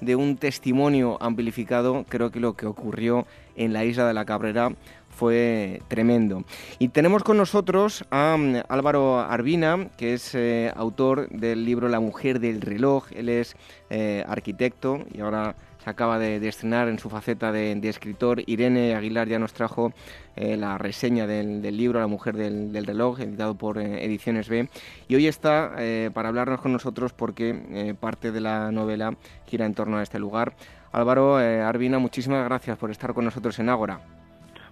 de, 0.00 0.16
un 0.16 0.36
testimonio 0.36 1.18
amplificado, 1.20 2.04
creo 2.08 2.30
que 2.30 2.40
lo 2.40 2.54
que 2.54 2.66
ocurrió 2.66 3.26
en 3.56 3.72
la 3.72 3.84
isla 3.84 4.06
de 4.06 4.14
la 4.14 4.24
Cabrera 4.24 4.72
fue 5.10 5.82
tremendo. 5.88 6.44
Y 6.78 6.88
tenemos 6.88 7.22
con 7.24 7.36
nosotros 7.36 8.04
a 8.10 8.36
mm, 8.38 8.62
Álvaro 8.68 9.20
Arbina, 9.20 9.88
que 9.98 10.14
es 10.14 10.34
eh, 10.34 10.72
autor 10.74 11.28
del 11.28 11.64
libro 11.64 11.88
La 11.88 12.00
mujer 12.00 12.40
del 12.40 12.60
reloj. 12.60 13.06
Él 13.12 13.28
es 13.28 13.56
eh, 13.90 14.24
arquitecto 14.26 15.04
y 15.12 15.20
ahora 15.20 15.56
se 15.82 15.90
acaba 15.90 16.18
de, 16.18 16.36
estrenar 16.46 16.88
en 16.88 16.98
su 16.98 17.10
faceta 17.10 17.52
de, 17.52 17.78
escritor. 17.88 18.42
Irene 18.46 18.94
Aguilar 18.94 19.28
ya 19.28 19.38
nos 19.38 19.52
trajo 19.52 19.92
eh, 20.36 20.56
la 20.56 20.78
reseña 20.78 21.26
del, 21.26 21.62
libro 21.76 22.00
La 22.00 22.06
mujer 22.06 22.36
del, 22.36 22.86
reloj, 22.86 23.20
editado 23.20 23.54
por 23.54 23.78
Ediciones 23.78 24.48
B. 24.48 24.68
Y 25.08 25.14
hoy 25.14 25.26
está 25.26 25.74
para 26.14 26.28
hablarnos 26.28 26.60
con 26.60 26.72
nosotros 26.72 27.12
porque 27.12 27.96
parte 27.98 28.32
de 28.32 28.40
la 28.40 28.70
novela 28.70 29.14
gira 29.46 29.66
en 29.66 29.74
torno 29.74 29.98
a 29.98 30.02
este 30.02 30.18
lugar. 30.18 30.52
Álvaro 30.92 31.36
Arbina, 31.36 31.98
muchísimas 31.98 32.44
gracias 32.44 32.76
por 32.78 32.90
estar 32.90 33.14
con 33.14 33.24
nosotros 33.24 33.58
en 33.58 33.68
Ágora. 33.68 34.00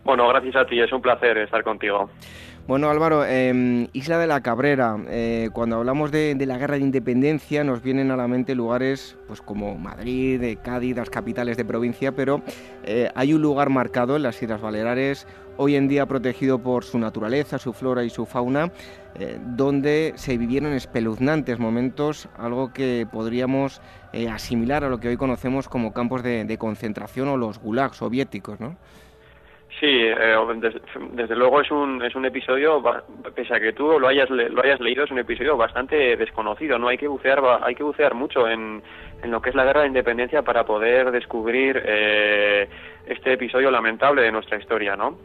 Bueno, 0.05 0.27
gracias 0.29 0.57
a 0.57 0.65
ti, 0.65 0.81
es 0.81 0.93
un 0.93 1.03
placer 1.03 1.37
estar 1.39 1.63
contigo. 1.63 2.09
Bueno, 2.69 2.91
Álvaro, 2.91 3.25
em, 3.25 3.89
Isla 3.95 4.19
de 4.19 4.27
la 4.27 4.43
Cabrera, 4.43 4.99
eh, 5.09 5.49
cuando 5.55 5.77
hablamos 5.77 6.11
de, 6.11 6.37
la 6.45 6.59
guerra 6.59 6.75
de 6.75 6.83
independencia 6.83 7.65
nos 7.65 7.83
vienen 7.83 8.11
a 8.11 8.17
la 8.17 8.29
mente 8.29 8.55
lugares 8.55 9.17
pues 9.27 9.41
como 9.41 9.79
Madrid, 9.79 10.43
eh, 10.43 10.59
Cádiz, 10.63 10.95
las 10.95 11.09
capitales 11.09 11.57
de 11.57 11.65
provincia, 11.65 12.13
pero 12.13 12.43
eh, 12.85 13.09
hay 13.15 13.33
un 13.33 13.41
lugar 13.41 13.71
marcado 13.71 14.17
en 14.17 14.23
las 14.23 14.43
Islas 14.43 14.61
Baleares, 14.61 15.27
hoy 15.57 15.77
en 15.77 15.89
día 15.89 16.05
protegido 16.05 16.59
por 16.59 16.85
su 16.85 16.99
naturaleza, 16.99 17.57
su 17.57 17.73
flora 17.73 18.05
y 18.05 18.11
su 18.11 18.27
fauna, 18.27 18.71
donde 19.57 20.13
se 20.17 20.37
vivieron 20.37 20.75
espeluznantes 20.75 21.59
momentos, 21.59 22.29
algo 22.37 22.73
que 22.73 23.07
podríamos 23.11 23.81
asimilar 24.31 24.85
a 24.85 24.91
lo 24.91 25.01
que 25.01 25.09
hoy 25.09 25.17
conocemos 25.17 25.69
como 25.69 25.93
campos 25.93 26.23
de, 26.23 26.45
de 26.45 26.59
concentración 26.59 27.29
o 27.29 27.37
los 27.37 27.59
gulags 27.59 27.97
soviéticos, 27.97 28.61
¿no? 28.61 28.77
Sí, 29.81 29.87
eh, 29.87 30.37
desde, 31.13 31.37
luego 31.37 31.61
es 31.61 31.71
un, 31.71 32.03
es 32.03 32.15
un 32.17 32.25
episodio, 32.25 32.83
pese 33.35 33.55
a 33.55 33.61
que 33.61 33.73
tú 33.73 34.01
lo 34.01 34.09
hayas, 34.09 34.29
lo 34.29 34.63
hayas 34.63 34.81
leído, 34.81 35.05
es 35.05 35.11
un 35.13 35.21
episodio 35.21 35.57
bastante 35.57 36.17
desconocido, 36.17 36.79
¿no? 36.79 36.89
Hay 36.89 36.99
que 36.99 37.07
bucear, 37.07 37.41
hay 37.63 37.77
que 37.77 37.85
bucear 37.85 38.15
mucho 38.15 38.49
en, 38.49 38.83
en 39.23 39.31
lo 39.31 39.41
que 39.41 39.51
es 39.51 39.55
la 39.55 39.65
guerra 39.65 39.83
de 39.83 39.89
independencia 39.89 40.43
para 40.43 40.65
poder 40.65 41.13
descubrir 41.13 41.81
eh, 41.85 42.69
este 43.07 43.35
episodio 43.35 43.71
lamentable 43.71 44.23
de 44.23 44.33
nuestra 44.33 44.59
historia, 44.59 44.97
¿no? 44.97 45.17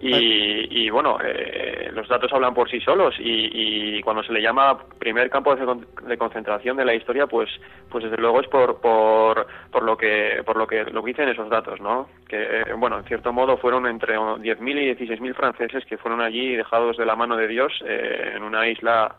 Y, 0.00 0.90
bueno, 0.90 1.18
eh, 1.24 1.90
los 1.92 2.08
datos 2.08 2.32
hablan 2.32 2.54
por 2.54 2.70
sí 2.70 2.80
solos 2.80 3.14
y, 3.18 4.00
cuando 4.02 4.22
se 4.22 4.32
le 4.32 4.42
llama 4.42 4.78
primer 4.98 5.30
campo 5.30 5.54
de, 5.56 6.18
concentración 6.18 6.76
de 6.76 6.84
la 6.84 6.94
historia, 6.94 7.26
pues, 7.26 7.48
pues 7.90 8.04
desde 8.04 8.18
luego 8.18 8.40
es 8.40 8.48
por, 8.48 8.80
por, 8.80 9.46
por 9.70 9.82
lo 9.82 9.96
que 9.96 10.42
por 10.44 10.56
lo 10.56 10.66
que 10.66 10.84
lo 10.84 11.02
que 11.02 11.10
dicen 11.10 11.28
esos 11.28 11.48
datos, 11.48 11.80
¿no? 11.80 12.08
Que 12.28 12.60
eh, 12.60 12.64
bueno, 12.76 12.98
en 12.98 13.04
cierto 13.04 13.32
modo 13.32 13.56
fueron 13.56 13.86
entre 13.86 14.16
10.000 14.16 15.00
y 15.00 15.06
16.000 15.06 15.34
franceses 15.34 15.84
que 15.86 15.98
fueron 15.98 16.20
allí 16.20 16.54
dejados 16.54 16.96
de 16.96 17.06
la 17.06 17.16
mano 17.16 17.36
de 17.36 17.48
Dios 17.48 17.72
eh, 17.84 18.34
en 18.36 18.42
una 18.42 18.68
isla 18.68 19.16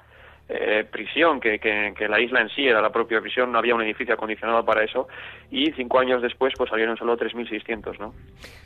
eh, 0.49 0.85
prisión, 0.89 1.41
que, 1.41 1.59
que, 1.59 2.07
la 2.07 2.21
isla 2.21 2.41
en 2.41 2.49
sí 2.49 2.65
era 2.65 2.81
la 2.81 2.89
propia 2.89 3.19
prisión, 3.19 3.51
no 3.51 3.59
había 3.59 3.75
un 3.75 3.81
edificio 3.81 4.13
acondicionado 4.13 4.63
para 4.63 4.83
eso, 4.83 5.07
y 5.51 5.71
cinco 5.73 5.99
años 5.99 6.21
después 6.21 6.53
pues 6.57 6.69
salieron 6.69 6.95
solo 6.95 7.17
3.600, 7.17 7.99
¿no? 7.99 8.13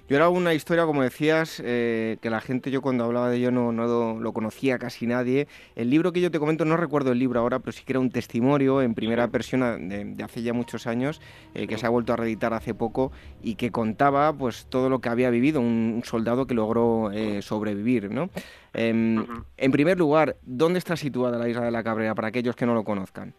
Yo 0.08 0.18
era 0.18 0.30
una 0.30 0.54
historia, 0.54 0.86
como 0.86 1.04
decías, 1.04 1.62
eh, 1.66 2.18
que 2.22 2.30
la 2.30 2.42
gente, 2.42 2.70
yo 2.70 2.82
cuando 2.82 3.06
hablaba 3.06 3.30
de 3.30 3.38
ello 3.38 3.50
no, 3.50 3.72
no 3.72 4.20
lo 4.20 4.34
conocía 4.34 4.78
casi 4.78 5.08
nadie. 5.08 5.48
El 5.76 5.90
libro 5.90 6.12
que 6.12 6.20
yo 6.20 6.30
te 6.30 6.38
comento, 6.38 6.66
no 6.66 6.76
recuerdo 6.76 7.14
el 7.14 7.20
libro 7.20 7.40
ahora, 7.40 7.60
pero 7.60 7.72
sí 7.72 7.86
que 7.86 7.94
era 7.94 8.00
un 8.00 8.12
testimonio 8.12 8.82
en 8.82 8.94
primera 8.94 9.30
persona 9.30 9.78
de, 9.78 10.22
hace 10.24 10.44
ya 10.44 10.54
muchos 10.54 10.86
años, 10.86 11.22
eh, 11.56 11.66
que 11.66 11.78
se 11.78 11.86
ha 11.86 11.90
vuelto 11.90 12.12
a 12.12 12.18
reeditar 12.18 12.54
hace 12.54 12.74
poco, 12.74 13.12
y 13.42 13.56
que 13.56 13.72
contaba 13.72 14.34
pues 14.34 14.68
todo 14.70 14.90
lo 14.90 15.00
que 15.00 15.10
había 15.10 15.30
vivido 15.30 15.62
un, 15.62 16.02
soldado 16.04 16.46
que 16.46 16.56
logró 16.56 17.10
sobrevivir, 17.42 18.12
¿no? 18.12 18.30
Em, 18.74 19.26
en 19.58 19.72
primer 19.72 19.98
lugar, 19.98 20.36
¿dónde 20.44 20.80
está 20.80 20.96
situada 20.96 21.38
la 21.38 21.50
isla 21.50 21.66
de 21.66 21.72
la 21.72 21.84
Cabrera 21.84 22.16
para 22.16 22.30
aquellos 22.30 22.56
que 22.56 22.66
no 22.66 22.74
lo 22.74 22.84
conozcan? 22.84 23.34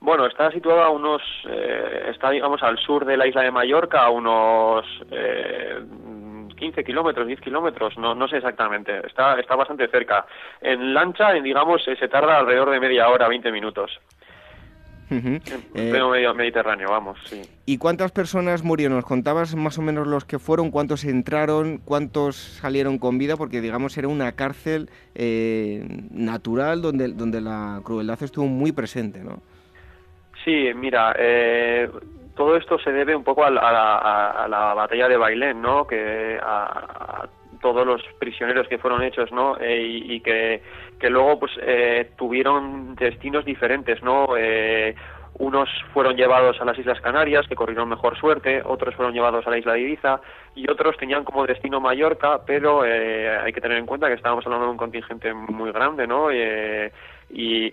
Bueno, 0.00 0.26
está 0.26 0.50
situada 0.50 0.86
a 0.86 0.90
unos, 0.90 1.22
eh, 1.48 2.10
está 2.10 2.30
digamos 2.30 2.62
al 2.62 2.78
sur 2.78 3.04
de 3.04 3.16
la 3.16 3.26
isla 3.26 3.42
de 3.42 3.50
Mallorca, 3.50 4.02
a 4.02 4.10
unos 4.10 4.84
eh, 5.10 5.80
15 6.56 6.84
kilómetros, 6.84 7.26
10 7.26 7.40
kilómetros, 7.40 7.96
no, 7.96 8.14
no 8.14 8.28
sé 8.28 8.38
exactamente, 8.38 9.06
está, 9.06 9.38
está 9.38 9.56
bastante 9.56 9.88
cerca. 9.88 10.26
En 10.60 10.92
lancha, 10.92 11.32
digamos, 11.32 11.82
se 11.82 12.08
tarda 12.08 12.38
alrededor 12.38 12.70
de 12.70 12.80
media 12.80 13.08
hora, 13.08 13.28
20 13.28 13.50
minutos. 13.52 14.00
En 15.10 15.40
pleno 15.72 16.10
medio 16.10 16.34
Mediterráneo, 16.34 16.88
vamos, 16.90 17.18
sí. 17.24 17.42
¿Y 17.64 17.78
cuántas 17.78 18.12
personas 18.12 18.62
murieron? 18.62 18.96
¿Nos 18.96 19.04
contabas 19.04 19.54
más 19.54 19.78
o 19.78 19.82
menos 19.82 20.06
los 20.06 20.24
que 20.24 20.38
fueron? 20.38 20.70
¿Cuántos 20.70 21.04
entraron? 21.04 21.78
¿Cuántos 21.78 22.36
salieron 22.36 22.98
con 22.98 23.18
vida? 23.18 23.36
Porque, 23.36 23.60
digamos, 23.60 23.96
era 23.98 24.08
una 24.08 24.32
cárcel 24.32 24.90
natural 26.10 26.82
donde, 26.82 27.08
donde 27.08 27.40
la 27.40 27.80
crueldad 27.84 28.22
estuvo 28.22 28.46
muy 28.46 28.72
presente, 28.72 29.20
¿no? 29.22 29.42
Sí, 30.46 30.70
mira, 30.76 31.12
eh, 31.18 31.90
todo 32.36 32.56
esto 32.56 32.78
se 32.78 32.92
debe 32.92 33.16
un 33.16 33.24
poco 33.24 33.44
a 33.44 33.50
la, 33.50 34.74
batalla 34.74 35.08
de 35.08 35.16
Bailén, 35.16 35.60
¿no? 35.60 35.88
Que 35.88 36.38
a, 36.40 37.26
todos 37.58 37.86
los 37.86 38.02
prisioneros 38.18 38.68
que 38.68 38.78
fueron 38.78 39.02
hechos, 39.02 39.30
¿no? 39.32 39.56
Eh, 39.58 39.82
y, 39.82 40.20
que, 40.20 40.62
que, 40.98 41.10
luego, 41.10 41.40
pues, 41.40 41.52
eh, 41.60 42.10
tuvieron 42.16 42.94
destinos 42.96 43.44
diferentes, 43.44 44.02
¿no? 44.02 44.28
unos 45.38 45.68
fueron 45.92 46.16
llevados 46.16 46.58
a 46.62 46.64
las 46.64 46.78
Islas 46.78 46.98
Canarias, 47.02 47.46
que 47.46 47.54
corrieron 47.54 47.90
mejor 47.90 48.18
suerte, 48.18 48.62
otros 48.64 48.94
fueron 48.94 49.12
llevados 49.12 49.46
a 49.46 49.50
la 49.50 49.58
isla 49.58 49.74
de 49.74 49.80
Ibiza 49.80 50.18
y 50.54 50.70
otros 50.70 50.96
tenían 50.96 51.24
como 51.24 51.46
destino 51.46 51.78
Mallorca, 51.78 52.40
pero 52.46 52.80
hay 52.80 53.52
que 53.52 53.60
tener 53.60 53.76
en 53.76 53.84
cuenta 53.84 54.08
que 54.08 54.14
estábamos 54.14 54.46
hablando 54.46 54.64
de 54.64 54.72
un 54.72 54.78
contingente 54.78 55.34
muy 55.34 55.72
grande, 55.72 56.06
¿no? 56.06 56.32
y, 57.28 57.70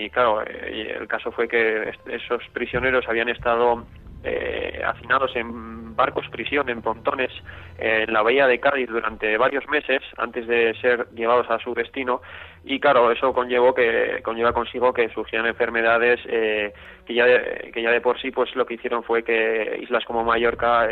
y, 0.00 0.10
claro, 0.10 0.42
eh, 0.42 0.96
el 1.00 1.06
caso 1.06 1.30
fue 1.30 1.48
que 1.48 1.92
esos 2.06 2.42
prisioneros 2.52 3.08
habían 3.08 3.28
estado 3.28 3.84
eh, 4.24 4.82
hacinados 4.84 5.34
en 5.36 5.94
barcos 5.96 6.28
prisión, 6.28 6.68
en 6.68 6.80
pontones, 6.80 7.30
en 7.76 8.12
la 8.12 8.22
bahía 8.22 8.46
de 8.46 8.60
Cádiz 8.60 8.88
durante 8.88 9.36
varios 9.36 9.66
meses 9.68 10.00
antes 10.16 10.46
de 10.46 10.74
ser 10.80 11.08
llevados 11.14 11.50
a 11.50 11.58
su 11.58 11.74
destino. 11.74 12.22
Y 12.64 12.78
claro, 12.78 13.10
eso 13.10 13.32
conllevó 13.32 13.74
que 13.74 14.20
conlleva 14.22 14.52
consigo 14.52 14.92
que 14.92 15.08
surgieran 15.08 15.46
enfermedades 15.46 16.20
eh, 16.26 16.72
que 17.04 17.14
ya 17.14 17.24
de, 17.26 17.70
que 17.72 17.82
ya 17.82 17.90
de 17.90 18.00
por 18.00 18.20
sí 18.20 18.30
pues 18.30 18.54
lo 18.54 18.64
que 18.64 18.74
hicieron 18.74 19.02
fue 19.02 19.24
que 19.24 19.80
islas 19.82 20.04
como 20.04 20.24
Mallorca 20.24 20.86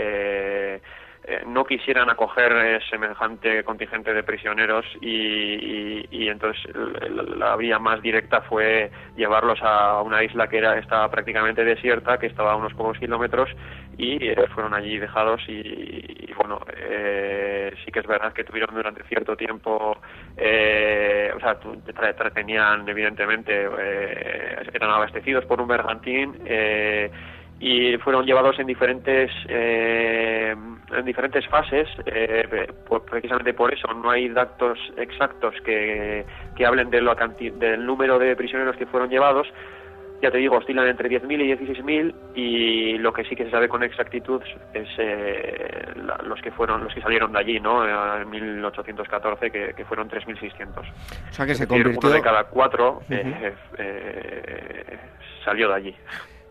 eh, 1.27 1.37
eh, 1.37 1.43
no 1.47 1.65
quisieran 1.65 2.09
acoger 2.09 2.53
eh, 2.53 2.81
semejante 2.89 3.65
contingente 3.65 4.15
de 4.15 4.23
prisioneros 4.23 4.85
y, 5.01 6.29
entonces 6.29 6.63
la 7.37 7.57
vía 7.57 7.79
más 7.79 8.03
directa 8.03 8.43
fue 8.43 8.91
llevarlos 9.17 9.59
a 9.63 10.03
una 10.03 10.23
isla 10.23 10.49
que 10.49 10.59
era 10.59 10.77
estaba 10.79 11.09
prácticamente 11.11 11.65
desierta, 11.65 12.19
que 12.19 12.27
estaba 12.27 12.53
a 12.53 12.57
unos 12.57 12.75
pocos 12.75 12.99
kilómetros 12.99 13.49
y 13.97 14.29
eh, 14.29 14.37
fueron 14.55 14.75
allí 14.75 14.99
dejados 14.99 15.41
y, 15.49 16.33
bueno, 16.37 16.61
sí 17.85 17.93
que 17.93 18.01
es 18.01 18.07
verdad 18.07 18.33
que 18.33 18.45
tuvieron 18.45 18.75
durante 18.75 19.03
cierto 19.05 19.37
tiempo, 19.37 19.97
o 19.97 21.41
sea, 21.41 21.59
tenían 22.35 22.89
evidentemente, 22.89 23.69
eran 24.73 24.91
abastecidos 24.91 25.45
por 25.47 25.61
un 25.61 25.69
bergantín 25.69 26.35
y 27.59 27.97
fueron 27.99 28.27
llevados 28.27 28.59
en 28.59 28.67
diferentes 28.67 29.31
eh, 29.49 30.55
en 30.95 31.05
diferentes 31.05 31.47
fases 31.49 31.89
eh, 32.05 32.69
precisamente 33.09 33.55
por 33.55 33.73
eso 33.73 33.93
no 33.95 34.11
hay 34.11 34.29
datos 34.29 34.79
exactos 34.97 35.55
que, 35.65 36.25
que 36.55 36.67
hablen 36.67 36.91
de 36.91 37.01
lo, 37.01 37.15
del 37.15 37.87
número 37.87 38.19
de 38.19 38.37
prisioneros 38.37 38.77
que 38.77 38.87
fueron 38.87 39.09
llevados 39.09 39.47
ya 40.23 40.31
te 40.31 40.39
digo, 40.39 40.57
oscilan 40.57 40.89
entre 40.89 41.11
10.000 41.11 41.43
y 41.43 41.67
16.000 41.67 42.15
y 42.35 42.99
lo 42.99 43.13
que 43.13 43.25
sí 43.25 43.37
que 43.37 43.45
se 43.45 43.51
sabe 43.51 43.69
con 43.69 43.83
exactitud 43.83 44.43
es 44.73 44.89
eh, 44.97 45.93
los 46.25 46.41
que 46.41 46.51
fueron 46.51 46.85
los 46.85 46.95
que 46.95 47.03
salieron 47.03 47.33
de 47.33 47.39
allí, 47.39 47.61
¿no? 47.61 47.85
En 48.19 48.31
1814 48.31 49.51
que, 49.51 49.75
que 49.75 49.85
fueron 49.85 50.09
3.600. 50.09 50.79
O 50.79 51.33
sea 51.33 51.45
que 51.45 51.55
se 51.55 51.69
convirtió 51.69 52.09
uno 52.09 52.17
de 52.17 52.23
cada 52.23 52.45
cuatro 52.45 53.03
salió 55.45 55.69
de 55.69 55.75
allí. 55.75 55.95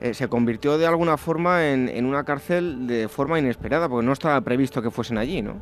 Eh, 0.01 0.13
se 0.13 0.27
convirtió 0.27 0.77
de 0.77 0.87
alguna 0.87 1.17
forma 1.17 1.67
en, 1.67 2.05
una 2.05 2.25
cárcel 2.25 2.85
de 2.85 3.07
forma 3.07 3.39
inesperada, 3.39 3.87
porque 3.87 4.05
no 4.05 4.11
estaba 4.11 4.41
previsto 4.41 4.81
que 4.81 4.91
fuesen 4.91 5.17
allí, 5.17 5.41
¿no? 5.41 5.55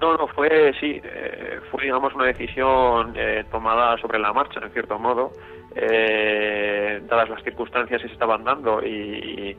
No, 0.00 0.16
no, 0.16 0.26
fue, 0.26 0.74
sí, 0.78 1.00
eh, 1.02 1.60
fue, 1.70 1.84
digamos, 1.84 2.14
una 2.14 2.26
decisión 2.26 3.14
eh, 3.16 3.44
tomada 3.50 3.96
sobre 3.98 4.18
la 4.18 4.32
marcha, 4.32 4.60
en 4.62 4.70
cierto 4.72 4.98
modo, 4.98 5.32
dadas 5.74 7.30
las 7.30 7.42
circunstancias 7.42 8.02
que 8.02 8.08
se 8.08 8.12
estaban 8.12 8.44
dando 8.44 8.84
y, 8.84 9.56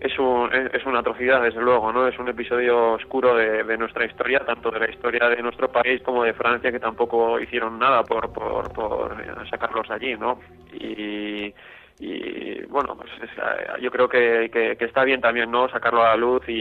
es, 0.00 0.18
un, 0.18 0.50
es, 0.52 0.84
una 0.84 1.00
atrocidad, 1.00 1.42
desde 1.42 1.60
luego, 1.60 1.92
¿no? 1.92 2.08
Es 2.08 2.18
un 2.18 2.28
episodio 2.28 2.94
oscuro 2.94 3.36
de, 3.36 3.78
nuestra 3.78 4.06
historia, 4.06 4.40
tanto 4.40 4.70
de 4.70 4.80
la 4.80 4.90
historia 4.90 5.28
de 5.28 5.40
nuestro 5.42 5.70
país 5.70 6.02
como 6.02 6.24
de 6.24 6.32
Francia, 6.32 6.72
que 6.72 6.80
tampoco 6.80 7.38
hicieron 7.38 7.78
nada 7.78 8.02
por, 8.02 8.32
por, 8.32 8.72
por 8.72 9.16
sacarlos 9.48 9.88
allí, 9.90 10.16
¿no? 10.16 10.40
Y 10.72 11.54
y 11.98 12.62
bueno 12.66 12.96
pues 12.96 13.10
eh, 13.22 13.66
yo 13.80 13.90
creo 13.90 14.08
que, 14.08 14.50
que, 14.52 14.84
está 14.84 15.04
bien 15.04 15.20
también 15.20 15.50
no 15.50 15.68
sacarlo 15.68 16.02
a 16.02 16.10
la 16.10 16.16
luz 16.16 16.42
y, 16.48 16.52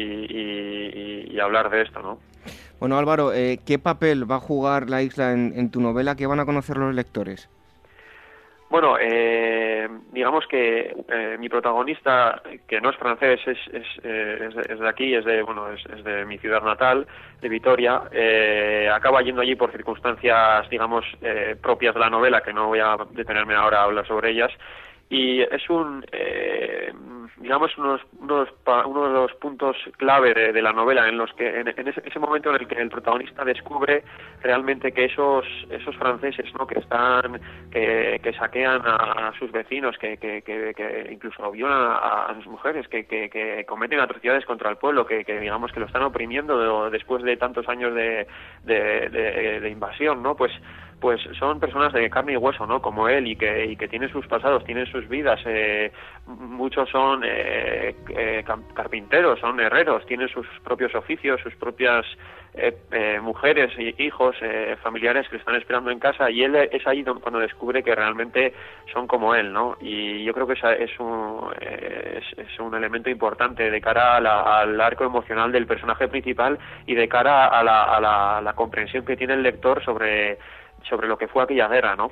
y, 1.29 1.39
hablar 1.39 1.69
de 1.69 1.81
esto 1.81 2.01
no 2.01 2.19
bueno 2.79 2.97
Álvaro 2.97 3.33
eh, 3.33 3.59
qué 3.65 3.77
papel 3.77 4.29
va 4.29 4.35
a 4.35 4.39
jugar 4.39 4.89
la 4.89 5.01
isla 5.01 5.33
en, 5.33 5.69
tu 5.69 5.81
novela 5.81 6.15
qué 6.15 6.25
van 6.25 6.39
a 6.39 6.45
conocer 6.45 6.77
los 6.77 6.95
lectores 6.95 7.49
bueno 8.69 8.95
eh, 8.99 9.89
digamos 10.13 10.47
que 10.47 10.95
mi 11.37 11.49
protagonista 11.49 12.41
que 12.65 12.79
no 12.79 12.89
es 12.89 12.95
francés 12.95 13.41
es, 13.45 13.57
es, 13.73 14.55
es, 14.69 14.79
de 14.79 14.89
aquí 14.89 15.13
es 15.13 15.25
de 15.25 15.43
bueno 15.43 15.67
es, 15.71 16.03
de 16.03 16.25
mi 16.25 16.37
ciudad 16.37 16.63
natal 16.63 17.05
de 17.41 17.49
Vitoria 17.49 18.03
acaba 18.93 19.21
yendo 19.21 19.41
allí 19.41 19.55
por 19.55 19.73
circunstancias 19.73 20.69
digamos 20.69 21.05
propias 21.61 21.93
de 21.93 21.99
la 21.99 22.09
novela 22.09 22.41
que 22.41 22.53
no 22.53 22.67
voy 22.67 22.79
a 22.79 22.95
detenerme 23.11 23.55
ahora 23.55 23.81
a 23.81 23.83
hablar 23.83 24.07
sobre 24.07 24.31
ellas 24.31 24.51
y 25.09 25.41
es 25.41 25.69
un 25.69 26.03
eh, 26.11 26.91
digamos 27.37 27.77
unos, 27.77 28.01
uno 28.19 29.07
de 29.07 29.13
los 29.13 29.33
puntos 29.33 29.77
clave 29.97 30.33
de, 30.33 30.61
la 30.61 30.73
novela 30.73 31.07
en 31.07 31.17
los 31.17 31.31
que 31.33 31.59
en, 31.59 31.67
ese, 31.67 32.19
momento 32.19 32.49
en 32.49 32.61
el 32.61 32.67
que 32.67 32.81
el 32.81 32.89
protagonista 32.89 33.45
descubre 33.45 34.03
realmente 34.41 34.91
que 34.93 35.05
esos 35.05 35.45
esos 35.69 35.95
franceses 35.97 36.51
no 36.57 36.65
que 36.65 36.79
están 36.79 37.39
que, 37.71 38.19
que 38.23 38.33
saquean 38.33 38.81
a, 38.85 39.31
sus 39.37 39.51
vecinos 39.51 39.95
que, 39.99 40.17
que, 40.17 40.41
que, 40.41 41.09
incluso 41.11 41.51
violan 41.51 41.97
a, 42.01 42.33
sus 42.37 42.47
mujeres 42.47 42.87
que, 42.87 43.05
que, 43.05 43.65
cometen 43.67 43.99
atrocidades 43.99 44.45
contra 44.45 44.71
el 44.71 44.77
pueblo 44.77 45.05
que, 45.05 45.23
digamos 45.23 45.71
que 45.71 45.81
lo 45.81 45.85
están 45.85 46.03
oprimiendo 46.03 46.89
después 46.89 47.21
de 47.23 47.37
tantos 47.37 47.67
años 47.69 47.93
de, 47.93 48.27
de, 48.63 49.59
de 49.59 49.69
invasión 49.69 50.23
no 50.23 50.35
pues 50.35 50.51
pues 50.99 51.21
son 51.37 51.59
personas 51.59 51.93
de 51.93 52.09
carne 52.09 52.33
y 52.33 52.37
hueso, 52.37 52.65
¿no? 52.65 52.81
Como 52.81 53.07
él 53.07 53.27
y 53.27 53.35
que, 53.35 53.65
y 53.65 53.75
que 53.75 53.87
tienen 53.87 54.09
sus 54.09 54.25
pasados, 54.27 54.63
tienen 54.63 54.85
sus 54.87 55.07
vidas. 55.07 55.39
Eh, 55.45 55.91
muchos 56.25 56.89
son 56.89 57.21
eh, 57.25 57.95
eh, 58.09 58.43
carpinteros, 58.73 59.39
son 59.39 59.59
herreros, 59.59 60.05
tienen 60.05 60.29
sus 60.29 60.47
propios 60.63 60.95
oficios, 60.95 61.39
sus 61.41 61.55
propias 61.55 62.05
mujeres 63.21 63.69
y 63.77 64.01
hijos, 64.01 64.33
familiares 64.81 65.27
que 65.27 65.35
están 65.35 65.55
esperando 65.55 65.91
en 65.91 65.99
casa 65.99 66.31
y 66.31 66.41
él 66.41 66.55
es 66.55 66.87
ahí 66.87 67.03
cuando 67.03 67.39
descubre 67.39 67.83
que 67.83 67.93
realmente 67.93 68.53
son 68.93 69.07
como 69.07 69.35
él, 69.35 69.51
¿no? 69.51 69.75
Y 69.81 70.23
yo 70.23 70.33
creo 70.33 70.47
que 70.47 70.53
esa 70.53 70.71
es 70.71 70.97
un, 70.97 71.53
es, 71.59 72.59
un 72.61 72.73
elemento 72.73 73.09
importante 73.09 73.69
de 73.69 73.81
cara 73.81 74.15
al 74.15 74.79
arco 74.79 75.03
emocional 75.03 75.51
del 75.51 75.67
personaje 75.67 76.07
principal 76.07 76.57
y 76.85 76.95
de 76.95 77.09
cara 77.09 77.47
a 77.47 77.61
la, 77.61 78.37
a 78.37 78.41
la 78.41 78.53
comprensión 78.53 79.03
que 79.03 79.17
tiene 79.17 79.33
el 79.33 79.43
lector 79.43 79.83
sobre 79.83 80.37
sobre 80.89 81.07
lo 81.07 81.17
que 81.17 81.27
fue 81.27 81.43
aquella 81.43 81.67
guerra, 81.67 81.95
¿no? 81.95 82.11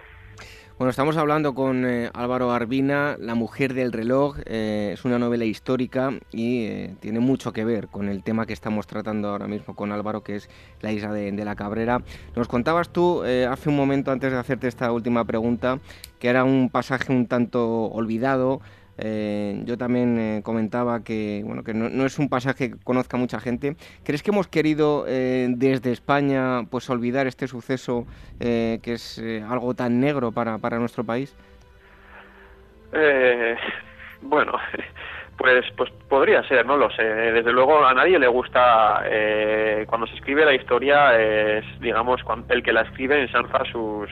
Bueno, 0.80 0.90
estamos 0.90 1.18
hablando 1.18 1.54
con 1.54 1.86
eh, 1.86 2.10
Álvaro 2.16 2.52
Arbina, 2.52 3.16
La 3.20 3.36
mujer 3.36 3.76
del 3.76 3.92
reloj. 3.92 4.40
Eh, 4.46 4.92
es 4.94 5.06
una 5.06 5.20
novela 5.20 5.46
histórica 5.46 6.12
y 6.32 6.66
eh, 6.66 6.96
tiene 7.00 7.20
mucho 7.20 7.54
que 7.54 7.64
ver 7.64 7.90
con 7.90 8.10
el 8.10 8.24
tema 8.24 8.48
que 8.48 8.54
estamos 8.54 8.88
tratando 8.88 9.30
ahora 9.30 9.48
mismo 9.48 9.76
con 9.76 9.92
Álvaro, 9.92 10.24
que 10.24 10.36
es 10.38 10.50
la 10.82 10.92
isla 10.92 11.14
de, 11.14 11.32
de 11.32 11.46
la 11.46 11.56
Cabrera. 11.56 12.02
Nos 12.36 12.48
contabas 12.48 12.90
tú 12.90 13.22
hace 13.22 13.70
un 13.70 13.76
momento, 13.76 14.12
antes 14.12 14.32
de 14.32 14.38
hacerte 14.40 14.68
esta 14.68 14.92
última 14.92 15.24
pregunta, 15.26 15.78
que 16.20 16.28
era 16.28 16.44
un 16.44 16.72
pasaje 16.72 17.14
un 17.14 17.28
tanto 17.28 17.86
olvidado, 17.86 18.60
eh, 18.98 19.62
yo 19.66 19.78
también 19.78 20.20
eh, 20.20 20.42
comentaba 20.44 21.04
que, 21.04 21.42
bueno, 21.46 21.64
que 21.64 21.74
no, 21.74 22.06
es 22.06 22.20
un 22.20 22.30
pasaje 22.30 22.72
que 22.72 22.78
conozca 22.84 23.18
mucha 23.18 23.40
gente. 23.40 23.76
¿Crees 24.04 24.22
que 24.22 24.32
hemos 24.32 24.48
querido 24.48 25.06
eh, 25.08 25.48
desde 25.50 25.92
España 25.92 26.64
pues 26.70 26.90
olvidar 26.90 27.28
este 27.28 27.48
suceso 27.48 28.06
que 28.40 28.80
es 28.84 29.22
algo 29.50 29.74
tan 29.74 30.00
negro 30.00 30.32
para, 30.32 30.58
para 30.58 30.78
nuestro 30.78 31.04
país? 31.04 31.36
bueno, 34.22 34.54
pues, 35.38 35.66
pues 35.76 35.90
podría 36.10 36.44
ser, 36.48 36.66
no 36.66 36.78
lo 36.78 36.92
sé. 36.92 37.04
Desde 37.04 37.52
luego 37.52 37.86
a 37.86 37.94
nadie 37.94 38.20
le 38.20 38.28
gusta 38.28 39.04
cuando 39.88 40.08
se 40.08 40.16
escribe 40.16 40.46
la 40.46 40.54
historia, 40.54 41.20
es 41.20 41.66
digamos 41.80 42.22
el 42.50 42.64
que 42.64 42.74
la 42.74 42.82
escribe 42.82 43.22
ensalza 43.22 43.64
sus 43.72 44.10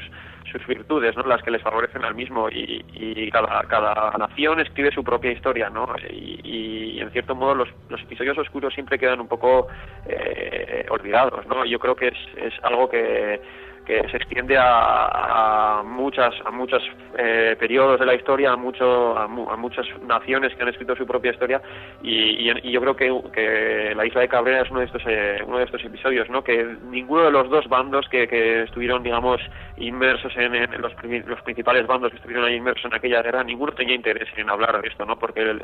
sus 0.51 0.65
virtudes, 0.67 1.15
¿no? 1.15 1.23
Las 1.23 1.41
que 1.41 1.51
les 1.51 1.61
favorecen 1.61 2.03
al 2.03 2.15
mismo 2.15 2.49
y, 2.49 2.83
y 2.93 3.29
cada, 3.31 3.63
cada, 3.63 4.11
nación 4.17 4.59
escribe 4.59 4.91
su 4.91 5.03
propia 5.03 5.31
historia, 5.31 5.69
¿no? 5.69 5.87
Y, 6.09 6.99
en 6.99 7.09
cierto 7.11 7.33
modo 7.33 7.55
los, 7.55 7.69
los, 7.89 8.01
episodios 8.01 8.37
oscuros 8.37 8.73
siempre 8.73 8.99
quedan 8.99 9.19
un 9.19 9.27
poco 9.27 9.67
eh, 10.05 10.85
olvidados, 10.89 11.45
¿no? 11.47 11.65
Yo 11.65 11.79
creo 11.79 11.95
que 11.95 12.09
es, 12.09 12.17
es 12.37 12.53
algo 12.63 12.89
que 12.89 13.41
que 13.85 14.07
se 14.09 14.17
extiende 14.17 14.57
a, 14.59 15.81
muchas 15.85 16.33
a 16.45 16.51
muchos 16.51 16.81
eh, 17.17 17.55
periodos 17.59 17.99
de 17.99 18.05
la 18.05 18.13
historia, 18.13 18.51
a, 18.51 18.55
mucho, 18.55 19.17
a, 19.17 19.27
muchas 19.27 19.85
naciones 20.01 20.53
que 20.55 20.61
han 20.61 20.69
escrito 20.69 20.95
su 20.95 21.05
propia 21.05 21.31
historia 21.31 21.61
y, 22.03 22.71
yo 22.71 22.81
creo 22.81 22.95
que, 22.95 23.93
la 23.95 24.05
isla 24.05 24.21
de 24.21 24.27
Cabrera 24.27 24.61
es 24.61 24.71
uno 24.71 24.79
de 24.79 24.85
estos 24.85 25.01
eh, 25.05 25.41
uno 25.45 25.57
de 25.57 25.65
estos 25.65 25.83
episodios, 25.83 26.29
¿no? 26.29 26.43
Que 26.43 26.63
ninguno 26.89 27.23
de 27.23 27.31
los 27.31 27.49
dos 27.49 27.67
bandos 27.67 28.07
que, 28.09 28.63
estuvieron, 28.63 29.03
digamos, 29.03 29.41
inmersos 29.77 30.31
en, 30.37 30.53
los, 30.81 30.93
los, 31.25 31.41
principales 31.41 31.87
bandos 31.87 32.11
que 32.11 32.17
estuvieron 32.17 32.45
ahí 32.45 32.55
inmersos 32.55 32.85
en 32.85 32.93
aquella 32.93 33.21
guerra, 33.21 33.43
ninguno 33.43 33.73
tenía 33.73 33.95
interés 33.95 34.29
en 34.37 34.49
hablar 34.49 34.81
de 34.81 34.87
esto, 34.87 35.05
¿no? 35.05 35.17
Porque 35.17 35.57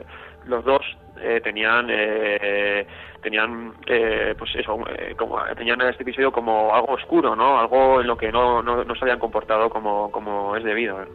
los 0.46 0.66
dos 0.66 0.82
eh, 1.22 1.40
tenían 1.44 1.90
tenían 3.28 3.74
pues 4.38 4.56
eso 4.56 4.80
como 5.18 5.38
tenían 5.58 5.82
este 5.82 6.04
episodio 6.04 6.32
como 6.32 6.74
algo 6.74 6.94
oscuro, 6.94 7.36
¿no? 7.36 7.60
Algo 7.60 8.00
en 8.00 8.08
lo 8.08 8.18
que 8.18 8.32
no, 8.32 8.62
no, 8.64 8.84
no 8.84 8.96
se 8.96 9.02
habían 9.02 9.20
comportado 9.20 9.70
como, 9.70 10.10
como 10.12 10.56
es 10.56 10.64
debido. 10.64 11.02
¿eh? 11.02 11.08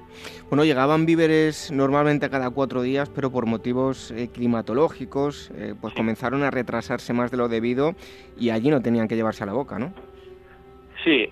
Bueno, 0.49 0.65
llegaban 0.65 1.07
víveres 1.07 1.71
normalmente 1.71 2.29
cada 2.29 2.51
cuatro 2.51 2.83
días, 2.83 3.09
pero 3.09 3.31
por 3.31 3.47
motivos 3.47 4.11
eh, 4.11 4.29
climatológicos, 4.33 5.51
eh, 5.55 5.75
pues 5.81 5.95
comenzaron 5.95 6.43
a 6.43 6.51
retrasarse 6.51 7.13
más 7.13 7.31
de 7.31 7.37
lo 7.39 7.49
debido 7.49 7.93
y 8.39 8.51
allí 8.51 8.71
no 8.71 8.83
tenían 8.83 9.09
que 9.09 9.17
llevarse 9.17 9.45
a 9.45 9.47
la 9.47 9.53
boca, 9.53 9.79
¿no? 9.79 9.93
Sí, 11.03 11.29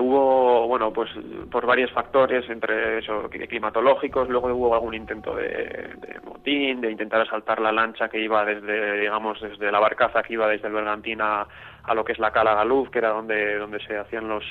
hubo, 0.00 0.68
bueno, 0.68 0.92
pues 0.92 1.10
por 1.50 1.64
varios 1.64 1.90
factores, 1.92 2.48
entre 2.50 2.98
eso, 2.98 3.28
climatológicos, 3.30 4.28
luego 4.28 4.48
hubo 4.48 4.74
algún 4.74 4.94
intento 4.94 5.34
de, 5.34 5.94
de, 5.96 6.20
motín, 6.24 6.80
de 6.82 6.90
intentar 6.90 7.22
asaltar 7.22 7.60
la 7.60 7.72
lancha 7.72 8.08
que 8.08 8.20
iba 8.20 8.44
desde, 8.44 9.00
digamos, 9.00 9.40
desde 9.40 9.72
la 9.72 9.80
barcaza 9.80 10.22
que 10.22 10.34
iba 10.34 10.46
desde 10.48 10.68
el 10.68 10.74
Bergantín 10.74 11.22
a, 11.22 11.46
a 11.84 11.94
lo 11.94 12.04
que 12.04 12.12
es 12.12 12.18
la 12.18 12.32
Cala 12.32 12.54
Galuz, 12.54 12.90
que 12.90 12.98
era 12.98 13.10
donde, 13.10 13.56
donde 13.56 13.80
se 13.80 13.96
hacían 13.96 14.28
los, 14.28 14.44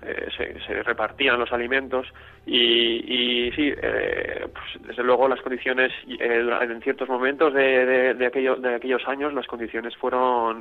eh, 0.00 0.28
se, 0.64 0.82
repartían 0.84 1.38
los 1.40 1.52
alimentos. 1.52 2.06
Y, 2.46 3.50
sí, 3.54 3.72
eh, 3.82 4.46
pues, 4.52 4.86
desde 4.86 5.02
luego 5.02 5.28
las 5.28 5.40
condiciones 5.40 5.92
eh, 6.08 6.48
en 6.62 6.80
ciertos 6.82 7.08
momentos 7.08 7.52
de, 7.52 8.14
de, 8.14 8.26
aquellos 8.26 9.08
años 9.08 9.34
las 9.34 9.46
condiciones 9.46 9.96
fueron 9.96 10.60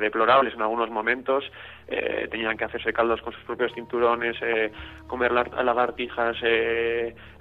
deplorables 0.00 0.54
en 0.54 0.62
algunos 0.62 0.90
momentos, 0.90 1.44
tenían 2.30 2.56
que 2.56 2.64
hacerse 2.64 2.92
caldos 2.92 3.20
con 3.22 3.32
sus 3.32 3.42
propios 3.44 3.72
cinturones, 3.74 4.36
comer 5.06 5.32
lagartijas, 5.32 6.36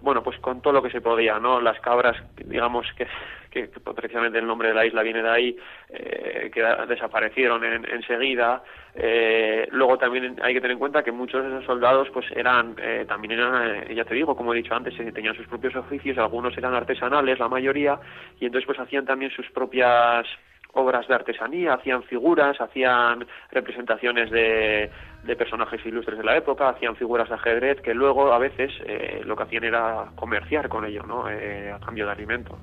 bueno, 0.02 0.24
pues 0.24 0.38
con 0.40 0.62
todo 0.62 0.74
lo 0.74 0.82
que 0.82 0.90
se 0.90 1.02
podía, 1.02 1.40
¿no? 1.40 1.62
Las 1.62 1.80
cabras, 1.80 2.18
digamos 2.46 2.88
que 2.98 3.08
que, 3.52 3.68
precisamente 3.68 4.40
el 4.40 4.48
nombre 4.48 4.70
de 4.70 4.74
la 4.74 4.86
isla 4.86 5.04
viene 5.04 5.22
de 5.22 5.30
ahí, 5.30 5.58
eh, 5.90 6.50
que 6.52 6.64
desaparecieron 6.88 7.64
enseguida. 7.64 8.64
Eh, 8.96 9.68
luego 9.72 9.98
también 9.98 10.38
hay 10.42 10.54
que 10.54 10.62
tener 10.62 10.74
en 10.74 10.80
cuenta 10.80 11.04
que 11.04 11.12
muchos 11.12 11.44
de 11.44 11.50
esos 11.50 11.66
soldados 11.66 12.10
pues 12.12 12.26
eran, 12.32 12.76
eh, 12.82 13.06
también 13.08 13.34
eran, 13.34 13.88
ya 13.94 14.06
te 14.06 14.16
digo, 14.16 14.36
como 14.36 14.54
he 14.54 14.58
dicho 14.58 14.74
antes, 14.74 14.96
tenían 15.14 15.36
sus 15.36 15.48
propios 15.48 15.76
oficios, 15.76 16.18
algunos 16.18 16.58
eran 16.58 16.74
artesanales, 16.74 17.40
la 17.40 17.50
mayoría, 17.50 18.00
y 18.40 18.46
entonces 18.46 18.66
pues 18.66 18.80
hacían 18.80 19.06
también 19.06 19.32
sus 19.32 19.50
propias 19.52 20.26
obras 20.74 21.08
de 21.08 21.16
artesanía, 21.16 21.74
hacían 21.74 22.04
figuras, 22.04 22.60
hacían 22.60 23.26
representaciones 23.52 24.32
de, 24.32 24.90
personajes 25.38 25.86
ilustres 25.86 26.18
de 26.18 26.24
la 26.24 26.38
época, 26.38 26.70
hacían 26.70 26.96
figuras 26.96 27.30
de 27.30 27.36
ajedrez 27.36 27.82
que 27.82 27.94
luego 27.94 28.34
a 28.34 28.40
veces 28.40 28.72
eh, 28.86 29.22
lo 29.24 29.36
que 29.36 29.44
hacían 29.44 29.64
era 29.64 30.12
comerciar 30.16 30.70
con 30.70 30.86
ello, 30.86 31.04
¿no? 31.04 31.30
Eh, 31.30 31.72
a 31.72 31.80
cambio 31.80 32.06
de 32.06 32.12
alimento. 32.12 32.58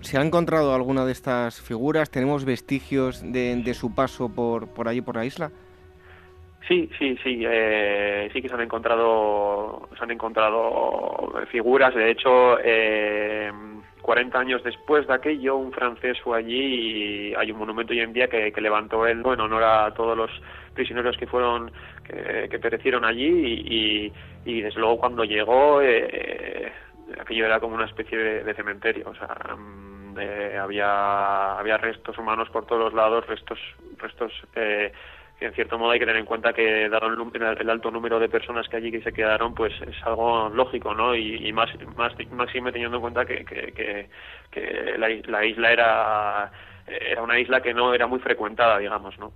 ¿Se 0.00 0.18
ha 0.18 0.22
encontrado 0.22 0.74
alguna 0.74 1.04
de 1.04 1.12
estas 1.12 1.60
figuras? 1.60 2.10
¿Tenemos 2.10 2.44
vestigios 2.44 3.22
de, 3.22 3.56
de 3.56 3.74
su 3.74 3.94
paso 3.94 4.28
por, 4.28 4.68
por 4.68 4.88
allí, 4.88 5.00
por 5.00 5.16
la 5.16 5.24
isla? 5.24 5.50
Sí, 6.68 6.90
sí, 6.98 7.16
sí, 7.24 7.42
eh, 7.46 8.28
sí 8.30 8.42
que 8.42 8.48
se 8.48 8.54
han 8.54 8.60
encontrado, 8.60 9.88
se 9.96 10.04
han 10.04 10.10
encontrado 10.10 11.32
figuras. 11.50 11.94
De 11.94 12.10
hecho, 12.10 12.58
eh, 12.62 13.50
40 14.02 14.38
años 14.38 14.62
después 14.62 15.06
de 15.06 15.14
aquello, 15.14 15.56
un 15.56 15.72
francés 15.72 16.18
fue 16.22 16.36
allí 16.36 17.30
y 17.30 17.34
hay 17.34 17.50
un 17.52 17.58
monumento 17.58 17.94
hoy 17.94 18.00
en 18.00 18.12
día 18.12 18.28
que, 18.28 18.52
levantó 18.60 19.06
él 19.06 19.22
en 19.24 19.40
honor 19.40 19.64
a 19.64 19.94
todos 19.94 20.14
los 20.14 20.30
prisioneros 20.74 21.16
que 21.16 21.26
fueron, 21.26 21.72
que, 22.04 22.58
perecieron 22.58 23.02
allí 23.06 24.12
y, 24.44 24.60
desde 24.60 24.78
luego 24.78 24.98
cuando 24.98 25.24
llegó, 25.24 25.80
eh, 25.80 26.70
aquello 27.18 27.46
era 27.46 27.60
como 27.60 27.76
una 27.76 27.86
especie 27.86 28.18
de, 28.18 28.54
cementerio, 28.54 29.08
o 29.08 29.14
sea, 29.14 29.56
mm, 29.56 30.18
había, 30.60 31.58
había 31.58 31.78
restos 31.78 32.18
humanos 32.18 32.50
por 32.50 32.66
todos 32.66 32.92
lados, 32.92 33.26
restos, 33.26 33.58
restos 33.98 34.32
eh, 34.54 34.92
en 35.40 35.52
cierto 35.54 35.78
modo 35.78 35.92
hay 35.92 35.98
que 35.98 36.06
tener 36.06 36.20
en 36.20 36.26
cuenta 36.26 36.52
que 36.52 36.88
dado 36.88 37.06
el, 37.08 37.70
alto 37.70 37.90
número 37.90 38.18
de 38.18 38.28
personas 38.28 38.68
que 38.68 38.76
allí 38.76 38.90
que 38.90 39.02
se 39.02 39.12
quedaron 39.12 39.54
pues 39.54 39.72
es 39.82 39.96
algo 40.04 40.48
lógico 40.48 40.94
no 40.94 41.14
y, 41.14 41.52
más 41.52 41.70
más 41.96 42.12
máxime 42.30 42.72
teniendo 42.72 42.96
en 42.96 43.02
cuenta 43.02 43.24
que, 43.24 43.44
que, 43.44 44.08
que, 44.50 44.98
la, 44.98 45.44
isla 45.44 45.72
era 45.72 46.52
era 46.86 47.22
una 47.22 47.38
isla 47.38 47.60
que 47.60 47.72
no 47.72 47.94
era 47.94 48.06
muy 48.06 48.18
frecuentada 48.18 48.78
digamos 48.78 49.18
no 49.18 49.32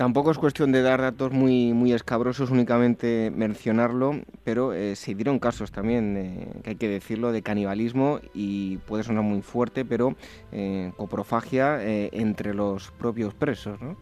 Tampoco 0.00 0.30
es 0.30 0.38
cuestión 0.38 0.72
de 0.72 0.80
dar 0.80 1.02
datos 1.02 1.30
muy, 1.30 1.74
muy 1.74 1.92
escabrosos, 1.92 2.50
únicamente 2.50 3.30
mencionarlo, 3.30 4.22
pero 4.44 4.72
eh, 4.72 4.96
se 4.96 5.14
dieron 5.14 5.38
casos 5.38 5.72
también, 5.72 6.16
eh, 6.16 6.60
que 6.64 6.70
hay 6.70 6.76
que 6.76 6.88
decirlo, 6.88 7.32
de 7.32 7.42
canibalismo 7.42 8.18
y 8.32 8.78
puede 8.78 9.02
sonar 9.02 9.24
muy 9.24 9.42
fuerte, 9.42 9.84
pero 9.84 10.16
eh, 10.52 10.90
coprofagia 10.96 11.82
entre 11.82 12.54
los 12.54 12.92
propios 12.92 13.34
presos, 13.34 13.78
¿no? 13.82 13.98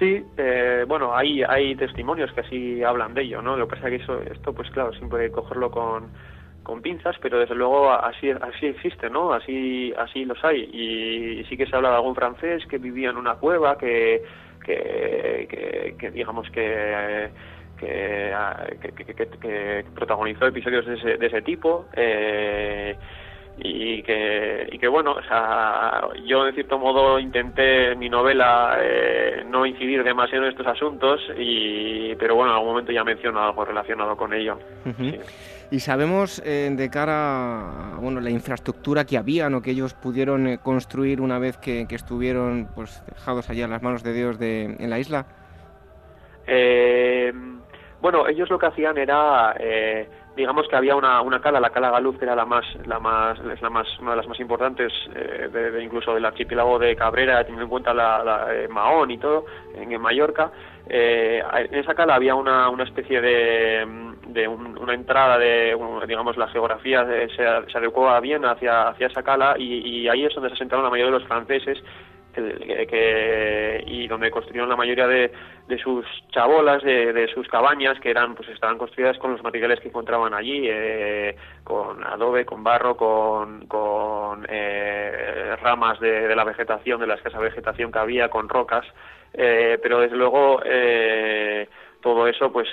Sí, 0.00 0.24
eh, 0.38 0.86
bueno, 0.88 1.14
hay, 1.14 1.42
hay 1.42 1.74
testimonios 1.76 2.32
que 2.32 2.40
así 2.40 2.82
hablan 2.82 3.12
de 3.12 3.20
ello, 3.20 3.42
¿no? 3.42 3.54
Lo 3.54 3.68
que 3.68 3.76
pasa 3.76 3.88
es 3.88 3.98
que 3.98 4.02
eso, 4.02 4.22
esto, 4.22 4.54
pues 4.54 4.70
claro, 4.70 4.94
siempre 4.94 5.24
hay 5.24 5.28
que 5.28 5.34
cogerlo 5.34 5.70
con, 5.70 6.08
con 6.62 6.80
pinzas, 6.80 7.16
pero 7.20 7.38
desde 7.38 7.54
luego 7.54 7.92
así, 7.92 8.30
así 8.30 8.68
existe, 8.68 9.10
¿no? 9.10 9.34
Así, 9.34 9.92
así 9.98 10.24
los 10.24 10.42
hay. 10.42 10.62
Y, 10.72 11.44
sí 11.50 11.56
que 11.58 11.66
se 11.66 11.76
habla 11.76 11.90
de 11.90 11.96
algún 11.96 12.14
francés 12.14 12.64
que 12.66 12.78
vivía 12.78 13.10
en 13.10 13.18
una 13.18 13.34
cueva, 13.34 13.76
que, 13.76 14.22
que, 14.64 15.94
que, 15.98 16.10
digamos 16.10 16.48
que... 16.50 17.28
Que, 17.78 18.34
que, 19.40 19.84
protagonizó 19.94 20.46
episodios 20.46 20.84
de 20.84 20.94
ese, 20.96 21.16
de 21.16 21.26
ese 21.26 21.40
tipo. 21.40 21.86
Eh, 21.94 22.94
y 23.62 24.02
que, 24.02 24.68
y 24.72 24.78
que 24.78 24.88
bueno, 24.88 25.12
o 25.12 25.22
sea, 25.22 26.02
yo 26.24 26.44
de 26.44 26.52
cierto 26.52 26.78
modo 26.78 27.18
intenté 27.18 27.92
en 27.92 27.98
mi 27.98 28.08
novela 28.08 28.78
eh, 28.80 29.44
no 29.46 29.66
incidir 29.66 30.02
demasiado 30.02 30.44
en 30.44 30.50
estos 30.50 30.66
asuntos, 30.66 31.20
y, 31.38 32.14
pero 32.16 32.34
bueno, 32.34 32.52
en 32.52 32.56
algún 32.56 32.70
momento 32.70 32.92
ya 32.92 33.04
menciono 33.04 33.42
algo 33.42 33.64
relacionado 33.64 34.16
con 34.16 34.32
ello. 34.32 34.58
Y 35.70 35.80
sabemos 35.80 36.42
eh, 36.44 36.70
de 36.72 36.90
cara 36.90 37.94
a 37.94 37.98
bueno, 38.00 38.20
la 38.20 38.30
infraestructura 38.30 39.04
que 39.04 39.18
había, 39.18 39.48
¿no? 39.50 39.62
que 39.62 39.70
ellos 39.70 39.94
pudieron 39.94 40.46
eh, 40.46 40.58
construir 40.58 41.20
una 41.20 41.38
vez 41.38 41.58
que, 41.58 41.86
estuvieron 41.90 42.68
pues, 42.74 43.04
dejados 43.06 43.50
allá 43.50 43.64
en 43.64 43.70
las 43.70 43.82
manos 43.82 44.02
de 44.02 44.12
Dios 44.12 44.38
de, 44.38 44.76
en 44.78 44.90
la 44.90 44.98
isla. 44.98 45.26
bueno, 48.00 48.26
ellos 48.26 48.48
lo 48.48 48.58
que 48.58 48.66
hacían 48.66 48.98
era 48.98 49.54
digamos 50.36 50.68
que 50.68 50.76
había 50.76 50.96
una, 50.96 51.20
una 51.20 51.40
cala, 51.40 51.60
la 51.60 51.70
cala 51.70 51.90
Galuz, 51.90 52.18
que 52.18 52.24
era 52.24 52.36
la 52.36 52.44
más, 52.44 52.64
la 52.86 52.98
más, 52.98 53.38
es 53.40 53.60
la 53.60 53.70
más, 53.70 53.86
una 54.00 54.12
de 54.12 54.16
las 54.16 54.28
más 54.28 54.40
importantes, 54.40 54.92
eh, 55.14 55.48
de, 55.52 55.82
incluso 55.82 56.14
del 56.14 56.24
archipiélago 56.24 56.78
de 56.78 56.96
Cabrera, 56.96 57.42
teniendo 57.42 57.64
en 57.64 57.70
cuenta 57.70 57.92
la, 57.92 58.46
eh, 58.50 58.68
Mahón 58.68 59.10
y 59.10 59.18
todo, 59.18 59.46
en, 59.74 60.00
Mallorca. 60.00 60.50
Eh, 60.88 61.42
en 61.54 61.74
esa 61.74 61.94
cala 61.94 62.14
había 62.14 62.34
una, 62.34 62.68
una 62.68 62.84
especie 62.84 63.20
de, 63.20 63.86
de 64.28 64.48
una 64.48 64.94
entrada 64.94 65.38
de, 65.38 65.76
digamos, 66.06 66.36
la 66.36 66.48
geografía 66.48 67.04
se, 67.04 67.28
se, 67.36 67.78
adecuaba 67.78 68.18
bien 68.20 68.44
hacia, 68.44 68.88
hacia 68.88 69.08
esa 69.08 69.22
cala 69.22 69.56
y, 69.58 69.86
y 69.86 70.08
ahí 70.08 70.24
es 70.24 70.34
donde 70.34 70.48
se 70.50 70.54
asentaron 70.54 70.84
la 70.84 70.90
mayoría 70.90 71.12
de 71.12 71.18
los 71.18 71.28
franceses 71.28 71.78
y 73.86 74.06
donde 74.08 74.30
construyeron 74.30 74.68
la 74.68 74.76
mayoría 74.76 75.06
de, 75.06 75.32
de 75.70 75.78
sus 75.78 76.04
chabolas, 76.30 76.82
de, 76.82 77.28
sus 77.32 77.48
cabañas, 77.48 77.98
que 78.00 78.10
eran, 78.10 78.34
pues 78.34 78.48
estaban 78.48 78.76
construidas 78.76 79.16
con 79.18 79.32
los 79.32 79.42
materiales 79.42 79.80
que 79.80 79.88
encontraban 79.88 80.34
allí, 80.34 80.64
eh, 80.68 81.36
con 81.62 82.04
adobe, 82.04 82.44
con 82.44 82.64
barro, 82.64 82.96
con, 82.96 83.66
con 83.66 84.44
eh, 84.48 85.56
ramas 85.62 86.00
de, 86.00 86.34
la 86.34 86.44
vegetación, 86.44 87.00
de 87.00 87.06
la 87.06 87.14
escasa 87.14 87.38
vegetación 87.38 87.92
que 87.92 87.98
había, 88.00 88.28
con 88.28 88.48
rocas, 88.48 88.84
eh, 89.32 89.78
pero 89.80 90.00
desde 90.00 90.16
luego 90.16 90.60
todo 92.02 92.26
eso, 92.26 92.52
pues 92.52 92.68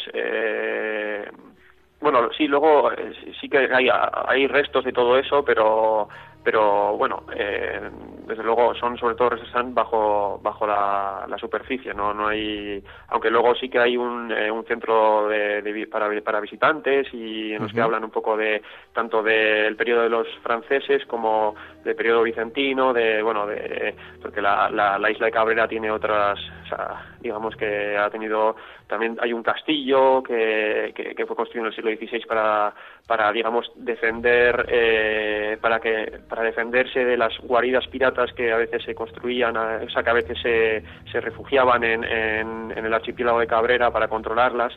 bueno, 2.00 2.30
sí, 2.36 2.48
luego 2.48 2.92
sí 3.40 3.50
que 3.50 3.58
hay, 3.58 3.90
hay 4.28 4.48
restos 4.48 4.86
de 4.86 4.94
todo 4.94 5.18
eso, 5.18 5.44
pero 5.44 6.10
pero 6.48 6.96
bueno, 6.96 7.24
eh, 7.36 7.78
desde 8.26 8.42
luego 8.42 8.74
son 8.76 8.98
sobre 8.98 9.16
todo 9.16 9.36
están 9.36 9.74
bajo 9.74 10.40
bajo 10.42 10.66
la, 10.66 11.26
la, 11.28 11.38
superficie, 11.38 11.94
no 11.94 12.14
no 12.14 12.30
hay, 12.30 12.82
aunque 13.10 13.30
luego 13.30 13.54
sí 13.56 13.68
que 13.68 13.80
hay 13.80 13.98
un, 13.98 14.32
eh, 14.32 14.50
un 14.50 14.64
centro 14.64 15.28
de, 15.28 15.88
para, 15.92 16.10
para 16.22 16.40
visitantes 16.40 17.14
y 17.14 17.52
en 17.52 17.64
los 17.64 17.74
que 17.74 17.82
hablan 17.82 18.06
un 18.06 18.12
poco 18.12 18.38
de 18.38 18.62
tanto 18.94 19.22
del 19.22 19.76
periodo 19.76 20.04
de 20.04 20.10
los 20.10 20.26
franceses 20.42 21.06
como 21.06 21.54
del 21.84 21.98
periodo 21.98 22.24
bizantino, 22.24 22.94
de 22.94 23.22
bueno, 23.22 23.46
de 23.46 23.94
porque 24.22 24.42
la, 24.42 24.70
la, 24.70 25.12
isla 25.12 25.26
de 25.26 25.32
Cabrera 25.34 25.68
tiene 25.68 25.92
otras, 25.92 26.40
o 26.64 26.68
sea, 26.70 27.16
digamos 27.20 27.58
que 27.58 27.98
ha 27.98 28.10
tenido 28.10 28.56
también 28.88 29.18
hay 29.22 29.34
un 29.34 29.44
castillo 29.44 30.24
que, 30.24 30.94
que, 30.96 31.26
fue 31.26 31.36
construido 31.36 31.66
en 31.66 31.74
el 31.74 31.76
siglo 31.76 31.92
XVI 31.92 32.26
para 32.26 32.74
para 33.06 33.32
digamos 33.34 33.70
defender 33.76 34.66
eh, 34.70 35.58
para 35.62 35.80
que 35.80 36.20
para 36.30 36.37
defenderse 36.42 37.04
de 37.04 37.18
las 37.18 37.38
guaridas 37.40 37.88
piratas 37.88 38.32
que 38.34 38.52
a 38.52 38.58
veces 38.58 38.84
se 38.84 38.96
construían, 38.96 39.56
o 39.58 39.90
sea, 39.90 40.04
que 40.04 40.10
a 40.10 40.14
veces 40.14 40.38
se, 40.42 40.84
se 41.12 41.22
refugiaban 41.22 41.84
en 41.84 42.04
el 42.06 42.94
archipiélago 42.94 43.40
de 43.40 43.48
Cabrera 43.48 43.92
para 43.92 44.08
controlarlas 44.08 44.74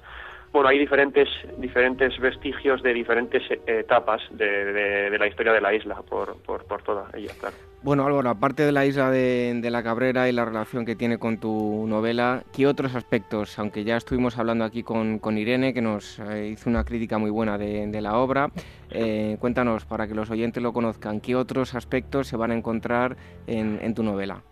bueno, 0.52 0.68
hay 0.68 0.78
diferentes, 0.78 1.28
diferentes 1.58 2.18
vestigios 2.18 2.82
de 2.82 2.92
diferentes 2.92 3.42
etapas 3.66 4.20
de, 4.30 5.16
la 5.18 5.26
historia 5.26 5.52
de 5.52 5.60
la 5.60 5.72
isla 5.72 6.02
por, 6.02 6.42
por, 6.42 6.64
por 6.64 6.82
toda 6.82 7.06
ella, 7.14 7.32
claro. 7.38 7.56
Bueno, 7.82 8.04
Álvaro, 8.04 8.28
aparte 8.28 8.62
de 8.64 8.72
la 8.72 8.84
isla 8.84 9.10
de, 9.10 9.58
la 9.70 9.82
Cabrera 9.82 10.28
y 10.28 10.32
la 10.32 10.44
relación 10.44 10.84
que 10.84 10.96
tiene 10.96 11.18
con 11.18 11.38
tu 11.38 11.86
novela, 11.88 12.42
¿qué 12.54 12.66
otros 12.66 12.94
aspectos, 12.94 13.58
aunque 13.58 13.84
ya 13.84 13.96
estuvimos 13.96 14.38
hablando 14.38 14.64
aquí 14.64 14.82
con, 14.82 15.18
con 15.18 15.38
Irene, 15.38 15.72
que 15.72 15.80
nos 15.80 16.18
eh, 16.18 16.48
hizo 16.48 16.68
una 16.68 16.84
crítica 16.84 17.16
muy 17.16 17.30
buena 17.30 17.56
de, 17.56 18.00
la 18.02 18.18
obra, 18.18 18.48
eh, 18.90 19.38
cuéntanos, 19.40 19.86
para 19.86 20.06
que 20.06 20.14
los 20.14 20.30
oyentes 20.30 20.62
lo 20.62 20.74
conozcan, 20.74 21.20
¿qué 21.20 21.34
otros 21.36 21.74
aspectos 21.74 22.26
se 22.26 22.36
van 22.36 22.50
a 22.50 22.54
encontrar 22.54 23.16
en, 23.46 23.78
en 23.80 23.94
tu 23.94 24.02
novela? 24.02 24.42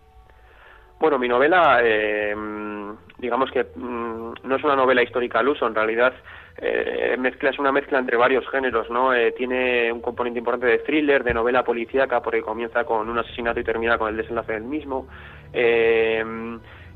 Bueno, 0.99 1.19
mi 1.19 1.27
novela, 1.27 1.81
eh, 1.83 2.35
digamos 3.19 3.51
que 3.51 3.63
mm, 3.63 4.33
no 4.43 4.55
es 4.55 4.63
una 4.63 4.75
novela 4.75 5.03
histórica 5.03 5.39
al 5.39 5.49
uso, 5.49 5.67
en 5.67 5.75
realidad 5.75 6.13
eh, 6.57 7.15
mezcla, 7.19 7.49
es 7.49 7.59
una 7.59 7.71
mezcla 7.71 7.99
entre 7.99 8.17
varios 8.17 8.47
géneros, 8.49 8.89
¿no? 8.89 9.13
Eh, 9.13 9.31
tiene 9.33 9.91
un 9.91 10.01
componente 10.01 10.39
importante 10.39 10.67
de 10.67 10.79
thriller, 10.79 11.23
de 11.23 11.33
novela 11.33 11.63
policíaca, 11.63 12.21
porque 12.21 12.41
comienza 12.41 12.83
con 12.83 13.09
un 13.09 13.17
asesinato 13.17 13.59
y 13.59 13.63
termina 13.63 13.97
con 13.97 14.09
el 14.09 14.17
desenlace 14.17 14.53
del 14.53 14.63
mismo. 14.63 15.07
Eh, 15.53 16.23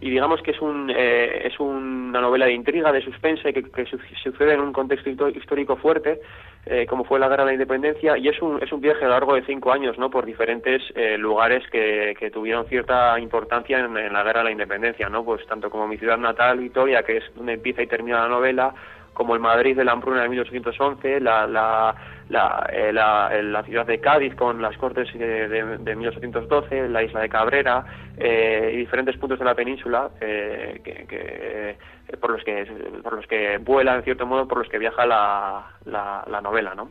y 0.04 0.10
digamos 0.10 0.42
que 0.42 0.52
es 0.52 0.62
un 0.62 0.92
eh, 0.94 1.48
es 1.48 1.58
una 1.62 2.20
novela 2.20 2.46
de 2.46 2.52
intriga, 2.52 2.92
de 2.92 3.02
suspense 3.02 3.54
que, 3.54 3.64
que 3.64 3.86
sucede 4.22 4.54
en 4.54 4.60
un 4.60 4.74
contexto 4.74 5.10
histórico 5.30 5.78
fuerte, 5.78 6.20
eh, 6.66 6.86
como 6.86 7.06
fue 7.06 7.20
la 7.20 7.30
guerra 7.30 7.46
de 7.46 7.52
la 7.52 7.54
independencia, 7.54 8.18
y 8.18 8.28
es 8.28 8.42
un 8.42 8.62
es 8.62 8.70
un 8.74 8.82
viaje 8.82 9.06
a 9.06 9.08
lo 9.08 9.14
largo 9.14 9.36
de 9.36 9.46
cinco 9.46 9.72
años, 9.72 9.98
no, 9.98 10.10
por 10.10 10.26
diferentes 10.26 10.82
eh, 10.96 11.18
lugares 11.18 11.64
que, 11.72 12.16
que 12.20 12.32
tuvieron 12.32 12.66
cierta 12.66 13.18
importancia 13.18 13.80
en, 13.80 13.96
en, 13.96 14.12
la 14.12 14.24
guerra 14.24 14.42
de 14.42 14.46
la 14.46 14.52
independencia, 14.52 15.08
no, 15.08 15.24
pues 15.24 15.46
tanto 15.48 15.70
como 15.70 15.88
mi 15.88 15.98
ciudad 15.98 16.18
natal, 16.18 16.60
Vitoria, 16.60 17.04
que 17.04 17.18
es 17.18 17.24
donde 17.34 17.54
empieza 17.54 17.82
y 17.82 17.88
termina 17.88 18.24
la 18.24 18.28
novela, 18.28 18.74
como 19.14 19.36
el 19.36 19.40
Madrid 19.40 19.76
de 19.76 19.84
la 19.84 19.92
hambruna 19.92 20.24
de 20.24 20.30
1811, 20.30 21.20
la, 21.20 21.48
la, 21.48 21.96
la, 22.30 22.68
eh, 22.72 22.92
la, 22.92 23.64
ciudad 23.64 23.86
de 23.86 24.00
Cádiz 24.00 24.36
con 24.36 24.62
las 24.62 24.78
Cortes 24.78 25.12
de, 25.14 25.48
de, 25.48 25.96
1812, 25.96 26.90
la 26.90 27.04
isla 27.04 27.22
de 27.22 27.30
Cabrera 27.30 27.86
eh, 28.18 28.72
y 28.74 28.78
diferentes 28.78 29.18
puntos 29.18 29.40
de 29.40 29.46
la 29.46 29.56
península 29.56 30.10
eh, 30.20 30.82
que, 30.84 31.78
por 32.18 32.32
los 32.32 32.44
que 32.44 32.66
por 33.02 33.14
los 33.14 33.28
que 33.28 33.58
vuela 33.58 33.96
en 33.96 34.04
cierto 34.04 34.26
modo 34.26 34.48
por 34.48 34.60
los 34.60 34.70
que 34.70 34.80
viaja 34.80 35.06
la, 35.06 35.68
la, 35.86 36.24
la 36.28 36.42
novela, 36.42 36.74
¿no? 36.76 36.90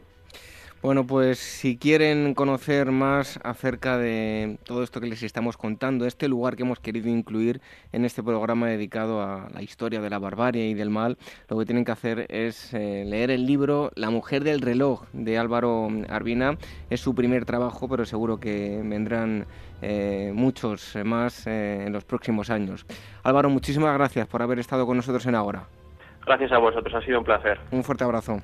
Bueno, 0.82 1.06
pues 1.06 1.38
si 1.38 1.78
quieren 1.78 2.34
conocer 2.34 2.90
más 2.90 3.38
acerca 3.44 3.98
de 3.98 4.58
todo 4.64 4.82
esto 4.82 5.00
que 5.00 5.06
les 5.06 5.22
estamos 5.22 5.56
contando, 5.56 6.06
este 6.06 6.26
lugar 6.26 6.56
que 6.56 6.64
hemos 6.64 6.80
querido 6.80 7.08
incluir 7.08 7.60
en 7.92 8.04
este 8.04 8.20
programa 8.20 8.66
dedicado 8.66 9.22
a 9.22 9.48
la 9.54 9.62
historia 9.62 10.00
de 10.00 10.10
la 10.10 10.18
barbarie 10.18 10.66
y 10.66 10.74
del 10.74 10.90
mal, 10.90 11.18
lo 11.48 11.56
que 11.56 11.66
tienen 11.66 11.84
que 11.84 11.92
hacer 11.92 12.26
es 12.30 12.74
eh, 12.74 13.04
leer 13.06 13.30
el 13.30 13.46
libro 13.46 13.92
La 13.94 14.10
mujer 14.10 14.42
del 14.42 14.60
reloj 14.60 15.04
de 15.12 15.38
Álvaro 15.38 15.88
Arbina. 16.08 16.56
Es 16.90 17.00
su 17.00 17.14
primer 17.14 17.44
trabajo, 17.44 17.88
pero 17.88 18.04
seguro 18.04 18.40
que 18.40 18.82
vendrán 18.84 19.46
eh, 19.82 20.32
muchos 20.34 20.96
más 21.04 21.46
eh, 21.46 21.84
en 21.86 21.92
los 21.92 22.04
próximos 22.04 22.50
años. 22.50 22.86
Álvaro, 23.22 23.50
muchísimas 23.50 23.94
gracias 23.94 24.26
por 24.26 24.42
haber 24.42 24.58
estado 24.58 24.84
con 24.84 24.96
nosotros 24.96 25.24
en 25.26 25.36
Ahora. 25.36 25.62
Gracias 26.26 26.50
a 26.50 26.58
vosotros, 26.58 26.92
ha 26.92 27.06
sido 27.06 27.20
un 27.20 27.24
placer. 27.24 27.60
Un 27.70 27.84
fuerte 27.84 28.02
abrazo. 28.02 28.40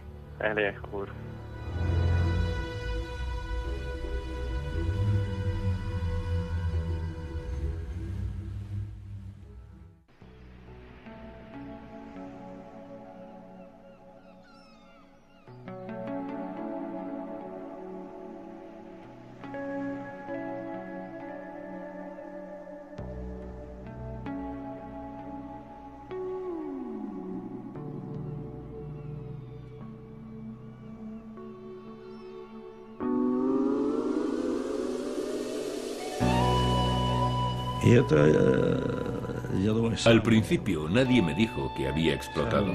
Al 40.04 40.22
principio 40.22 40.88
nadie 40.88 41.22
me 41.22 41.34
dijo 41.34 41.72
que 41.76 41.88
había 41.88 42.14
explotado. 42.14 42.72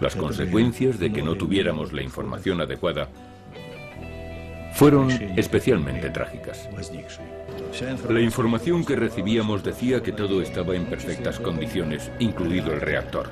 Las 0.00 0.16
consecuencias 0.16 0.98
de 0.98 1.12
que 1.12 1.22
no 1.22 1.34
tuviéramos 1.34 1.92
la 1.92 2.02
información 2.02 2.60
adecuada 2.60 3.08
fueron 4.72 5.10
especialmente 5.36 6.10
trágicas. 6.10 6.68
La 8.08 8.20
información 8.20 8.84
que 8.84 8.96
recibíamos 8.96 9.62
decía 9.62 10.02
que 10.02 10.12
todo 10.12 10.40
estaba 10.40 10.74
en 10.74 10.86
perfectas 10.86 11.38
condiciones, 11.38 12.10
incluido 12.18 12.72
el 12.72 12.80
reactor. 12.80 13.28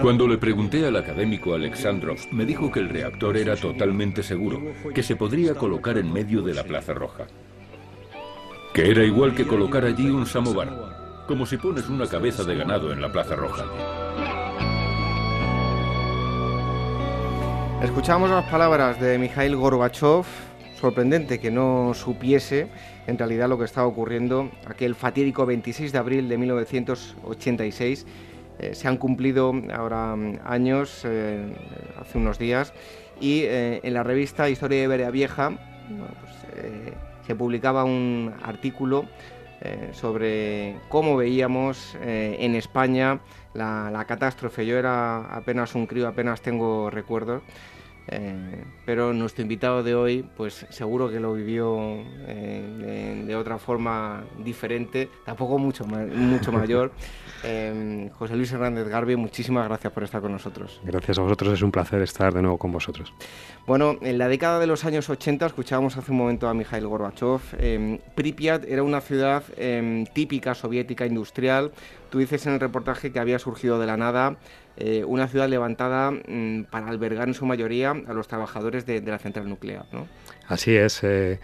Cuando 0.00 0.28
le 0.28 0.38
pregunté 0.38 0.86
al 0.86 0.94
académico 0.94 1.54
Alexandrov, 1.54 2.18
me 2.30 2.44
dijo 2.44 2.70
que 2.70 2.80
el 2.80 2.88
reactor 2.88 3.36
era 3.36 3.56
totalmente 3.56 4.22
seguro, 4.22 4.60
que 4.94 5.02
se 5.02 5.16
podría 5.16 5.54
colocar 5.54 5.98
en 5.98 6.12
medio 6.12 6.42
de 6.42 6.54
la 6.54 6.62
Plaza 6.62 6.94
Roja 6.94 7.26
que 8.76 8.90
era 8.90 9.02
igual 9.02 9.34
que 9.34 9.46
colocar 9.46 9.86
allí 9.86 10.10
un 10.10 10.26
samovar, 10.26 10.68
como 11.26 11.46
si 11.46 11.56
pones 11.56 11.88
una 11.88 12.06
cabeza 12.06 12.44
de 12.44 12.56
ganado 12.56 12.92
en 12.92 13.00
la 13.00 13.10
Plaza 13.10 13.34
Roja. 13.34 13.64
Escuchamos 17.82 18.28
las 18.28 18.44
palabras 18.50 19.00
de 19.00 19.16
Mikhail 19.16 19.56
Gorbachev, 19.56 20.26
sorprendente 20.78 21.40
que 21.40 21.50
no 21.50 21.92
supiese 21.94 22.68
en 23.06 23.16
realidad 23.16 23.48
lo 23.48 23.56
que 23.56 23.64
estaba 23.64 23.86
ocurriendo 23.86 24.50
aquel 24.66 24.94
fatídico 24.94 25.46
26 25.46 25.92
de 25.92 25.98
abril 25.98 26.28
de 26.28 26.36
1986. 26.36 28.06
Eh, 28.58 28.74
se 28.74 28.88
han 28.88 28.98
cumplido 28.98 29.54
ahora 29.74 30.14
mm, 30.14 30.40
años, 30.44 31.00
eh, 31.06 31.50
hace 31.98 32.18
unos 32.18 32.38
días, 32.38 32.74
y 33.22 33.40
eh, 33.44 33.80
en 33.82 33.94
la 33.94 34.02
revista 34.02 34.50
Historia 34.50 34.80
de 34.80 34.84
Iberia 34.84 35.10
Vieja, 35.10 35.52
pues, 35.88 36.92
se 37.26 37.34
publicaba 37.34 37.84
un 37.84 38.32
artículo 38.42 39.06
eh, 39.60 39.90
sobre 39.92 40.76
cómo 40.88 41.16
veíamos 41.16 41.96
eh, 42.00 42.36
en 42.40 42.54
España 42.54 43.20
la, 43.54 44.04
catástrofe. 44.06 44.66
Yo 44.66 44.78
era 44.78 45.34
apenas 45.34 45.74
un 45.74 45.86
crío, 45.86 46.06
apenas 46.06 46.40
tengo 46.40 46.90
recuerdos. 46.90 47.42
Eh, 48.08 48.62
pero 48.84 49.12
nuestro 49.12 49.42
invitado 49.42 49.82
de 49.82 49.96
hoy, 49.96 50.24
pues 50.36 50.66
seguro 50.70 51.10
que 51.10 51.18
lo 51.18 51.32
vivió 51.32 51.76
de, 52.26 53.34
otra 53.36 53.58
forma 53.58 54.24
diferente, 54.44 55.08
tampoco 55.24 55.58
mucho, 55.58 55.84
mucho 55.84 56.52
mayor. 56.52 56.92
Em, 57.46 58.10
José 58.10 58.34
Luis 58.34 58.50
Hernández 58.50 58.88
Garbi, 58.88 59.14
muchísimas 59.14 59.68
gracias 59.68 59.92
por 59.92 60.02
estar 60.02 60.20
con 60.20 60.32
nosotros. 60.32 60.80
Gracias 60.82 61.18
a 61.18 61.22
vosotros, 61.22 61.54
es 61.54 61.62
un 61.62 61.70
placer 61.70 62.02
estar 62.02 62.34
de 62.34 62.42
nuevo 62.42 62.58
con 62.58 62.72
vosotros. 62.72 63.12
Bueno, 63.66 63.98
en 64.00 64.18
la 64.18 64.26
década 64.26 64.58
de 64.58 64.66
los 64.66 64.84
años 64.84 65.08
80, 65.08 65.46
escuchábamos 65.46 65.96
hace 65.96 66.10
un 66.10 66.18
momento 66.18 66.48
a 66.48 66.54
Mikhail 66.54 66.86
Gorbachev, 66.88 67.40
eh, 67.58 68.00
Pripyat 68.16 68.64
era 68.64 68.82
una 68.82 69.00
ciudad 69.00 69.44
em, 69.56 70.06
típica 70.06 70.54
soviética 70.54 71.06
industrial. 71.06 71.70
Tú 72.10 72.18
dices 72.18 72.46
en 72.46 72.54
el 72.54 72.60
reportaje 72.60 73.12
que 73.12 73.20
había 73.20 73.38
surgido 73.38 73.78
de 73.78 73.86
la 73.86 73.96
nada 73.96 74.36
eh, 74.76 75.04
una 75.04 75.28
ciudad 75.28 75.48
levantada 75.48 76.10
mm, 76.10 76.64
para 76.64 76.88
albergar 76.88 77.28
en 77.28 77.34
su 77.34 77.46
mayoría 77.46 77.90
a 77.90 78.12
los 78.12 78.26
trabajadores 78.26 78.86
de, 78.86 79.00
la 79.02 79.18
central 79.18 79.48
nuclear. 79.48 79.86
¿no? 79.92 80.08
Así 80.48 80.74
es. 80.74 81.02
Eh, 81.04 81.38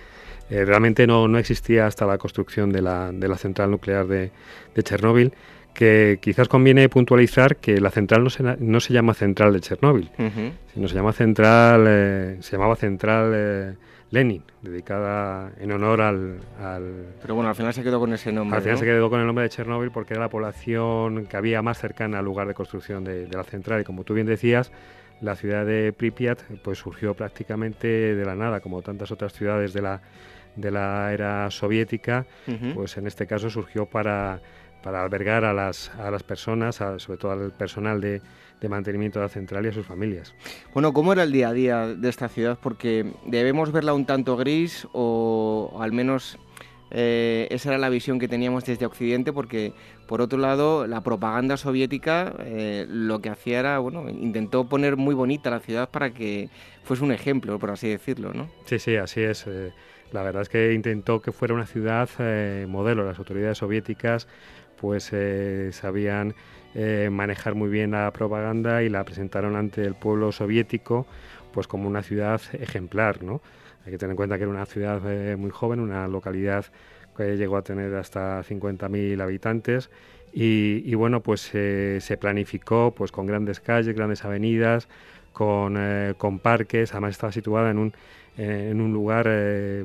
realmente 0.51 1.07
no, 1.07 1.29
no, 1.29 1.39
existía 1.39 1.87
hasta 1.87 2.07
la 2.07 2.19
construcción 2.19 2.73
de 2.73 2.83
la, 2.83 3.13
de 3.13 3.29
la 3.29 3.39
central 3.39 3.71
nuclear 3.71 4.07
de, 4.07 4.33
de 4.75 4.83
Chernóbil 4.83 5.33
que 5.73 6.19
quizás 6.21 6.49
conviene 6.49 6.89
puntualizar 6.89 7.57
que 7.57 7.81
la 7.81 7.91
central 7.91 8.25
no 8.25 8.31
se, 8.31 8.43
no 8.43 8.81
se 8.81 8.93
llama 8.93 9.15
central 9.15 9.53
de 9.53 9.61
Chernóbil, 9.61 10.11
sino 10.73 10.89
se 10.89 10.95
llama 10.95 11.13
central, 11.13 11.85
eh, 11.89 12.37
se 12.41 12.53
llamaba 12.53 12.77
central 12.77 13.33
eh, 13.35 13.75
Lenin, 14.11 14.43
dedicada 14.61 15.53
en 15.59 15.73
honor 15.73 16.03
al, 16.03 16.39
Pero 17.23 17.35
bueno, 17.35 17.49
al 17.49 17.55
final 17.55 17.73
se 17.73 17.83
quedó 17.83 17.99
con 17.99 18.13
ese 18.13 18.31
nombre. 18.31 18.57
Al 18.57 18.63
final 18.63 18.79
se 18.79 18.85
quedó 18.85 19.09
con 19.09 19.21
el 19.21 19.27
nombre 19.27 19.45
de 19.45 19.49
Chernóbil 19.49 19.91
porque 19.91 20.13
era 20.13 20.23
la 20.23 20.29
población 20.29 21.27
que 21.27 21.37
había 21.37 21.63
más 21.63 21.79
cercana 21.79 22.19
al 22.19 22.25
lugar 22.25 22.47
de 22.47 22.53
construcción 22.53 23.05
de, 23.05 23.27
la 23.29 23.45
central. 23.45 23.81
Y 23.81 23.85
como 23.85 24.05
tú 24.05 24.13
bien 24.13 24.27
decías, 24.27 24.71
la 25.23 25.35
ciudad 25.35 25.65
de 25.65 25.95
Pripyat 25.95 26.43
pues 26.63 26.79
surgió 26.79 27.15
prácticamente 27.15 28.15
de 28.15 28.25
la 28.27 28.35
nada, 28.35 28.61
como 28.61 28.83
tantas 28.83 29.11
otras 29.11 29.33
ciudades 29.33 29.73
de 29.73 29.81
la, 29.81 30.03
de 30.57 30.71
la 30.71 31.11
era 31.15 31.51
soviética, 31.51 32.27
pues 32.75 32.99
en 32.99 33.07
este 33.07 33.27
caso 33.27 33.49
surgió 33.49 33.87
para 33.87 34.43
para 34.83 35.03
albergar 35.03 35.45
a 35.45 35.53
las, 35.53 35.91
a 35.99 36.11
las 36.11 36.23
personas, 36.23 36.77
sobre 36.77 37.19
todo 37.19 37.33
al 37.33 37.53
personal 37.53 38.01
de, 38.01 38.21
de, 38.61 38.69
mantenimiento 38.69 39.19
de 39.19 39.27
la 39.27 39.29
central 39.29 39.65
y 39.67 39.69
a 39.69 39.73
sus 39.73 39.87
familias. 39.87 40.35
Bueno, 40.75 40.93
¿cómo 40.93 41.13
era 41.13 41.23
el 41.23 41.33
día 41.33 41.49
a 41.49 41.53
día 41.53 41.87
de 41.87 42.09
esta 42.09 42.29
ciudad? 42.29 42.59
Porque 42.61 43.13
debemos 43.27 43.73
verla 43.73 43.95
un 43.95 44.07
tanto 44.07 44.37
gris 44.37 44.87
o, 44.93 45.79
al 45.81 45.93
menos 45.93 46.39
eh, 46.95 47.49
esa 47.51 47.71
era 47.71 47.79
la 47.79 47.89
visión 47.89 48.19
que 48.19 48.29
teníamos 48.29 48.67
desde 48.67 48.85
Occidente 48.85 49.33
porque, 49.33 49.73
por 50.07 50.21
otro 50.21 50.39
lado, 50.39 50.87
la 50.87 51.01
propaganda 51.01 51.57
soviética 51.57 52.35
eh, 52.41 52.85
lo 52.87 53.21
que 53.23 53.31
hacía 53.31 53.61
era, 53.61 53.79
bueno, 53.79 54.11
intentó 54.11 54.69
poner 54.69 54.97
muy 54.97 55.15
bonita 55.15 55.49
la 55.49 55.61
ciudad 55.61 55.89
para 55.89 56.13
que 56.13 56.51
fuese 56.85 57.03
un 57.03 57.13
ejemplo, 57.13 57.59
por 57.59 57.71
así 57.71 57.89
decirlo, 57.89 58.35
¿no? 58.35 58.51
Sí, 58.67 58.79
sí, 58.79 58.97
así 58.97 59.23
es. 59.23 59.47
Eh, 59.47 59.73
la 60.13 60.23
verdad 60.23 60.43
es 60.43 60.51
que 60.51 60.75
intentó 60.75 61.23
que 61.23 61.33
fuera 61.33 61.55
una 61.55 61.65
ciudad 61.65 62.11
modelo. 62.69 63.07
Las 63.07 63.19
autoridades 63.19 63.57
soviéticas 63.57 64.29
pues 64.83 65.11
eh, 65.13 65.71
sabían 65.71 66.35
eh, 66.75 67.09
manejar 67.09 67.55
muy 67.55 67.71
bien 67.71 67.93
la 67.93 68.11
propaganda 68.11 68.83
y 68.83 68.89
la 68.89 69.05
presentaron 69.05 69.55
ante 69.55 69.85
el 69.85 69.95
pueblo 69.95 70.33
soviético 70.33 71.07
pues 71.53 71.69
como 71.69 71.87
una 71.87 72.03
ciudad 72.03 72.41
ejemplar, 72.53 73.23
¿no? 73.23 73.41
Hay 73.87 73.93
que 73.93 73.99
tener 73.99 74.11
en 74.11 74.17
cuenta 74.17 74.39
que 74.39 74.43
era 74.43 74.51
una 74.51 74.67
ciudad 74.67 75.01
eh, 75.09 75.37
muy 75.37 75.51
joven, 75.51 75.79
una 75.79 76.09
localidad 76.09 76.65
que 77.17 77.37
llegó 77.37 77.59
a 77.59 77.63
tener 77.63 77.95
hasta 77.95 78.43
50.000 78.43 79.23
habitantes 79.23 79.89
y, 80.33 80.95
bueno, 80.95 81.23
pues 81.23 81.43
se 81.43 82.17
planificó 82.19 82.95
pues 82.97 83.13
con 83.13 83.27
grandes 83.27 83.61
calles, 83.61 83.95
grandes 83.95 84.25
avenidas, 84.25 84.89
con, 85.35 85.79
con 86.17 86.39
parques, 86.39 86.93
además 86.93 87.11
estaba 87.11 87.33
situada 87.33 87.71
en 87.71 87.79
un, 87.79 87.93
en 88.37 88.81
un 88.81 88.93
lugar 88.93 89.29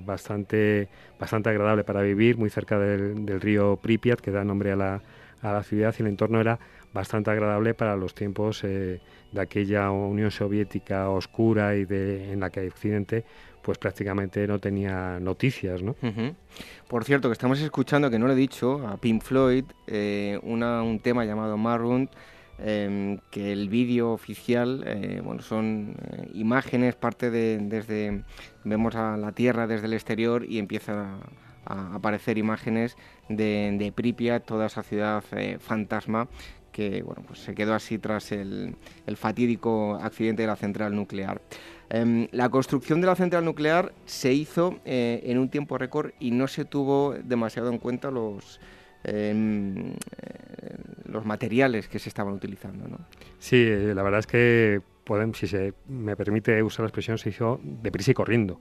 bastante 0.06 0.88
bastante 1.20 1.50
agradable 1.50 1.84
para 1.84 2.02
vivir, 2.02 2.38
muy 2.38 2.50
cerca 2.50 2.80
del, 2.80 3.42
río 3.42 3.78
Pripyat, 3.78 4.20
que 4.20 4.32
da 4.32 4.44
nombre 4.44 4.72
a 4.72 4.76
la, 4.76 5.02
a 5.42 5.52
la, 5.52 5.64
ciudad, 5.64 5.94
y 5.98 6.02
el 6.02 6.08
entorno 6.08 6.40
era 6.40 6.60
bastante 6.94 7.32
agradable 7.32 7.74
para 7.74 7.96
los 7.96 8.14
tiempos 8.14 8.64
eh, 8.64 9.00
de 9.32 9.42
aquella 9.42 9.92
Unión 9.92 10.32
Soviética 10.32 11.10
oscura 11.10 11.76
y 11.76 11.86
de, 11.86 12.32
en 12.32 12.40
la 12.40 12.50
que 12.50 12.68
Occidente 12.68 13.24
pues 13.62 13.78
prácticamente 13.78 14.48
no 14.48 14.60
tenía 14.60 15.20
noticias, 15.20 15.84
¿no? 15.84 15.94
Por 16.88 17.04
cierto, 17.04 17.28
que 17.28 17.34
estamos 17.34 17.60
escuchando, 17.60 18.10
que 18.10 18.18
no 18.18 18.26
lo 18.26 18.32
he 18.32 18.36
dicho, 18.36 18.88
a 18.88 18.96
Pink 18.96 19.22
Floyd, 19.22 19.66
eh, 19.88 20.40
un 20.42 21.00
tema 21.04 21.26
llamado 21.26 21.58
Maroon, 21.58 22.10
Em, 22.60 23.20
que 23.30 23.52
el 23.52 23.70
vídeo 23.70 24.12
oficial, 24.12 24.84
eh, 24.88 25.22
bueno, 25.24 25.44
son 25.44 25.96
eh, 26.12 26.28
imágenes, 26.34 26.96
parte 26.96 27.30
de 27.30 27.60
desde 27.60 28.24
vemos 28.64 28.96
a 28.96 29.16
la 29.16 29.32
Tierra 29.32 29.68
desde 29.68 29.86
el 29.86 29.94
exterior 29.94 30.44
y 30.44 30.58
empieza 30.58 31.20
a, 31.66 31.96
aparecer 31.96 32.40
imágenes 32.40 32.98
de, 33.30 33.76
de, 33.78 33.92
Pripyat, 33.92 34.44
toda 34.44 34.66
esa 34.66 34.82
ciudad 34.82 35.24
eh, 35.34 35.58
fantasma 35.60 36.28
que 36.72 37.04
bueno, 37.04 37.24
pues 37.28 37.40
se 37.40 37.54
quedó 37.54 37.74
así 37.74 37.98
tras 38.00 38.32
el, 38.32 38.76
fatídico 39.16 39.96
accidente 39.96 40.44
de 40.44 40.48
la 40.48 40.56
central 40.56 40.96
nuclear. 40.96 41.42
Em, 41.90 42.28
la 42.32 42.50
construcción 42.50 43.02
de 43.02 43.08
la 43.08 43.16
central 43.16 43.46
nuclear 43.46 43.94
se 44.06 44.34
hizo 44.34 44.80
en 44.86 45.38
un 45.40 45.50
tiempo 45.50 45.78
récord 45.78 46.12
y 46.20 46.32
no 46.32 46.48
se 46.48 46.66
tuvo 46.66 47.16
demasiado 47.24 47.72
en 47.72 47.80
cuenta 47.80 48.12
los, 48.12 48.60
eh, 49.08 49.96
los 51.06 51.26
materiales 51.26 51.88
que 51.88 52.00
se 52.00 52.10
estaban 52.10 52.34
utilizando. 52.34 52.88
¿no? 52.88 53.00
Sí, 53.40 53.56
eh, 53.58 53.94
la 53.96 54.04
verdad 54.04 54.20
es 54.20 54.28
que 54.28 54.82
podemos, 55.06 55.38
si 55.38 55.48
se 55.48 55.74
me 55.88 56.18
permite 56.18 56.62
usar 56.62 56.84
la 56.84 56.88
expresión, 56.88 57.18
se 57.18 57.30
hizo 57.30 57.62
deprisa 57.64 58.12
y 58.12 58.14
corriendo. 58.14 58.60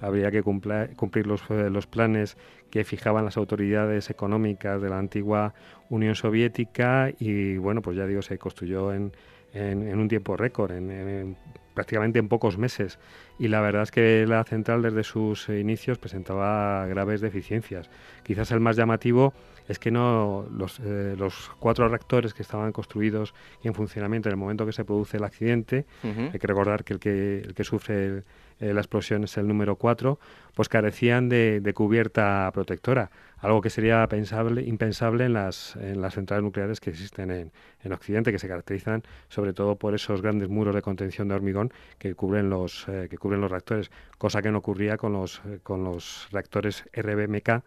Habría 0.00 0.30
que 0.30 0.42
cumplir, 0.42 0.94
cumplir 0.94 1.26
los, 1.26 1.42
eh, 1.50 1.68
los, 1.68 1.88
planes 1.88 2.36
que 2.70 2.84
fijaban 2.84 3.24
las 3.24 3.36
autoridades 3.36 4.08
económicas 4.08 4.80
de 4.80 4.88
la 4.88 4.98
antigua 4.98 5.52
Unión 5.88 6.14
Soviética 6.14 7.10
y 7.18 7.56
bueno, 7.56 7.82
pues 7.82 7.96
ya 7.96 8.06
digo, 8.06 8.22
se 8.22 8.38
construyó 8.38 8.94
en, 8.94 9.12
en, 9.52 9.98
un 9.98 10.06
tiempo 10.08 10.36
récord, 10.36 10.70
en, 10.70 11.36
prácticamente 11.74 12.18
en 12.18 12.28
pocos 12.28 12.58
meses. 12.58 12.98
Y 13.38 13.48
la 13.48 13.60
verdad 13.60 13.82
es 13.82 13.90
que 13.90 14.26
la 14.28 14.44
central 14.44 14.82
desde 14.82 15.02
sus 15.02 15.48
inicios 15.48 15.98
presentaba 15.98 16.86
graves 16.86 17.20
deficiencias. 17.20 17.90
Quizás 18.22 18.50
el 18.52 18.60
más 18.60 18.76
llamativo 18.76 19.34
es 19.70 19.78
que 19.78 19.92
no 19.92 20.46
los, 20.50 20.80
eh, 20.80 21.14
los, 21.16 21.50
cuatro 21.60 21.88
reactores 21.88 22.34
que 22.34 22.42
estaban 22.42 22.72
construidos 22.72 23.34
y 23.62 23.68
en 23.68 23.74
funcionamiento 23.74 24.28
en 24.28 24.32
el 24.32 24.36
momento 24.36 24.66
que 24.66 24.72
se 24.72 24.84
produce 24.84 25.18
el 25.18 25.24
accidente, 25.24 25.86
hay 26.02 26.38
que 26.38 26.46
recordar 26.46 26.82
que 26.82 26.94
el 26.94 26.98
que, 26.98 27.38
el 27.38 27.54
que 27.54 27.62
sufre 27.62 28.24
eh, 28.58 28.74
la 28.74 28.80
explosión 28.80 29.22
es 29.24 29.36
el 29.36 29.46
número 29.46 29.76
4, 29.76 30.18
pues 30.54 30.68
carecían 30.68 31.28
de, 31.28 31.72
cubierta 31.72 32.50
protectora, 32.52 33.12
algo 33.38 33.60
que 33.60 33.70
sería 33.70 34.04
pensable, 34.08 34.62
impensable 34.62 35.26
en 35.26 35.34
las, 35.34 35.76
en 35.76 36.02
las 36.02 36.14
centrales 36.14 36.42
nucleares 36.42 36.80
que 36.80 36.90
existen 36.90 37.30
en, 37.30 37.52
en 37.84 37.92
Occidente, 37.92 38.32
que 38.32 38.40
se 38.40 38.48
caracterizan 38.48 39.04
sobre 39.28 39.52
todo 39.52 39.76
por 39.76 39.94
esos 39.94 40.20
grandes 40.20 40.48
muros 40.48 40.74
de 40.74 40.82
contención 40.82 41.28
de 41.28 41.36
hormigón 41.36 41.72
que 41.98 42.14
cubren 42.16 42.50
los, 42.50 42.88
eh, 42.88 43.06
que 43.08 43.18
cubren 43.18 43.40
los 43.40 43.52
reactores, 43.52 43.90
cosa 44.18 44.42
que 44.42 44.50
no 44.50 44.58
ocurría 44.58 44.96
con 44.96 45.12
los, 45.12 45.40
con 45.62 45.84
los 45.84 46.26
reactores 46.32 46.84
RBMK, 46.92 47.62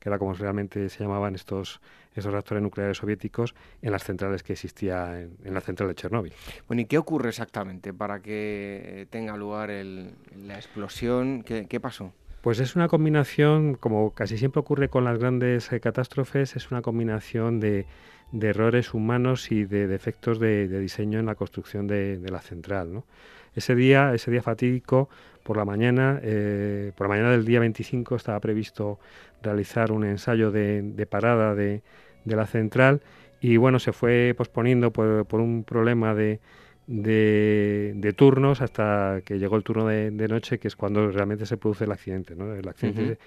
que 0.00 0.08
era 0.08 0.18
como 0.18 0.32
realmente 0.32 0.88
se 0.88 1.04
llamaban 1.04 1.34
estos, 1.34 1.80
esos 2.14 2.32
reactores 2.32 2.62
nucleares 2.62 2.96
soviéticos, 2.96 3.54
en 3.82 3.92
las 3.92 4.02
centrales 4.02 4.42
que 4.42 4.54
existía 4.54 5.20
en, 5.20 5.54
la 5.54 5.60
central 5.60 5.90
de 5.90 5.94
Chernóbil. 5.94 6.32
Bueno, 6.66 6.80
¿y 6.80 6.86
qué 6.86 6.98
ocurre 6.98 7.28
exactamente 7.28 7.92
para 7.92 8.20
que 8.20 9.06
tenga 9.10 9.36
lugar 9.36 9.68
la 9.68 10.54
explosión? 10.56 11.42
¿Qué, 11.44 11.80
pasó? 11.80 12.12
Pues 12.40 12.58
es 12.58 12.74
una 12.74 12.88
combinación, 12.88 13.74
como 13.74 14.12
casi 14.12 14.38
siempre 14.38 14.60
ocurre 14.60 14.88
con 14.88 15.04
las 15.04 15.18
grandes 15.18 15.70
eh, 15.72 15.80
catástrofes, 15.80 16.56
es 16.56 16.70
una 16.70 16.80
combinación 16.80 17.60
de, 17.60 17.84
errores 18.32 18.94
humanos 18.94 19.52
y 19.52 19.64
de 19.64 19.86
defectos 19.86 20.40
de, 20.40 20.66
diseño 20.80 21.18
en 21.18 21.26
la 21.26 21.34
construcción 21.34 21.86
de, 21.86 22.18
de 22.18 22.30
la 22.30 22.40
central. 22.40 22.94
¿no? 22.94 23.04
Ese 23.54 23.74
día, 23.74 24.14
ese 24.14 24.30
día 24.30 24.42
fatídico, 24.42 25.10
por 25.42 25.56
la 25.56 25.64
mañana, 25.64 26.20
eh, 26.22 26.92
por 26.96 27.06
la 27.06 27.08
mañana 27.08 27.30
del 27.30 27.44
día 27.44 27.60
25 27.60 28.16
estaba 28.16 28.38
previsto 28.40 28.98
realizar 29.42 29.92
un 29.92 30.04
ensayo 30.04 30.50
de, 30.50 31.06
parada 31.08 31.54
de, 31.54 31.82
la 32.24 32.46
central 32.46 33.00
y 33.40 33.56
bueno, 33.56 33.78
se 33.78 33.92
fue 33.92 34.34
posponiendo 34.36 34.92
por, 34.92 35.40
un 35.40 35.64
problema 35.64 36.14
de, 36.14 36.40
de, 36.86 38.14
turnos 38.16 38.60
hasta 38.60 39.22
que 39.24 39.38
llegó 39.38 39.56
el 39.56 39.62
turno 39.62 39.86
de, 39.86 40.28
noche, 40.28 40.58
que 40.58 40.68
es 40.68 40.76
cuando 40.76 41.10
realmente 41.10 41.46
se 41.46 41.56
produce 41.56 41.84
el 41.84 41.92
accidente. 41.92 42.34
¿no? 42.34 42.54
El 42.54 42.68
accidente 42.68 43.18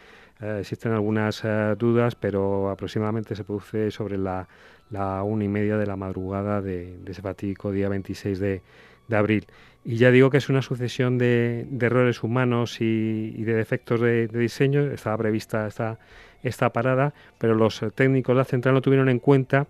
eh, 0.42 0.58
existen 0.60 0.92
algunas 0.92 1.44
eh, 1.44 1.76
dudas, 1.78 2.16
pero 2.16 2.70
aproximadamente 2.70 3.36
se 3.36 3.44
produce 3.44 3.92
sobre 3.92 4.18
la, 4.18 4.48
la 4.90 5.24
una 5.24 5.44
y 5.44 5.48
media 5.48 5.78
de 5.78 5.86
la 5.86 5.96
madrugada 5.96 6.62
de, 6.62 7.00
ese 7.08 7.22
fatídico 7.22 7.72
día 7.72 7.90
26 7.90 8.40
de, 8.40 8.62
de 9.08 9.16
abril. 9.16 9.46
Y 9.86 9.98
ya 9.98 10.12
digo 10.12 10.30
que 10.30 10.38
es 10.38 10.50
una 10.50 10.62
sucesión 10.62 11.18
de, 11.18 11.68
errores 11.82 12.24
humanos 12.24 12.80
y, 12.80 13.44
de 13.44 13.54
defectos 13.54 14.00
de, 14.00 14.28
diseño. 14.28 14.82
Estaba 14.82 15.18
prevista 15.18 15.68
esta, 15.68 16.00
esta 16.42 16.72
parada, 16.72 17.14
pero 17.38 17.56
los 17.56 17.82
técnicos 17.94 18.36
de 18.36 18.38
la 18.38 18.46
central 18.46 18.76
no 18.76 18.82
tuvieron 18.82 19.10
en 19.10 19.20
cuenta 19.20 19.68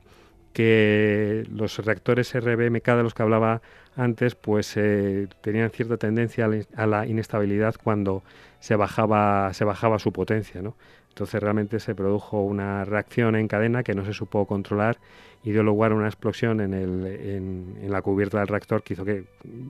que 0.53 1.48
los 1.52 1.84
reactores 1.84 2.31
RBMK 2.40 2.85
de 2.85 3.03
los 3.03 3.14
que 3.15 3.23
hablaba 3.23 3.61
antes, 3.95 4.35
pues 4.35 4.77
eh, 4.77 5.27
tenían 5.41 5.72
cierta 5.72 5.98
tendencia 5.98 6.48
a 6.76 6.88
la 6.88 7.07
inestabilidad 7.07 7.76
cuando 7.84 8.23
se 8.60 8.76
bajaba, 8.76 9.52
se 9.53 9.65
bajaba 9.65 9.99
su 9.99 10.11
potencia, 10.11 10.61
¿no? 10.61 10.76
Entonces 11.14 11.44
realmente 11.44 11.80
se 11.80 11.94
produjo 11.94 12.41
una 12.41 12.85
reacción 12.85 13.35
en 13.35 13.48
cadena 13.48 13.84
que 13.84 13.94
no 13.94 14.03
se 14.03 14.14
supo 14.14 14.48
controlar 14.48 14.98
y 15.44 15.52
dio 15.52 15.61
lugar 15.61 15.91
a 15.91 15.95
una 15.95 16.07
explosión 16.07 16.60
en, 16.60 16.73
el, 16.73 17.06
en, 17.06 17.91
la 17.91 18.02
cubierta 18.02 18.40
del 18.40 18.48
reactor 18.48 18.81
que 18.81 18.95
hizo 18.95 19.06
que 19.06 19.26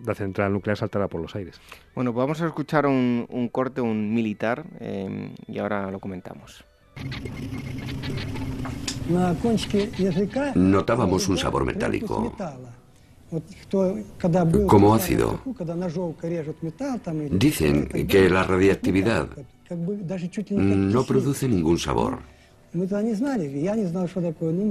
la 0.06 0.16
central 0.16 0.54
nuclear 0.54 0.78
saltara 0.78 1.10
por 1.10 1.20
los 1.20 1.36
aires. 1.36 1.60
Bueno, 1.96 2.14
pues 2.14 2.24
vamos 2.24 2.42
a 2.42 2.48
escuchar 2.48 2.86
un, 2.86 3.26
un 3.30 3.50
corte, 3.50 3.82
un 3.82 4.14
militar, 4.14 4.64
eh, 4.80 5.34
y 5.46 5.58
ahora 5.60 5.92
lo 5.92 6.00
comentamos. 6.00 6.64
Notábamos 10.56 11.28
un 11.28 11.38
sabor 11.38 11.66
metálico, 11.66 12.34
como 14.68 14.96
ácido. 14.96 15.42
Dicen 17.32 17.88
que 18.08 18.30
la 18.30 18.44
radiactividad 18.44 19.28
no 19.70 21.04
produce 21.06 21.48
ningún 21.48 21.78
sabor. 21.78 22.20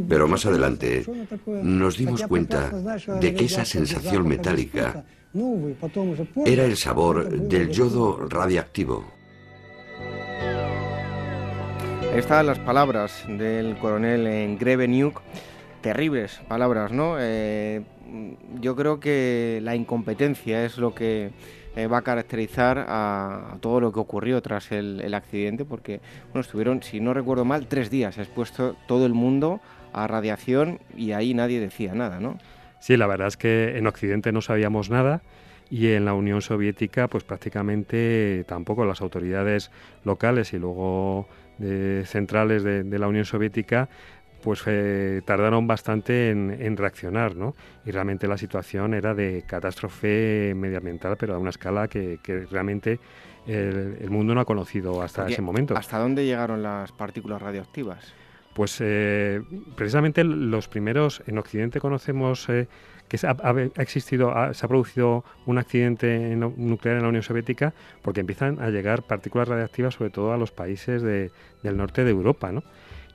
Pero 0.09 0.29
más 0.29 0.47
adelante 0.47 1.05
nos 1.63 1.97
dimos 1.97 2.23
cuenta 2.25 2.71
de 3.21 3.35
que 3.35 3.45
esa 3.45 3.65
sensación 3.65 4.27
metálica 4.27 5.05
era 6.45 6.65
el 6.65 6.77
sabor 6.77 7.31
del 7.31 7.71
yodo 7.71 8.27
radiactivo. 8.29 9.05
Están 12.15 12.47
las 12.47 12.59
palabras 12.59 13.25
del 13.27 13.79
coronel 13.79 14.59
Grevenuk, 14.59 15.23
terribles 15.81 16.41
palabras, 16.47 16.93
¿no? 16.93 17.17
Eh, 17.19 17.83
yo 18.61 18.77
creo 18.77 19.01
que 19.01 19.61
la 19.63 19.75
incompetencia 19.75 20.65
es 20.65 20.77
lo 20.77 20.95
que 20.95 21.31
eh, 21.77 21.87
va 21.87 21.99
a 21.99 22.03
caracterizar 22.03 22.85
a, 22.89 23.57
todo 23.61 23.81
lo 23.81 23.93
que 23.93 24.01
ocurrió 24.01 24.43
tras 24.43 24.73
el, 24.73 25.15
accidente, 25.15 25.65
porque 25.65 26.01
bueno, 26.27 26.41
estuvieron, 26.41 26.83
si 26.83 27.01
no 27.01 27.15
recuerdo 27.15 27.45
mal, 27.45 27.67
tres 27.67 27.91
días 27.91 28.19
expuesto 28.19 28.77
todo 28.87 29.07
el 29.07 29.15
mundo 29.15 29.61
a 29.93 30.07
radiación 30.07 30.81
y 30.97 31.13
ahí 31.13 31.35
nadie 31.35 31.61
decía 31.61 31.95
nada, 31.95 32.21
¿no? 32.21 32.39
Sí, 32.81 32.97
la 32.97 33.07
verdad 33.07 33.29
es 33.29 33.37
que 33.37 33.79
en 33.79 33.87
Occidente 33.87 34.33
no 34.33 34.41
sabíamos 34.41 34.91
nada 34.91 35.23
y 35.71 35.93
en 35.93 36.05
la 36.05 36.15
Unión 36.15 36.43
Soviética 36.43 37.09
pues 37.09 37.25
prácticamente 37.25 38.45
tampoco 38.47 38.85
las 38.85 39.01
autoridades 39.01 39.71
locales 40.05 40.53
y 40.53 40.59
luego 40.59 41.29
centrales 42.05 42.65
de, 42.65 42.99
la 42.99 43.07
Unión 43.07 43.25
Soviética 43.25 43.89
pues 44.43 44.63
eh, 44.67 45.23
tardaron 45.25 45.67
bastante 45.67 46.31
en, 46.31 46.77
reaccionar, 46.77 47.37
¿no? 47.37 47.55
Y 47.87 47.91
realmente 47.91 48.27
la 48.27 48.37
situación 48.37 48.95
era 48.95 49.15
de 49.15 49.45
catástrofe 49.47 50.53
medioambiental, 50.57 51.17
pero 51.17 51.35
a 51.35 51.39
una 51.39 51.51
escala 51.51 51.89
que, 51.89 52.19
realmente 52.51 52.99
el, 53.47 54.11
mundo 54.11 54.35
no 54.35 54.41
ha 54.41 54.45
conocido 54.45 55.01
hasta 55.03 55.29
ese 55.29 55.43
momento. 55.43 55.77
¿Hasta 55.77 55.99
dónde 55.99 56.25
llegaron 56.25 56.63
las 56.63 56.93
partículas 56.93 57.41
radioactivas? 57.41 58.13
Pues 58.55 58.77
eh, 58.81 59.41
precisamente 59.77 60.25
los 60.25 60.69
primeros, 60.69 61.23
en 61.27 61.39
Occidente 61.39 61.81
conocemos 61.81 62.49
eh, 62.51 62.69
que 63.09 63.19
ha, 63.27 63.83
existido, 63.83 64.33
se 64.53 64.67
ha 64.67 64.69
producido 64.69 65.25
un 65.47 65.59
accidente 65.59 66.37
nuclear 66.37 66.97
en 66.97 67.03
la 67.03 67.09
Unión 67.09 67.23
Soviética 67.23 67.73
porque 68.03 68.21
empiezan 68.21 68.61
a 68.61 68.69
llegar 68.71 69.03
partículas 69.03 69.49
radiactivas 69.49 69.95
sobre 69.95 70.11
todo 70.11 70.33
a 70.33 70.37
los 70.37 70.51
países 70.51 71.03
del 71.03 71.31
norte 71.77 72.05
de 72.05 72.11
Europa, 72.11 72.53
¿no? 72.53 72.63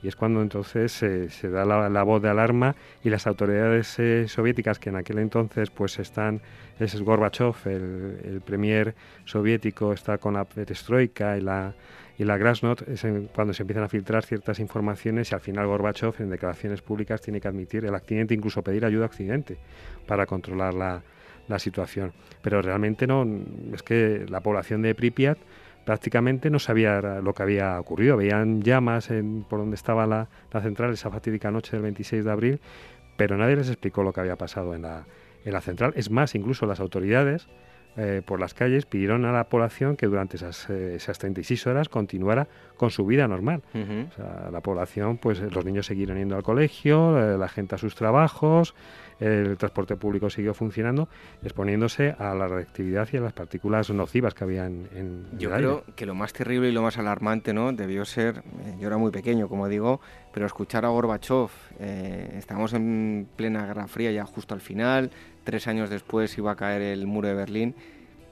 Y 0.03 0.07
es 0.07 0.15
cuando 0.15 0.41
entonces 0.41 0.91
se 0.91 1.49
da 1.49 1.65
la, 1.65 2.03
voz 2.03 2.21
de 2.21 2.29
alarma 2.29 2.75
y 3.03 3.09
las 3.09 3.25
autoridades 3.25 3.97
eh, 3.97 4.27
soviéticas 4.27 4.77
que 4.77 4.89
en 4.89 4.95
aquel 4.95 5.17
entonces 5.17 5.71
pues 5.71 5.97
están, 5.97 6.41
es 6.79 7.01
Gorbachev, 7.01 7.55
el, 7.65 8.19
el 8.23 8.41
premier 8.41 8.93
soviético, 9.25 9.93
está 9.93 10.19
con 10.19 10.35
la 10.35 10.45
perestroika 10.45 11.37
y 11.37 11.41
la 11.41 11.73
y 12.17 12.23
la 12.23 12.37
Grasnot 12.37 12.87
es 12.87 13.05
cuando 13.33 13.53
se 13.53 13.63
empiezan 13.63 13.83
a 13.83 13.89
filtrar 13.89 14.25
ciertas 14.25 14.59
informaciones 14.59 15.31
y 15.31 15.35
al 15.35 15.41
final 15.41 15.67
Gorbachev 15.67 16.15
en 16.19 16.31
declaraciones 16.31 16.81
públicas 16.81 17.21
tiene 17.21 17.39
que 17.39 17.47
admitir 17.47 17.85
el 17.85 17.93
accidente, 17.93 18.33
incluso 18.33 18.63
pedir 18.63 18.85
ayuda 18.85 19.03
a 19.03 19.07
Occidente 19.07 19.57
para 20.07 20.25
controlar 20.25 20.73
la, 20.73 21.03
situación. 21.59 22.11
Pero 22.41 22.61
realmente 22.61 23.07
no, 23.07 23.25
es 23.73 23.81
que 23.81 24.25
la 24.27 24.41
población 24.41 24.81
de 24.81 24.93
Pripyat 24.93 25.37
prácticamente 25.87 26.49
no 26.49 26.59
sabía 26.59 26.99
lo 26.99 27.33
que 27.33 27.43
había 27.43 27.79
ocurrido. 27.79 28.17
Veían 28.17 28.61
llamas 28.61 29.09
en, 29.09 29.45
por 29.47 29.59
donde 29.59 29.75
estaba 29.75 30.05
la, 30.05 30.27
la, 30.51 30.61
central 30.61 30.91
esa 30.91 31.09
fatídica 31.09 31.49
noche 31.49 31.71
del 31.71 31.81
26 31.81 32.25
de 32.25 32.31
abril, 32.31 32.59
pero 33.15 33.37
nadie 33.37 33.55
les 33.55 33.69
explicó 33.69 34.03
lo 34.03 34.11
que 34.11 34.19
había 34.19 34.35
pasado 34.35 34.75
en 34.75 34.81
la, 34.81 35.05
en 35.45 35.53
la 35.53 35.61
central. 35.61 35.93
Es 35.95 36.11
más, 36.11 36.35
incluso 36.35 36.65
las 36.65 36.81
autoridades 36.81 37.47
eh, 37.95 38.21
por 38.23 38.37
las 38.37 38.53
calles 38.53 38.85
pidieron 38.85 39.23
a 39.23 39.31
la 39.31 39.45
población 39.45 39.95
que 39.95 40.07
durante 40.07 40.35
esas, 40.35 40.69
eh, 40.69 40.95
esas 40.95 41.19
36 41.19 41.67
horas 41.67 41.87
continuara 41.87 42.49
con 42.75 42.91
su 42.91 43.05
vida 43.05 43.25
normal. 43.29 43.63
o 43.73 44.13
sea, 44.13 44.49
la 44.51 44.59
población, 44.59 45.17
pues 45.17 45.39
los 45.39 45.63
niños 45.63 45.85
siguieron 45.85 46.17
yendo 46.17 46.35
al 46.35 46.43
colegio, 46.43 47.17
eh, 47.17 47.37
la 47.37 47.47
gente 47.47 47.75
a 47.75 47.77
sus 47.77 47.95
trabajos, 47.95 48.75
el 49.19 49.57
transporte 49.57 49.95
público 49.95 50.29
siguió 50.29 50.53
funcionando, 50.53 51.09
exponiéndose 51.43 52.15
a 52.17 52.33
la 52.35 52.47
reactividad 52.47 53.07
y 53.11 53.17
a 53.17 53.21
las 53.21 53.33
partículas 53.33 53.89
nocivas 53.89 54.33
que 54.33 54.43
había 54.43 54.65
en, 54.65 55.27
Yo 55.37 55.51
creo 55.51 55.83
que 55.95 56.05
lo 56.05 56.15
más 56.15 56.33
terrible 56.33 56.69
y 56.69 56.71
lo 56.71 56.81
más 56.81 56.97
alarmante 56.97 57.53
no 57.53 57.71
debió 57.73 58.05
ser, 58.05 58.43
yo 58.79 58.87
era 58.87 58.97
muy 58.97 59.11
pequeño, 59.11 59.47
como 59.49 59.67
digo, 59.67 60.01
pero 60.33 60.45
escuchar 60.45 60.85
a 60.85 60.89
Gorbachev, 60.89 61.49
estamos 61.79 62.73
en 62.73 63.27
plena 63.35 63.65
Guerra 63.65 63.87
Fría 63.87 64.11
ya 64.11 64.25
justo 64.25 64.53
al 64.53 64.61
final, 64.61 65.11
tres 65.43 65.67
años 65.67 65.89
después 65.89 66.37
iba 66.37 66.51
a 66.51 66.55
caer 66.55 66.81
el 66.81 67.07
muro 67.07 67.27
de 67.27 67.33
Berlín, 67.33 67.75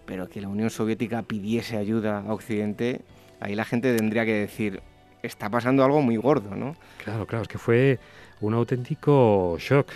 pero 0.06 0.30
que 0.30 0.42
la 0.42 0.50
Unión 0.50 0.70
Soviética 0.70 1.24
pidiese 1.24 1.78
ayuda 1.78 2.20
a 2.20 2.34
Occidente, 2.34 3.02
ahí 3.40 3.56
la 3.56 3.66
gente 3.66 3.96
tendría 3.96 4.26
que 4.26 4.34
decir, 4.34 4.82
está 5.26 5.50
pasando 5.50 5.84
algo 5.84 6.02
muy 6.02 6.18
gordo, 6.18 6.56
¿no? 6.56 6.76
Claro, 7.04 7.26
claro, 7.26 7.44
es 7.44 7.48
que 7.48 7.58
fue 7.58 8.00
un 8.42 8.54
auténtico 8.54 9.58
shock. 9.60 9.92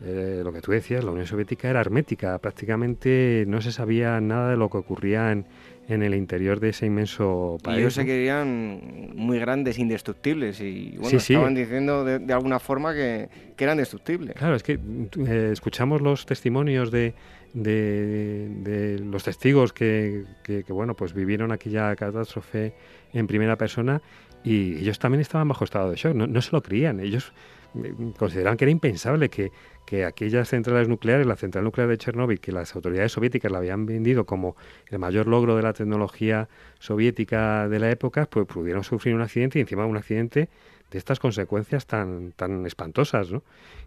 Lo 0.00 0.52
que 0.52 0.60
tú 0.60 0.72
decías, 0.72 1.04
la 1.04 1.10
Unión 1.10 1.26
Soviética 1.26 1.68
era 1.68 1.80
hermética, 1.80 2.38
prácticamente 2.38 3.44
no 3.46 3.60
se 3.60 3.70
sabía 3.70 4.20
nada 4.20 4.50
de 4.50 4.56
lo 4.56 4.70
que 4.70 4.78
ocurría 4.78 5.30
en, 5.30 5.44
en 5.90 6.04
el 6.04 6.14
interior 6.14 6.60
de 6.60 6.68
ese 6.68 6.86
inmenso 6.86 7.58
país. 7.62 7.80
Ellos 7.80 7.94
se 7.94 8.04
creían 8.04 9.10
muy 9.14 9.40
grandes, 9.40 9.78
indestructibles, 9.78 10.60
y 10.60 10.96
bueno, 10.98 11.18
estaban 11.18 11.54
diciendo 11.54 12.04
de, 12.04 12.32
alguna 12.32 12.60
forma 12.60 12.94
que, 12.94 13.28
eran 13.58 13.76
destructibles. 13.76 14.36
Claro, 14.36 14.54
es 14.54 14.62
que 14.62 14.78
eh, 15.26 15.50
escuchamos 15.52 16.00
los 16.00 16.24
testimonios 16.24 16.90
de, 16.90 17.12
de, 17.52 19.02
los 19.04 19.24
testigos 19.24 19.72
que, 19.72 20.24
que, 20.44 20.64
bueno, 20.68 20.94
pues 20.94 21.12
vivieron 21.12 21.52
aquella 21.52 21.94
catástrofe 21.96 22.72
en 23.12 23.26
primera 23.26 23.56
persona 23.56 24.00
y 24.44 24.76
ellos 24.76 24.98
también 24.98 25.20
estaban 25.20 25.48
bajo 25.48 25.64
estado 25.64 25.90
de 25.90 25.96
shock, 25.96 26.14
no, 26.14 26.26
no 26.26 26.40
se 26.40 26.52
lo 26.52 26.62
creían, 26.62 27.00
ellos 27.00 27.34
eh, 27.74 27.94
consideraban 28.16 28.56
que 28.56 28.64
era 28.64 28.72
impensable 28.72 29.28
que, 29.28 29.50
que 29.90 30.04
aquellas 30.04 30.48
centrales 30.48 30.86
nucleares, 30.86 31.26
la 31.26 31.34
central 31.34 31.64
nuclear 31.64 31.88
de 31.88 31.98
Chernóbil, 31.98 32.38
que 32.38 32.52
las 32.52 32.76
autoridades 32.76 33.10
soviéticas 33.10 33.50
la 33.50 33.58
habían 33.58 33.86
vendido 33.86 34.24
como 34.24 34.54
el 34.86 35.00
mayor 35.00 35.26
logro 35.26 35.56
de 35.56 35.64
la 35.64 35.72
tecnología 35.72 36.48
soviética 36.78 37.68
de 37.68 37.80
la 37.80 37.90
época, 37.90 38.26
pues 38.26 38.46
pudieron 38.46 38.84
sufrir 38.84 39.16
un 39.16 39.20
accidente 39.20 39.58
y 39.58 39.62
encima 39.62 39.84
un 39.86 39.96
accidente 39.96 40.48
de 40.90 40.98
estas 40.98 41.18
consecuencias 41.18 41.86
tan, 41.86 42.32
tan 42.32 42.66
espantosas, 42.66 43.30
¿no? 43.30 43.42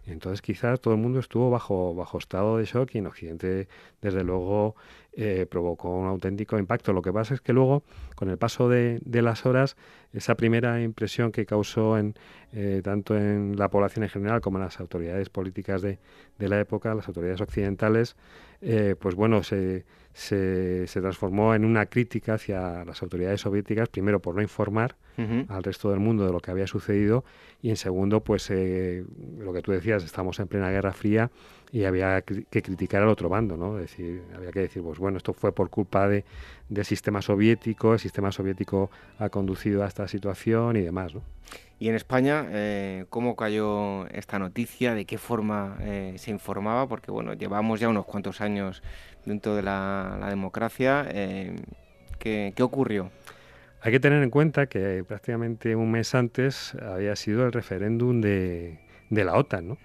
entonces 0.06 0.42
quizás 0.42 0.80
todo 0.80 0.94
el 0.94 1.00
mundo 1.00 1.20
estuvo 1.20 1.50
bajo, 1.50 1.94
bajo 1.94 2.18
estado 2.18 2.58
de 2.58 2.64
shock 2.64 2.94
y 2.94 2.98
en 2.98 3.06
Occidente, 3.06 3.68
desde 4.00 4.24
luego, 4.24 4.74
eh, 5.16 5.46
provocó 5.48 5.90
un 5.90 6.06
auténtico 6.06 6.58
impacto. 6.58 6.92
Lo 6.92 7.00
que 7.00 7.12
pasa 7.12 7.34
es 7.34 7.40
que 7.40 7.52
luego, 7.52 7.84
con 8.16 8.30
el 8.30 8.36
paso 8.36 8.68
de, 8.68 9.00
las 9.04 9.46
horas, 9.46 9.76
esa 10.12 10.34
primera 10.34 10.82
impresión 10.82 11.30
que 11.30 11.46
causó 11.46 11.96
en, 11.98 12.14
eh, 12.52 12.80
tanto 12.82 13.16
en 13.16 13.56
la 13.56 13.68
población 13.68 14.02
en 14.02 14.10
general 14.10 14.40
como 14.40 14.58
en 14.58 14.64
las 14.64 14.80
autoridades 14.80 15.30
políticas 15.30 15.82
de, 15.82 15.98
la 16.38 16.58
época, 16.58 16.94
las 16.94 17.06
autoridades 17.06 17.40
occidentales, 17.40 18.16
eh, 18.60 18.96
pues 18.98 19.14
bueno, 19.14 19.42
se, 19.42 19.84
se, 20.14 20.86
transformó 20.86 21.54
en 21.54 21.64
una 21.64 21.86
crítica 21.86 22.34
hacia 22.34 22.84
las 22.84 23.02
autoridades 23.02 23.40
soviéticas, 23.40 23.88
primero 23.88 24.20
por 24.20 24.34
no 24.34 24.42
informar 24.42 24.96
al 25.48 25.62
resto 25.62 25.90
del 25.90 26.00
mundo 26.00 26.26
de 26.26 26.32
lo 26.32 26.40
que 26.40 26.50
había 26.50 26.66
sucedido 26.66 27.24
y 27.62 27.70
en 27.70 27.76
segundo, 27.76 28.22
pues 28.22 28.50
lo 28.50 29.52
que 29.52 29.62
tú 29.62 29.72
decías, 29.72 30.02
estamos 30.02 30.40
en 30.40 30.48
plena 30.48 30.70
Guerra 30.70 30.92
Fría 30.92 31.30
y 31.74 31.86
había 31.86 32.22
que 32.22 32.62
criticar 32.62 33.02
al 33.02 33.08
otro 33.08 33.28
bando, 33.28 33.56
¿no? 33.56 33.74
decir, 33.74 34.22
había 34.32 34.52
que 34.52 34.60
decir, 34.60 34.80
pues 34.80 35.00
bueno, 35.00 35.16
esto 35.16 35.32
fue 35.32 35.52
por 35.52 35.70
culpa 35.70 36.06
de, 36.06 36.24
del 36.68 36.84
sistema 36.84 37.20
soviético, 37.20 37.94
el 37.94 37.98
sistema 37.98 38.30
soviético 38.30 38.92
ha 39.18 39.28
conducido 39.28 39.82
a 39.82 39.88
esta 39.88 40.06
situación 40.06 40.76
y 40.76 40.82
demás, 40.82 41.16
¿no? 41.16 41.22
Y 41.80 41.88
en 41.88 41.96
España, 41.96 42.46
eh, 42.50 43.06
¿cómo 43.10 43.34
cayó 43.34 44.06
esta 44.10 44.38
noticia? 44.38 44.94
¿De 44.94 45.04
qué 45.04 45.18
forma 45.18 45.76
eh, 45.80 46.14
se 46.16 46.30
informaba? 46.30 46.86
Porque 46.86 47.10
bueno, 47.10 47.34
llevamos 47.34 47.80
ya 47.80 47.88
unos 47.88 48.06
cuantos 48.06 48.40
años 48.40 48.80
dentro 49.24 49.56
de 49.56 49.62
la, 49.62 50.24
democracia. 50.30 51.04
Eh, 51.10 51.56
¿qué, 52.20 52.54
ocurrió? 52.60 53.10
Hay 53.80 53.90
que 53.90 53.98
tener 53.98 54.22
en 54.22 54.30
cuenta 54.30 54.66
que 54.66 55.02
prácticamente 55.02 55.74
un 55.74 55.90
mes 55.90 56.14
antes 56.14 56.76
había 56.76 57.16
sido 57.16 57.44
el 57.44 57.52
referéndum 57.52 58.20
de, 58.20 58.78
de 59.10 59.24
la 59.24 59.34
OTAN, 59.34 59.68
¿no? 59.68 59.78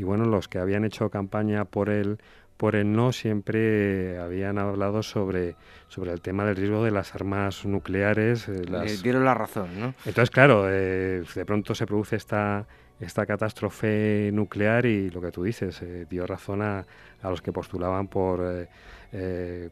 Y 0.00 0.02
bueno, 0.02 0.24
los 0.24 0.48
que 0.48 0.58
habían 0.58 0.86
hecho 0.86 1.10
campaña 1.10 1.66
por 1.66 1.90
el 1.90 2.18
por 2.56 2.74
el 2.74 2.92
no 2.92 3.12
siempre 3.12 4.18
habían 4.18 4.58
hablado 4.58 5.02
sobre, 5.02 5.56
sobre 5.88 6.12
el 6.12 6.22
tema 6.22 6.46
del 6.46 6.56
riesgo 6.56 6.82
de 6.84 6.90
las 6.90 7.14
armas 7.14 7.66
nucleares. 7.66 8.48
Eh, 8.48 8.62
dieron 9.02 9.26
la 9.26 9.34
razón, 9.34 9.68
¿no? 9.78 9.94
Entonces, 10.06 10.30
claro, 10.30 10.66
eh, 10.68 11.22
de 11.34 11.44
pronto 11.46 11.74
se 11.74 11.86
produce 11.86 12.16
esta, 12.16 12.66
esta 12.98 13.26
catástrofe 13.26 14.30
nuclear 14.32 14.86
y 14.86 15.10
lo 15.10 15.20
que 15.20 15.32
tú 15.32 15.42
dices, 15.42 15.80
eh, 15.82 16.06
dio 16.08 16.26
razón 16.26 16.62
a, 16.62 16.86
a, 17.22 17.30
los 17.30 17.42
que 17.42 17.52
postulaban 17.52 18.08
por, 18.08 18.38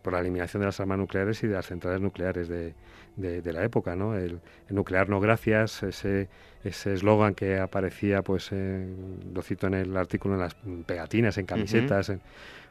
por 0.03 0.13
la 0.13 0.21
eliminación 0.21 0.61
de 0.61 0.67
las 0.67 0.81
armas 0.81 0.99
nucleares 0.99 1.43
y 1.43 1.47
de 1.47 1.55
las 1.55 1.67
centrales 1.67 2.03
nucleares 2.03 2.49
de, 2.49 2.75
de, 3.19 3.53
la 3.53 3.65
época, 3.65 3.97
¿no? 3.97 4.17
El, 4.17 4.41
nuclear 4.71 5.09
no 5.09 5.21
gracias, 5.21 5.83
ese 5.83 6.29
ese 6.65 6.93
eslogan 6.93 7.35
que 7.35 7.59
aparecía, 7.59 8.23
pues 8.23 8.51
lo 8.53 9.43
cito 9.43 9.69
en 9.69 9.75
el 9.75 9.97
artículo, 9.97 10.35
en 10.35 10.41
las 10.41 10.57
pegatinas, 10.87 11.39
en 11.39 11.47
camisetas, 11.47 12.13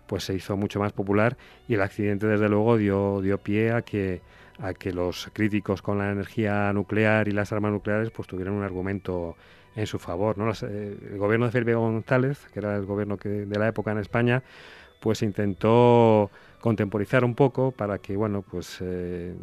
pues 0.08 0.26
se 0.26 0.34
hizo 0.34 0.58
mucho 0.58 0.80
más 0.80 0.92
popular 0.92 1.38
y 1.68 1.76
el 1.76 1.82
accidente 1.82 2.28
desde 2.28 2.50
luego 2.50 2.78
dio, 2.78 3.22
dio 3.22 3.38
pie 3.38 3.72
a 3.72 3.82
que 3.82 4.22
a 4.60 4.74
que 4.74 4.92
los 4.92 5.30
críticos 5.34 5.82
con 5.82 6.00
la 6.00 6.12
energía 6.12 6.72
nuclear 6.74 7.28
y 7.28 7.32
las 7.32 7.52
armas 7.52 7.72
nucleares 7.72 8.10
pues 8.10 8.28
tuvieran 8.28 8.56
un 8.56 8.64
argumento 8.64 9.36
en 9.76 9.86
su 9.86 10.00
favor. 10.00 10.38
¿no? 10.38 10.52
Eh, 10.52 10.98
el 11.12 11.18
gobierno 11.18 11.46
de 11.46 11.52
Felipe 11.52 11.76
González, 11.76 12.40
que 12.52 12.60
era 12.60 12.76
el 12.76 12.86
gobierno 12.86 13.18
que, 13.18 13.30
de 13.30 13.60
la 13.60 13.68
época 13.68 13.92
en 13.92 14.00
España, 14.00 14.44
pues 15.00 15.22
intentó 15.22 16.32
contemporizar 16.60 17.24
un 17.24 17.36
poco 17.36 17.72
para 17.72 18.00
que 18.00 18.16
bueno 18.18 18.42
pues 18.42 18.80
eh, 18.82 19.36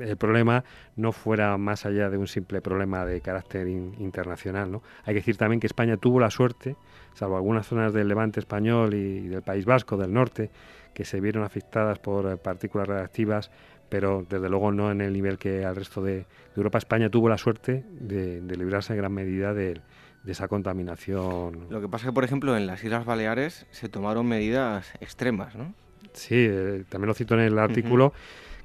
el 0.00 0.16
problema 0.16 0.64
no 0.96 1.12
fuera 1.12 1.56
más 1.58 1.86
allá 1.86 2.10
de 2.10 2.18
un 2.18 2.26
simple 2.26 2.60
problema 2.60 3.04
de 3.04 3.20
carácter 3.20 3.68
internacional. 3.68 4.70
¿no? 4.70 4.82
Hay 5.04 5.14
que 5.14 5.20
decir 5.20 5.36
también 5.36 5.60
que 5.60 5.66
España 5.66 5.96
tuvo 5.96 6.20
la 6.20 6.30
suerte, 6.30 6.76
salvo 7.14 7.36
algunas 7.36 7.66
zonas 7.66 7.92
del 7.92 8.08
levante 8.08 8.40
español 8.40 8.94
y, 8.94 9.28
del 9.28 9.42
País 9.42 9.64
Vasco, 9.64 9.96
del 9.96 10.12
norte, 10.12 10.50
que 10.92 11.04
se 11.04 11.20
vieron 11.20 11.44
afectadas 11.44 11.98
por 11.98 12.30
eh, 12.30 12.36
partículas 12.36 12.88
reactivas, 12.88 13.50
pero 13.88 14.24
desde 14.28 14.48
luego 14.48 14.72
no 14.72 14.90
en 14.90 15.00
el 15.00 15.12
nivel 15.12 15.38
que 15.38 15.64
al 15.64 15.76
resto 15.76 16.02
de, 16.02 16.26
Europa. 16.56 16.78
España 16.78 17.10
tuvo 17.10 17.28
la 17.28 17.38
suerte 17.38 17.84
de, 17.90 18.40
librarse 18.56 18.92
en 18.92 18.98
gran 18.98 19.12
medida 19.12 19.54
de, 19.54 19.80
esa 20.26 20.48
contaminación. 20.48 21.66
Lo 21.68 21.80
que 21.82 21.88
pasa 21.88 22.06
es 22.06 22.10
que, 22.10 22.14
por 22.14 22.24
ejemplo, 22.24 22.56
en 22.56 22.66
las 22.66 22.82
Islas 22.82 23.04
Baleares 23.04 23.66
se 23.70 23.90
tomaron 23.90 24.26
medidas 24.26 24.90
extremas, 25.00 25.54
¿no? 25.54 25.74
Sí, 26.14 26.46
eh, 26.48 26.84
también 26.88 27.08
lo 27.08 27.14
cito 27.14 27.34
en 27.34 27.40
el 27.40 27.58
artículo 27.58 28.12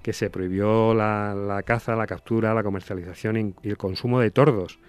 que 0.01 0.13
se 0.13 0.29
prohibió 0.29 0.93
la, 0.93 1.61
caza, 1.65 1.95
la 1.95 2.07
captura, 2.07 2.53
la 2.53 2.63
comercialización 2.63 3.55
y 3.63 3.69
el 3.69 3.77
consumo 3.77 4.19
de 4.19 4.31
tordos, 4.31 4.79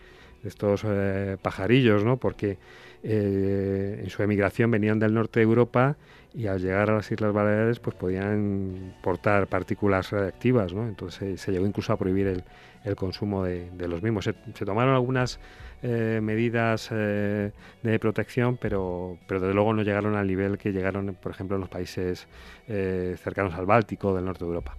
estos 0.45 0.82
eh, 0.85 1.37
pajarillos, 1.41 2.05
¿no? 2.05 2.16
Porque 2.16 2.59
eh, 3.03 4.01
en 4.03 4.11
su 4.11 4.23
emigración 4.23 4.70
venían 4.70 4.99
del 4.99 5.15
norte 5.15 5.41
de 5.41 5.45
Europa 5.45 5.97
y 6.35 6.47
al 6.47 6.61
llegar 6.61 6.91
a 6.91 6.95
las 6.97 7.11
Islas 7.11 7.32
Baleares 7.32 7.81
pues 7.81 7.97
podían 7.97 8.95
portar 9.03 9.49
partículas 9.49 10.11
radiactivas, 10.11 10.73
¿no? 10.73 10.87
Entonces 10.87 11.41
se 11.41 11.53
llegó 11.53 11.66
incluso 11.66 11.93
a 11.93 11.97
prohibir 11.97 12.27
el, 12.28 12.45
el 12.85 12.97
consumo 12.97 13.44
de, 13.44 13.70
los 13.89 14.02
mismos. 14.02 14.24
Se, 14.24 14.65
tomaron 14.65 14.94
algunas 14.94 15.39
eh, 15.82 16.20
medidas 16.23 16.89
eh, 16.93 17.52
de 17.82 17.98
protección, 17.98 18.57
pero, 18.57 19.19
pero 19.27 19.40
desde 19.40 19.55
luego 19.55 19.73
no 19.73 19.82
llegaron 19.82 20.16
al 20.16 20.27
nivel 20.27 20.59
que 20.59 20.73
llegaron, 20.73 21.16
por 21.20 21.32
ejemplo, 21.32 21.57
en 21.57 21.61
los 21.61 21.70
países 21.70 22.27
eh, 22.69 23.16
cercanos 23.23 23.55
al 23.55 23.66
Báltico 23.66 24.15
del 24.15 24.24
norte 24.24 24.44
de 24.44 24.48
Europa. 24.48 24.77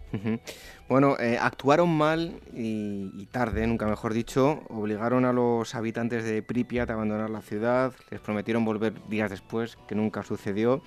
Bueno, 0.89 1.15
actuaron 1.39 1.89
mal 1.95 2.39
y, 2.53 3.25
tarde, 3.31 3.65
nunca 3.65 3.87
mejor 3.87 4.13
dicho, 4.13 4.63
obligaron 4.69 5.25
a 5.25 5.31
los 5.31 5.73
habitantes 5.75 6.23
de 6.25 6.41
Pripyat 6.43 6.89
a 6.89 6.93
abandonar 6.93 7.29
la 7.29 7.41
ciudad, 7.41 7.93
les 8.09 8.19
prometieron 8.19 8.65
volver 8.65 8.93
días 9.07 9.29
después, 9.29 9.77
que 9.87 9.95
nunca 9.95 10.23
sucedió. 10.23 10.81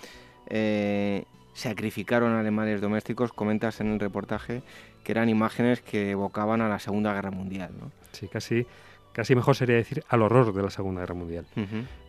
sacrificaron 1.55 2.35
animales 2.35 2.81
domésticos, 2.81 3.33
comentas 3.33 3.81
en 3.81 3.93
el 3.93 4.01
reportaje, 4.01 4.63
que 5.05 5.13
eran 5.13 5.29
imágenes 5.29 5.81
que 5.81 6.11
evocaban 6.11 6.61
a 6.61 6.69
la 6.69 6.81
Segunda 6.81 7.13
Guerra 7.15 7.31
Mundial. 7.31 7.71
¿no? 7.79 7.93
Sí, 8.13 8.27
casi, 8.27 8.67
casi 9.13 9.37
mejor 9.37 9.55
sería 9.55 9.77
decir 9.77 10.03
al 10.09 10.23
horror 10.23 10.53
de 10.53 10.63
la 10.63 10.71
Segunda 10.71 11.03
Guerra 11.03 11.15
Mundial. 11.15 11.47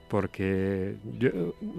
Porque 0.10 0.96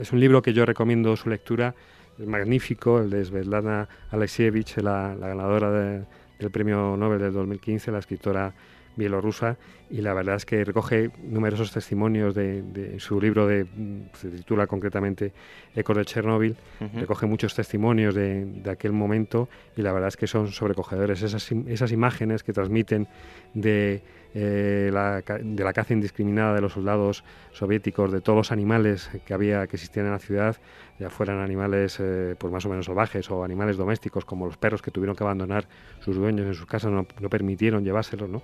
es 0.00 0.12
un 0.12 0.20
libro 0.20 0.42
que 0.42 0.52
yo 0.52 0.66
recomiendo 0.66 1.16
su 1.16 1.28
lectura, 1.28 1.74
es 2.18 2.26
magnífico, 2.26 3.00
el 3.00 3.10
de 3.10 3.24
Svetlana 3.24 3.88
Alexievich, 4.10 4.76
la, 4.78 5.14
ganadora 5.18 5.70
del 5.70 6.50
Premio 6.50 6.96
Nobel 6.96 7.18
del 7.18 7.32
2015, 7.32 7.90
la 7.90 7.98
escritora 7.98 8.52
bielorrusa 8.96 9.56
y 9.88 10.00
la 10.00 10.14
verdad 10.14 10.36
es 10.36 10.44
que 10.44 10.64
recoge 10.64 11.10
numerosos 11.22 11.70
testimonios 11.70 12.34
de, 12.34 12.96
su 12.98 13.20
libro 13.20 13.46
de 13.46 13.66
se 14.14 14.30
titula 14.30 14.66
concretamente 14.66 15.32
Ecos 15.74 15.96
de 15.96 16.04
Chernóbil. 16.04 16.56
Recoge 16.94 17.26
muchos 17.26 17.54
testimonios 17.54 18.14
de, 18.14 18.62
aquel 18.68 18.92
momento 18.92 19.48
y 19.76 19.82
la 19.82 19.92
verdad 19.92 20.08
es 20.08 20.16
que 20.16 20.26
son 20.26 20.48
sobrecogedores. 20.48 21.22
Esas, 21.22 21.52
esas 21.52 21.92
imágenes 21.92 22.42
que 22.42 22.52
transmiten 22.52 23.06
de 23.54 24.02
eh, 24.34 24.90
la, 24.92 25.22
de 25.22 25.64
la 25.64 25.72
caza 25.72 25.94
indiscriminada 25.94 26.54
de 26.54 26.60
los 26.60 26.72
soldados 26.72 27.24
soviéticos 27.52 28.12
de 28.12 28.20
todos 28.20 28.36
los 28.36 28.52
animales 28.52 29.08
que 29.24 29.32
había 29.32 29.66
que 29.66 29.76
existían 29.76 30.04
en 30.04 30.12
la 30.12 30.18
ciudad 30.18 30.56
ya 30.98 31.08
fueran 31.08 31.38
animales 31.38 31.96
eh, 32.00 32.34
pues 32.36 32.52
más 32.52 32.66
o 32.66 32.68
menos 32.68 32.84
salvajes 32.84 33.30
o 33.30 33.44
animales 33.44 33.78
domésticos 33.78 34.26
como 34.26 34.44
los 34.44 34.58
perros 34.58 34.82
que 34.82 34.90
tuvieron 34.90 35.16
que 35.16 35.24
abandonar 35.24 35.66
sus 36.00 36.16
dueños 36.16 36.46
en 36.46 36.54
sus 36.54 36.66
casas 36.66 36.92
no, 36.92 37.06
no 37.18 37.30
permitieron 37.30 37.82
llevárselos 37.82 38.28
no 38.28 38.42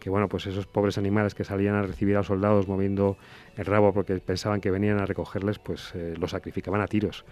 que 0.00 0.10
bueno, 0.10 0.28
pues 0.28 0.46
esos 0.46 0.66
pobres 0.66 0.98
animales 0.98 1.34
que 1.34 1.44
salían 1.44 1.74
a 1.74 1.82
recibir 1.82 2.16
a 2.16 2.20
los 2.20 2.26
soldados 2.26 2.66
moviendo 2.66 3.16
el 3.56 3.66
rabo 3.66 3.92
porque 3.92 4.18
pensaban 4.18 4.60
que 4.60 4.70
venían 4.70 4.98
a 4.98 5.06
recogerles, 5.06 5.58
pues 5.58 5.92
eh, 5.94 6.14
los 6.18 6.30
sacrificaban 6.30 6.80
a 6.80 6.88
tiros. 6.88 7.24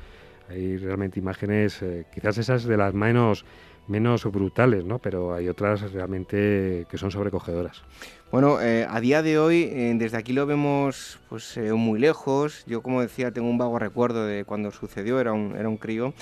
Hay 0.48 0.76
realmente 0.76 1.18
imágenes, 1.18 1.82
eh, 1.82 2.04
quizás 2.14 2.38
esas 2.38 2.64
de 2.64 2.76
las 2.76 2.94
menos 2.94 3.44
menos 3.88 4.24
brutales, 4.26 4.84
¿no? 4.84 4.98
Pero 4.98 5.32
hay 5.32 5.48
otras 5.48 5.92
realmente 5.92 6.86
que 6.90 6.98
son 6.98 7.10
sobrecogedoras. 7.10 7.82
Bueno, 8.30 8.60
eh, 8.60 8.86
a 8.86 9.00
día 9.00 9.22
de 9.22 9.38
hoy, 9.38 9.64
desde 9.94 10.18
aquí 10.18 10.34
lo 10.34 10.44
vemos 10.44 11.18
pues 11.30 11.56
muy 11.56 11.98
lejos. 11.98 12.64
Yo, 12.66 12.82
como 12.82 13.00
decía, 13.00 13.30
tengo 13.30 13.48
un 13.48 13.56
vago 13.56 13.78
recuerdo 13.78 14.26
de 14.26 14.44
cuando 14.44 14.72
sucedió, 14.72 15.20
era 15.20 15.32
un, 15.32 15.56
era 15.56 15.70
un 15.70 15.78
crío, 15.78 16.12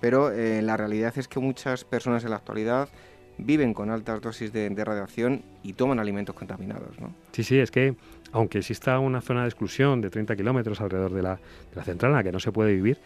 pero 0.00 0.30
la 0.30 0.76
realidad 0.76 1.18
es 1.18 1.26
que 1.26 1.40
muchas 1.40 1.82
personas 1.82 2.22
en 2.22 2.30
la 2.30 2.36
actualidad 2.36 2.90
viven 3.38 3.74
con 3.74 3.90
altas 3.90 4.20
dosis 4.20 4.52
de, 4.52 4.84
radiación 4.84 5.42
y 5.62 5.74
toman 5.74 5.98
alimentos 5.98 6.34
contaminados. 6.34 6.98
¿no? 7.00 7.12
Sí, 7.32 7.42
sí, 7.42 7.58
es 7.58 7.70
que 7.70 7.94
aunque 8.32 8.58
exista 8.58 8.98
una 8.98 9.20
zona 9.20 9.42
de 9.42 9.48
exclusión 9.48 10.00
de 10.00 10.10
30 10.10 10.36
kilómetros 10.36 10.80
alrededor 10.80 11.12
de 11.12 11.22
la, 11.22 11.38
central 11.84 12.12
en 12.12 12.16
la 12.16 12.24
que 12.24 12.32
no 12.32 12.40
se 12.40 12.52
puede 12.52 12.74
vivir, 12.74 12.98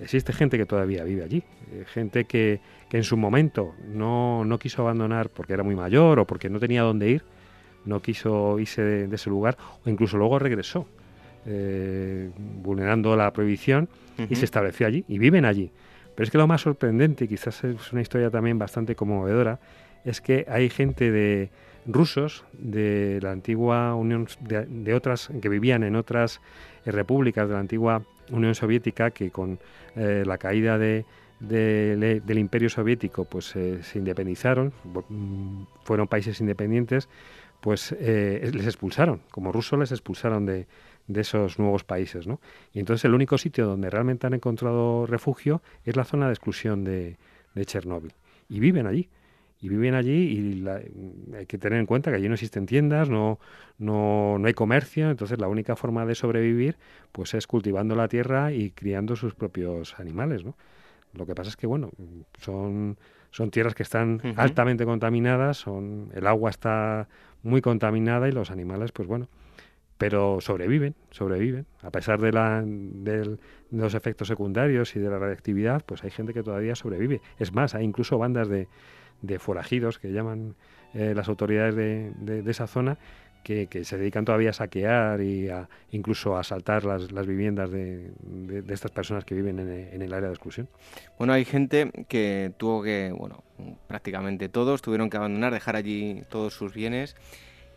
existe 0.00 0.32
gente 0.32 0.56
que 0.56 0.66
todavía 0.66 1.04
vive 1.04 1.22
allí, 1.24 1.42
eh, 1.72 1.84
gente 1.86 2.24
que, 2.24 2.60
en 2.92 3.04
su 3.04 3.16
momento 3.16 3.74
no, 3.86 4.58
quiso 4.60 4.82
abandonar 4.82 5.28
porque 5.28 5.52
era 5.52 5.62
muy 5.62 5.76
mayor 5.76 6.18
o 6.18 6.26
porque 6.26 6.48
no 6.48 6.58
tenía 6.58 6.82
dónde 6.82 7.10
ir, 7.10 7.22
no 7.84 8.00
quiso 8.02 8.58
irse 8.58 8.82
de, 8.82 9.14
ese 9.14 9.30
lugar 9.30 9.56
o 9.84 9.90
incluso 9.90 10.16
luego 10.16 10.38
regresó, 10.38 10.86
eh, 11.46 12.30
vulnerando 12.62 13.16
la 13.16 13.32
prohibición 13.32 13.88
y 14.28 14.34
se 14.34 14.44
estableció 14.44 14.86
allí 14.86 15.04
y 15.08 15.18
viven 15.18 15.44
allí. 15.44 15.70
Pero 16.20 16.26
es 16.26 16.32
que 16.32 16.36
lo 16.36 16.46
más 16.46 16.60
sorprendente, 16.60 17.26
quizás 17.26 17.64
es 17.64 17.92
una 17.94 18.02
historia 18.02 18.28
también 18.28 18.58
bastante 18.58 18.94
conmovedora, 18.94 19.58
es 20.04 20.20
que 20.20 20.44
hay 20.50 20.68
gente 20.68 21.10
de 21.10 21.48
rusos 21.86 22.44
de 22.52 23.20
la 23.22 23.32
antigua 23.32 23.94
Unión, 23.94 24.28
de, 24.38 24.92
otras, 24.92 25.30
que 25.40 25.48
vivían 25.48 25.82
en 25.82 25.96
otras 25.96 26.42
eh, 26.84 26.90
repúblicas 26.90 27.48
de 27.48 27.54
la 27.54 27.60
antigua 27.60 28.02
Unión 28.30 28.54
Soviética, 28.54 29.12
que 29.12 29.30
con 29.30 29.58
eh, 29.96 30.22
la 30.26 30.36
caída 30.36 30.76
de, 30.76 31.06
del 31.40 32.38
imperio 32.38 32.68
soviético 32.68 33.24
pues 33.24 33.56
eh, 33.56 33.82
se 33.82 33.98
independizaron, 33.98 34.74
mm, 34.84 35.62
fueron 35.84 36.06
países 36.06 36.38
independientes, 36.42 37.08
pues 37.62 37.92
les 37.92 38.66
expulsaron, 38.66 39.22
como 39.30 39.52
rusos 39.52 39.78
les 39.78 39.90
expulsaron 39.90 40.44
de, 40.44 40.66
de 41.12 41.20
esos 41.20 41.58
nuevos 41.58 41.84
países. 41.84 42.26
¿no? 42.26 42.40
Y 42.72 42.80
entonces 42.80 43.04
el 43.04 43.14
único 43.14 43.38
sitio 43.38 43.66
donde 43.66 43.90
realmente 43.90 44.26
han 44.26 44.34
encontrado 44.34 45.06
refugio 45.06 45.62
es 45.84 45.96
la 45.96 46.04
zona 46.04 46.26
de 46.26 46.32
exclusión 46.32 46.84
de, 46.84 47.16
de 47.54 47.64
Chernóbil. 47.66 48.12
Y 48.48 48.60
viven 48.60 48.86
allí. 48.86 49.08
Y 49.62 49.68
viven 49.68 49.94
allí 49.94 50.12
y 50.12 50.66
hay 51.36 51.44
que 51.44 51.58
tener 51.58 51.78
en 51.78 51.84
cuenta 51.84 52.10
que 52.10 52.16
allí 52.16 52.28
no 52.28 52.34
existen 52.34 52.64
tiendas, 52.64 53.10
no, 53.10 53.38
no, 53.76 54.38
no 54.38 54.46
hay 54.46 54.54
comercio, 54.54 55.10
entonces 55.10 55.38
la 55.38 55.48
única 55.48 55.76
forma 55.76 56.06
de 56.06 56.14
sobrevivir 56.14 56.78
pues 57.12 57.34
es 57.34 57.46
cultivando 57.46 57.94
la 57.94 58.08
tierra 58.08 58.52
y 58.52 58.70
criando 58.70 59.16
sus 59.16 59.34
propios 59.34 60.00
animales. 60.00 60.46
¿no? 60.46 60.56
Lo 61.12 61.26
que 61.26 61.34
pasa 61.34 61.50
es 61.50 61.56
que, 61.56 61.66
bueno, 61.66 61.90
son, 62.40 62.96
son 63.30 63.50
tierras 63.50 63.74
que 63.74 63.82
están 63.82 64.22
altamente 64.36 64.86
contaminadas, 64.86 65.58
son, 65.58 66.10
el 66.14 66.26
agua 66.26 66.48
está 66.48 67.08
muy 67.42 67.60
contaminada 67.60 68.28
y 68.28 68.32
los 68.32 68.50
animales, 68.50 68.92
pues 68.92 69.08
bueno, 69.08 69.28
pero 70.00 70.40
sobreviven, 70.40 70.94
sobreviven. 71.10 71.66
A 71.82 71.90
pesar 71.90 72.22
de, 72.22 72.32
la, 72.32 72.62
de, 72.64 73.36
los 73.70 73.92
efectos 73.92 74.28
secundarios 74.28 74.96
y 74.96 74.98
de 74.98 75.10
la 75.10 75.18
radiactividad, 75.18 75.84
pues 75.84 76.02
hay 76.02 76.10
gente 76.10 76.32
que 76.32 76.42
todavía 76.42 76.74
sobrevive. 76.74 77.20
Es 77.38 77.52
más, 77.52 77.74
hay 77.74 77.84
incluso 77.84 78.16
bandas 78.16 78.48
de, 78.48 78.66
de 79.20 79.38
forajidos 79.38 79.98
que 79.98 80.10
llaman 80.10 80.54
eh, 80.94 81.12
las 81.14 81.28
autoridades 81.28 81.74
de, 81.76 82.12
de, 82.16 82.50
esa 82.50 82.66
zona 82.66 82.96
que, 83.44 83.68
se 83.84 83.98
dedican 83.98 84.24
todavía 84.24 84.50
a 84.50 84.52
saquear 84.54 85.20
y 85.20 85.50
a, 85.50 85.68
incluso 85.90 86.34
a 86.34 86.40
asaltar 86.40 86.86
las, 86.86 87.12
las 87.12 87.26
viviendas 87.26 87.70
de, 87.70 88.10
estas 88.70 88.92
personas 88.92 89.26
que 89.26 89.34
viven 89.34 89.58
en, 89.58 89.68
en, 89.68 90.00
el 90.00 90.14
área 90.14 90.30
de 90.30 90.34
exclusión. 90.34 90.66
Bueno, 91.18 91.34
hay 91.34 91.44
gente 91.44 91.90
que 92.08 92.52
tuvo 92.56 92.82
que, 92.82 93.12
bueno, 93.14 93.44
prácticamente 93.86 94.48
todos 94.48 94.80
tuvieron 94.80 95.10
que 95.10 95.18
abandonar, 95.18 95.52
dejar 95.52 95.76
allí 95.76 96.22
todos 96.30 96.54
sus 96.54 96.72
bienes 96.72 97.16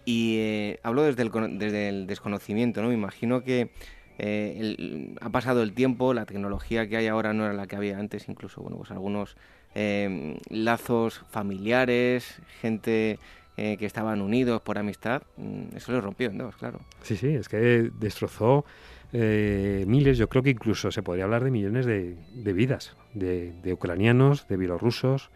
y 0.06 0.38
eh, 0.40 0.80
hablo 0.84 1.04
desde 1.04 1.24
el, 1.24 1.32
desde 1.58 1.90
el 1.90 2.08
desconocimiento, 2.08 2.82
¿no? 2.82 2.90
Me 2.90 2.94
imagino 2.94 3.44
que 3.44 3.70
eh, 4.18 5.16
ha 5.22 5.30
pasado 5.30 5.64
el 5.64 5.74
tiempo, 5.74 6.14
la 6.14 6.26
tecnología 6.26 6.88
que 6.88 6.98
hay 6.98 7.08
ahora 7.08 7.34
no 7.34 7.46
era 7.46 7.54
la 7.54 7.68
que 7.68 7.76
había 7.76 7.98
antes, 7.98 8.28
incluso, 8.30 8.62
bueno, 8.62 8.78
pues 8.78 8.92
algunos 8.92 9.36
eh, 9.76 10.38
lazos 10.50 11.24
familiares, 11.30 12.42
gente 12.62 13.20
que 13.56 13.86
estaban 13.86 14.20
unidos 14.20 14.64
por 14.64 14.80
amistad, 14.80 15.22
mm, 15.38 15.76
eso 15.76 15.92
le 15.92 16.02
rompió 16.02 16.28
en 16.28 16.40
dos, 16.40 16.56
claro. 16.56 16.80
Sí, 17.04 17.16
sí, 17.16 17.28
es 17.28 17.48
que 17.48 17.92
destrozó 18.00 18.66
miles, 19.12 20.18
yo 20.18 20.28
creo 20.28 20.42
que 20.42 20.50
incluso 20.50 20.90
se 20.92 21.04
podría 21.04 21.26
hablar 21.26 21.44
de 21.44 21.52
millones 21.52 21.86
de, 21.86 22.16
vidas, 22.54 22.98
de, 23.14 23.54
de, 23.62 23.74
ucranianos, 23.74 24.48
de 24.48 24.58
bielorrusos, 24.58 25.30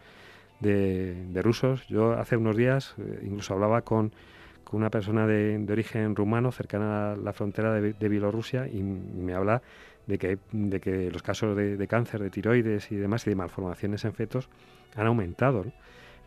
de, 0.60 1.40
rusos. 1.42 1.86
Yo 1.88 2.12
hace 2.12 2.36
unos 2.36 2.56
días 2.56 2.94
eh, 2.98 3.20
incluso 3.24 3.54
hablaba 3.54 3.82
con, 3.82 4.12
una 4.72 4.90
persona 4.90 5.26
de, 5.26 5.64
origen 5.70 6.14
rumano 6.14 6.52
cercana 6.52 7.12
a 7.12 7.16
la 7.16 7.32
frontera 7.32 7.72
de, 7.72 8.08
Bielorrusia 8.08 8.66
y 8.68 8.82
me 8.82 9.34
habla 9.34 9.62
de 10.06 10.18
que, 10.18 10.38
de 10.52 10.80
que 10.80 11.10
los 11.10 11.22
casos 11.22 11.56
de, 11.56 11.86
cáncer, 11.88 12.22
de 12.22 12.30
tiroides 12.30 12.90
y 12.92 12.96
demás 12.96 13.26
y 13.26 13.30
de 13.30 13.36
malformaciones 13.36 14.04
en 14.04 14.14
fetos 14.14 14.48
han 14.96 15.06
aumentado. 15.06 15.64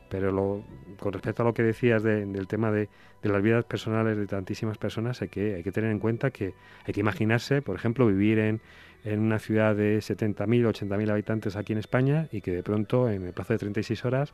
Pero 0.09 0.31
lo, 0.31 0.65
con 0.99 1.13
respecto 1.13 1.41
a 1.41 1.45
lo 1.45 1.53
que 1.53 1.63
decías 1.63 2.03
del 2.03 2.47
tema 2.47 2.69
de, 2.69 2.89
las 3.23 3.41
vidas 3.41 3.63
personales 3.63 4.17
de 4.17 4.27
tantísimas 4.27 4.77
personas, 4.77 5.21
hay 5.21 5.29
que, 5.29 5.55
hay 5.55 5.63
que 5.63 5.71
tener 5.71 5.89
en 5.89 5.99
cuenta 5.99 6.31
que 6.31 6.53
hay 6.85 6.93
que 6.93 6.99
imaginarse, 6.99 7.61
por 7.61 7.77
ejemplo, 7.77 8.05
vivir 8.05 8.39
en, 8.39 8.61
en 9.03 9.19
una 9.19 9.39
ciudad 9.39 9.75
de 9.75 9.97
70.000, 9.99 10.67
80.000 10.67 11.09
habitantes 11.09 11.55
aquí 11.55 11.73
en 11.73 11.79
España 11.79 12.27
y 12.31 12.41
que 12.41 12.51
de 12.51 12.63
pronto 12.63 13.09
en 13.09 13.25
el 13.25 13.33
plazo 13.33 13.53
de 13.53 13.59
36 13.59 14.05
horas 14.05 14.33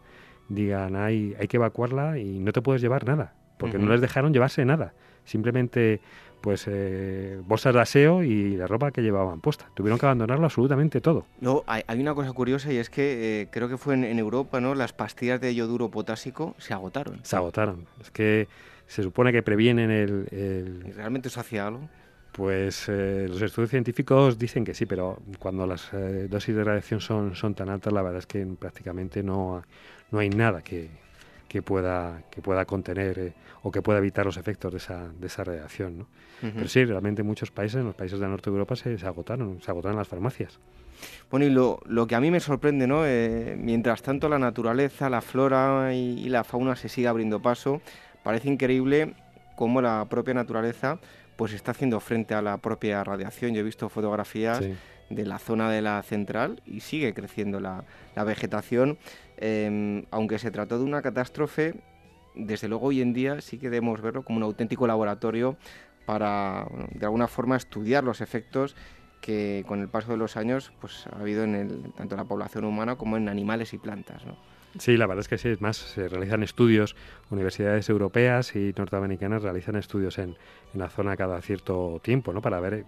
digan 0.49 0.95
hay, 0.95 1.35
hay 1.39 1.47
que 1.47 1.57
evacuarla 1.57 2.17
y 2.17 2.39
no 2.39 2.51
te 2.51 2.61
puedes 2.61 2.81
llevar 2.81 3.05
nada, 3.05 3.35
porque 3.57 3.77
no 3.77 3.91
les 3.91 4.01
dejaron 4.01 4.33
llevarse 4.33 4.63
nada, 4.65 4.93
simplemente 5.25 6.01
pues 6.41 6.65
eh, 6.67 7.39
bolsas 7.45 7.73
de 7.73 7.81
aseo 7.81 8.23
y 8.23 8.55
la 8.55 8.67
ropa 8.67 8.91
que 8.91 9.01
llevaban 9.01 9.41
puesta. 9.41 9.69
Tuvieron 9.73 9.99
que 9.99 10.05
abandonarlo 10.05 10.45
absolutamente 10.45 11.01
todo. 11.01 11.25
No, 11.41 11.63
hay, 11.65 11.83
una 11.99 12.13
cosa 12.13 12.31
curiosa 12.31 12.71
y 12.71 12.77
es 12.77 12.89
que 12.89 13.41
eh, 13.41 13.47
creo 13.51 13.67
que 13.67 13.77
fue 13.77 13.95
en, 13.95 14.03
en, 14.03 14.19
Europa, 14.19 14.61
¿no? 14.61 14.75
Las 14.75 14.93
pastillas 14.93 15.41
de 15.41 15.55
yoduro 15.55 15.89
potásico 15.89 16.55
se 16.59 16.73
agotaron. 16.73 17.19
Se 17.23 17.35
agotaron. 17.35 17.87
Es 17.99 18.11
que 18.11 18.47
se 18.85 19.03
supone 19.03 19.31
que 19.31 19.43
previenen 19.43 19.91
el... 19.91 20.27
el... 20.31 20.93
¿Realmente 20.95 21.27
eso 21.27 21.39
hacía 21.39 21.67
algo? 21.67 21.89
Pues 22.31 22.87
eh, 22.87 23.25
los 23.27 23.41
estudios 23.41 23.71
científicos 23.71 24.37
dicen 24.37 24.63
que 24.63 24.75
sí, 24.75 24.85
pero 24.85 25.17
cuando 25.39 25.65
las 25.65 25.91
eh, 25.93 26.27
dosis 26.29 26.55
de 26.55 26.63
radiación 26.63 27.01
son, 27.01 27.35
son 27.35 27.55
tan 27.55 27.67
altas, 27.69 27.91
la 27.91 28.03
verdad 28.03 28.19
es 28.19 28.27
que 28.27 28.45
prácticamente 28.59 29.23
no, 29.23 29.63
no 30.11 30.19
hay 30.19 30.29
nada 30.29 30.61
que, 30.61 30.91
que 31.47 31.61
pueda, 31.61 32.23
que 32.29 32.41
pueda 32.41 32.65
contener 32.65 33.19
eh, 33.19 33.33
o 33.63 33.71
que 33.71 33.81
pueda 33.81 33.99
evitar 33.99 34.25
los 34.25 34.37
efectos 34.37 34.71
de 34.71 34.77
esa, 34.77 35.07
de 35.07 35.27
esa 35.27 35.43
radiación. 35.43 35.99
¿no? 35.99 36.07
Pero 36.41 36.67
sí, 36.67 36.85
realmente 36.85 37.21
en 37.21 37.27
muchos 37.27 37.51
países, 37.51 37.79
en 37.79 37.85
los 37.85 37.95
países 37.95 38.19
del 38.19 38.29
norte 38.29 38.49
de 38.49 38.55
Europa, 38.55 38.75
se, 38.75 38.97
se 38.97 39.07
agotaron, 39.07 39.61
se 39.61 39.71
agotaron 39.71 39.97
las 39.97 40.07
farmacias. 40.07 40.59
Bueno, 41.29 41.45
y 41.45 41.49
lo, 41.49 41.79
lo, 41.85 42.07
que 42.07 42.15
a 42.15 42.19
mí 42.19 42.31
me 42.31 42.39
sorprende, 42.39 42.87
¿no? 42.87 43.03
mientras 43.57 44.01
tanto 44.01 44.29
la 44.29 44.39
naturaleza, 44.39 45.09
la 45.09 45.21
flora 45.21 45.93
y, 45.93 46.19
y, 46.19 46.29
la 46.29 46.43
fauna 46.43 46.75
se 46.75 46.89
sigue 46.89 47.07
abriendo 47.07 47.39
paso, 47.41 47.81
parece 48.23 48.49
increíble 48.49 49.13
cómo 49.55 49.81
la 49.81 50.05
propia 50.09 50.33
naturaleza 50.33 50.99
pues 51.37 51.53
está 51.53 51.71
haciendo 51.71 51.99
frente 51.99 52.33
a 52.33 52.41
la 52.41 52.57
propia 52.57 53.03
radiación. 53.03 53.53
Yo 53.53 53.61
he 53.61 53.63
visto 53.63 53.87
fotografías 53.89 54.61
de 55.09 55.25
la 55.25 55.39
zona 55.39 55.71
de 55.71 55.81
la 55.81 56.01
central 56.03 56.61
y 56.65 56.81
sigue 56.81 57.13
creciendo 57.13 57.59
la, 57.59 57.85
vegetación. 58.25 58.97
Em, 59.37 60.05
aunque 60.11 60.39
se 60.39 60.51
trató 60.51 60.77
de 60.77 60.83
una 60.83 61.01
catástrofe, 61.01 61.75
desde 62.35 62.67
luego 62.67 62.87
hoy 62.87 63.01
en 63.01 63.13
día 63.13 63.41
sí 63.41 63.57
que 63.57 63.69
debemos 63.69 64.01
verlo 64.01 64.23
como 64.23 64.37
un 64.37 64.43
auténtico 64.43 64.87
laboratorio 64.87 65.57
para, 66.05 66.67
de 66.91 67.05
alguna 67.05 67.27
forma, 67.27 67.55
estudiar 67.55 68.03
los 68.03 68.21
efectos 68.21 68.75
que 69.21 69.63
con 69.67 69.81
el 69.81 69.89
paso 69.89 70.11
de 70.11 70.17
los 70.17 70.37
años 70.37 70.71
pues, 70.79 71.07
ha 71.07 71.19
habido 71.19 71.43
en 71.43 71.55
el, 71.55 71.93
tanto 71.93 72.15
en 72.15 72.21
la 72.21 72.25
población 72.25 72.65
humana 72.65 72.95
como 72.95 73.17
en 73.17 73.29
animales 73.29 73.73
y 73.73 73.77
plantas. 73.77 74.23
Sí, 74.79 74.95
la 74.95 75.07
verdad 75.07 75.21
es 75.21 75.27
que 75.27 75.37
sí, 75.37 75.49
es 75.49 75.59
más, 75.59 75.77
se 75.77 76.07
realizan 76.07 76.43
estudios, 76.43 76.95
universidades 77.31 77.89
europeas 77.89 78.55
y 78.55 78.73
norteamericanas 78.77 79.41
realizan 79.41 79.75
estudios 79.75 80.19
en, 80.19 80.37
en 80.73 80.79
la 80.79 80.89
zona 80.89 81.17
cada 81.17 81.41
cierto 81.41 81.99
tiempo, 82.03 82.31
¿no? 82.31 82.41
Para 82.41 82.59
ver 82.59 82.85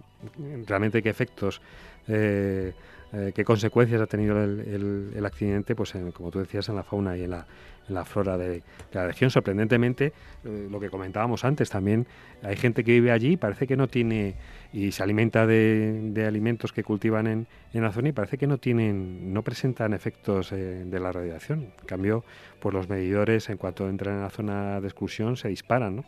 realmente 0.66 1.02
qué 1.02 1.08
efectos, 1.08 1.60
eh, 2.06 2.74
eh, 3.12 3.32
qué 3.34 3.44
consecuencias 3.44 4.00
ha 4.00 4.06
tenido 4.06 4.42
el, 4.42 5.12
el, 5.14 5.26
accidente, 5.26 5.74
pues 5.74 5.92
como 6.14 6.30
tú 6.30 6.38
decías, 6.38 6.68
en 6.68 6.76
la 6.76 6.84
fauna 6.84 7.16
y 7.16 7.24
en 7.24 7.30
la, 7.30 7.46
en 7.88 7.94
la 7.94 8.04
flora 8.04 8.38
de, 8.38 8.62
la 8.92 9.06
región. 9.06 9.30
Sorprendentemente, 9.30 10.12
lo 10.44 10.78
que 10.78 10.90
comentábamos 10.90 11.44
antes, 11.44 11.70
también 11.70 12.06
hay 12.42 12.56
gente 12.56 12.84
que 12.84 12.92
vive 12.92 13.10
allí 13.10 13.32
y 13.32 13.36
parece 13.36 13.66
que 13.66 13.76
no 13.76 13.88
tiene 13.88 14.36
y 14.72 14.92
se 14.92 15.02
alimenta 15.02 15.46
de, 15.46 16.24
alimentos 16.26 16.72
que 16.72 16.84
cultivan 16.84 17.26
en, 17.26 17.46
en, 17.72 17.82
la 17.82 17.92
zona 17.92 18.10
y 18.10 18.12
parece 18.12 18.38
que 18.38 18.46
no 18.46 18.58
tienen, 18.58 19.32
no 19.32 19.42
presentan 19.42 19.92
efectos 19.92 20.52
eh, 20.52 20.84
de 20.84 21.00
la 21.00 21.10
radiación. 21.10 21.72
En 21.80 21.86
cambio, 21.86 22.24
pues 22.60 22.72
los 22.72 22.88
medidores 22.88 23.48
en 23.50 23.56
cuanto 23.56 23.88
entran 23.88 24.16
en 24.16 24.22
la 24.22 24.30
zona 24.30 24.80
de 24.80 24.86
exclusión 24.86 25.36
se 25.36 25.48
disparan. 25.48 25.96
¿no? 25.96 26.04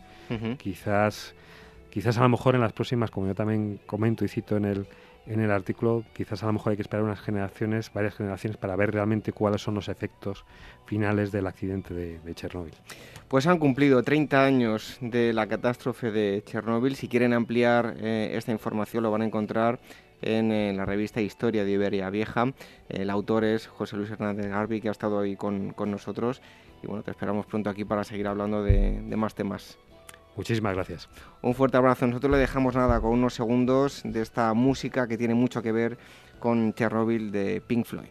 Quizás 0.57 1.35
quizás 1.91 2.17
a 2.17 2.23
lo 2.23 2.31
mejor 2.31 2.55
en 2.55 2.63
las 2.63 2.73
próximas, 2.73 3.11
como 3.11 3.27
yo 3.27 3.35
también 3.35 3.79
comento 3.85 4.25
y 4.25 4.29
cito 4.29 4.57
en 4.57 4.65
el, 4.65 4.87
en 5.27 5.41
el 5.41 5.51
artículo, 5.51 6.05
quizás 6.13 6.43
a 6.43 6.47
lo 6.47 6.55
mejor 6.55 6.71
hay 6.71 6.77
que 6.77 6.83
esperar 6.83 7.05
unas 7.05 7.21
generaciones, 7.21 7.93
varias 7.93 8.15
generaciones, 8.15 8.57
para 8.57 8.77
ver 8.77 8.93
realmente 8.93 9.33
cuáles 9.33 9.63
son 9.63 9.75
los 9.75 9.89
efectos 9.89 10.45
finales 10.87 11.33
del 11.33 11.47
accidente 11.47 11.95
de, 11.95 12.19
de 12.19 12.35
Chernóbil. 12.35 12.75
Pues 13.29 13.47
han 13.47 13.59
cumplido 13.59 14.03
30 14.03 14.45
años 14.45 14.99
de 15.01 15.33
la 15.33 15.47
catástrofe 15.47 16.11
de 16.11 16.43
Chernóbil. 16.45 16.97
Si 16.97 17.09
quieren 17.09 17.33
ampliar 17.33 17.95
eh, 17.99 18.33
esta 18.35 18.53
información 18.53 19.03
lo 19.03 19.11
van 19.11 19.23
a 19.23 19.25
encontrar 19.25 19.81
en, 20.23 20.77
la 20.77 20.85
revista 20.85 21.21
Historia 21.21 21.65
de 21.65 21.71
Iberia 21.71 22.11
Vieja. 22.11 22.53
El 22.89 23.11
autor 23.11 23.45
es 23.45 23.67
José 23.67 23.97
Luis 23.97 24.11
Hernández 24.11 24.47
Garbi, 24.47 24.81
que 24.81 24.89
ha 24.89 24.93
estado 24.93 25.17
hoy 25.17 25.37
con, 25.37 25.75
nosotros. 25.87 26.43
Y 26.83 26.87
bueno, 26.87 27.03
te 27.03 27.11
esperamos 27.11 27.47
pronto 27.47 27.71
aquí 27.71 27.85
para 27.85 28.05
seguir 28.05 28.27
hablando 28.27 28.63
de 28.63 29.17
más 29.17 29.35
temas. 29.35 29.79
Muchísimas 30.37 30.75
gracias. 30.75 31.09
Un 31.43 31.55
fuerte 31.55 31.77
abrazo. 31.77 32.07
Nosotros 32.07 32.33
le 32.33 32.39
dejamos 32.39 32.75
nada 32.75 33.01
con 33.01 33.11
unos 33.11 33.35
segundos 33.35 34.03
de 34.05 34.23
esta 34.23 34.53
música 34.55 35.07
que 35.07 35.19
tiene 35.19 35.35
mucho 35.35 35.63
que 35.63 35.73
ver 35.73 35.99
con 36.39 36.73
Chernobyl 36.75 37.31
de 37.31 37.61
Pink 37.61 37.87
Floyd. 37.87 38.09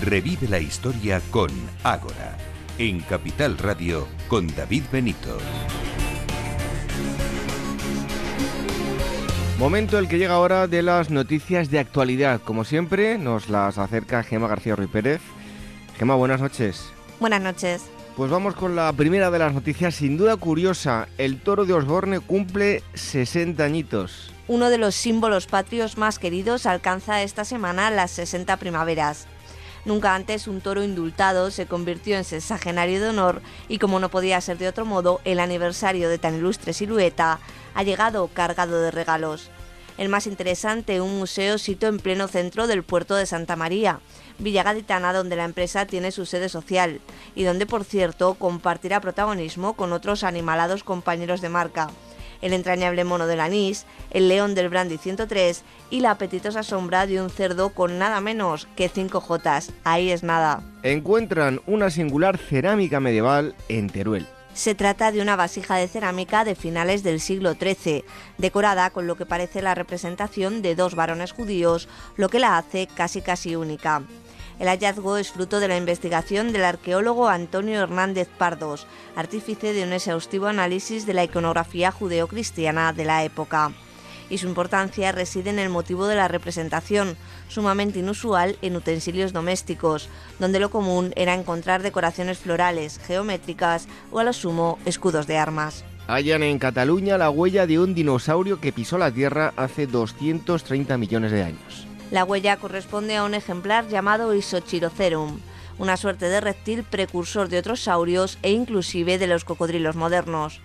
Revive 0.00 0.46
la 0.48 0.60
historia 0.60 1.20
con 1.30 1.50
Ágora, 1.82 2.36
en 2.78 3.00
Capital 3.00 3.58
Radio 3.58 4.06
con 4.28 4.46
David 4.54 4.84
Benito. 4.92 5.38
Momento 9.58 9.98
el 9.98 10.06
que 10.06 10.18
llega 10.18 10.34
ahora 10.34 10.68
de 10.68 10.82
las 10.82 11.10
noticias 11.10 11.70
de 11.70 11.80
actualidad. 11.80 12.40
Como 12.42 12.64
siempre, 12.64 13.18
nos 13.18 13.48
las 13.48 13.76
acerca 13.76 14.22
Gema 14.22 14.46
García 14.46 14.76
Ruiz 14.76 14.88
Pérez. 14.88 15.20
Gema, 15.98 16.14
buenas 16.14 16.40
noches. 16.40 16.90
Buenas 17.18 17.42
noches. 17.42 17.82
Pues 18.16 18.30
vamos 18.30 18.54
con 18.54 18.76
la 18.76 18.92
primera 18.92 19.32
de 19.32 19.40
las 19.40 19.52
noticias, 19.52 19.96
sin 19.96 20.16
duda 20.16 20.36
curiosa. 20.36 21.08
El 21.18 21.40
toro 21.40 21.64
de 21.64 21.72
Osborne 21.72 22.20
cumple 22.20 22.84
60 22.94 23.64
añitos. 23.64 24.32
Uno 24.46 24.70
de 24.70 24.78
los 24.78 24.94
símbolos 24.94 25.46
patrios 25.46 25.98
más 25.98 26.20
queridos 26.20 26.66
alcanza 26.66 27.22
esta 27.22 27.44
semana 27.44 27.90
las 27.90 28.12
60 28.12 28.56
primaveras. 28.58 29.26
Nunca 29.88 30.14
antes 30.14 30.48
un 30.48 30.60
toro 30.60 30.84
indultado 30.84 31.50
se 31.50 31.64
convirtió 31.64 32.18
en 32.18 32.24
sexagenario 32.24 33.00
de 33.00 33.08
honor 33.08 33.40
y 33.68 33.78
como 33.78 34.00
no 34.00 34.10
podía 34.10 34.38
ser 34.42 34.58
de 34.58 34.68
otro 34.68 34.84
modo, 34.84 35.22
el 35.24 35.40
aniversario 35.40 36.10
de 36.10 36.18
tan 36.18 36.34
ilustre 36.34 36.74
silueta 36.74 37.40
ha 37.74 37.82
llegado 37.82 38.28
cargado 38.28 38.82
de 38.82 38.90
regalos. 38.90 39.48
El 39.96 40.10
más 40.10 40.26
interesante, 40.26 41.00
un 41.00 41.18
museo 41.18 41.56
sito 41.56 41.86
en 41.86 42.00
pleno 42.00 42.28
centro 42.28 42.66
del 42.66 42.82
puerto 42.82 43.14
de 43.14 43.24
Santa 43.24 43.56
María, 43.56 44.00
Villa 44.38 44.62
Gaditana, 44.62 45.14
donde 45.14 45.36
la 45.36 45.46
empresa 45.46 45.86
tiene 45.86 46.12
su 46.12 46.26
sede 46.26 46.50
social 46.50 47.00
y 47.34 47.44
donde, 47.44 47.64
por 47.64 47.82
cierto, 47.82 48.34
compartirá 48.34 49.00
protagonismo 49.00 49.72
con 49.72 49.94
otros 49.94 50.22
animalados 50.22 50.84
compañeros 50.84 51.40
de 51.40 51.48
marca 51.48 51.88
el 52.42 52.52
entrañable 52.52 53.04
mono 53.04 53.26
del 53.26 53.40
anís, 53.40 53.86
el 54.10 54.28
león 54.28 54.54
del 54.54 54.68
brandy 54.68 54.98
103 54.98 55.62
y 55.90 56.00
la 56.00 56.12
apetitosa 56.12 56.62
sombra 56.62 57.06
de 57.06 57.20
un 57.20 57.30
cerdo 57.30 57.70
con 57.70 57.98
nada 57.98 58.20
menos 58.20 58.68
que 58.76 58.88
5 58.88 59.20
jotas. 59.20 59.72
Ahí 59.84 60.10
es 60.10 60.22
nada. 60.22 60.62
Encuentran 60.82 61.60
una 61.66 61.90
singular 61.90 62.38
cerámica 62.38 63.00
medieval 63.00 63.54
en 63.68 63.88
Teruel. 63.88 64.26
Se 64.54 64.74
trata 64.74 65.12
de 65.12 65.22
una 65.22 65.36
vasija 65.36 65.76
de 65.76 65.86
cerámica 65.86 66.44
de 66.44 66.56
finales 66.56 67.04
del 67.04 67.20
siglo 67.20 67.54
XIII, 67.54 68.04
decorada 68.38 68.90
con 68.90 69.06
lo 69.06 69.16
que 69.16 69.24
parece 69.24 69.62
la 69.62 69.76
representación 69.76 70.62
de 70.62 70.74
dos 70.74 70.96
varones 70.96 71.30
judíos, 71.30 71.88
lo 72.16 72.28
que 72.28 72.40
la 72.40 72.58
hace 72.58 72.88
casi 72.88 73.20
casi 73.22 73.54
única. 73.54 74.02
El 74.58 74.66
hallazgo 74.66 75.16
es 75.18 75.30
fruto 75.30 75.60
de 75.60 75.68
la 75.68 75.76
investigación 75.76 76.52
del 76.52 76.64
arqueólogo 76.64 77.28
Antonio 77.28 77.80
Hernández 77.80 78.28
Pardos, 78.38 78.88
artífice 79.14 79.72
de 79.72 79.84
un 79.84 79.92
exhaustivo 79.92 80.48
análisis 80.48 81.06
de 81.06 81.14
la 81.14 81.22
iconografía 81.22 81.92
judeocristiana 81.92 82.92
de 82.92 83.04
la 83.04 83.22
época. 83.22 83.70
Y 84.28 84.38
su 84.38 84.48
importancia 84.48 85.12
reside 85.12 85.50
en 85.50 85.60
el 85.60 85.70
motivo 85.70 86.08
de 86.08 86.16
la 86.16 86.26
representación, 86.26 87.16
sumamente 87.48 88.00
inusual 88.00 88.58
en 88.60 88.74
utensilios 88.74 89.32
domésticos, 89.32 90.08
donde 90.40 90.60
lo 90.60 90.70
común 90.70 91.12
era 91.14 91.34
encontrar 91.34 91.82
decoraciones 91.82 92.38
florales, 92.38 92.98
geométricas 92.98 93.86
o 94.10 94.18
a 94.18 94.24
lo 94.24 94.32
sumo 94.32 94.78
escudos 94.84 95.28
de 95.28 95.38
armas. 95.38 95.84
hallan 96.08 96.42
en 96.42 96.58
Cataluña 96.58 97.16
la 97.16 97.30
huella 97.30 97.66
de 97.66 97.78
un 97.78 97.94
dinosaurio 97.94 98.60
que 98.60 98.72
pisó 98.72 98.98
la 98.98 99.12
Tierra 99.12 99.52
hace 99.56 99.86
230 99.86 100.98
millones 100.98 101.30
de 101.30 101.44
años. 101.44 101.87
La 102.10 102.24
huella 102.24 102.56
corresponde 102.56 103.16
a 103.16 103.24
un 103.24 103.34
ejemplar 103.34 103.86
llamado 103.86 104.34
Isochirocerum, 104.34 105.40
una 105.78 105.98
suerte 105.98 106.30
de 106.30 106.40
reptil 106.40 106.82
precursor 106.82 107.50
de 107.50 107.58
otros 107.58 107.80
saurios 107.80 108.38
e 108.42 108.50
inclusive 108.50 109.18
de 109.18 109.26
los 109.26 109.44
cocodrilos 109.44 109.94
modernos. 109.94 110.62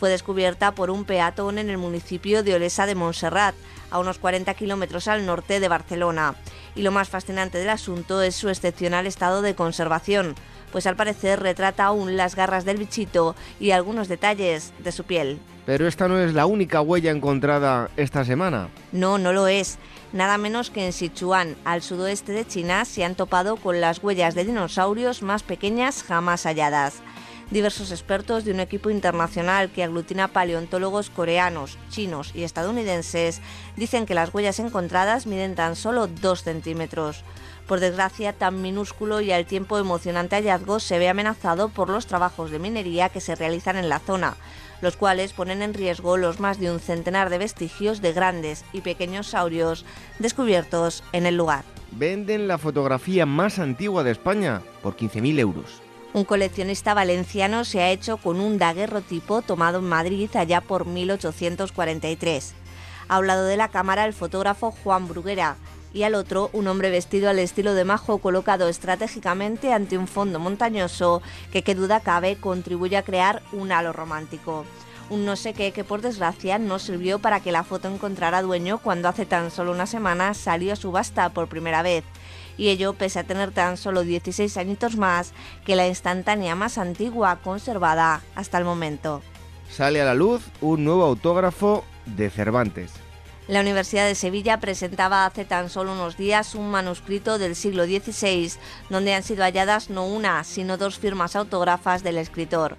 Fue 0.00 0.08
descubierta 0.08 0.74
por 0.74 0.90
un 0.90 1.04
peatón 1.04 1.58
en 1.58 1.68
el 1.68 1.76
municipio 1.76 2.42
de 2.42 2.54
Olesa 2.54 2.86
de 2.86 2.94
Montserrat, 2.94 3.54
a 3.90 3.98
unos 3.98 4.18
40 4.18 4.54
kilómetros 4.54 5.06
al 5.06 5.26
norte 5.26 5.60
de 5.60 5.68
Barcelona. 5.68 6.34
Y 6.74 6.82
lo 6.82 6.92
más 6.92 7.10
fascinante 7.10 7.58
del 7.58 7.70
asunto 7.70 8.22
es 8.22 8.34
su 8.34 8.48
excepcional 8.48 9.06
estado 9.06 9.42
de 9.42 9.54
conservación, 9.54 10.34
pues 10.72 10.86
al 10.86 10.96
parecer 10.96 11.40
retrata 11.40 11.84
aún 11.84 12.16
las 12.16 12.36
garras 12.36 12.64
del 12.64 12.78
bichito 12.78 13.36
y 13.60 13.70
algunos 13.70 14.08
detalles 14.08 14.72
de 14.78 14.92
su 14.92 15.04
piel. 15.04 15.38
Pero 15.66 15.86
esta 15.86 16.08
no 16.08 16.18
es 16.18 16.32
la 16.32 16.46
única 16.46 16.80
huella 16.80 17.10
encontrada 17.10 17.90
esta 17.96 18.24
semana. 18.24 18.68
No, 18.92 19.18
no 19.18 19.32
lo 19.32 19.48
es. 19.48 19.78
Nada 20.12 20.38
menos 20.38 20.70
que 20.70 20.86
en 20.86 20.92
Sichuan, 20.92 21.56
al 21.64 21.82
sudoeste 21.82 22.32
de 22.32 22.46
China, 22.46 22.84
se 22.84 23.04
han 23.04 23.16
topado 23.16 23.56
con 23.56 23.80
las 23.80 24.02
huellas 24.02 24.34
de 24.34 24.44
dinosaurios 24.44 25.22
más 25.22 25.42
pequeñas 25.42 26.02
jamás 26.02 26.44
halladas. 26.44 27.02
Diversos 27.50 27.92
expertos 27.92 28.44
de 28.44 28.50
un 28.50 28.58
equipo 28.58 28.90
internacional 28.90 29.70
que 29.70 29.84
aglutina 29.84 30.28
paleontólogos 30.28 31.10
coreanos, 31.10 31.78
chinos 31.90 32.32
y 32.34 32.42
estadounidenses 32.42 33.40
dicen 33.76 34.04
que 34.04 34.14
las 34.14 34.34
huellas 34.34 34.58
encontradas 34.58 35.26
miden 35.26 35.54
tan 35.54 35.76
solo 35.76 36.08
2 36.08 36.42
centímetros. 36.42 37.22
Por 37.68 37.78
desgracia, 37.78 38.32
tan 38.32 38.62
minúsculo 38.62 39.20
y 39.20 39.30
al 39.30 39.46
tiempo 39.46 39.78
emocionante 39.78 40.36
hallazgo 40.36 40.80
se 40.80 40.98
ve 40.98 41.08
amenazado 41.08 41.68
por 41.68 41.88
los 41.88 42.06
trabajos 42.06 42.50
de 42.50 42.58
minería 42.58 43.10
que 43.10 43.20
se 43.20 43.34
realizan 43.34 43.76
en 43.76 43.88
la 43.88 44.00
zona, 44.00 44.36
los 44.80 44.96
cuales 44.96 45.32
ponen 45.32 45.62
en 45.62 45.74
riesgo 45.74 46.16
los 46.16 46.40
más 46.40 46.58
de 46.60 46.70
un 46.70 46.80
centenar 46.80 47.30
de 47.30 47.38
vestigios 47.38 48.00
de 48.00 48.12
grandes 48.12 48.64
y 48.72 48.80
pequeños 48.80 49.28
saurios 49.28 49.84
descubiertos 50.18 51.02
en 51.12 51.26
el 51.26 51.36
lugar. 51.36 51.64
Venden 51.92 52.48
la 52.48 52.58
fotografía 52.58 53.26
más 53.26 53.58
antigua 53.58 54.02
de 54.02 54.10
España 54.10 54.62
por 54.82 54.96
15.000 54.96 55.38
euros. 55.38 55.82
Un 56.12 56.24
coleccionista 56.24 56.94
valenciano 56.94 57.64
se 57.64 57.82
ha 57.82 57.90
hecho 57.90 58.16
con 58.16 58.40
un 58.40 58.58
daguerrotipo 58.58 59.42
tomado 59.42 59.78
en 59.78 59.84
Madrid 59.84 60.30
allá 60.34 60.60
por 60.60 60.86
1843. 60.86 62.54
Ha 63.08 63.16
hablado 63.16 63.44
de 63.44 63.56
la 63.56 63.68
cámara 63.68 64.04
el 64.04 64.12
fotógrafo 64.12 64.70
Juan 64.70 65.08
Bruguera, 65.08 65.56
y 65.96 66.02
al 66.02 66.14
otro 66.14 66.50
un 66.52 66.68
hombre 66.68 66.90
vestido 66.90 67.30
al 67.30 67.38
estilo 67.38 67.72
de 67.72 67.86
Majo 67.86 68.18
colocado 68.18 68.68
estratégicamente 68.68 69.72
ante 69.72 69.96
un 69.96 70.06
fondo 70.06 70.38
montañoso 70.38 71.22
que, 71.50 71.62
qué 71.62 71.74
duda 71.74 72.00
cabe, 72.00 72.36
contribuye 72.36 72.98
a 72.98 73.02
crear 73.02 73.42
un 73.50 73.72
halo 73.72 73.94
romántico. 73.94 74.66
Un 75.08 75.24
no 75.24 75.36
sé 75.36 75.54
qué 75.54 75.72
que 75.72 75.84
por 75.84 76.02
desgracia 76.02 76.58
no 76.58 76.78
sirvió 76.78 77.18
para 77.18 77.40
que 77.40 77.50
la 77.50 77.64
foto 77.64 77.88
encontrara 77.88 78.42
dueño 78.42 78.76
cuando 78.76 79.08
hace 79.08 79.24
tan 79.24 79.50
solo 79.50 79.72
una 79.72 79.86
semana 79.86 80.34
salió 80.34 80.74
a 80.74 80.76
subasta 80.76 81.30
por 81.30 81.48
primera 81.48 81.80
vez. 81.80 82.04
Y 82.58 82.68
ello 82.68 82.92
pese 82.92 83.20
a 83.20 83.24
tener 83.24 83.52
tan 83.52 83.78
solo 83.78 84.02
16 84.02 84.54
añitos 84.58 84.96
más 84.96 85.32
que 85.64 85.76
la 85.76 85.88
instantánea 85.88 86.54
más 86.56 86.76
antigua 86.76 87.38
conservada 87.42 88.20
hasta 88.34 88.58
el 88.58 88.64
momento. 88.64 89.22
Sale 89.70 90.02
a 90.02 90.04
la 90.04 90.14
luz 90.14 90.42
un 90.60 90.84
nuevo 90.84 91.04
autógrafo 91.04 91.84
de 92.04 92.28
Cervantes. 92.28 93.05
La 93.48 93.60
Universidad 93.60 94.06
de 94.06 94.16
Sevilla 94.16 94.58
presentaba 94.58 95.24
hace 95.24 95.44
tan 95.44 95.70
solo 95.70 95.92
unos 95.92 96.16
días 96.16 96.56
un 96.56 96.68
manuscrito 96.68 97.38
del 97.38 97.54
siglo 97.54 97.84
XVI, 97.84 98.54
donde 98.90 99.14
han 99.14 99.22
sido 99.22 99.44
halladas 99.44 99.88
no 99.88 100.04
una, 100.04 100.42
sino 100.42 100.76
dos 100.76 100.98
firmas 100.98 101.36
autógrafas 101.36 102.02
del 102.02 102.18
escritor. 102.18 102.76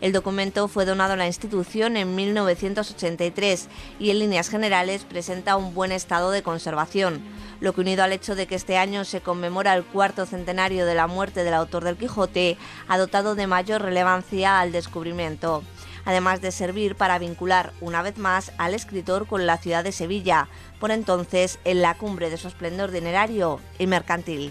El 0.00 0.12
documento 0.12 0.66
fue 0.66 0.84
donado 0.86 1.12
a 1.12 1.16
la 1.16 1.28
institución 1.28 1.96
en 1.96 2.16
1983 2.16 3.68
y 4.00 4.10
en 4.10 4.18
líneas 4.18 4.48
generales 4.48 5.04
presenta 5.04 5.56
un 5.56 5.72
buen 5.72 5.92
estado 5.92 6.32
de 6.32 6.42
conservación, 6.42 7.22
lo 7.60 7.72
que 7.72 7.82
unido 7.82 8.02
al 8.02 8.12
hecho 8.12 8.34
de 8.34 8.48
que 8.48 8.56
este 8.56 8.76
año 8.76 9.04
se 9.04 9.20
conmemora 9.20 9.74
el 9.74 9.84
cuarto 9.84 10.26
centenario 10.26 10.84
de 10.84 10.96
la 10.96 11.06
muerte 11.06 11.44
del 11.44 11.54
autor 11.54 11.84
del 11.84 11.96
Quijote, 11.96 12.56
ha 12.88 12.98
dotado 12.98 13.36
de 13.36 13.46
mayor 13.46 13.82
relevancia 13.82 14.58
al 14.58 14.72
descubrimiento 14.72 15.62
además 16.08 16.40
de 16.40 16.52
servir 16.52 16.94
para 16.94 17.18
vincular 17.18 17.74
una 17.82 18.00
vez 18.00 18.16
más 18.16 18.50
al 18.56 18.72
escritor 18.72 19.26
con 19.26 19.46
la 19.46 19.58
ciudad 19.58 19.84
de 19.84 19.92
Sevilla, 19.92 20.48
por 20.80 20.90
entonces 20.90 21.58
en 21.64 21.82
la 21.82 21.94
cumbre 21.98 22.30
de 22.30 22.38
su 22.38 22.48
esplendor 22.48 22.90
dinerario 22.92 23.60
y 23.78 23.86
mercantil. 23.86 24.50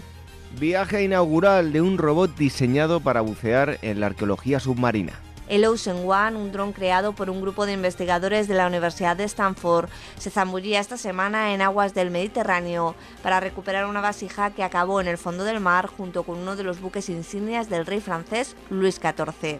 Viaje 0.60 1.02
inaugural 1.02 1.72
de 1.72 1.80
un 1.80 1.98
robot 1.98 2.36
diseñado 2.36 3.00
para 3.00 3.22
bucear 3.22 3.78
en 3.82 3.98
la 3.98 4.06
arqueología 4.06 4.60
submarina. 4.60 5.14
El 5.48 5.64
Ocean 5.64 6.08
One, 6.08 6.36
un 6.36 6.52
dron 6.52 6.72
creado 6.72 7.12
por 7.12 7.28
un 7.28 7.40
grupo 7.40 7.66
de 7.66 7.72
investigadores 7.72 8.46
de 8.46 8.54
la 8.54 8.68
Universidad 8.68 9.16
de 9.16 9.24
Stanford, 9.24 9.88
se 10.16 10.30
zambullía 10.30 10.78
esta 10.78 10.96
semana 10.96 11.54
en 11.54 11.62
aguas 11.62 11.92
del 11.92 12.12
Mediterráneo 12.12 12.94
para 13.20 13.40
recuperar 13.40 13.86
una 13.86 14.00
vasija 14.00 14.50
que 14.52 14.62
acabó 14.62 15.00
en 15.00 15.08
el 15.08 15.18
fondo 15.18 15.42
del 15.42 15.58
mar 15.58 15.88
junto 15.88 16.22
con 16.22 16.38
uno 16.38 16.54
de 16.54 16.62
los 16.62 16.80
buques 16.80 17.08
insignias 17.08 17.68
del 17.68 17.84
rey 17.84 18.00
francés 18.00 18.54
Luis 18.70 19.00
XIV. 19.02 19.58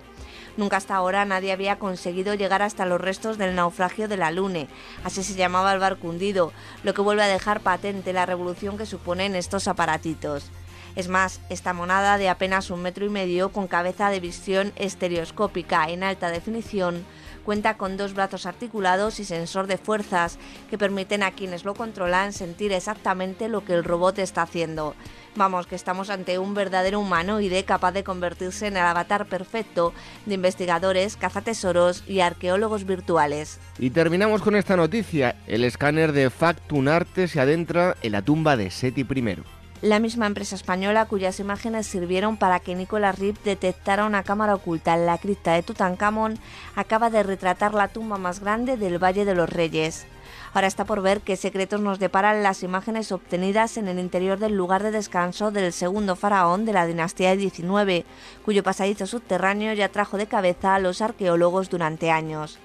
Nunca 0.58 0.76
hasta 0.76 0.96
ahora 0.96 1.24
nadie 1.24 1.52
había 1.52 1.78
conseguido 1.78 2.34
llegar 2.34 2.62
hasta 2.62 2.84
los 2.84 3.00
restos 3.00 3.38
del 3.38 3.54
naufragio 3.54 4.08
de 4.08 4.16
la 4.16 4.32
Lune, 4.32 4.66
así 5.04 5.22
se 5.22 5.34
llamaba 5.34 5.72
el 5.72 5.78
barco 5.78 6.08
hundido, 6.08 6.52
lo 6.82 6.94
que 6.94 7.00
vuelve 7.00 7.22
a 7.22 7.28
dejar 7.28 7.60
patente 7.60 8.12
la 8.12 8.26
revolución 8.26 8.76
que 8.76 8.84
suponen 8.84 9.36
estos 9.36 9.68
aparatitos. 9.68 10.50
Es 10.96 11.06
más, 11.06 11.40
esta 11.48 11.74
monada 11.74 12.18
de 12.18 12.28
apenas 12.28 12.70
un 12.70 12.82
metro 12.82 13.06
y 13.06 13.08
medio 13.08 13.52
con 13.52 13.68
cabeza 13.68 14.10
de 14.10 14.18
visión 14.18 14.72
estereoscópica 14.74 15.88
en 15.90 16.02
alta 16.02 16.28
definición 16.28 17.06
cuenta 17.48 17.78
con 17.78 17.96
dos 17.96 18.12
brazos 18.12 18.44
articulados 18.44 19.18
y 19.20 19.24
sensor 19.24 19.68
de 19.68 19.78
fuerzas 19.78 20.38
que 20.68 20.76
permiten 20.76 21.22
a 21.22 21.30
quienes 21.30 21.64
lo 21.64 21.72
controlan 21.72 22.34
sentir 22.34 22.72
exactamente 22.72 23.48
lo 23.48 23.64
que 23.64 23.72
el 23.72 23.84
robot 23.84 24.18
está 24.18 24.42
haciendo. 24.42 24.94
Vamos, 25.34 25.66
que 25.66 25.74
estamos 25.74 26.10
ante 26.10 26.38
un 26.38 26.52
verdadero 26.52 27.00
humanoide 27.00 27.64
capaz 27.64 27.92
de 27.92 28.04
convertirse 28.04 28.66
en 28.66 28.76
el 28.76 28.82
avatar 28.82 29.24
perfecto 29.30 29.94
de 30.26 30.34
investigadores, 30.34 31.16
cazatesoros 31.16 32.04
y 32.06 32.20
arqueólogos 32.20 32.84
virtuales. 32.84 33.58
Y 33.78 33.88
terminamos 33.88 34.42
con 34.42 34.54
esta 34.54 34.76
noticia. 34.76 35.36
El 35.46 35.64
escáner 35.64 36.12
de 36.12 36.28
Factunarte 36.28 37.28
se 37.28 37.40
adentra 37.40 37.96
en 38.02 38.12
la 38.12 38.20
tumba 38.20 38.58
de 38.58 38.70
Seti 38.70 39.06
I 39.08 39.38
la 39.82 40.00
misma 40.00 40.26
empresa 40.26 40.56
española 40.56 41.06
cuyas 41.06 41.40
imágenes 41.40 41.86
sirvieron 41.86 42.36
para 42.36 42.60
que 42.60 42.74
Nicolas 42.74 43.18
Rip 43.18 43.36
detectara 43.44 44.06
una 44.06 44.22
cámara 44.22 44.54
oculta 44.54 44.94
en 44.94 45.06
la 45.06 45.18
cripta 45.18 45.52
de 45.52 45.62
Tutankamón, 45.62 46.38
acaba 46.74 47.10
de 47.10 47.22
retratar 47.22 47.74
la 47.74 47.88
tumba 47.88 48.18
más 48.18 48.40
grande 48.40 48.76
del 48.76 49.02
Valle 49.02 49.24
de 49.24 49.34
los 49.34 49.48
Reyes. 49.48 50.06
Ahora 50.54 50.66
está 50.66 50.84
por 50.84 51.02
ver 51.02 51.20
qué 51.20 51.36
secretos 51.36 51.80
nos 51.80 51.98
deparan 51.98 52.42
las 52.42 52.62
imágenes 52.62 53.12
obtenidas 53.12 53.76
en 53.76 53.86
el 53.86 53.98
interior 53.98 54.38
del 54.38 54.54
lugar 54.54 54.82
de 54.82 54.90
descanso 54.90 55.50
del 55.50 55.72
segundo 55.72 56.16
faraón 56.16 56.64
de 56.64 56.72
la 56.72 56.86
dinastía 56.86 57.36
19, 57.36 58.04
cuyo 58.44 58.62
pasadizo 58.62 59.06
subterráneo 59.06 59.72
ya 59.74 59.88
trajo 59.88 60.16
de 60.16 60.26
cabeza 60.26 60.74
a 60.74 60.78
los 60.78 61.02
arqueólogos 61.02 61.70
durante 61.70 62.10
años. 62.10 62.58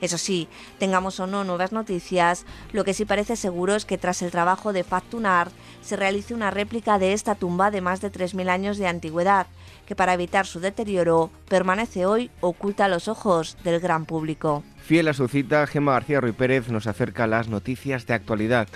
Eso 0.00 0.18
sí, 0.18 0.48
tengamos 0.78 1.20
o 1.20 1.26
no 1.26 1.44
nuevas 1.44 1.72
noticias, 1.72 2.46
lo 2.72 2.84
que 2.84 2.94
sí 2.94 3.04
parece 3.04 3.36
seguro 3.36 3.74
es 3.74 3.84
que 3.84 3.98
tras 3.98 4.22
el 4.22 4.30
trabajo 4.30 4.72
de 4.72 4.84
Factunar 4.84 5.50
se 5.82 5.96
realice 5.96 6.34
una 6.34 6.50
réplica 6.50 6.98
de 6.98 7.12
esta 7.12 7.34
tumba 7.34 7.70
de 7.70 7.80
más 7.80 8.00
de 8.00 8.10
3.000 8.10 8.48
años 8.48 8.78
de 8.78 8.86
antigüedad, 8.86 9.46
que 9.86 9.96
para 9.96 10.14
evitar 10.14 10.46
su 10.46 10.60
deterioro 10.60 11.30
permanece 11.48 12.06
hoy 12.06 12.30
oculta 12.40 12.86
a 12.86 12.88
los 12.88 13.08
ojos 13.08 13.56
del 13.64 13.80
gran 13.80 14.06
público. 14.06 14.62
Fiel 14.82 15.08
a 15.08 15.12
su 15.12 15.28
cita, 15.28 15.66
Gema 15.66 15.92
García 15.92 16.20
Ruiz 16.20 16.34
Pérez 16.34 16.68
nos 16.68 16.86
acerca 16.86 17.26
las 17.26 17.48
noticias 17.48 18.06
de 18.06 18.14
actualidad. 18.14 18.68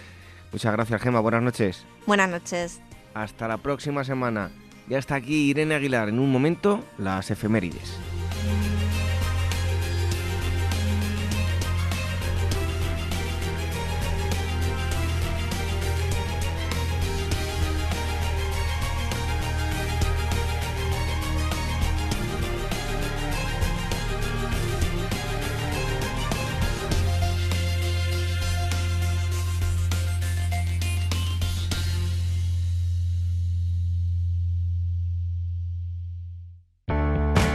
Muchas 0.53 0.73
gracias, 0.73 1.01
Gema. 1.01 1.21
Buenas 1.21 1.43
noches. 1.43 1.85
Buenas 2.07 2.31
noches. 2.31 2.81
Hasta 3.15 3.49
la 3.49 3.59
próxima 3.59 4.05
semana. 4.05 4.51
Ya 4.89 4.99
está 4.99 5.17
aquí 5.17 5.51
Irene 5.51 5.75
Aguilar. 5.75 6.09
En 6.09 6.19
un 6.19 6.31
momento, 6.31 6.85
las 6.99 7.31
efemérides. 7.31 7.99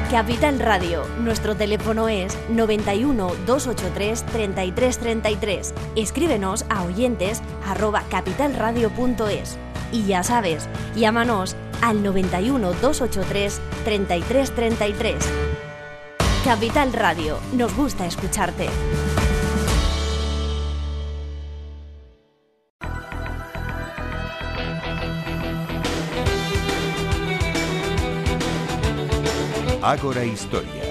Capital 0.10 0.60
Radio. 0.60 1.06
Nuestro 1.19 1.56
teléfono 1.56 2.10
es 2.10 2.36
91 2.49 3.27
283 3.45 4.26
3333. 4.26 5.73
Escríbenos 5.95 6.65
a 6.68 6.81
oyentes 6.84 7.44
arroba 7.64 8.03
capitalradio.es. 8.10 9.60
Y 9.91 10.07
ya 10.07 10.23
sabes, 10.23 10.68
llámanos 10.95 11.56
al 11.81 12.02
91 12.02 12.73
283 12.73 13.61
3333. 13.86 15.15
Capital 16.44 16.91
Radio, 16.94 17.38
nos 17.53 17.76
gusta 17.76 18.07
escucharte. 18.07 18.68
Ágora 29.89 30.23
Historia, 30.23 30.83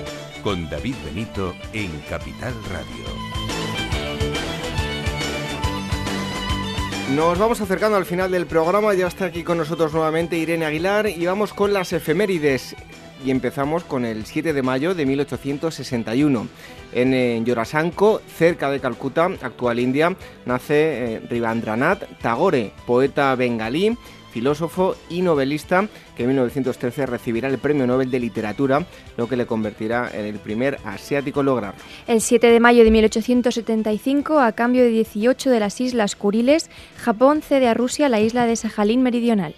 con 0.42 0.68
David 0.68 0.96
Benito 1.04 1.54
en 1.72 1.88
Capital 2.10 2.52
Radio. 2.68 3.04
Nos 7.14 7.38
vamos 7.38 7.60
acercando 7.60 7.96
al 7.96 8.04
final 8.06 8.32
del 8.32 8.46
programa, 8.46 8.94
ya 8.94 9.06
está 9.06 9.26
aquí 9.26 9.44
con 9.44 9.56
nosotros 9.56 9.92
nuevamente 9.92 10.36
Irene 10.36 10.66
Aguilar 10.66 11.08
y 11.08 11.24
vamos 11.26 11.54
con 11.54 11.72
las 11.72 11.92
efemérides. 11.92 12.74
Y 13.24 13.30
empezamos 13.30 13.84
con 13.84 14.04
el 14.04 14.26
7 14.26 14.52
de 14.52 14.62
mayo 14.62 14.96
de 14.96 15.06
1861. 15.06 16.48
En, 16.92 17.44
Yorasanko, 17.44 18.20
cerca 18.36 18.68
de 18.68 18.80
Calcuta, 18.80 19.26
actual 19.42 19.78
India, 19.78 20.16
nace 20.44 21.22
eh, 21.30 21.98
Tagore, 22.20 22.72
poeta 22.84 23.36
bengalí 23.36 23.96
filósofo 24.38 24.94
y 25.10 25.22
novelista 25.22 25.88
que 26.16 26.22
en 26.22 26.28
1913 26.28 27.06
recibirá 27.06 27.48
el 27.48 27.58
Premio 27.58 27.88
Nobel 27.88 28.08
de 28.08 28.20
Literatura, 28.20 28.86
lo 29.16 29.28
que 29.28 29.36
le 29.36 29.46
convertirá 29.46 30.08
en 30.14 30.26
el 30.26 30.38
primer 30.38 30.78
asiático 30.84 31.42
lograrlo. 31.42 31.80
El 32.06 32.20
7 32.20 32.46
de 32.46 32.60
mayo 32.60 32.84
de 32.84 32.92
1875, 32.92 34.38
a 34.38 34.52
cambio 34.52 34.84
de 34.84 34.90
18 34.90 35.50
de 35.50 35.58
las 35.58 35.80
islas 35.80 36.14
Kuriles, 36.14 36.70
Japón 36.98 37.42
cede 37.42 37.66
a 37.66 37.74
Rusia 37.74 38.08
la 38.08 38.20
isla 38.20 38.46
de 38.46 38.54
Sajalín 38.54 39.02
Meridional. 39.02 39.56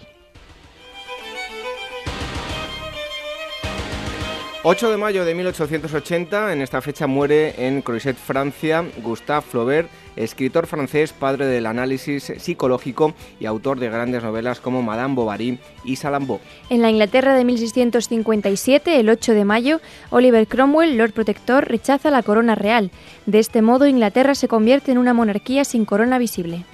8 4.63 4.91
de 4.91 4.97
mayo 4.97 5.25
de 5.25 5.33
1880, 5.33 6.53
en 6.53 6.61
esta 6.61 6.83
fecha 6.83 7.07
muere 7.07 7.55
en 7.65 7.81
Croiset, 7.81 8.15
Francia, 8.15 8.85
Gustave 9.01 9.41
Flaubert, 9.41 9.89
escritor 10.15 10.67
francés, 10.67 11.13
padre 11.13 11.47
del 11.47 11.65
análisis 11.65 12.31
psicológico 12.37 13.15
y 13.39 13.47
autor 13.47 13.79
de 13.79 13.89
grandes 13.89 14.21
novelas 14.21 14.59
como 14.59 14.83
Madame 14.83 15.15
Bovary 15.15 15.57
y 15.83 15.95
Salambo. 15.95 16.41
En 16.69 16.83
la 16.83 16.91
Inglaterra 16.91 17.33
de 17.33 17.43
1657, 17.43 18.99
el 18.99 19.09
8 19.09 19.33
de 19.33 19.45
mayo, 19.45 19.81
Oliver 20.11 20.45
Cromwell, 20.45 20.95
Lord 20.95 21.13
Protector, 21.13 21.67
rechaza 21.67 22.11
la 22.11 22.21
corona 22.21 22.53
real. 22.53 22.91
De 23.25 23.39
este 23.39 23.63
modo, 23.63 23.87
Inglaterra 23.87 24.35
se 24.35 24.47
convierte 24.47 24.91
en 24.91 24.99
una 24.99 25.15
monarquía 25.15 25.65
sin 25.65 25.85
corona 25.85 26.19
visible. 26.19 26.65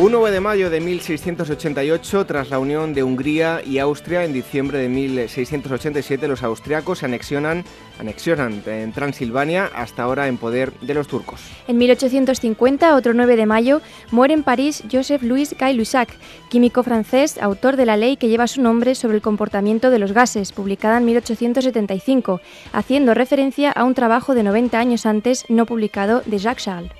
1 0.00 0.30
de 0.30 0.40
mayo 0.40 0.70
de 0.70 0.80
1688, 0.80 2.24
tras 2.24 2.48
la 2.48 2.58
unión 2.58 2.94
de 2.94 3.02
Hungría 3.02 3.60
y 3.62 3.80
Austria 3.80 4.24
en 4.24 4.32
diciembre 4.32 4.78
de 4.78 4.88
1687, 4.88 6.26
los 6.26 6.42
austriacos 6.42 7.00
se 7.00 7.04
anexionan, 7.04 7.64
anexionan 7.98 8.62
en 8.64 8.92
Transilvania, 8.92 9.70
hasta 9.74 10.04
ahora 10.04 10.26
en 10.28 10.38
poder 10.38 10.72
de 10.80 10.94
los 10.94 11.06
turcos. 11.06 11.42
En 11.68 11.76
1850, 11.76 12.94
otro 12.94 13.12
9 13.12 13.36
de 13.36 13.44
mayo, 13.44 13.82
muere 14.10 14.32
en 14.32 14.42
París 14.42 14.82
Joseph 14.90 15.22
Louis 15.22 15.54
Gay-Lussac, 15.58 16.08
químico 16.48 16.82
francés, 16.82 17.36
autor 17.36 17.76
de 17.76 17.84
la 17.84 17.98
ley 17.98 18.16
que 18.16 18.28
lleva 18.28 18.46
su 18.46 18.62
nombre 18.62 18.94
sobre 18.94 19.16
el 19.16 19.22
comportamiento 19.22 19.90
de 19.90 19.98
los 19.98 20.12
gases, 20.12 20.52
publicada 20.52 20.96
en 20.96 21.04
1875, 21.04 22.40
haciendo 22.72 23.12
referencia 23.12 23.70
a 23.70 23.84
un 23.84 23.92
trabajo 23.92 24.34
de 24.34 24.44
90 24.44 24.78
años 24.78 25.04
antes 25.04 25.44
no 25.50 25.66
publicado 25.66 26.22
de 26.24 26.38
Jacques 26.38 26.64
Charles. 26.64 26.99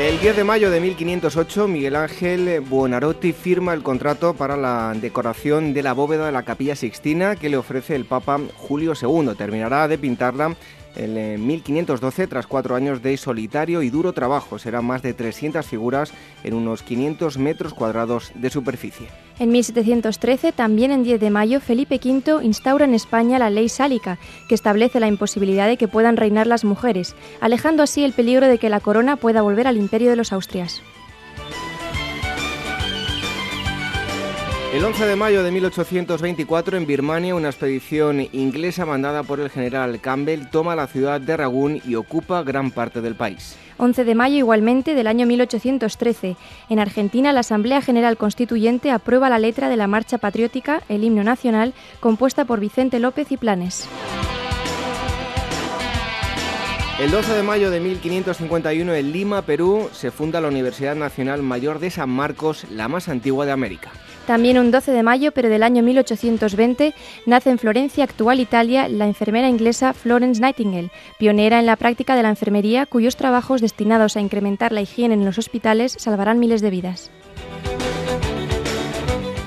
El 0.00 0.18
10 0.18 0.34
de 0.34 0.44
mayo 0.44 0.70
de 0.70 0.80
1508, 0.80 1.68
Miguel 1.68 1.94
Ángel 1.94 2.62
Buonarroti 2.62 3.34
firma 3.34 3.74
el 3.74 3.82
contrato 3.82 4.32
para 4.32 4.56
la 4.56 4.94
decoración 4.98 5.74
de 5.74 5.82
la 5.82 5.92
bóveda 5.92 6.24
de 6.24 6.32
la 6.32 6.42
Capilla 6.42 6.74
Sixtina 6.74 7.36
que 7.36 7.50
le 7.50 7.58
ofrece 7.58 7.96
el 7.96 8.06
Papa 8.06 8.40
Julio 8.56 8.94
II. 8.94 9.34
Terminará 9.36 9.88
de 9.88 9.98
pintarla 9.98 10.56
en 10.96 11.46
1512 11.46 12.26
tras 12.26 12.46
cuatro 12.46 12.74
años 12.74 13.02
de 13.02 13.16
solitario 13.16 13.82
y 13.82 13.90
duro 13.90 14.12
trabajo. 14.12 14.58
Serán 14.58 14.84
más 14.84 15.02
de 15.02 15.14
300 15.14 15.64
figuras 15.66 16.12
en 16.44 16.54
unos 16.54 16.82
500 16.82 17.38
metros 17.38 17.74
cuadrados 17.74 18.32
de 18.34 18.50
superficie. 18.50 19.08
En 19.38 19.50
1713, 19.50 20.52
también 20.52 20.90
en 20.90 21.02
10 21.02 21.20
de 21.20 21.30
mayo, 21.30 21.60
Felipe 21.60 22.00
V 22.02 22.44
instaura 22.44 22.84
en 22.84 22.94
España 22.94 23.38
la 23.38 23.48
ley 23.48 23.68
sálica, 23.68 24.18
que 24.48 24.54
establece 24.54 25.00
la 25.00 25.08
imposibilidad 25.08 25.66
de 25.66 25.78
que 25.78 25.88
puedan 25.88 26.16
reinar 26.16 26.46
las 26.46 26.64
mujeres, 26.64 27.14
alejando 27.40 27.82
así 27.82 28.04
el 28.04 28.12
peligro 28.12 28.46
de 28.46 28.58
que 28.58 28.68
la 28.68 28.80
corona 28.80 29.16
pueda 29.16 29.42
volver 29.42 29.66
al 29.66 29.78
imperio 29.78 30.10
de 30.10 30.16
los 30.16 30.32
Austrias. 30.32 30.82
El 34.72 34.84
11 34.84 35.04
de 35.04 35.16
mayo 35.16 35.42
de 35.42 35.50
1824 35.50 36.76
en 36.76 36.86
Birmania 36.86 37.34
una 37.34 37.48
expedición 37.48 38.20
inglesa 38.32 38.86
mandada 38.86 39.24
por 39.24 39.40
el 39.40 39.50
general 39.50 40.00
Campbell 40.00 40.46
toma 40.48 40.76
la 40.76 40.86
ciudad 40.86 41.20
de 41.20 41.36
Ragún 41.36 41.82
y 41.84 41.96
ocupa 41.96 42.44
gran 42.44 42.70
parte 42.70 43.00
del 43.00 43.16
país. 43.16 43.56
11 43.78 44.04
de 44.04 44.14
mayo 44.14 44.36
igualmente 44.36 44.94
del 44.94 45.08
año 45.08 45.26
1813. 45.26 46.36
En 46.68 46.78
Argentina 46.78 47.32
la 47.32 47.40
Asamblea 47.40 47.82
General 47.82 48.16
Constituyente 48.16 48.92
aprueba 48.92 49.28
la 49.28 49.40
letra 49.40 49.68
de 49.68 49.76
la 49.76 49.88
Marcha 49.88 50.18
Patriótica, 50.18 50.82
el 50.88 51.02
himno 51.02 51.24
nacional, 51.24 51.74
compuesta 51.98 52.44
por 52.44 52.60
Vicente 52.60 53.00
López 53.00 53.32
y 53.32 53.38
Planes. 53.38 53.88
El 57.00 57.10
12 57.10 57.32
de 57.32 57.42
mayo 57.42 57.72
de 57.72 57.80
1551 57.80 58.94
en 58.94 59.10
Lima, 59.10 59.42
Perú, 59.42 59.88
se 59.90 60.12
funda 60.12 60.40
la 60.40 60.48
Universidad 60.48 60.94
Nacional 60.94 61.42
Mayor 61.42 61.80
de 61.80 61.90
San 61.90 62.10
Marcos, 62.10 62.66
la 62.70 62.86
más 62.86 63.08
antigua 63.08 63.46
de 63.46 63.52
América. 63.52 63.90
También 64.30 64.60
un 64.60 64.70
12 64.70 64.92
de 64.92 65.02
mayo, 65.02 65.32
pero 65.32 65.48
del 65.48 65.64
año 65.64 65.82
1820, 65.82 66.94
nace 67.26 67.50
en 67.50 67.58
Florencia, 67.58 68.04
actual 68.04 68.38
Italia, 68.38 68.88
la 68.88 69.06
enfermera 69.06 69.48
inglesa 69.48 69.92
Florence 69.92 70.40
Nightingale, 70.40 70.92
pionera 71.18 71.58
en 71.58 71.66
la 71.66 71.74
práctica 71.74 72.14
de 72.14 72.22
la 72.22 72.28
enfermería, 72.28 72.86
cuyos 72.86 73.16
trabajos 73.16 73.60
destinados 73.60 74.16
a 74.16 74.20
incrementar 74.20 74.70
la 74.70 74.82
higiene 74.82 75.14
en 75.14 75.24
los 75.24 75.36
hospitales 75.36 75.96
salvarán 75.98 76.38
miles 76.38 76.60
de 76.60 76.70
vidas. 76.70 77.10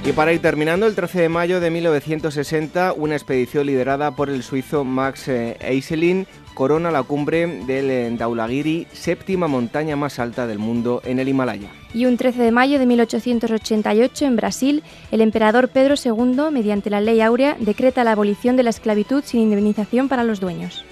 Y 0.05 0.11
para 0.11 0.33
ir 0.33 0.41
terminando, 0.41 0.85
el 0.85 0.95
13 0.95 1.21
de 1.21 1.29
mayo 1.29 1.61
de 1.61 1.69
1960, 1.69 2.91
una 2.91 3.15
expedición 3.15 3.65
liderada 3.67 4.17
por 4.17 4.29
el 4.29 4.43
suizo 4.43 4.83
Max 4.83 5.29
eh, 5.29 5.55
Eiselin 5.61 6.27
corona 6.53 6.91
la 6.91 7.03
cumbre 7.03 7.47
del 7.65 8.17
Daulagiri, 8.17 8.87
séptima 8.91 9.47
montaña 9.47 9.95
más 9.95 10.19
alta 10.19 10.47
del 10.47 10.59
mundo 10.59 11.01
en 11.05 11.19
el 11.19 11.27
Himalaya. 11.27 11.69
Y 11.93 12.05
un 12.05 12.17
13 12.17 12.41
de 12.41 12.51
mayo 12.51 12.79
de 12.79 12.85
1888 12.85 14.25
en 14.25 14.35
Brasil, 14.35 14.83
el 15.11 15.21
emperador 15.21 15.69
Pedro 15.69 15.95
II, 16.03 16.51
mediante 16.51 16.89
la 16.89 17.01
Ley 17.01 17.21
Áurea, 17.21 17.55
decreta 17.59 18.03
la 18.03 18.13
abolición 18.13 18.55
de 18.55 18.63
la 18.63 18.71
esclavitud 18.71 19.23
sin 19.23 19.41
indemnización 19.41 20.09
para 20.09 20.23
los 20.23 20.39
dueños. 20.39 20.83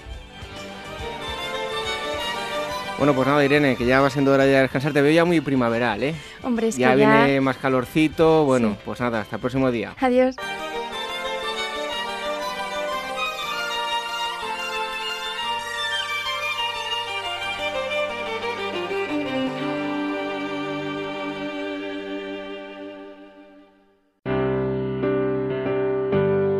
Bueno, 2.98 3.16
pues 3.16 3.26
nada, 3.26 3.44
Irene, 3.44 3.74
que 3.74 3.84
ya 3.84 4.00
va 4.00 4.10
siendo 4.10 4.32
hora 4.32 4.44
de 4.44 4.60
descansar. 4.60 4.92
Te 4.92 5.02
veo 5.02 5.10
ya 5.10 5.24
muy 5.24 5.40
primaveral, 5.40 6.04
¿eh? 6.04 6.14
Hombre, 6.44 6.68
es 6.68 6.76
ya 6.76 6.90
que 6.90 6.98
viene 6.98 7.40
más 7.40 7.56
calorcito. 7.56 8.44
Bueno, 8.44 8.76
pues 8.84 9.00
nada, 9.00 9.22
hasta 9.22 9.36
el 9.36 9.40
próximo 9.40 9.72
día. 9.72 9.94
Adiós. 9.98 10.36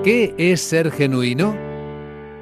¿Qué 0.04 0.34
es 0.36 0.60
ser 0.60 0.90
genuino? 0.90 1.54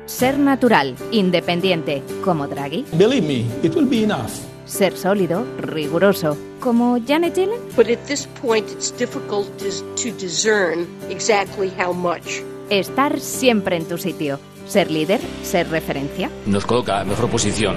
Ser 0.07 0.39
natural, 0.39 0.97
independiente, 1.11 2.03
como 2.24 2.49
Draghi. 2.49 2.87
Believe 2.93 3.27
me, 3.27 3.41
it 3.62 3.77
will 3.77 3.87
be 3.87 4.03
enough. 4.03 4.31
Ser 4.65 4.97
sólido, 4.97 5.45
riguroso, 5.59 6.39
como 6.59 6.99
Janet 7.07 7.35
Yellen. 7.35 7.61
But 7.77 7.89
at 7.89 7.99
this 8.07 8.27
point 8.41 8.66
it's 8.70 8.97
difficult 8.97 9.47
to 9.59 10.11
discern 10.19 10.87
exactly 11.11 11.70
how 11.78 11.93
much. 11.93 12.43
Estar 12.70 13.20
siempre 13.20 13.77
en 13.77 13.85
tu 13.87 13.99
sitio. 13.99 14.41
Ser 14.66 14.91
líder, 14.91 15.20
ser 15.43 15.69
referencia. 15.69 16.31
Nos 16.47 16.65
coloca 16.65 17.03
en 17.03 17.09
mejor 17.09 17.28
posición. 17.28 17.77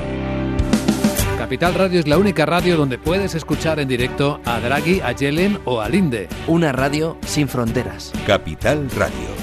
Capital 1.38 1.74
Radio 1.74 2.00
es 2.00 2.08
la 2.08 2.18
única 2.18 2.46
radio 2.46 2.78
donde 2.78 2.98
puedes 2.98 3.36
escuchar 3.36 3.82
en 3.82 3.90
directo 3.90 4.40
a 4.46 4.62
Draghi, 4.62 5.02
a 5.02 5.12
Yellen 5.12 5.60
o 5.66 5.82
a 5.82 5.90
Linde. 5.90 6.30
Una 6.48 6.72
radio 6.72 7.18
sin 7.26 7.50
fronteras. 7.50 8.14
Capital 8.26 8.90
Radio 8.92 9.43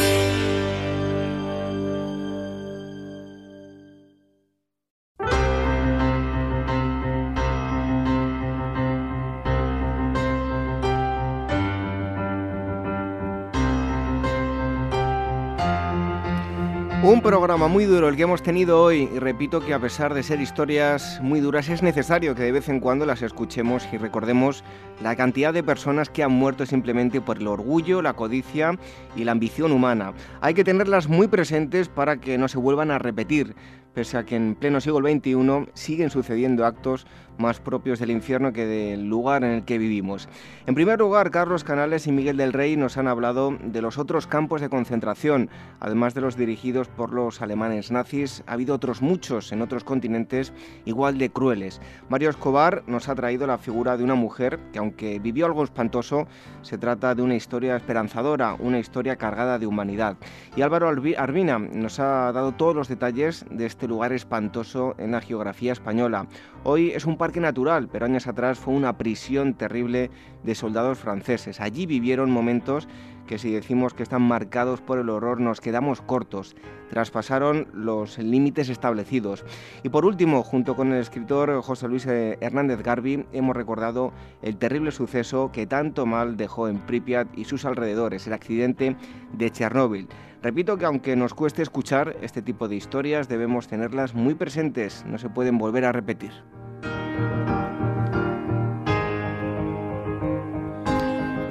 Programa 17.31 17.69
muy 17.69 17.85
duro 17.85 18.09
el 18.09 18.17
que 18.17 18.23
hemos 18.23 18.43
tenido 18.43 18.83
hoy 18.83 19.09
y 19.15 19.17
repito 19.17 19.61
que 19.65 19.73
a 19.73 19.79
pesar 19.79 20.13
de 20.13 20.21
ser 20.21 20.41
historias 20.41 21.17
muy 21.21 21.39
duras 21.39 21.69
es 21.69 21.81
necesario 21.81 22.35
que 22.35 22.43
de 22.43 22.51
vez 22.51 22.67
en 22.67 22.81
cuando 22.81 23.05
las 23.05 23.21
escuchemos 23.21 23.87
y 23.93 23.97
recordemos 23.97 24.65
la 25.01 25.15
cantidad 25.15 25.53
de 25.53 25.63
personas 25.63 26.09
que 26.09 26.23
han 26.23 26.33
muerto 26.33 26.65
simplemente 26.65 27.21
por 27.21 27.37
el 27.37 27.47
orgullo, 27.47 28.01
la 28.01 28.15
codicia 28.15 28.77
y 29.15 29.23
la 29.23 29.31
ambición 29.31 29.71
humana. 29.71 30.11
Hay 30.41 30.53
que 30.53 30.65
tenerlas 30.65 31.07
muy 31.07 31.29
presentes 31.29 31.87
para 31.87 32.17
que 32.17 32.37
no 32.37 32.49
se 32.49 32.57
vuelvan 32.57 32.91
a 32.91 32.99
repetir 32.99 33.55
pese 33.93 34.17
a 34.17 34.25
que 34.25 34.35
en 34.35 34.55
pleno 34.55 34.81
siglo 34.81 34.99
XXI 35.09 35.69
siguen 35.73 36.09
sucediendo 36.09 36.65
actos 36.65 37.05
más 37.37 37.59
propios 37.59 37.99
del 37.99 38.11
infierno 38.11 38.53
que 38.53 38.65
del 38.65 39.07
lugar 39.07 39.43
en 39.43 39.51
el 39.51 39.65
que 39.65 39.77
vivimos. 39.77 40.29
En 40.67 40.75
primer 40.75 40.99
lugar, 40.99 41.31
Carlos 41.31 41.63
Canales 41.63 42.07
y 42.07 42.11
Miguel 42.11 42.37
del 42.37 42.53
Rey 42.53 42.77
nos 42.77 42.97
han 42.97 43.07
hablado 43.07 43.57
de 43.63 43.81
los 43.81 43.97
otros 43.97 44.27
campos 44.27 44.61
de 44.61 44.69
concentración. 44.69 45.49
Además 45.79 46.13
de 46.13 46.21
los 46.21 46.37
dirigidos 46.37 46.87
por 46.87 47.13
los 47.13 47.41
alemanes 47.41 47.91
nazis, 47.91 48.43
ha 48.47 48.53
habido 48.53 48.75
otros 48.75 49.01
muchos 49.01 49.51
en 49.51 49.61
otros 49.61 49.83
continentes 49.83 50.53
igual 50.85 51.17
de 51.17 51.29
crueles. 51.29 51.81
Mario 52.09 52.29
Escobar 52.29 52.83
nos 52.87 53.09
ha 53.09 53.15
traído 53.15 53.47
la 53.47 53.57
figura 53.57 53.97
de 53.97 54.03
una 54.03 54.15
mujer 54.15 54.59
que, 54.71 54.79
aunque 54.79 55.19
vivió 55.19 55.45
algo 55.45 55.63
espantoso, 55.63 56.27
se 56.61 56.77
trata 56.77 57.15
de 57.15 57.21
una 57.21 57.35
historia 57.35 57.75
esperanzadora, 57.75 58.55
una 58.59 58.79
historia 58.79 59.15
cargada 59.15 59.59
de 59.59 59.67
humanidad. 59.67 60.17
Y 60.55 60.61
Álvaro 60.61 60.89
Arbina 60.89 61.59
nos 61.59 61.99
ha 61.99 62.31
dado 62.31 62.51
todos 62.53 62.75
los 62.75 62.87
detalles 62.87 63.45
de 63.49 63.65
este 63.65 63.87
lugar 63.87 64.13
espantoso 64.13 64.95
en 64.97 65.11
la 65.11 65.21
geografía 65.21 65.73
española. 65.73 66.27
Hoy 66.63 66.91
es 66.91 67.05
un 67.05 67.17
parque 67.21 67.39
natural, 67.39 67.87
pero 67.87 68.05
años 68.05 68.25
atrás 68.25 68.57
fue 68.57 68.73
una 68.73 68.97
prisión 68.97 69.53
terrible 69.53 70.09
de 70.41 70.55
soldados 70.55 70.97
franceses. 70.97 71.61
Allí 71.61 71.85
vivieron 71.85 72.31
momentos 72.31 72.87
que 73.27 73.37
si 73.37 73.51
decimos 73.51 73.93
que 73.93 74.01
están 74.01 74.23
marcados 74.23 74.81
por 74.81 74.97
el 74.97 75.07
horror 75.07 75.39
nos 75.39 75.61
quedamos 75.61 76.01
cortos. 76.01 76.55
Traspasaron 76.89 77.67
los 77.75 78.17
límites 78.17 78.69
establecidos. 78.69 79.45
Y 79.83 79.89
por 79.89 80.03
último, 80.03 80.41
junto 80.41 80.75
con 80.75 80.91
el 80.93 80.99
escritor 80.99 81.61
José 81.61 81.87
Luis 81.87 82.07
eh, 82.07 82.39
Hernández 82.41 82.81
Garbi, 82.81 83.23
hemos 83.33 83.55
recordado 83.55 84.13
el 84.41 84.57
terrible 84.57 84.89
suceso 84.89 85.51
que 85.51 85.67
tanto 85.67 86.07
mal 86.07 86.37
dejó 86.37 86.69
en 86.69 86.79
Pripyat 86.79 87.27
y 87.37 87.45
sus 87.45 87.65
alrededores, 87.65 88.25
el 88.25 88.33
accidente 88.33 88.95
de 89.33 89.51
Chernóbil. 89.51 90.07
Repito 90.41 90.75
que 90.79 90.85
aunque 90.85 91.15
nos 91.15 91.35
cueste 91.35 91.61
escuchar 91.61 92.15
este 92.23 92.41
tipo 92.41 92.67
de 92.67 92.77
historias, 92.77 93.29
debemos 93.29 93.67
tenerlas 93.67 94.15
muy 94.15 94.33
presentes, 94.33 95.05
no 95.05 95.19
se 95.19 95.29
pueden 95.29 95.59
volver 95.59 95.85
a 95.85 95.91
repetir. 95.91 96.31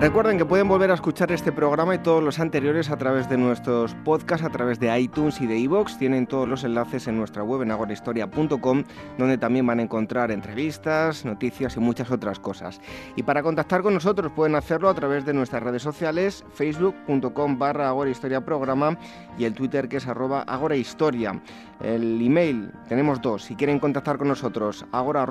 Recuerden 0.00 0.38
que 0.38 0.46
pueden 0.46 0.66
volver 0.66 0.90
a 0.90 0.94
escuchar 0.94 1.30
este 1.30 1.52
programa 1.52 1.94
y 1.94 1.98
todos 1.98 2.24
los 2.24 2.38
anteriores 2.38 2.88
a 2.88 2.96
través 2.96 3.28
de 3.28 3.36
nuestros 3.36 3.94
podcasts, 3.96 4.46
a 4.46 4.48
través 4.48 4.80
de 4.80 4.98
iTunes 4.98 5.42
y 5.42 5.46
de 5.46 5.58
iVoox. 5.58 5.98
Tienen 5.98 6.26
todos 6.26 6.48
los 6.48 6.64
enlaces 6.64 7.06
en 7.06 7.18
nuestra 7.18 7.42
web 7.42 7.60
en 7.60 7.70
agorahistoria.com, 7.70 8.84
donde 9.18 9.36
también 9.36 9.66
van 9.66 9.78
a 9.78 9.82
encontrar 9.82 10.30
entrevistas, 10.30 11.26
noticias 11.26 11.76
y 11.76 11.80
muchas 11.80 12.10
otras 12.10 12.40
cosas. 12.40 12.80
Y 13.14 13.24
para 13.24 13.42
contactar 13.42 13.82
con 13.82 13.92
nosotros 13.92 14.32
pueden 14.32 14.54
hacerlo 14.54 14.88
a 14.88 14.94
través 14.94 15.26
de 15.26 15.34
nuestras 15.34 15.62
redes 15.62 15.82
sociales, 15.82 16.46
facebook.com 16.54 17.58
barra 17.58 17.92
programa 18.40 18.96
y 19.36 19.44
el 19.44 19.52
Twitter 19.52 19.86
que 19.86 19.98
es 19.98 20.06
arroba 20.06 20.40
agorahistoria. 20.44 21.42
El 21.82 22.20
email 22.22 22.72
tenemos 22.88 23.20
dos. 23.20 23.44
Si 23.44 23.54
quieren 23.54 23.78
contactar 23.78 24.16
con 24.16 24.28
nosotros, 24.28 24.86
agora 24.92 25.26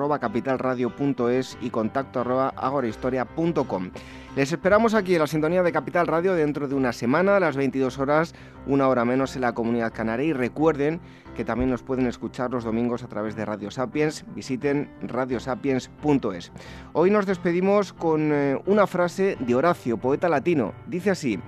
y 1.59 1.71
contacto 1.71 2.19
arroba 2.19 2.49
agorahistoria.com. 2.49 3.89
Les 4.35 4.51
esperamos 4.51 4.93
aquí 4.93 5.15
en 5.15 5.21
la 5.21 5.27
sintonía 5.27 5.63
de 5.63 5.71
Capital 5.71 6.05
Radio 6.05 6.33
dentro 6.33 6.67
de 6.67 6.75
una 6.75 6.93
semana, 6.93 7.37
a 7.37 7.39
las 7.39 7.57
22 7.57 7.97
horas, 7.97 8.35
una 8.67 8.87
hora 8.87 9.03
menos 9.03 9.35
en 9.35 9.41
la 9.41 9.53
comunidad 9.53 9.91
canaria. 9.91 10.27
Y 10.27 10.33
recuerden 10.33 11.01
que 11.35 11.43
también 11.43 11.71
nos 11.71 11.81
pueden 11.81 12.05
escuchar 12.05 12.51
los 12.51 12.63
domingos 12.63 13.03
a 13.03 13.07
través 13.07 13.35
de 13.35 13.43
Radio 13.43 13.71
Sapiens. 13.71 14.25
Visiten 14.35 14.91
radiosapiens.es. 15.01 16.51
Hoy 16.93 17.09
nos 17.09 17.25
despedimos 17.25 17.91
con 17.91 18.31
eh, 18.31 18.61
una 18.67 18.85
frase 18.85 19.35
de 19.39 19.55
Horacio, 19.55 19.97
poeta 19.97 20.29
latino. 20.29 20.73
Dice 20.87 21.09
así. 21.09 21.39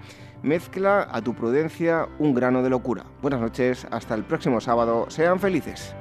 Mezcla 0.41 1.07
a 1.11 1.21
tu 1.21 1.35
prudencia 1.35 2.07
un 2.17 2.33
grano 2.33 2.63
de 2.63 2.71
locura. 2.71 3.05
Buenas 3.21 3.41
noches, 3.41 3.85
hasta 3.91 4.15
el 4.15 4.23
próximo 4.23 4.59
sábado. 4.59 5.05
Sean 5.09 5.39
felices. 5.39 5.95